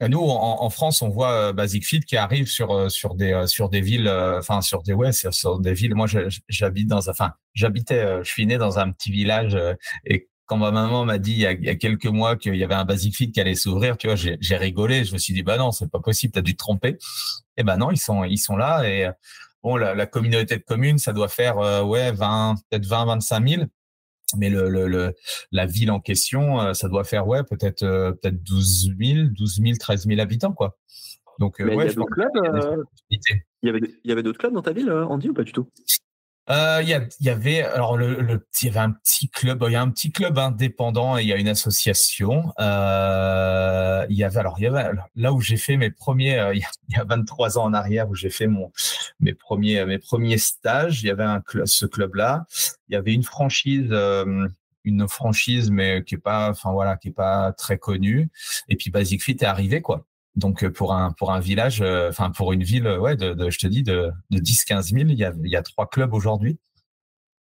Nous, 0.00 0.20
en, 0.20 0.70
France, 0.70 1.02
on 1.02 1.08
voit 1.08 1.52
Basic 1.52 1.86
Fit 1.86 2.00
qui 2.00 2.16
arrive 2.16 2.48
sur 2.48 2.90
sur 2.90 3.14
des 3.14 3.44
sur 3.46 3.68
des 3.68 3.80
villes, 3.80 4.08
enfin 4.08 4.60
sur 4.60 4.82
des 4.82 4.92
ouais, 4.92 5.12
sur, 5.12 5.60
des 5.60 5.72
villes. 5.72 5.94
Moi, 5.94 6.06
j'habite 6.48 6.88
dans, 6.88 7.08
enfin, 7.08 7.32
j'habitais, 7.54 8.22
je 8.22 8.28
suis 8.28 8.44
né 8.44 8.58
dans 8.58 8.78
un 8.78 8.90
petit 8.90 9.12
village 9.12 9.56
et 10.04 10.28
quand 10.46 10.56
ma 10.56 10.70
maman 10.70 11.04
m'a 11.04 11.18
dit 11.18 11.32
il 11.32 11.38
y, 11.38 11.68
a, 11.68 11.74
quelques 11.76 12.06
mois 12.06 12.36
qu'il 12.36 12.56
y 12.56 12.64
avait 12.64 12.74
un 12.74 12.84
Basic 12.84 13.16
Fit 13.16 13.32
qui 13.32 13.40
allait 13.40 13.54
s'ouvrir, 13.54 13.96
tu 13.96 14.08
vois, 14.08 14.16
j'ai 14.16 14.56
rigolé. 14.56 15.04
Je 15.04 15.12
me 15.12 15.18
suis 15.18 15.32
dit 15.32 15.42
bah 15.42 15.56
non, 15.56 15.70
c'est 15.72 15.90
pas 15.90 16.00
possible, 16.00 16.32
t'as 16.32 16.42
dû 16.42 16.52
te 16.52 16.58
tromper. 16.58 16.88
Et 16.90 16.98
eh 17.58 17.62
ben 17.62 17.76
non, 17.76 17.90
ils 17.90 17.98
sont 17.98 18.24
ils 18.24 18.38
sont 18.38 18.56
là 18.56 18.82
et 18.88 19.08
bon, 19.62 19.76
la, 19.76 19.94
la 19.94 20.06
communauté 20.06 20.56
de 20.56 20.62
communes, 20.62 20.98
ça 20.98 21.12
doit 21.12 21.28
faire 21.28 21.56
ouais 21.86 22.12
20 22.12 22.56
peut-être 22.68 22.86
20 22.86 23.06
25 23.06 23.48
000 23.48 23.62
mais 24.36 24.50
le, 24.50 24.68
le, 24.68 25.14
la 25.52 25.66
ville 25.66 25.90
en 25.90 26.00
question, 26.00 26.60
euh, 26.60 26.72
ça 26.74 26.88
doit 26.88 27.04
faire 27.04 27.26
ouais 27.26 27.42
peut-être 27.42 27.82
euh, 27.82 28.12
peut-être 28.12 28.42
12 28.42 28.94
000, 28.98 29.28
12 29.30 29.60
000, 29.62 29.76
13 29.78 30.06
000 30.06 30.20
habitants 30.20 30.52
quoi. 30.52 30.76
Donc 31.38 31.60
euh, 31.60 31.74
ouais, 31.74 31.88
il 31.88 33.42
y 33.62 33.68
avait 33.68 33.80
il 34.04 34.08
y 34.08 34.12
avait 34.12 34.22
d'autres 34.22 34.38
clubs 34.38 34.54
dans 34.54 34.62
ta 34.62 34.72
ville, 34.72 34.90
Andy, 34.90 35.30
ou 35.30 35.34
pas 35.34 35.42
du 35.42 35.52
tout? 35.52 35.68
Euh, 36.50 36.80
il 36.82 36.88
y, 36.88 37.24
y, 37.24 37.30
avait 37.30 37.62
alors 37.62 37.96
le, 37.96 38.20
le, 38.20 38.46
y 38.62 38.68
avait 38.68 38.78
un 38.78 38.90
petit 38.90 39.30
club, 39.30 39.64
il 39.66 39.72
y 39.72 39.76
a 39.76 39.80
un 39.80 39.90
petit 39.90 40.12
club 40.12 40.38
indépendant 40.38 41.16
et 41.16 41.22
il 41.22 41.28
y 41.28 41.32
a 41.32 41.36
une 41.36 41.48
association. 41.48 42.52
Euh, 42.60 44.04
il 44.10 44.16
y 44.16 44.24
avait 44.24 44.40
alors 44.40 44.56
il 44.58 44.64
y 44.64 44.66
avait 44.66 44.90
là 45.16 45.32
où 45.32 45.40
j'ai 45.40 45.56
fait 45.56 45.78
mes 45.78 45.90
premiers, 45.90 46.38
euh, 46.38 46.54
il, 46.54 46.60
y 46.90 46.96
a, 46.96 47.04
23 47.04 47.58
ans 47.58 47.64
en 47.64 47.72
arrière 47.72 48.10
où 48.10 48.14
j'ai 48.14 48.28
fait 48.28 48.46
mon 48.46 48.70
mes 49.20 49.32
premiers 49.32 49.86
mes 49.86 49.98
premiers 49.98 50.38
stages. 50.38 51.02
Il 51.02 51.06
y 51.06 51.10
avait 51.10 51.24
un 51.24 51.42
ce 51.64 51.86
club 51.86 52.14
là. 52.14 52.44
Il 52.88 52.94
y 52.94 52.96
avait 52.96 53.14
une 53.14 53.24
franchise. 53.24 53.88
Euh, 53.90 54.46
une 54.86 55.08
franchise 55.08 55.70
mais 55.70 56.04
qui 56.04 56.16
est 56.16 56.18
pas 56.18 56.50
enfin 56.50 56.70
voilà 56.72 56.98
qui 56.98 57.08
est 57.08 57.12
pas 57.12 57.52
très 57.52 57.78
connue 57.78 58.28
et 58.68 58.76
puis 58.76 58.90
Basic 58.90 59.22
Fit 59.22 59.32
est 59.32 59.44
arrivé 59.44 59.80
quoi 59.80 60.04
donc 60.36 60.64
euh, 60.64 60.70
pour 60.70 60.92
un 60.94 61.12
pour 61.12 61.32
un 61.32 61.40
village, 61.40 61.80
euh, 61.80 62.08
enfin 62.08 62.30
pour 62.30 62.52
une 62.52 62.62
ville, 62.62 62.88
ouais, 62.88 63.16
de, 63.16 63.50
je 63.50 63.58
te 63.58 63.66
dis 63.66 63.82
de, 63.82 64.10
de 64.30 64.38
10-15 64.38 64.92
000, 64.92 65.08
il 65.08 65.14
y 65.14 65.24
a, 65.24 65.32
il 65.42 65.50
y 65.50 65.56
a 65.56 65.62
trois 65.62 65.86
clubs 65.86 66.12
aujourd'hui. 66.12 66.58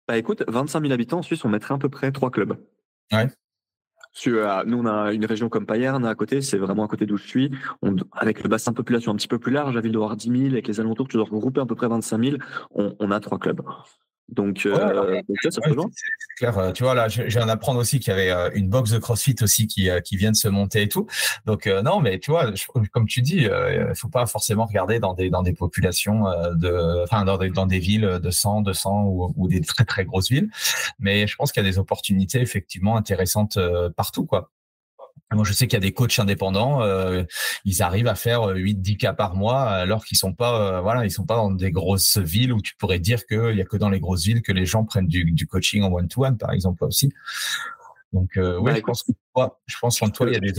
Bah 0.08 0.18
écoute, 0.18 0.42
25 0.48 0.80
000 0.80 0.92
habitants 0.92 1.18
en 1.18 1.22
Suisse, 1.22 1.44
on 1.44 1.48
mettrait 1.48 1.74
à 1.74 1.78
peu 1.78 1.88
près 1.88 2.10
trois 2.10 2.30
clubs. 2.30 2.56
Ouais. 3.12 3.28
Euh, 4.26 4.64
nous, 4.66 4.78
on 4.78 4.86
a 4.86 5.12
une 5.12 5.24
région 5.24 5.48
comme 5.48 5.66
Payerne 5.66 6.04
à 6.04 6.14
côté, 6.14 6.42
c'est 6.42 6.58
vraiment 6.58 6.84
à 6.84 6.88
côté 6.88 7.06
d'où 7.06 7.16
je 7.16 7.26
suis. 7.26 7.50
On, 7.82 7.94
avec 8.12 8.42
le 8.42 8.48
bassin 8.48 8.72
de 8.72 8.76
population 8.76 9.12
un 9.12 9.16
petit 9.16 9.28
peu 9.28 9.38
plus 9.38 9.52
large, 9.52 9.74
la 9.74 9.80
ville 9.80 9.92
doit 9.92 10.04
avoir 10.04 10.16
10 10.16 10.28
000, 10.28 10.52
avec 10.52 10.66
les 10.66 10.80
alentours, 10.80 11.06
tu 11.06 11.16
dois 11.16 11.26
regrouper 11.26 11.60
à 11.60 11.66
peu 11.66 11.76
près 11.76 11.88
25 11.88 12.24
000. 12.24 12.36
On, 12.74 12.96
on 12.98 13.10
a 13.10 13.20
trois 13.20 13.38
clubs. 13.38 13.62
Donc, 14.32 14.64
euh, 14.64 15.22
clair. 16.36 16.58
Euh, 16.58 16.72
tu 16.72 16.84
vois, 16.84 16.94
là, 16.94 17.08
je, 17.08 17.22
viens 17.22 17.46
d'apprendre 17.46 17.80
aussi 17.80 17.98
qu'il 17.98 18.10
y 18.10 18.14
avait 18.14 18.30
euh, 18.30 18.50
une 18.54 18.68
box 18.68 18.90
de 18.90 18.98
CrossFit 18.98 19.36
aussi 19.42 19.66
qui, 19.66 19.88
qui 20.04 20.16
vient 20.16 20.30
de 20.30 20.36
se 20.36 20.48
monter 20.48 20.82
et 20.82 20.88
tout. 20.88 21.06
Donc, 21.46 21.66
non, 21.66 22.00
mais 22.00 22.18
tu 22.18 22.30
vois, 22.30 22.52
comme 22.92 23.06
tu 23.06 23.22
dis, 23.22 23.46
il 23.48 23.92
faut 23.94 24.08
pas 24.08 24.26
forcément 24.26 24.66
regarder 24.66 25.00
dans 25.00 25.14
des, 25.14 25.30
dans 25.30 25.42
des 25.42 25.52
populations 25.52 26.24
de, 26.54 27.02
enfin, 27.02 27.24
dans 27.24 27.38
des, 27.38 27.50
dans 27.50 27.66
des 27.66 27.78
villes 27.78 28.20
de 28.22 28.30
100, 28.30 28.62
200 28.62 29.04
ou, 29.04 29.32
ou 29.36 29.48
des 29.48 29.60
très, 29.60 29.84
très 29.84 30.04
grosses 30.04 30.30
villes. 30.30 30.50
Mais 30.98 31.26
je 31.26 31.36
pense 31.36 31.52
qu'il 31.52 31.62
y 31.62 31.66
a 31.66 31.70
des 31.70 31.78
opportunités 31.78 32.40
effectivement 32.40 32.96
intéressantes 32.96 33.58
partout, 33.96 34.26
quoi. 34.26 34.50
Moi, 35.32 35.44
je 35.44 35.52
sais 35.52 35.66
qu'il 35.66 35.74
y 35.74 35.76
a 35.76 35.80
des 35.80 35.92
coachs 35.92 36.18
indépendants, 36.18 36.82
euh, 36.82 37.22
ils 37.64 37.82
arrivent 37.82 38.08
à 38.08 38.16
faire 38.16 38.48
8-10 38.48 38.96
cas 38.96 39.12
par 39.12 39.36
mois, 39.36 39.62
alors 39.62 40.04
qu'ils 40.04 40.18
sont 40.18 40.34
pas, 40.34 40.80
voilà, 40.80 41.04
ils 41.04 41.10
sont 41.10 41.24
pas 41.24 41.36
dans 41.36 41.50
des 41.50 41.70
grosses 41.70 42.18
villes 42.18 42.52
où 42.52 42.60
tu 42.60 42.74
pourrais 42.76 42.98
dire 42.98 43.24
qu'il 43.26 43.54
y 43.54 43.60
a 43.60 43.64
que 43.64 43.76
dans 43.76 43.90
les 43.90 44.00
grosses 44.00 44.24
villes 44.24 44.42
que 44.42 44.52
les 44.52 44.66
gens 44.66 44.84
prennent 44.84 45.06
du, 45.06 45.30
du 45.30 45.46
coaching 45.46 45.82
en 45.84 45.92
one-to-one, 45.92 46.36
par 46.36 46.50
exemple 46.50 46.84
aussi. 46.84 47.12
Donc, 48.12 48.36
euh, 48.36 48.58
oui, 48.58 48.72
bah, 48.72 48.76
je 48.76 48.82
pense 48.82 49.02
que 49.04 49.12
toi, 49.34 49.60
je 49.66 49.76
pense 49.80 50.02
en 50.02 50.10
toi, 50.10 50.26
il 50.28 50.34
y 50.34 50.36
a 50.36 50.40
des 50.40 50.52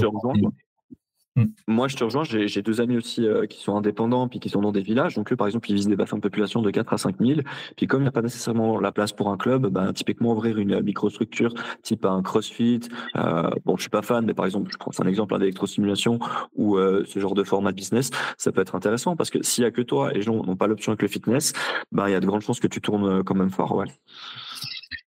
Mm. 1.36 1.45
Moi, 1.67 1.88
je 1.88 1.95
te 1.95 2.03
rejoins. 2.03 2.23
J'ai 2.23 2.61
deux 2.61 2.82
amis 2.82 2.97
aussi 2.97 3.25
euh, 3.25 3.45
qui 3.45 3.61
sont 3.61 3.75
indépendants 3.75 4.27
puis 4.27 4.39
qui 4.39 4.49
sont 4.49 4.61
dans 4.61 4.71
des 4.71 4.82
villages. 4.82 5.15
Donc, 5.15 5.32
eux, 5.32 5.36
par 5.36 5.47
exemple, 5.47 5.69
ils 5.69 5.75
visent 5.75 5.88
des 5.88 5.95
bassins 5.95 6.17
de 6.17 6.21
population 6.21 6.61
de 6.61 6.71
4 6.71 6.93
à 6.93 6.97
5 6.97 7.15
000. 7.19 7.41
Puis, 7.77 7.88
comme 7.88 8.01
il 8.01 8.03
n'y 8.03 8.09
a 8.09 8.11
pas 8.11 8.21
nécessairement 8.21 8.79
la 8.79 8.91
place 8.91 9.13
pour 9.13 9.29
un 9.29 9.38
club, 9.38 9.67
ben, 9.67 9.93
typiquement, 9.93 10.34
ouvrir 10.34 10.57
une 10.57 10.82
microstructure 10.82 11.53
type 11.84 12.05
un 12.05 12.21
CrossFit. 12.21 12.82
Euh, 13.15 13.49
bon, 13.65 13.77
je 13.77 13.82
suis 13.82 13.89
pas 13.89 14.01
fan, 14.01 14.25
mais 14.25 14.34
par 14.34 14.45
exemple, 14.45 14.71
je 14.71 14.77
prends 14.77 14.91
un 14.99 15.07
exemple 15.07 15.38
d'électrostimulation 15.39 16.19
ou 16.55 16.77
euh, 16.77 17.03
ce 17.07 17.19
genre 17.19 17.34
de 17.34 17.43
format 17.43 17.71
de 17.71 17.75
business, 17.75 18.11
ça 18.38 18.51
peut 18.51 18.61
être 18.61 18.75
intéressant 18.75 19.15
parce 19.15 19.29
que 19.29 19.41
s'il 19.43 19.63
y 19.63 19.67
a 19.67 19.71
que 19.71 19.82
toi 19.82 20.11
et 20.11 20.15
les 20.15 20.21
gens 20.21 20.43
n'ont 20.43 20.55
pas 20.55 20.67
l'option 20.67 20.91
avec 20.91 21.01
le 21.01 21.07
fitness, 21.07 21.53
ben, 21.91 22.07
il 22.07 22.11
y 22.11 22.15
a 22.15 22.19
de 22.19 22.25
grandes 22.25 22.41
chances 22.41 22.59
que 22.59 22.67
tu 22.67 22.82
tournes 22.82 23.07
euh, 23.07 23.23
quand 23.23 23.36
même 23.36 23.51
fort. 23.51 23.75
Ouais. 23.75 23.88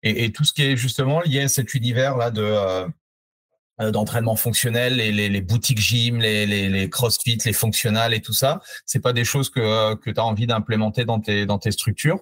Et, 0.02 0.24
et, 0.24 0.32
tout 0.32 0.44
ce 0.44 0.52
qui 0.52 0.62
est 0.62 0.76
justement 0.76 1.20
lié 1.22 1.40
à 1.40 1.48
cet 1.48 1.74
univers-là 1.74 2.30
de 2.30 2.42
euh, 2.42 2.84
euh, 2.84 2.88
d'entraînement 3.78 4.36
fonctionnel, 4.36 4.96
les, 4.96 5.10
les, 5.10 5.28
les, 5.28 5.40
boutiques 5.40 5.80
gym, 5.80 6.20
les, 6.20 6.46
les, 6.46 6.68
les 6.68 6.88
crossfit, 6.88 7.38
les 7.44 7.52
fonctionnels 7.52 8.14
et 8.14 8.20
tout 8.20 8.32
ça, 8.32 8.60
c'est 8.86 9.00
pas 9.00 9.12
des 9.12 9.24
choses 9.24 9.50
que, 9.50 9.60
euh, 9.60 9.96
que 9.96 10.10
tu 10.10 10.20
as 10.20 10.24
envie 10.24 10.46
d'implémenter 10.46 11.04
dans 11.04 11.20
tes, 11.20 11.44
dans 11.44 11.58
tes 11.58 11.72
structures 11.72 12.20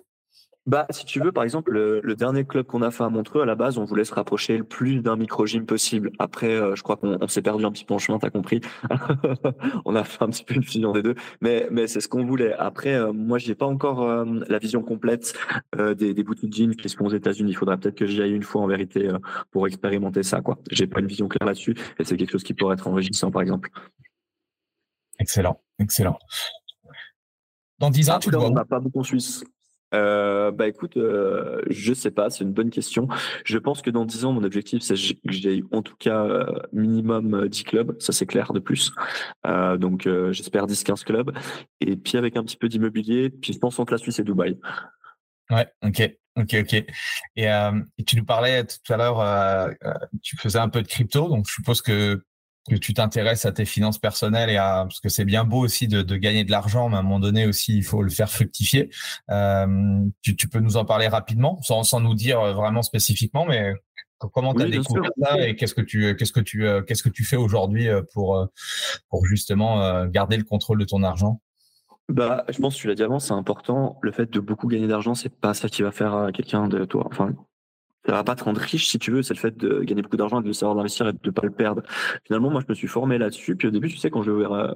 bah, 0.64 0.86
si 0.90 1.04
tu 1.04 1.18
veux, 1.18 1.32
par 1.32 1.42
exemple, 1.42 1.72
le, 1.72 2.14
dernier 2.14 2.44
club 2.44 2.66
qu'on 2.66 2.82
a 2.82 2.92
fait 2.92 3.02
à 3.02 3.08
Montreux, 3.08 3.42
à 3.42 3.44
la 3.44 3.56
base, 3.56 3.78
on 3.78 3.84
voulait 3.84 4.04
se 4.04 4.14
rapprocher 4.14 4.56
le 4.56 4.62
plus 4.62 5.00
d'un 5.00 5.16
micro-gym 5.16 5.66
possible. 5.66 6.12
Après, 6.20 6.54
euh, 6.54 6.76
je 6.76 6.84
crois 6.84 6.96
qu'on 6.96 7.26
s'est 7.26 7.42
perdu 7.42 7.64
un 7.64 7.72
petit 7.72 7.84
peu 7.84 7.94
en 7.94 7.98
chemin, 7.98 8.20
t'as 8.20 8.30
compris. 8.30 8.60
on 9.84 9.96
a 9.96 10.04
fait 10.04 10.22
un 10.22 10.28
petit 10.28 10.44
peu 10.44 10.54
une 10.54 10.62
fusion 10.62 10.92
des 10.92 11.02
deux, 11.02 11.16
mais, 11.40 11.66
mais 11.72 11.88
c'est 11.88 12.00
ce 12.00 12.06
qu'on 12.06 12.24
voulait. 12.24 12.52
Après, 12.52 12.94
euh, 12.94 13.12
moi, 13.12 13.38
j'ai 13.38 13.56
pas 13.56 13.66
encore 13.66 14.08
euh, 14.08 14.24
la 14.48 14.58
vision 14.58 14.82
complète 14.82 15.34
des, 15.76 16.14
des 16.14 16.22
boutiques 16.22 16.52
gym 16.52 16.76
qui 16.76 16.88
se 16.88 16.96
font 16.96 17.06
aux 17.06 17.14
États-Unis. 17.14 17.50
Il 17.50 17.56
faudra 17.56 17.76
peut-être 17.76 17.96
que 17.96 18.06
j'y 18.06 18.22
aille 18.22 18.32
une 18.32 18.44
fois 18.44 18.62
en 18.62 18.68
vérité 18.68 19.10
pour 19.50 19.66
expérimenter 19.66 20.22
ça, 20.22 20.42
quoi. 20.42 20.58
J'ai 20.70 20.86
pas 20.86 21.00
une 21.00 21.06
vision 21.06 21.26
claire 21.26 21.46
là-dessus, 21.46 21.74
et 21.98 22.04
c'est 22.04 22.16
quelque 22.16 22.30
chose 22.30 22.44
qui 22.44 22.54
pourrait 22.54 22.74
être 22.74 22.86
enrichissant, 22.86 23.32
par 23.32 23.42
exemple. 23.42 23.70
Excellent, 25.18 25.60
excellent. 25.80 26.18
Dans 27.80 27.90
10 27.90 28.10
ans, 28.10 28.18
tu 28.20 28.30
dois. 28.30 28.46
On 28.46 28.50
n'a 28.50 28.64
pas 28.64 28.78
beaucoup 28.78 29.00
en 29.00 29.04
Suisse 29.04 29.44
euh, 29.94 30.50
bah 30.50 30.68
écoute, 30.68 30.96
euh, 30.96 31.60
je 31.68 31.92
sais 31.92 32.10
pas, 32.10 32.30
c'est 32.30 32.44
une 32.44 32.52
bonne 32.52 32.70
question. 32.70 33.08
Je 33.44 33.58
pense 33.58 33.82
que 33.82 33.90
dans 33.90 34.04
10 34.04 34.24
ans, 34.24 34.32
mon 34.32 34.44
objectif, 34.44 34.82
c'est 34.82 34.94
que 34.94 35.32
j'ai 35.32 35.62
en 35.72 35.82
tout 35.82 35.96
cas 35.96 36.24
euh, 36.24 36.46
minimum 36.72 37.48
10 37.48 37.64
clubs, 37.64 37.96
ça 38.00 38.12
c'est 38.12 38.26
clair 38.26 38.52
de 38.52 38.60
plus. 38.60 38.92
Euh, 39.46 39.76
donc 39.76 40.06
euh, 40.06 40.32
j'espère 40.32 40.66
10-15 40.66 41.04
clubs. 41.04 41.32
Et 41.80 41.96
puis 41.96 42.16
avec 42.16 42.36
un 42.36 42.44
petit 42.44 42.56
peu 42.56 42.68
d'immobilier, 42.68 43.30
puis 43.30 43.52
je 43.52 43.58
pense 43.58 43.78
entre 43.78 43.92
la 43.92 43.98
Suisse 43.98 44.18
et 44.18 44.24
Dubaï. 44.24 44.58
Ouais, 45.50 45.66
ok. 45.84 46.16
Ok, 46.34 46.56
ok. 46.60 46.72
Et, 46.72 47.44
et, 47.44 48.04
tu 48.06 48.16
nous 48.16 48.24
parlais 48.24 48.64
tout 48.64 48.90
à 48.90 48.96
l'heure, 48.96 49.70
tu 50.22 50.38
faisais 50.38 50.58
un 50.58 50.70
peu 50.70 50.80
de 50.80 50.88
crypto, 50.88 51.28
donc 51.28 51.46
je 51.46 51.52
suppose 51.52 51.82
que 51.82 52.24
que 52.68 52.76
tu 52.76 52.94
t'intéresses 52.94 53.44
à 53.44 53.52
tes 53.52 53.64
finances 53.64 53.98
personnelles 53.98 54.50
et 54.50 54.56
à 54.56 54.84
parce 54.84 55.00
que 55.00 55.08
c'est 55.08 55.24
bien 55.24 55.44
beau 55.44 55.58
aussi 55.58 55.88
de, 55.88 56.02
de 56.02 56.16
gagner 56.16 56.44
de 56.44 56.50
l'argent, 56.50 56.88
mais 56.88 56.96
à 56.96 57.00
un 57.00 57.02
moment 57.02 57.20
donné 57.20 57.46
aussi 57.46 57.76
il 57.76 57.84
faut 57.84 58.02
le 58.02 58.10
faire 58.10 58.30
fructifier. 58.30 58.90
Euh, 59.30 60.00
tu, 60.22 60.36
tu, 60.36 60.48
peux 60.48 60.60
nous 60.60 60.76
en 60.76 60.84
parler 60.84 61.08
rapidement, 61.08 61.60
sans, 61.62 61.82
sans 61.82 62.00
nous 62.00 62.14
dire 62.14 62.40
vraiment 62.54 62.82
spécifiquement, 62.82 63.44
mais 63.46 63.74
comment 64.28 64.54
tu 64.54 64.62
as 64.62 64.68
découvert 64.68 65.10
ça 65.20 65.40
et 65.40 65.56
qu'est-ce 65.56 65.74
que 65.74 65.80
tu 65.80 66.14
qu'est-ce 66.16 66.32
que 66.32 66.40
tu 66.40 66.66
euh, 66.66 66.82
qu'est-ce 66.82 67.02
que 67.02 67.08
tu 67.08 67.24
fais 67.24 67.36
aujourd'hui 67.36 67.88
euh, 67.88 68.02
pour 68.12 68.36
euh, 68.36 68.46
pour 69.08 69.26
justement 69.26 70.06
garder 70.06 70.36
le 70.36 70.44
contrôle 70.44 70.78
de 70.78 70.84
ton 70.84 71.02
argent? 71.02 71.40
Bah, 72.08 72.44
je 72.48 72.58
pense 72.58 72.74
que 72.76 72.80
tu 72.80 72.88
l'as 72.88 72.94
dit 72.94 73.02
avant, 73.02 73.18
c'est 73.18 73.32
important. 73.32 73.98
Le 74.02 74.12
fait 74.12 74.30
de 74.30 74.40
beaucoup 74.40 74.66
gagner 74.66 74.86
d'argent, 74.86 75.14
c'est 75.14 75.34
pas 75.34 75.54
ça 75.54 75.68
qui 75.68 75.82
va 75.82 75.92
faire 75.92 76.28
quelqu'un 76.34 76.68
de 76.68 76.84
toi. 76.84 77.06
Enfin, 77.10 77.32
ça 78.06 78.12
va 78.12 78.24
pas 78.24 78.34
te 78.34 78.44
rendre 78.44 78.60
riche 78.60 78.88
si 78.88 78.98
tu 78.98 79.10
veux, 79.10 79.22
c'est 79.22 79.34
le 79.34 79.38
fait 79.38 79.56
de 79.56 79.80
gagner 79.80 80.02
beaucoup 80.02 80.16
d'argent 80.16 80.40
et 80.40 80.44
de 80.44 80.52
savoir 80.52 80.76
d'investir 80.76 81.08
et 81.08 81.12
de 81.12 81.30
pas 81.30 81.42
le 81.42 81.52
perdre. 81.52 81.82
Finalement, 82.24 82.50
moi, 82.50 82.60
je 82.60 82.66
me 82.68 82.74
suis 82.74 82.88
formé 82.88 83.18
là-dessus. 83.18 83.56
Puis 83.56 83.68
au 83.68 83.70
début, 83.70 83.88
tu 83.88 83.96
sais, 83.96 84.10
quand 84.10 84.22
je 84.22 84.32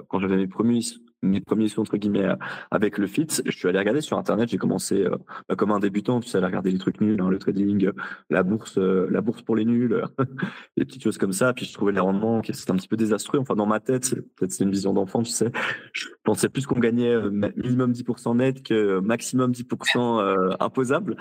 quand 0.09 0.21
j'avais 0.21 0.37
mes 0.37 0.47
premiers 0.47 0.81
mes 1.23 1.41
premiers 1.41 1.69
sous 1.69 1.81
entre 1.81 1.97
guillemets 1.97 2.29
avec 2.71 2.99
le 2.99 3.07
fit, 3.07 3.27
je 3.45 3.51
suis 3.51 3.69
allé 3.69 3.79
regarder 3.79 4.01
sur 4.01 4.19
internet. 4.19 4.49
J'ai 4.49 4.59
commencé 4.59 5.03
euh, 5.03 5.17
bah, 5.49 5.57
comme 5.57 5.71
un 5.71 5.79
débutant, 5.79 6.21
tu 6.21 6.29
sais, 6.29 6.39
à 6.39 6.47
regarder 6.47 6.71
les 6.71 6.79
trucs 6.79 7.01
nuls, 7.01 7.21
hein, 7.21 7.29
le 7.29 7.39
trading, 7.39 7.91
la 8.31 8.43
bourse, 8.43 8.79
euh, 8.79 9.09
la 9.11 9.21
bourse 9.21 9.43
pour 9.43 9.57
les 9.57 9.65
nuls, 9.65 10.03
des 10.77 10.85
petites 10.85 11.03
choses 11.03 11.19
comme 11.19 11.33
ça. 11.33 11.53
Puis 11.53 11.67
je 11.67 11.73
trouvais 11.73 11.93
les 11.93 12.01
rendements 12.01 12.41
qui 12.41 12.55
c'était 12.55 12.73
un 12.73 12.77
petit 12.77 12.89
peu 12.89 12.97
désastreux. 12.97 13.39
Enfin, 13.39 13.55
dans 13.55 13.67
ma 13.67 13.81
tête, 13.81 14.15
peut-être 14.37 14.53
c'est 14.53 14.65
une 14.65 14.71
vision 14.71 14.93
d'enfant, 14.93 15.23
tu 15.23 15.33
sais. 15.33 15.51
Je 15.93 16.09
pensais 16.25 16.49
plus 16.49 16.67
qu'on 16.67 16.79
gagnait 16.79 17.15
euh, 17.15 17.31
minimum 17.31 17.93
10% 17.93 18.37
net 18.37 18.63
que 18.63 19.01
maximum 19.01 19.53
10% 19.53 20.57
imposable. 20.61 21.17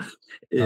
Et 0.50 0.62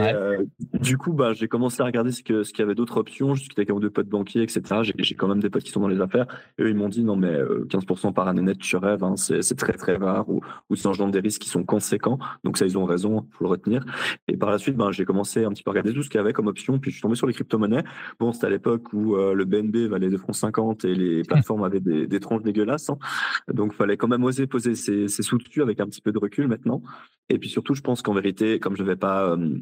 du 0.74 0.98
coup, 0.98 1.12
bah, 1.12 1.32
j'ai 1.32 1.48
commencé 1.48 1.82
à 1.82 1.84
regarder 1.84 2.12
ce 2.12 2.22
que 2.22 2.42
ce 2.42 2.52
qu'il 2.52 2.60
y 2.60 2.62
avait 2.62 2.74
d'autres 2.74 2.96
options. 2.96 3.34
Je 3.34 3.42
suis 3.42 3.50
avec 3.56 3.70
un 3.70 3.78
deux 3.78 3.90
potes 3.90 4.08
banquiers, 4.08 4.42
etc. 4.42 4.62
J'ai 4.98 5.14
quand 5.14 5.28
même 5.28 5.40
des 5.40 5.50
potes 5.50 5.62
qui 5.62 5.70
sont 5.70 5.80
dans 5.80 5.88
les 5.88 6.00
affaires. 6.00 6.26
Et 6.58 6.62
eux, 6.62 6.70
ils 6.70 6.76
m'ont 6.76 6.88
dit 6.88 7.04
non 7.04 7.16
mais 7.16 7.40
15% 7.68 8.12
par 8.12 8.28
année 8.28 8.42
net, 8.42 8.58
tu 8.58 8.76
rêves. 8.76 9.04
Hein, 9.04 9.16
c'est 9.20 9.54
très 9.56 9.74
très 9.74 9.96
rare 9.96 10.28
ou, 10.28 10.40
ou 10.68 10.76
ça 10.76 10.88
engendre 10.88 11.12
des 11.12 11.20
risques 11.20 11.42
qui 11.42 11.48
sont 11.48 11.64
conséquents. 11.64 12.18
Donc 12.44 12.58
ça, 12.58 12.66
ils 12.66 12.76
ont 12.76 12.84
raison, 12.84 13.26
faut 13.32 13.44
le 13.44 13.50
retenir. 13.50 13.84
Et 14.28 14.36
par 14.36 14.50
la 14.50 14.58
suite, 14.58 14.76
ben, 14.76 14.90
j'ai 14.90 15.04
commencé 15.04 15.44
un 15.44 15.50
petit 15.50 15.62
peu 15.62 15.70
à 15.70 15.72
regarder 15.72 15.94
tout 15.94 16.02
ce 16.02 16.08
qu'il 16.08 16.18
y 16.18 16.20
avait 16.20 16.32
comme 16.32 16.46
option, 16.46 16.78
puis 16.78 16.90
je 16.90 16.96
suis 16.96 17.02
tombé 17.02 17.14
sur 17.14 17.26
les 17.26 17.32
crypto-monnaies. 17.32 17.84
Bon, 18.18 18.32
c'était 18.32 18.46
à 18.46 18.50
l'époque 18.50 18.92
où 18.92 19.16
euh, 19.16 19.34
le 19.34 19.44
BNB 19.44 19.88
valait 19.88 20.10
2 20.10 20.18
francs 20.18 20.36
50 20.36 20.84
et 20.84 20.94
les 20.94 21.22
plateformes 21.28 21.64
avaient 21.64 21.80
des, 21.80 22.06
des 22.06 22.20
tranches 22.20 22.42
dégueulasses. 22.42 22.90
Hein. 22.90 22.98
Donc, 23.52 23.72
fallait 23.74 23.96
quand 23.96 24.08
même 24.08 24.24
oser 24.24 24.46
poser 24.46 24.74
ses, 24.74 25.08
ses 25.08 25.22
sous 25.22 25.38
dessus 25.38 25.62
avec 25.62 25.80
un 25.80 25.86
petit 25.86 26.00
peu 26.00 26.12
de 26.12 26.18
recul 26.18 26.48
maintenant. 26.48 26.82
Et 27.30 27.38
puis 27.38 27.48
surtout, 27.48 27.74
je 27.74 27.80
pense 27.80 28.02
qu'en 28.02 28.12
vérité, 28.12 28.58
comme 28.58 28.76
je 28.76 28.82
n'avais 28.82 28.96
pas, 28.96 29.30
euh, 29.30 29.56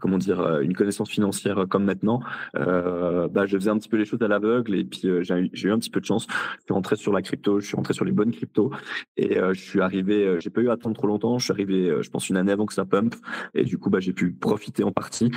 comment 0.00 0.18
dire, 0.18 0.40
euh, 0.40 0.60
une 0.60 0.74
connaissance 0.74 1.10
financière 1.10 1.66
comme 1.68 1.84
maintenant, 1.84 2.20
euh, 2.56 3.26
bah, 3.26 3.44
je 3.46 3.56
faisais 3.56 3.70
un 3.70 3.78
petit 3.78 3.88
peu 3.88 3.96
les 3.96 4.04
choses 4.04 4.22
à 4.22 4.28
l'aveugle. 4.28 4.74
Et 4.76 4.84
puis 4.84 5.02
j'ai 5.22 5.68
eu 5.68 5.72
un 5.72 5.78
petit 5.78 5.90
peu 5.90 6.00
de 6.00 6.06
chance. 6.06 6.26
Je 6.30 6.64
suis 6.64 6.74
rentré 6.74 6.96
sur 6.96 7.12
la 7.12 7.20
crypto, 7.20 7.58
je 7.58 7.66
suis 7.66 7.76
rentré 7.76 7.92
sur 7.92 8.04
les 8.04 8.12
bonnes 8.12 8.30
cryptos. 8.30 8.70
Et 9.16 9.34
je 9.34 9.60
suis 9.60 9.80
arrivé, 9.80 10.36
j'ai 10.40 10.50
pas 10.50 10.60
eu 10.60 10.68
à 10.68 10.72
attendre 10.72 10.96
trop 10.96 11.06
longtemps. 11.06 11.38
Je 11.38 11.44
suis 11.44 11.52
arrivé, 11.52 11.92
je 12.00 12.10
pense, 12.10 12.28
une 12.28 12.36
année 12.36 12.52
avant 12.52 12.66
que 12.66 12.74
ça 12.74 12.84
pump. 12.84 13.14
Et 13.54 13.64
du 13.64 13.78
coup, 13.78 13.90
bah, 13.90 14.00
j'ai 14.00 14.12
pu 14.12 14.32
profiter 14.32 14.84
en 14.84 14.92
partie. 14.92 15.30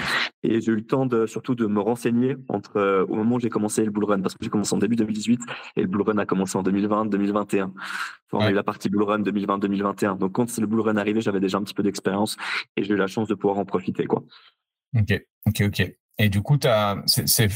Et 0.44 0.62
j'ai 0.62 0.72
eu 0.72 0.76
le 0.76 0.86
temps 0.86 1.06
de, 1.06 1.26
surtout 1.26 1.56
de 1.56 1.66
me 1.68 1.80
renseigner 1.80 2.36
entre 2.48 3.06
au 3.08 3.16
moment 3.16 3.36
où 3.36 3.40
j'ai 3.40 3.50
commencé 3.50 3.84
le 3.84 3.92
bull 3.92 4.06
run, 4.06 4.22
parce 4.22 4.36
que 4.36 4.44
j'ai 4.44 4.50
commencé 4.50 4.74
en 4.74 4.80
début 4.80 4.96
2018 4.96 5.42
et 5.76 5.82
le 5.82 5.88
bull 5.88 6.02
run 6.02 6.18
a 6.18 6.26
commencé 6.26 6.58
en 6.58 6.64
2020, 6.64 7.06
2021. 7.08 7.74
On 8.34 8.40
a 8.40 8.52
eu 8.52 8.54
la 8.54 8.64
partie 8.64 8.90
bull 8.90 9.04
run 9.04 9.22
2020-2021. 9.22 10.18
Donc 10.18 10.34
quand 10.34 10.58
le 10.58 10.68
bull 10.68 10.82
run 10.82 10.98
arrivé, 10.98 11.22
j'avais 11.22 11.40
déjà 11.40 11.58
un 11.58 11.64
petit 11.64 11.74
peu 11.74 11.84
d'expérience 11.84 12.38
et 12.78 12.84
j'ai 12.84 12.94
eu 12.94 12.98
la 12.98 13.08
chance 13.08 13.28
de 13.28 13.36
pouvoir 13.36 13.60
en 13.60 13.66
profiter. 13.66 14.06
Quoi. 14.06 14.24
Ok, 14.98 15.22
ok, 15.48 15.62
ok. 15.68 15.96
Et 16.18 16.30
du 16.30 16.42
coup, 16.42 16.58
c'est 17.06 17.50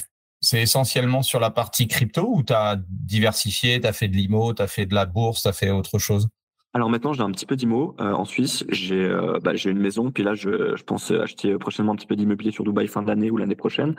essentiellement 0.54 1.22
sur 1.22 1.40
la 1.40 1.50
partie 1.50 1.88
crypto 1.88 2.28
ou 2.34 2.44
tu 2.44 2.54
as 2.54 2.78
diversifié, 2.90 3.80
tu 3.80 3.88
as 3.88 3.94
fait 3.94 4.08
de 4.08 4.16
l'IMO, 4.16 4.54
tu 4.54 4.62
as 4.62 4.68
fait 4.68 4.86
de 4.86 4.94
la 4.96 5.06
bourse, 5.06 5.44
tu 5.44 5.48
as 5.48 5.54
fait 5.54 5.72
autre 5.72 6.00
chose? 6.00 6.28
Alors 6.76 6.90
maintenant, 6.90 7.14
j'ai 7.14 7.22
un 7.22 7.32
petit 7.32 7.46
peu 7.46 7.56
d'IMO 7.56 7.96
euh, 8.02 8.12
en 8.12 8.26
Suisse. 8.26 8.66
J'ai 8.68 9.02
euh, 9.02 9.40
bah, 9.42 9.56
j'ai 9.56 9.70
une 9.70 9.80
maison, 9.80 10.12
puis 10.12 10.24
là, 10.24 10.34
je, 10.36 10.76
je 10.76 10.84
pense 10.84 11.10
acheter 11.10 11.58
prochainement 11.58 11.94
un 11.94 11.96
petit 11.96 12.06
peu 12.06 12.18
d'immobilier 12.18 12.52
sur 12.52 12.66
Dubaï 12.66 12.88
fin 12.88 13.02
d'année 13.02 13.32
ou 13.32 13.38
l'année 13.38 13.56
prochaine. 13.56 13.96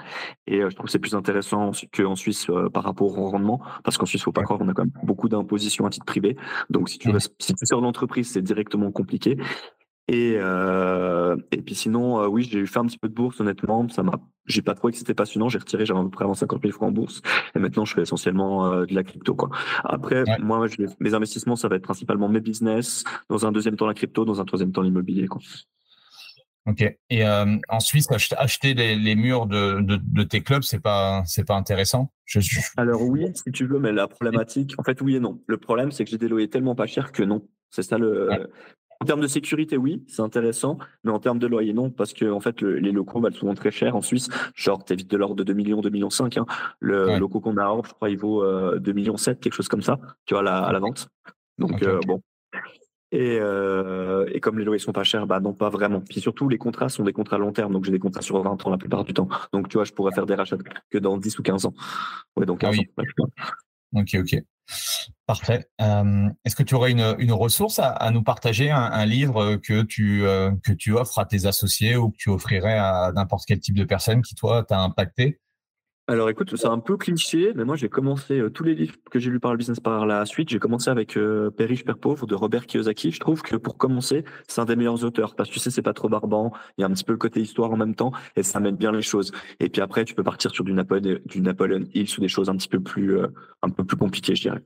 Et 0.47 0.61
euh, 0.61 0.69
je 0.69 0.75
trouve 0.75 0.85
que 0.85 0.93
c'est 0.93 0.99
plus 0.99 1.15
intéressant 1.15 1.71
qu'en 1.97 2.17
Suisse 2.17 2.49
par 2.75 2.85
rapport 2.85 3.19
au 3.19 3.31
rendement, 3.31 3.63
parce 3.83 3.97
qu'en 3.97 4.05
Suisse, 4.05 4.23
faut 4.23 4.31
pas 4.31 4.43
croire, 4.43 4.61
on 4.61 4.69
a 4.69 4.75
quand 4.75 4.85
même 4.85 4.93
beaucoup 5.05 5.31
d'impositions 5.31 5.87
à 5.87 5.91
titre 5.91 6.05
privé. 6.05 6.37
Donc 6.69 6.91
si 6.91 6.99
tu 6.99 7.11
veux, 7.11 7.19
si 7.19 7.55
tu 7.55 7.65
sors 7.65 7.81
d'entreprise, 7.81 8.31
c'est 8.31 8.43
directement 8.43 8.93
compliqué. 8.93 9.39
Et, 10.09 10.37
euh, 10.39 11.37
et 11.51 11.63
puis 11.63 11.75
sinon, 11.75 12.21
euh, 12.21 12.27
oui, 12.29 12.49
j'ai 12.51 12.65
fait 12.67 12.79
un 12.79 12.87
petit 12.87 12.99
peu 12.99 13.09
de 13.09 13.15
bourse, 13.15 13.41
honnêtement. 13.41 13.89
Ça 13.89 14.05
m'a, 14.05 14.21
j'ai 14.47 14.63
pas 14.63 14.75
trouvé 14.75 14.93
que 14.93 14.99
c'était 14.99 15.15
passionnant. 15.15 15.49
J'ai 15.49 15.59
retiré, 15.59 15.85
j'avais 15.85 15.99
à 15.99 16.03
peu 16.05 16.11
près 16.11 16.25
50 16.33 16.63
000 16.63 16.73
francs 16.73 16.91
en 16.91 16.93
bourse. 16.93 17.23
Et 17.55 17.59
maintenant, 17.59 17.85
je 17.85 17.95
fais 17.95 18.03
essentiellement 18.03 18.73
euh, 18.73 18.87
de 18.87 18.95
la 18.95 19.03
crypto, 19.03 19.35
quoi. 19.35 19.51
Après, 19.85 20.23
moi, 20.39 20.67
je, 20.69 20.87
mes 21.01 21.15
investissements, 21.15 21.57
ça 21.57 21.69
va 21.69 21.77
être 21.77 21.83
principalement 21.83 22.29
mes 22.29 22.41
business. 22.41 23.03
Dans 23.29 23.47
un 23.47 23.53
deuxième 23.53 23.77
temps, 23.77 23.87
la 23.87 23.95
crypto. 23.95 24.25
Dans 24.25 24.41
un 24.41 24.45
troisième 24.45 24.71
temps, 24.71 24.83
l'immobilier, 24.83 25.27
quoi. 25.27 25.41
Ok. 26.69 26.83
Et 27.11 27.25
en 27.25 27.81
Suisse, 27.81 28.09
acheter 28.37 28.75
les, 28.75 28.97
les 28.97 29.15
murs 29.15 29.47
de, 29.47 29.81
de, 29.81 30.01
de, 30.03 30.23
tes 30.25 30.41
clubs, 30.41 30.63
c'est 30.63 30.81
pas, 30.81 31.23
c'est 31.25 31.47
pas 31.47 31.55
intéressant? 31.55 32.13
Je, 32.25 32.41
Alors 32.77 33.03
oui, 33.03 33.27
si 33.35 33.53
tu 33.53 33.67
veux, 33.67 33.79
mais 33.79 33.93
la 33.93 34.09
problématique, 34.09 34.75
en 34.77 34.83
fait, 34.83 35.01
oui 35.01 35.15
et 35.15 35.21
non. 35.21 35.41
Le 35.47 35.59
problème, 35.59 35.93
c'est 35.93 36.05
que 36.05 36.11
j'ai 36.11 36.19
des 36.19 36.27
loyers 36.27 36.51
tellement 36.51 36.75
pas 36.75 36.87
chers 36.87 37.13
que 37.13 37.23
non. 37.23 37.47
C'est 37.71 37.83
ça 37.83 37.99
le. 37.99 38.49
En 39.01 39.05
termes 39.05 39.21
de 39.21 39.27
sécurité, 39.27 39.77
oui, 39.77 40.03
c'est 40.09 40.23
intéressant, 40.23 40.79
mais 41.05 41.11
en 41.13 41.19
termes 41.19 41.39
de 41.39 41.47
loyer, 41.47 41.73
non, 41.73 41.91
parce 41.91 42.15
que 42.15 42.31
en 42.31 42.41
fait, 42.41 42.63
les 42.63 42.93
locaux 42.93 43.21
valent 43.21 43.37
souvent 43.37 43.55
très 43.55 43.71
cher 43.71 43.95
en 43.95 44.01
Suisse. 44.01 44.29
Genre, 44.55 44.83
vite 44.89 45.11
de 45.11 45.17
l'ordre 45.17 45.37
de 45.37 45.45
2 45.45 45.53
millions, 45.53 45.81
2 45.81 45.91
millions 45.91 46.11
5. 46.11 46.39
Hein. 46.39 46.47
Le 46.81 47.19
local 47.19 47.43
qu'on 47.43 47.57
a 47.59 47.65
à 47.65 47.69
Orbe, 47.69 47.87
je 47.87 47.93
crois, 47.93 48.09
il 48.09 48.19
vaut 48.19 48.43
euh, 48.43 48.79
2 48.79 48.93
millions 48.93 49.17
7, 49.17 49.41
quelque 49.41 49.53
chose 49.53 49.69
comme 49.69 49.83
ça, 49.83 49.99
tu 50.25 50.35
vois, 50.35 50.41
à 50.41 50.45
la, 50.45 50.59
à 50.63 50.73
la 50.73 50.79
vente. 50.79 51.09
Donc, 51.59 51.83
euh, 51.83 52.01
bon. 52.07 52.23
Et, 53.13 53.39
euh, 53.41 54.29
et, 54.33 54.41
comme 54.41 54.59
les 54.59 54.65
loyers 54.65 54.81
sont 54.81 54.93
pas 54.93 55.05
chers, 55.05 55.27
bah 55.27 55.41
non, 55.41 55.53
pas 55.53 55.69
vraiment. 55.69 56.01
Puis 56.01 56.21
surtout, 56.21 56.49
les 56.49 56.59
contrats 56.59 56.89
sont 56.89 57.05
des 57.05 57.13
contrats 57.13 57.39
long 57.39 57.53
terme, 57.53 57.73
donc 57.73 57.85
j'ai 57.85 57.93
des 57.93 57.99
contrats 58.01 58.23
sur 58.23 58.43
20 58.43 58.67
ans 58.67 58.71
la 58.71 58.79
plupart 58.79 59.05
du 59.05 59.15
temps. 59.15 59.29
Donc, 59.53 59.69
tu 59.69 59.77
vois, 59.77 59.85
je 59.85 59.93
pourrais 59.93 60.13
faire 60.13 60.27
des 60.27 60.35
rachats 60.35 60.57
que 60.91 60.99
dans 60.99 61.17
10 61.17 61.39
ou 61.39 61.43
15 61.43 61.67
ans. 61.67 61.75
Ouais, 62.37 62.47
donc 62.47 62.61
15 62.61 62.77
ah 62.77 63.03
ans. 63.03 63.27
Ok, 63.97 64.15
ok. 64.15 64.43
Parfait. 65.27 65.67
Euh, 65.81 66.29
est-ce 66.45 66.55
que 66.55 66.63
tu 66.63 66.75
aurais 66.75 66.91
une, 66.91 67.33
ressource 67.33 67.81
à, 67.83 68.11
nous 68.11 68.23
partager, 68.23 68.71
un, 68.71 69.07
livre 69.07 69.57
que 69.57 69.83
tu, 69.83 70.25
euh, 70.27 70.53
que 70.63 70.73
tu 70.73 70.93
offres 70.93 71.19
à 71.19 71.25
tes 71.25 71.47
associés 71.47 71.97
ou 71.97 72.11
que 72.11 72.17
tu 72.19 72.29
offrirais 72.29 72.77
à 72.77 73.11
n'importe 73.15 73.47
quel 73.47 73.59
type 73.59 73.77
de 73.77 73.85
personne 73.85 74.23
qui, 74.23 74.35
toi, 74.35 74.65
t'a 74.65 74.79
impacté? 74.79 75.41
Alors 76.09 76.31
écoute, 76.31 76.55
c'est 76.57 76.69
un 76.69 76.79
peu 76.79 76.97
cliché, 76.97 77.53
mais 77.57 77.65
moi 77.65 77.75
j'ai 77.75 77.89
commencé 77.89 78.39
euh, 78.39 78.49
tous 78.49 78.63
les 78.63 78.77
livres 78.77 78.95
que 79.11 79.19
j'ai 79.19 79.29
lus 79.29 79.41
par 79.41 79.51
le 79.51 79.59
business 79.59 79.81
par 79.81 80.07
la 80.07 80.25
suite. 80.25 80.49
J'ai 80.51 80.61
commencé 80.61 80.89
avec 80.89 81.17
euh, 81.17 81.51
Père 81.51 81.69
riche, 81.69 81.85
Père 81.85 81.99
pauvre 81.99 82.29
de 82.29 82.35
Robert 82.37 82.67
Kiyosaki. 82.67 83.11
Je 83.11 83.19
trouve 83.19 83.43
que 83.43 83.57
pour 83.57 83.77
commencer, 83.77 84.25
c'est 84.47 84.61
un 84.61 84.67
des 84.67 84.77
meilleurs 84.77 85.03
auteurs 85.03 85.35
parce 85.35 85.49
que 85.49 85.55
tu 85.55 85.59
sais, 85.59 85.73
c'est 85.73 85.83
pas 85.83 85.95
trop 85.95 86.09
barbant. 86.09 86.53
Il 86.79 86.83
y 86.83 86.85
a 86.85 86.87
un 86.87 86.93
petit 86.93 87.03
peu 87.03 87.11
le 87.11 87.19
côté 87.19 87.41
histoire 87.41 87.73
en 87.73 87.77
même 87.77 87.97
temps 87.97 88.13
et 88.37 88.45
ça 88.45 88.61
mène 88.61 88.77
bien 88.77 88.93
les 88.93 89.03
choses. 89.03 89.33
Et 89.59 89.69
puis 89.69 89.83
après, 89.83 90.05
tu 90.05 90.15
peux 90.15 90.23
partir 90.23 90.53
sur 90.53 90.63
du 90.63 90.73
Napoléon, 90.75 91.19
du 91.25 91.41
Napoleon 91.41 91.85
Hill 91.93 92.07
ou 92.17 92.21
des 92.21 92.29
choses 92.29 92.49
un 92.49 92.57
petit 92.57 92.69
peu 92.69 92.81
plus, 92.81 93.19
euh, 93.19 93.27
un 93.63 93.71
peu 93.71 93.83
plus 93.83 93.97
compliquées, 93.97 94.37
je 94.37 94.43
dirais. 94.43 94.63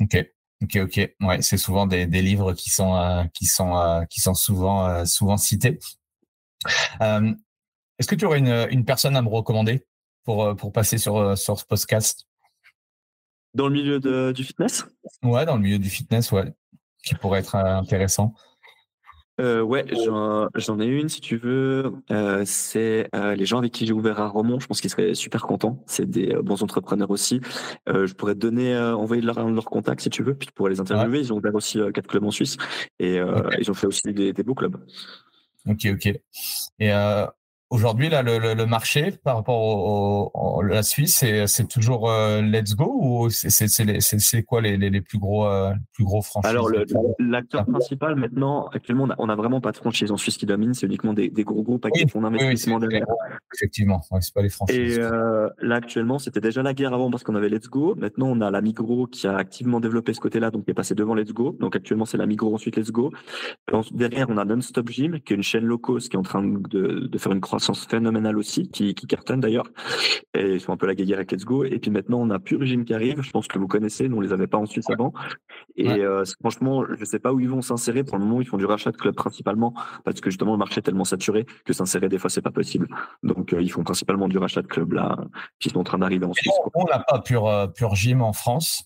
Ok. 0.00 0.18
Ok, 0.62 0.76
ok. 0.82 1.14
Ouais, 1.22 1.40
c'est 1.40 1.56
souvent 1.56 1.86
des, 1.86 2.06
livres 2.06 2.52
qui 2.52 2.70
sont, 2.70 3.28
qui 3.34 3.46
sont, 3.46 4.06
qui 4.08 4.20
sont 4.20 4.34
souvent, 4.34 5.04
souvent 5.06 5.36
cités. 5.36 5.80
Est-ce 7.00 8.06
que 8.06 8.14
tu 8.14 8.26
aurais 8.26 8.38
une, 8.38 8.68
une 8.70 8.84
personne 8.84 9.16
à 9.16 9.22
me 9.22 9.28
recommander? 9.28 9.84
Pour, 10.24 10.44
euh, 10.44 10.54
pour 10.54 10.72
passer 10.72 10.98
sur, 10.98 11.16
euh, 11.16 11.36
sur 11.36 11.58
ce 11.58 11.64
podcast 11.64 12.26
Dans 13.54 13.68
le 13.68 13.74
milieu 13.74 14.00
de, 14.00 14.32
du 14.32 14.44
fitness? 14.44 14.86
Ouais, 15.22 15.46
dans 15.46 15.56
le 15.56 15.62
milieu 15.62 15.78
du 15.78 15.90
fitness, 15.90 16.32
ouais, 16.32 16.52
qui 17.04 17.14
pourrait 17.14 17.40
être 17.40 17.54
euh, 17.54 17.76
intéressant. 17.76 18.34
Euh, 19.40 19.62
ouais, 19.62 19.86
j'en 20.54 20.78
ai 20.78 20.86
une 20.86 21.08
si 21.08 21.20
tu 21.22 21.38
veux. 21.38 21.94
Euh, 22.10 22.42
c'est 22.44 23.08
euh, 23.14 23.34
les 23.34 23.46
gens 23.46 23.58
avec 23.58 23.72
qui 23.72 23.86
j'ai 23.86 23.94
ouvert 23.94 24.20
à 24.20 24.28
Romont. 24.28 24.60
Je 24.60 24.66
pense 24.66 24.80
qu'ils 24.80 24.90
seraient 24.90 25.14
super 25.14 25.46
contents. 25.46 25.82
C'est 25.86 26.08
des 26.08 26.34
bons 26.42 26.62
entrepreneurs 26.62 27.10
aussi. 27.10 27.40
je 27.86 28.12
pourrais 28.12 28.34
te 28.34 28.38
donner, 28.38 28.78
envoyer 28.78 29.22
leur, 29.22 29.48
leur 29.48 29.64
contact 29.64 30.02
si 30.02 30.10
tu 30.10 30.22
veux, 30.22 30.34
puis 30.34 30.48
tu 30.48 30.52
pourrais 30.52 30.70
les 30.70 30.80
interviewer. 30.80 31.18
Ils 31.18 31.32
ont 31.32 31.38
ouvert 31.38 31.54
aussi 31.54 31.80
quatre 31.94 32.06
clubs 32.06 32.24
en 32.24 32.30
Suisse 32.30 32.56
et 33.00 33.20
ils 33.58 33.70
ont 33.70 33.74
fait 33.74 33.86
aussi 33.86 34.02
des, 34.12 34.34
des 34.34 34.42
beaux 34.42 34.54
clubs. 34.54 34.76
Ok, 35.66 35.86
ok. 35.86 36.06
Et 36.78 36.92
Aujourd'hui, 37.72 38.10
là, 38.10 38.22
le, 38.22 38.66
marché 38.66 39.14
par 39.24 39.36
rapport 39.36 40.30
à 40.60 40.62
la 40.62 40.82
Suisse, 40.82 41.24
c'est 41.46 41.68
toujours 41.68 42.10
euh, 42.10 42.42
Let's 42.42 42.76
Go 42.76 42.98
ou 43.00 43.30
c'est 43.30 44.42
quoi 44.42 44.60
les, 44.60 44.76
les, 44.76 45.00
plus 45.00 45.18
gros 45.18 45.46
euh, 45.46 45.72
plus 45.94 46.04
gros 46.04 46.20
franchises? 46.20 46.50
Alors, 46.50 46.68
l'acteur 47.18 47.64
principal 47.64 48.16
maintenant, 48.16 48.66
actuellement, 48.74 49.08
on 49.16 49.26
n'a 49.26 49.36
vraiment 49.36 49.62
pas 49.62 49.72
de 49.72 49.78
franchise 49.78 50.10
en 50.10 50.18
Suisse 50.18 50.36
qui 50.36 50.44
domine, 50.44 50.74
c'est 50.74 50.84
uniquement 50.84 51.14
des, 51.14 51.30
gros 51.30 51.62
groupes 51.62 51.86
avec 51.86 51.94
des 51.94 52.10
fonds 52.10 52.20
d'investissement 52.20 52.78
derrière. 52.78 53.06
Effectivement, 53.54 54.02
c'est 54.20 54.34
pas 54.34 54.42
les 54.42 54.50
franchises. 54.50 54.98
Et 54.98 55.00
euh, 55.00 55.48
là, 55.62 55.76
actuellement, 55.76 56.18
c'était 56.18 56.42
déjà 56.42 56.62
la 56.62 56.74
guerre 56.74 56.92
avant 56.92 57.10
parce 57.10 57.22
qu'on 57.22 57.36
avait 57.36 57.48
Let's 57.48 57.70
Go. 57.70 57.94
Maintenant, 57.96 58.26
on 58.26 58.42
a 58.42 58.50
la 58.50 58.60
Migros 58.60 59.06
qui 59.06 59.26
a 59.26 59.34
activement 59.34 59.80
développé 59.80 60.12
ce 60.12 60.20
côté-là, 60.20 60.50
donc 60.50 60.66
qui 60.66 60.72
est 60.72 60.74
passé 60.74 60.94
devant 60.94 61.14
Let's 61.14 61.32
Go. 61.32 61.56
Donc 61.58 61.74
actuellement, 61.74 62.04
c'est 62.04 62.18
la 62.18 62.26
Migros, 62.26 62.54
ensuite 62.54 62.76
Let's 62.76 62.92
Go. 62.92 63.12
Derrière, 63.92 64.28
on 64.28 64.36
a 64.36 64.44
Non-Stop 64.44 64.90
Gym, 64.90 65.20
qui 65.20 65.32
est 65.32 65.36
une 65.36 65.42
chaîne 65.42 65.64
low 65.64 65.78
cost 65.78 66.10
qui 66.10 66.16
est 66.16 66.18
en 66.18 66.22
train 66.22 66.42
de, 66.42 67.08
de 67.08 67.18
faire 67.18 67.32
une 67.32 67.40
croissance 67.40 67.61
phénoménale 67.88 68.36
aussi, 68.38 68.68
qui, 68.68 68.94
qui 68.94 69.06
cartonne 69.06 69.40
d'ailleurs. 69.40 69.66
Et 70.34 70.54
ils 70.54 70.60
sont 70.60 70.72
un 70.72 70.76
peu 70.76 70.86
la 70.86 70.94
guerre 70.94 71.18
avec 71.18 71.32
Let's 71.32 71.44
Go. 71.44 71.64
Et 71.64 71.78
puis 71.78 71.90
maintenant, 71.90 72.20
on 72.20 72.30
a 72.30 72.38
Pure 72.38 72.64
Gym 72.64 72.84
qui 72.84 72.94
arrive. 72.94 73.22
Je 73.22 73.30
pense 73.30 73.48
que 73.48 73.58
vous 73.58 73.68
connaissez. 73.68 74.08
Nous, 74.08 74.16
on 74.16 74.20
les 74.20 74.32
avait 74.32 74.46
pas 74.46 74.58
en 74.58 74.66
Suisse 74.66 74.88
avant. 74.90 75.12
Et 75.76 75.88
euh, 75.88 76.24
franchement, 76.40 76.84
je 76.98 77.04
sais 77.04 77.18
pas 77.18 77.32
où 77.32 77.40
ils 77.40 77.48
vont 77.48 77.62
s'insérer. 77.62 78.04
Pour 78.04 78.18
le 78.18 78.24
moment, 78.24 78.40
ils 78.40 78.46
font 78.46 78.56
du 78.56 78.66
rachat 78.66 78.90
de 78.90 78.96
club 78.96 79.14
principalement 79.14 79.74
parce 80.04 80.20
que 80.20 80.30
justement, 80.30 80.52
le 80.52 80.58
marché 80.58 80.78
est 80.78 80.82
tellement 80.82 81.04
saturé 81.04 81.46
que 81.64 81.72
s'insérer 81.72 82.08
des 82.08 82.18
fois, 82.18 82.30
c'est 82.30 82.42
pas 82.42 82.50
possible. 82.50 82.88
Donc, 83.22 83.52
euh, 83.52 83.62
ils 83.62 83.70
font 83.70 83.84
principalement 83.84 84.28
du 84.28 84.38
rachat 84.38 84.62
de 84.62 84.66
club 84.66 84.92
là, 84.92 85.16
qui 85.60 85.70
sont 85.70 85.78
en 85.78 85.84
train 85.84 85.98
d'arriver 85.98 86.26
en 86.26 86.32
Suisse. 86.32 86.52
On 86.74 86.84
n'a 86.84 87.00
pas 87.00 87.20
Pure, 87.20 87.46
euh, 87.46 87.66
Pure 87.66 87.94
Gym 87.94 88.22
en 88.22 88.32
France. 88.32 88.84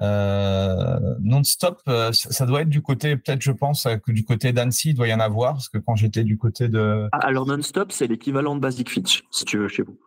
Euh, 0.00 1.14
non-stop, 1.20 1.80
euh, 1.88 2.12
ça 2.12 2.46
doit 2.46 2.62
être 2.62 2.68
du 2.68 2.82
côté, 2.82 3.16
peut-être 3.16 3.42
je 3.42 3.52
pense, 3.52 3.86
euh, 3.86 3.96
que 3.96 4.12
du 4.12 4.24
côté 4.24 4.52
d'Annecy, 4.52 4.90
il 4.90 4.94
doit 4.94 5.08
y 5.08 5.14
en 5.14 5.20
avoir, 5.20 5.54
parce 5.54 5.68
que 5.68 5.78
quand 5.78 5.96
j'étais 5.96 6.24
du 6.24 6.38
côté 6.38 6.68
de... 6.68 7.08
Ah, 7.12 7.18
alors 7.26 7.46
non-stop, 7.46 7.92
c'est 7.92 8.06
l'équivalent 8.06 8.54
de 8.54 8.60
Basic 8.60 8.90
Fit, 8.90 9.04
si 9.30 9.44
tu 9.44 9.58
veux, 9.58 9.68
chez 9.68 9.82
vous. 9.82 9.98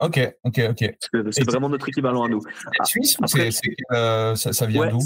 Ok, 0.00 0.18
ok, 0.44 0.60
ok. 0.70 0.94
C'est 1.30 1.44
vraiment 1.44 1.68
notre 1.68 1.88
équivalent 1.88 2.24
à 2.24 2.28
nous. 2.28 2.40
C'est 2.84 2.86
suisse 2.86 3.16
ou 3.20 3.26
ça, 3.26 4.34
ça, 4.34 4.66
vient 4.66 4.88
d'où? 4.88 4.98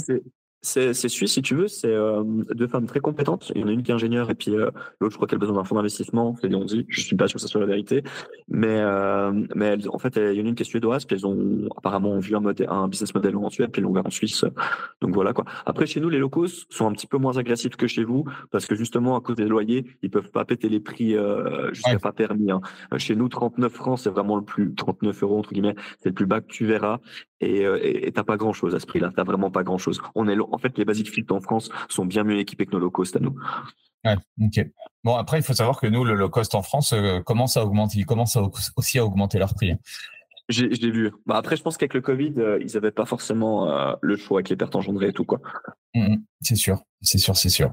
C'est 0.62 1.08
suisse, 1.08 1.32
si 1.32 1.42
tu 1.42 1.54
veux. 1.54 1.68
C'est 1.68 1.92
euh, 1.92 2.22
deux 2.24 2.66
femmes 2.66 2.86
très 2.86 3.00
compétentes. 3.00 3.52
Il 3.54 3.60
y 3.60 3.64
en 3.64 3.68
a 3.68 3.70
une 3.70 3.82
qui 3.82 3.90
est 3.92 3.94
ingénieure 3.94 4.30
et 4.30 4.34
puis 4.34 4.50
euh, 4.50 4.70
l'autre, 5.00 5.12
je 5.12 5.16
crois 5.16 5.28
qu'elle 5.28 5.36
a 5.36 5.40
besoin 5.40 5.56
d'un 5.56 5.64
fonds 5.64 5.76
d'investissement. 5.76 6.36
C'est 6.40 6.52
on 6.54 6.64
dit. 6.64 6.86
Je 6.88 7.00
suis 7.00 7.16
pas 7.16 7.28
sûr 7.28 7.36
que 7.36 7.42
ça 7.42 7.48
soit 7.48 7.60
la 7.60 7.66
vérité. 7.66 8.02
Mais, 8.48 8.80
euh, 8.80 9.32
mais 9.54 9.76
en 9.88 9.98
fait, 9.98 10.16
il 10.16 10.38
y 10.38 10.42
en 10.42 10.46
a 10.46 10.48
une 10.48 10.54
qui 10.54 10.62
est 10.62 10.66
suédoise. 10.66 11.04
Puis 11.04 11.16
elles 11.16 11.26
ont 11.26 11.68
apparemment 11.76 12.18
vu 12.18 12.34
un, 12.36 12.42
un 12.68 12.88
business 12.88 13.14
model 13.14 13.36
en 13.36 13.50
Suède. 13.50 13.70
Puis 13.70 13.80
elles 13.80 13.84
l'ont 13.84 13.90
ouvert 13.90 14.06
en 14.06 14.10
Suisse. 14.10 14.44
Donc 15.00 15.14
voilà 15.14 15.32
quoi. 15.32 15.44
Après, 15.66 15.86
chez 15.86 16.00
nous, 16.00 16.08
les 16.08 16.18
locaux 16.18 16.46
sont 16.46 16.88
un 16.88 16.92
petit 16.92 17.06
peu 17.06 17.18
moins 17.18 17.36
agressifs 17.36 17.76
que 17.76 17.86
chez 17.86 18.04
vous 18.04 18.24
parce 18.50 18.66
que 18.66 18.74
justement, 18.74 19.16
à 19.16 19.20
cause 19.20 19.36
des 19.36 19.46
loyers, 19.46 19.86
ils 20.02 20.10
peuvent 20.10 20.30
pas 20.30 20.44
péter 20.44 20.68
les 20.68 20.80
prix 20.80 21.16
jusqu'à 21.72 21.98
pas 21.98 22.12
permis. 22.12 22.50
Hein. 22.50 22.60
Chez 22.98 23.14
nous, 23.14 23.28
39 23.28 23.72
francs, 23.72 23.98
c'est 24.00 24.10
vraiment 24.10 24.36
le 24.36 24.44
plus 24.44 24.74
39 24.74 25.22
euros 25.22 25.38
entre 25.38 25.52
guillemets, 25.52 25.74
c'est 26.00 26.08
le 26.08 26.14
plus 26.14 26.26
bas 26.26 26.40
que 26.40 26.48
tu 26.48 26.66
verras. 26.66 26.98
Et 27.40 28.12
t'as 28.14 28.24
pas 28.24 28.38
grand 28.38 28.54
chose 28.54 28.74
à 28.74 28.80
ce 28.80 28.86
prix-là. 28.86 29.12
T'as 29.14 29.24
vraiment 29.24 29.50
pas 29.50 29.62
grand 29.62 29.76
chose. 29.76 30.00
On 30.14 30.26
est, 30.26 30.36
en 30.52 30.58
fait, 30.58 30.76
les 30.78 30.84
Basic 30.84 31.10
Fit 31.10 31.26
en 31.30 31.40
France 31.40 31.70
sont 31.88 32.04
bien 32.04 32.24
mieux 32.24 32.38
équipés 32.38 32.66
que 32.66 32.72
nos 32.72 32.78
low 32.78 32.90
cost 32.90 33.16
à 33.16 33.20
nous. 33.20 33.36
Ouais, 34.04 34.16
ok. 34.40 34.66
Bon, 35.04 35.16
après, 35.16 35.38
il 35.38 35.42
faut 35.42 35.54
savoir 35.54 35.80
que 35.80 35.86
nous, 35.86 36.04
le 36.04 36.14
low 36.14 36.28
cost 36.28 36.54
en 36.54 36.62
France 36.62 36.92
euh, 36.92 37.20
commence 37.20 37.56
à 37.56 37.64
augmenter, 37.64 37.98
ils 37.98 38.06
commencent 38.06 38.38
aussi 38.76 38.98
à 38.98 39.04
augmenter 39.04 39.38
leur 39.38 39.54
prix. 39.54 39.74
J'ai 40.48 40.68
vu. 40.68 41.12
Bah 41.26 41.36
après, 41.36 41.56
je 41.56 41.62
pense 41.62 41.76
qu'avec 41.76 41.94
le 41.94 42.00
Covid, 42.00 42.34
euh, 42.38 42.58
ils 42.60 42.74
n'avaient 42.74 42.92
pas 42.92 43.04
forcément 43.04 43.68
le 44.00 44.16
choix 44.16 44.38
avec 44.38 44.48
les 44.48 44.56
pertes 44.56 44.76
engendrées 44.76 45.08
et 45.08 45.12
tout 45.12 45.24
quoi. 45.24 45.40
Mmh, 45.94 46.02
mmh. 46.02 46.24
c'est 46.40 46.54
sûr, 46.54 46.82
c'est 47.02 47.18
sûr, 47.18 47.36
c'est 47.36 47.48
sûr. 47.48 47.72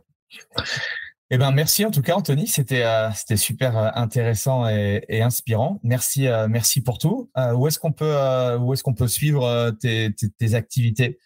Eh 1.35 1.37
ben 1.39 1.49
merci 1.51 1.83
en 1.83 1.89
tout 1.89 2.03
cas 2.03 2.13
Anthony, 2.13 2.45
c'était 2.45 2.83
euh, 2.83 3.09
c'était 3.15 3.37
super 3.37 3.75
euh, 3.75 3.89
intéressant 3.95 4.69
et, 4.69 5.03
et 5.07 5.23
inspirant. 5.23 5.79
Merci 5.81 6.27
euh, 6.27 6.47
merci 6.47 6.83
pour 6.83 6.99
tout. 6.99 7.31
où 7.55 7.67
est-ce 7.67 7.79
qu'on 7.79 7.91
peut 7.91 8.15
où 8.59 8.71
est-ce 8.73 8.83
qu'on 8.83 8.93
peut 8.93 9.07
suivre 9.07 9.71
tes, 9.79 10.13
tes, 10.13 10.29
tes 10.29 10.53
activités? 10.53 11.17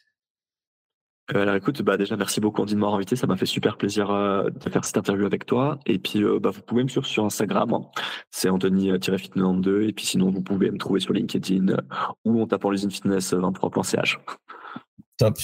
Alors 1.34 1.56
écoute, 1.56 1.82
bah 1.82 1.98
déjà 1.98 2.16
merci 2.16 2.40
beaucoup 2.40 2.62
Andy 2.62 2.74
de 2.74 2.80
m'avoir 2.80 2.96
invité, 2.96 3.16
ça 3.16 3.28
m'a 3.28 3.36
fait 3.36 3.46
super 3.46 3.78
plaisir 3.78 4.08
de 4.08 4.70
faire 4.70 4.86
cette 4.86 4.98
interview 4.98 5.26
avec 5.26 5.46
toi. 5.46 5.78
Et 5.86 6.00
puis 6.00 6.24
bah, 6.42 6.52
vous 6.52 6.62
pouvez 6.62 6.84
me 6.84 6.88
suivre 6.88 7.06
sur 7.06 7.26
Instagram, 7.26 7.74
hein. 7.74 7.82
c'est 8.32 8.50
Anthony-Fit92 8.50 9.90
et 9.90 9.94
puis 9.94 10.06
sinon 10.06 10.30
vous 10.30 10.42
pouvez 10.42 10.72
me 10.72 10.78
trouver 10.78 11.00
sur 11.00 11.14
LinkedIn 11.14 11.76
ou 12.24 12.42
en 12.42 12.48
tapant 12.48 12.70
l'usine 12.70 12.92
fitness 12.92 13.34
23.ch. 13.34 14.20
Top. 15.18 15.38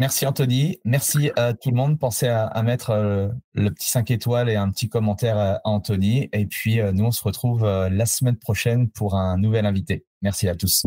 Merci 0.00 0.24
Anthony. 0.24 0.78
Merci 0.86 1.30
à 1.36 1.52
tout 1.52 1.68
le 1.68 1.76
monde. 1.76 1.98
Pensez 1.98 2.26
à, 2.26 2.62
mettre 2.62 2.88
euh, 2.88 3.28
le 3.52 3.68
petit 3.70 3.90
5 3.90 4.10
étoiles 4.10 4.48
et 4.48 4.56
un 4.56 4.70
petit 4.70 4.88
commentaire 4.88 5.36
à 5.36 5.60
Anthony. 5.64 6.30
Et 6.32 6.46
puis, 6.46 6.80
euh, 6.80 6.90
nous, 6.90 7.04
on 7.04 7.10
se 7.10 7.22
retrouve 7.22 7.64
euh, 7.64 7.90
la 7.90 8.06
semaine 8.06 8.36
prochaine 8.36 8.88
pour 8.88 9.14
un 9.14 9.36
nouvel 9.36 9.66
invité. 9.66 10.06
Merci 10.22 10.48
à 10.48 10.54
tous. 10.54 10.86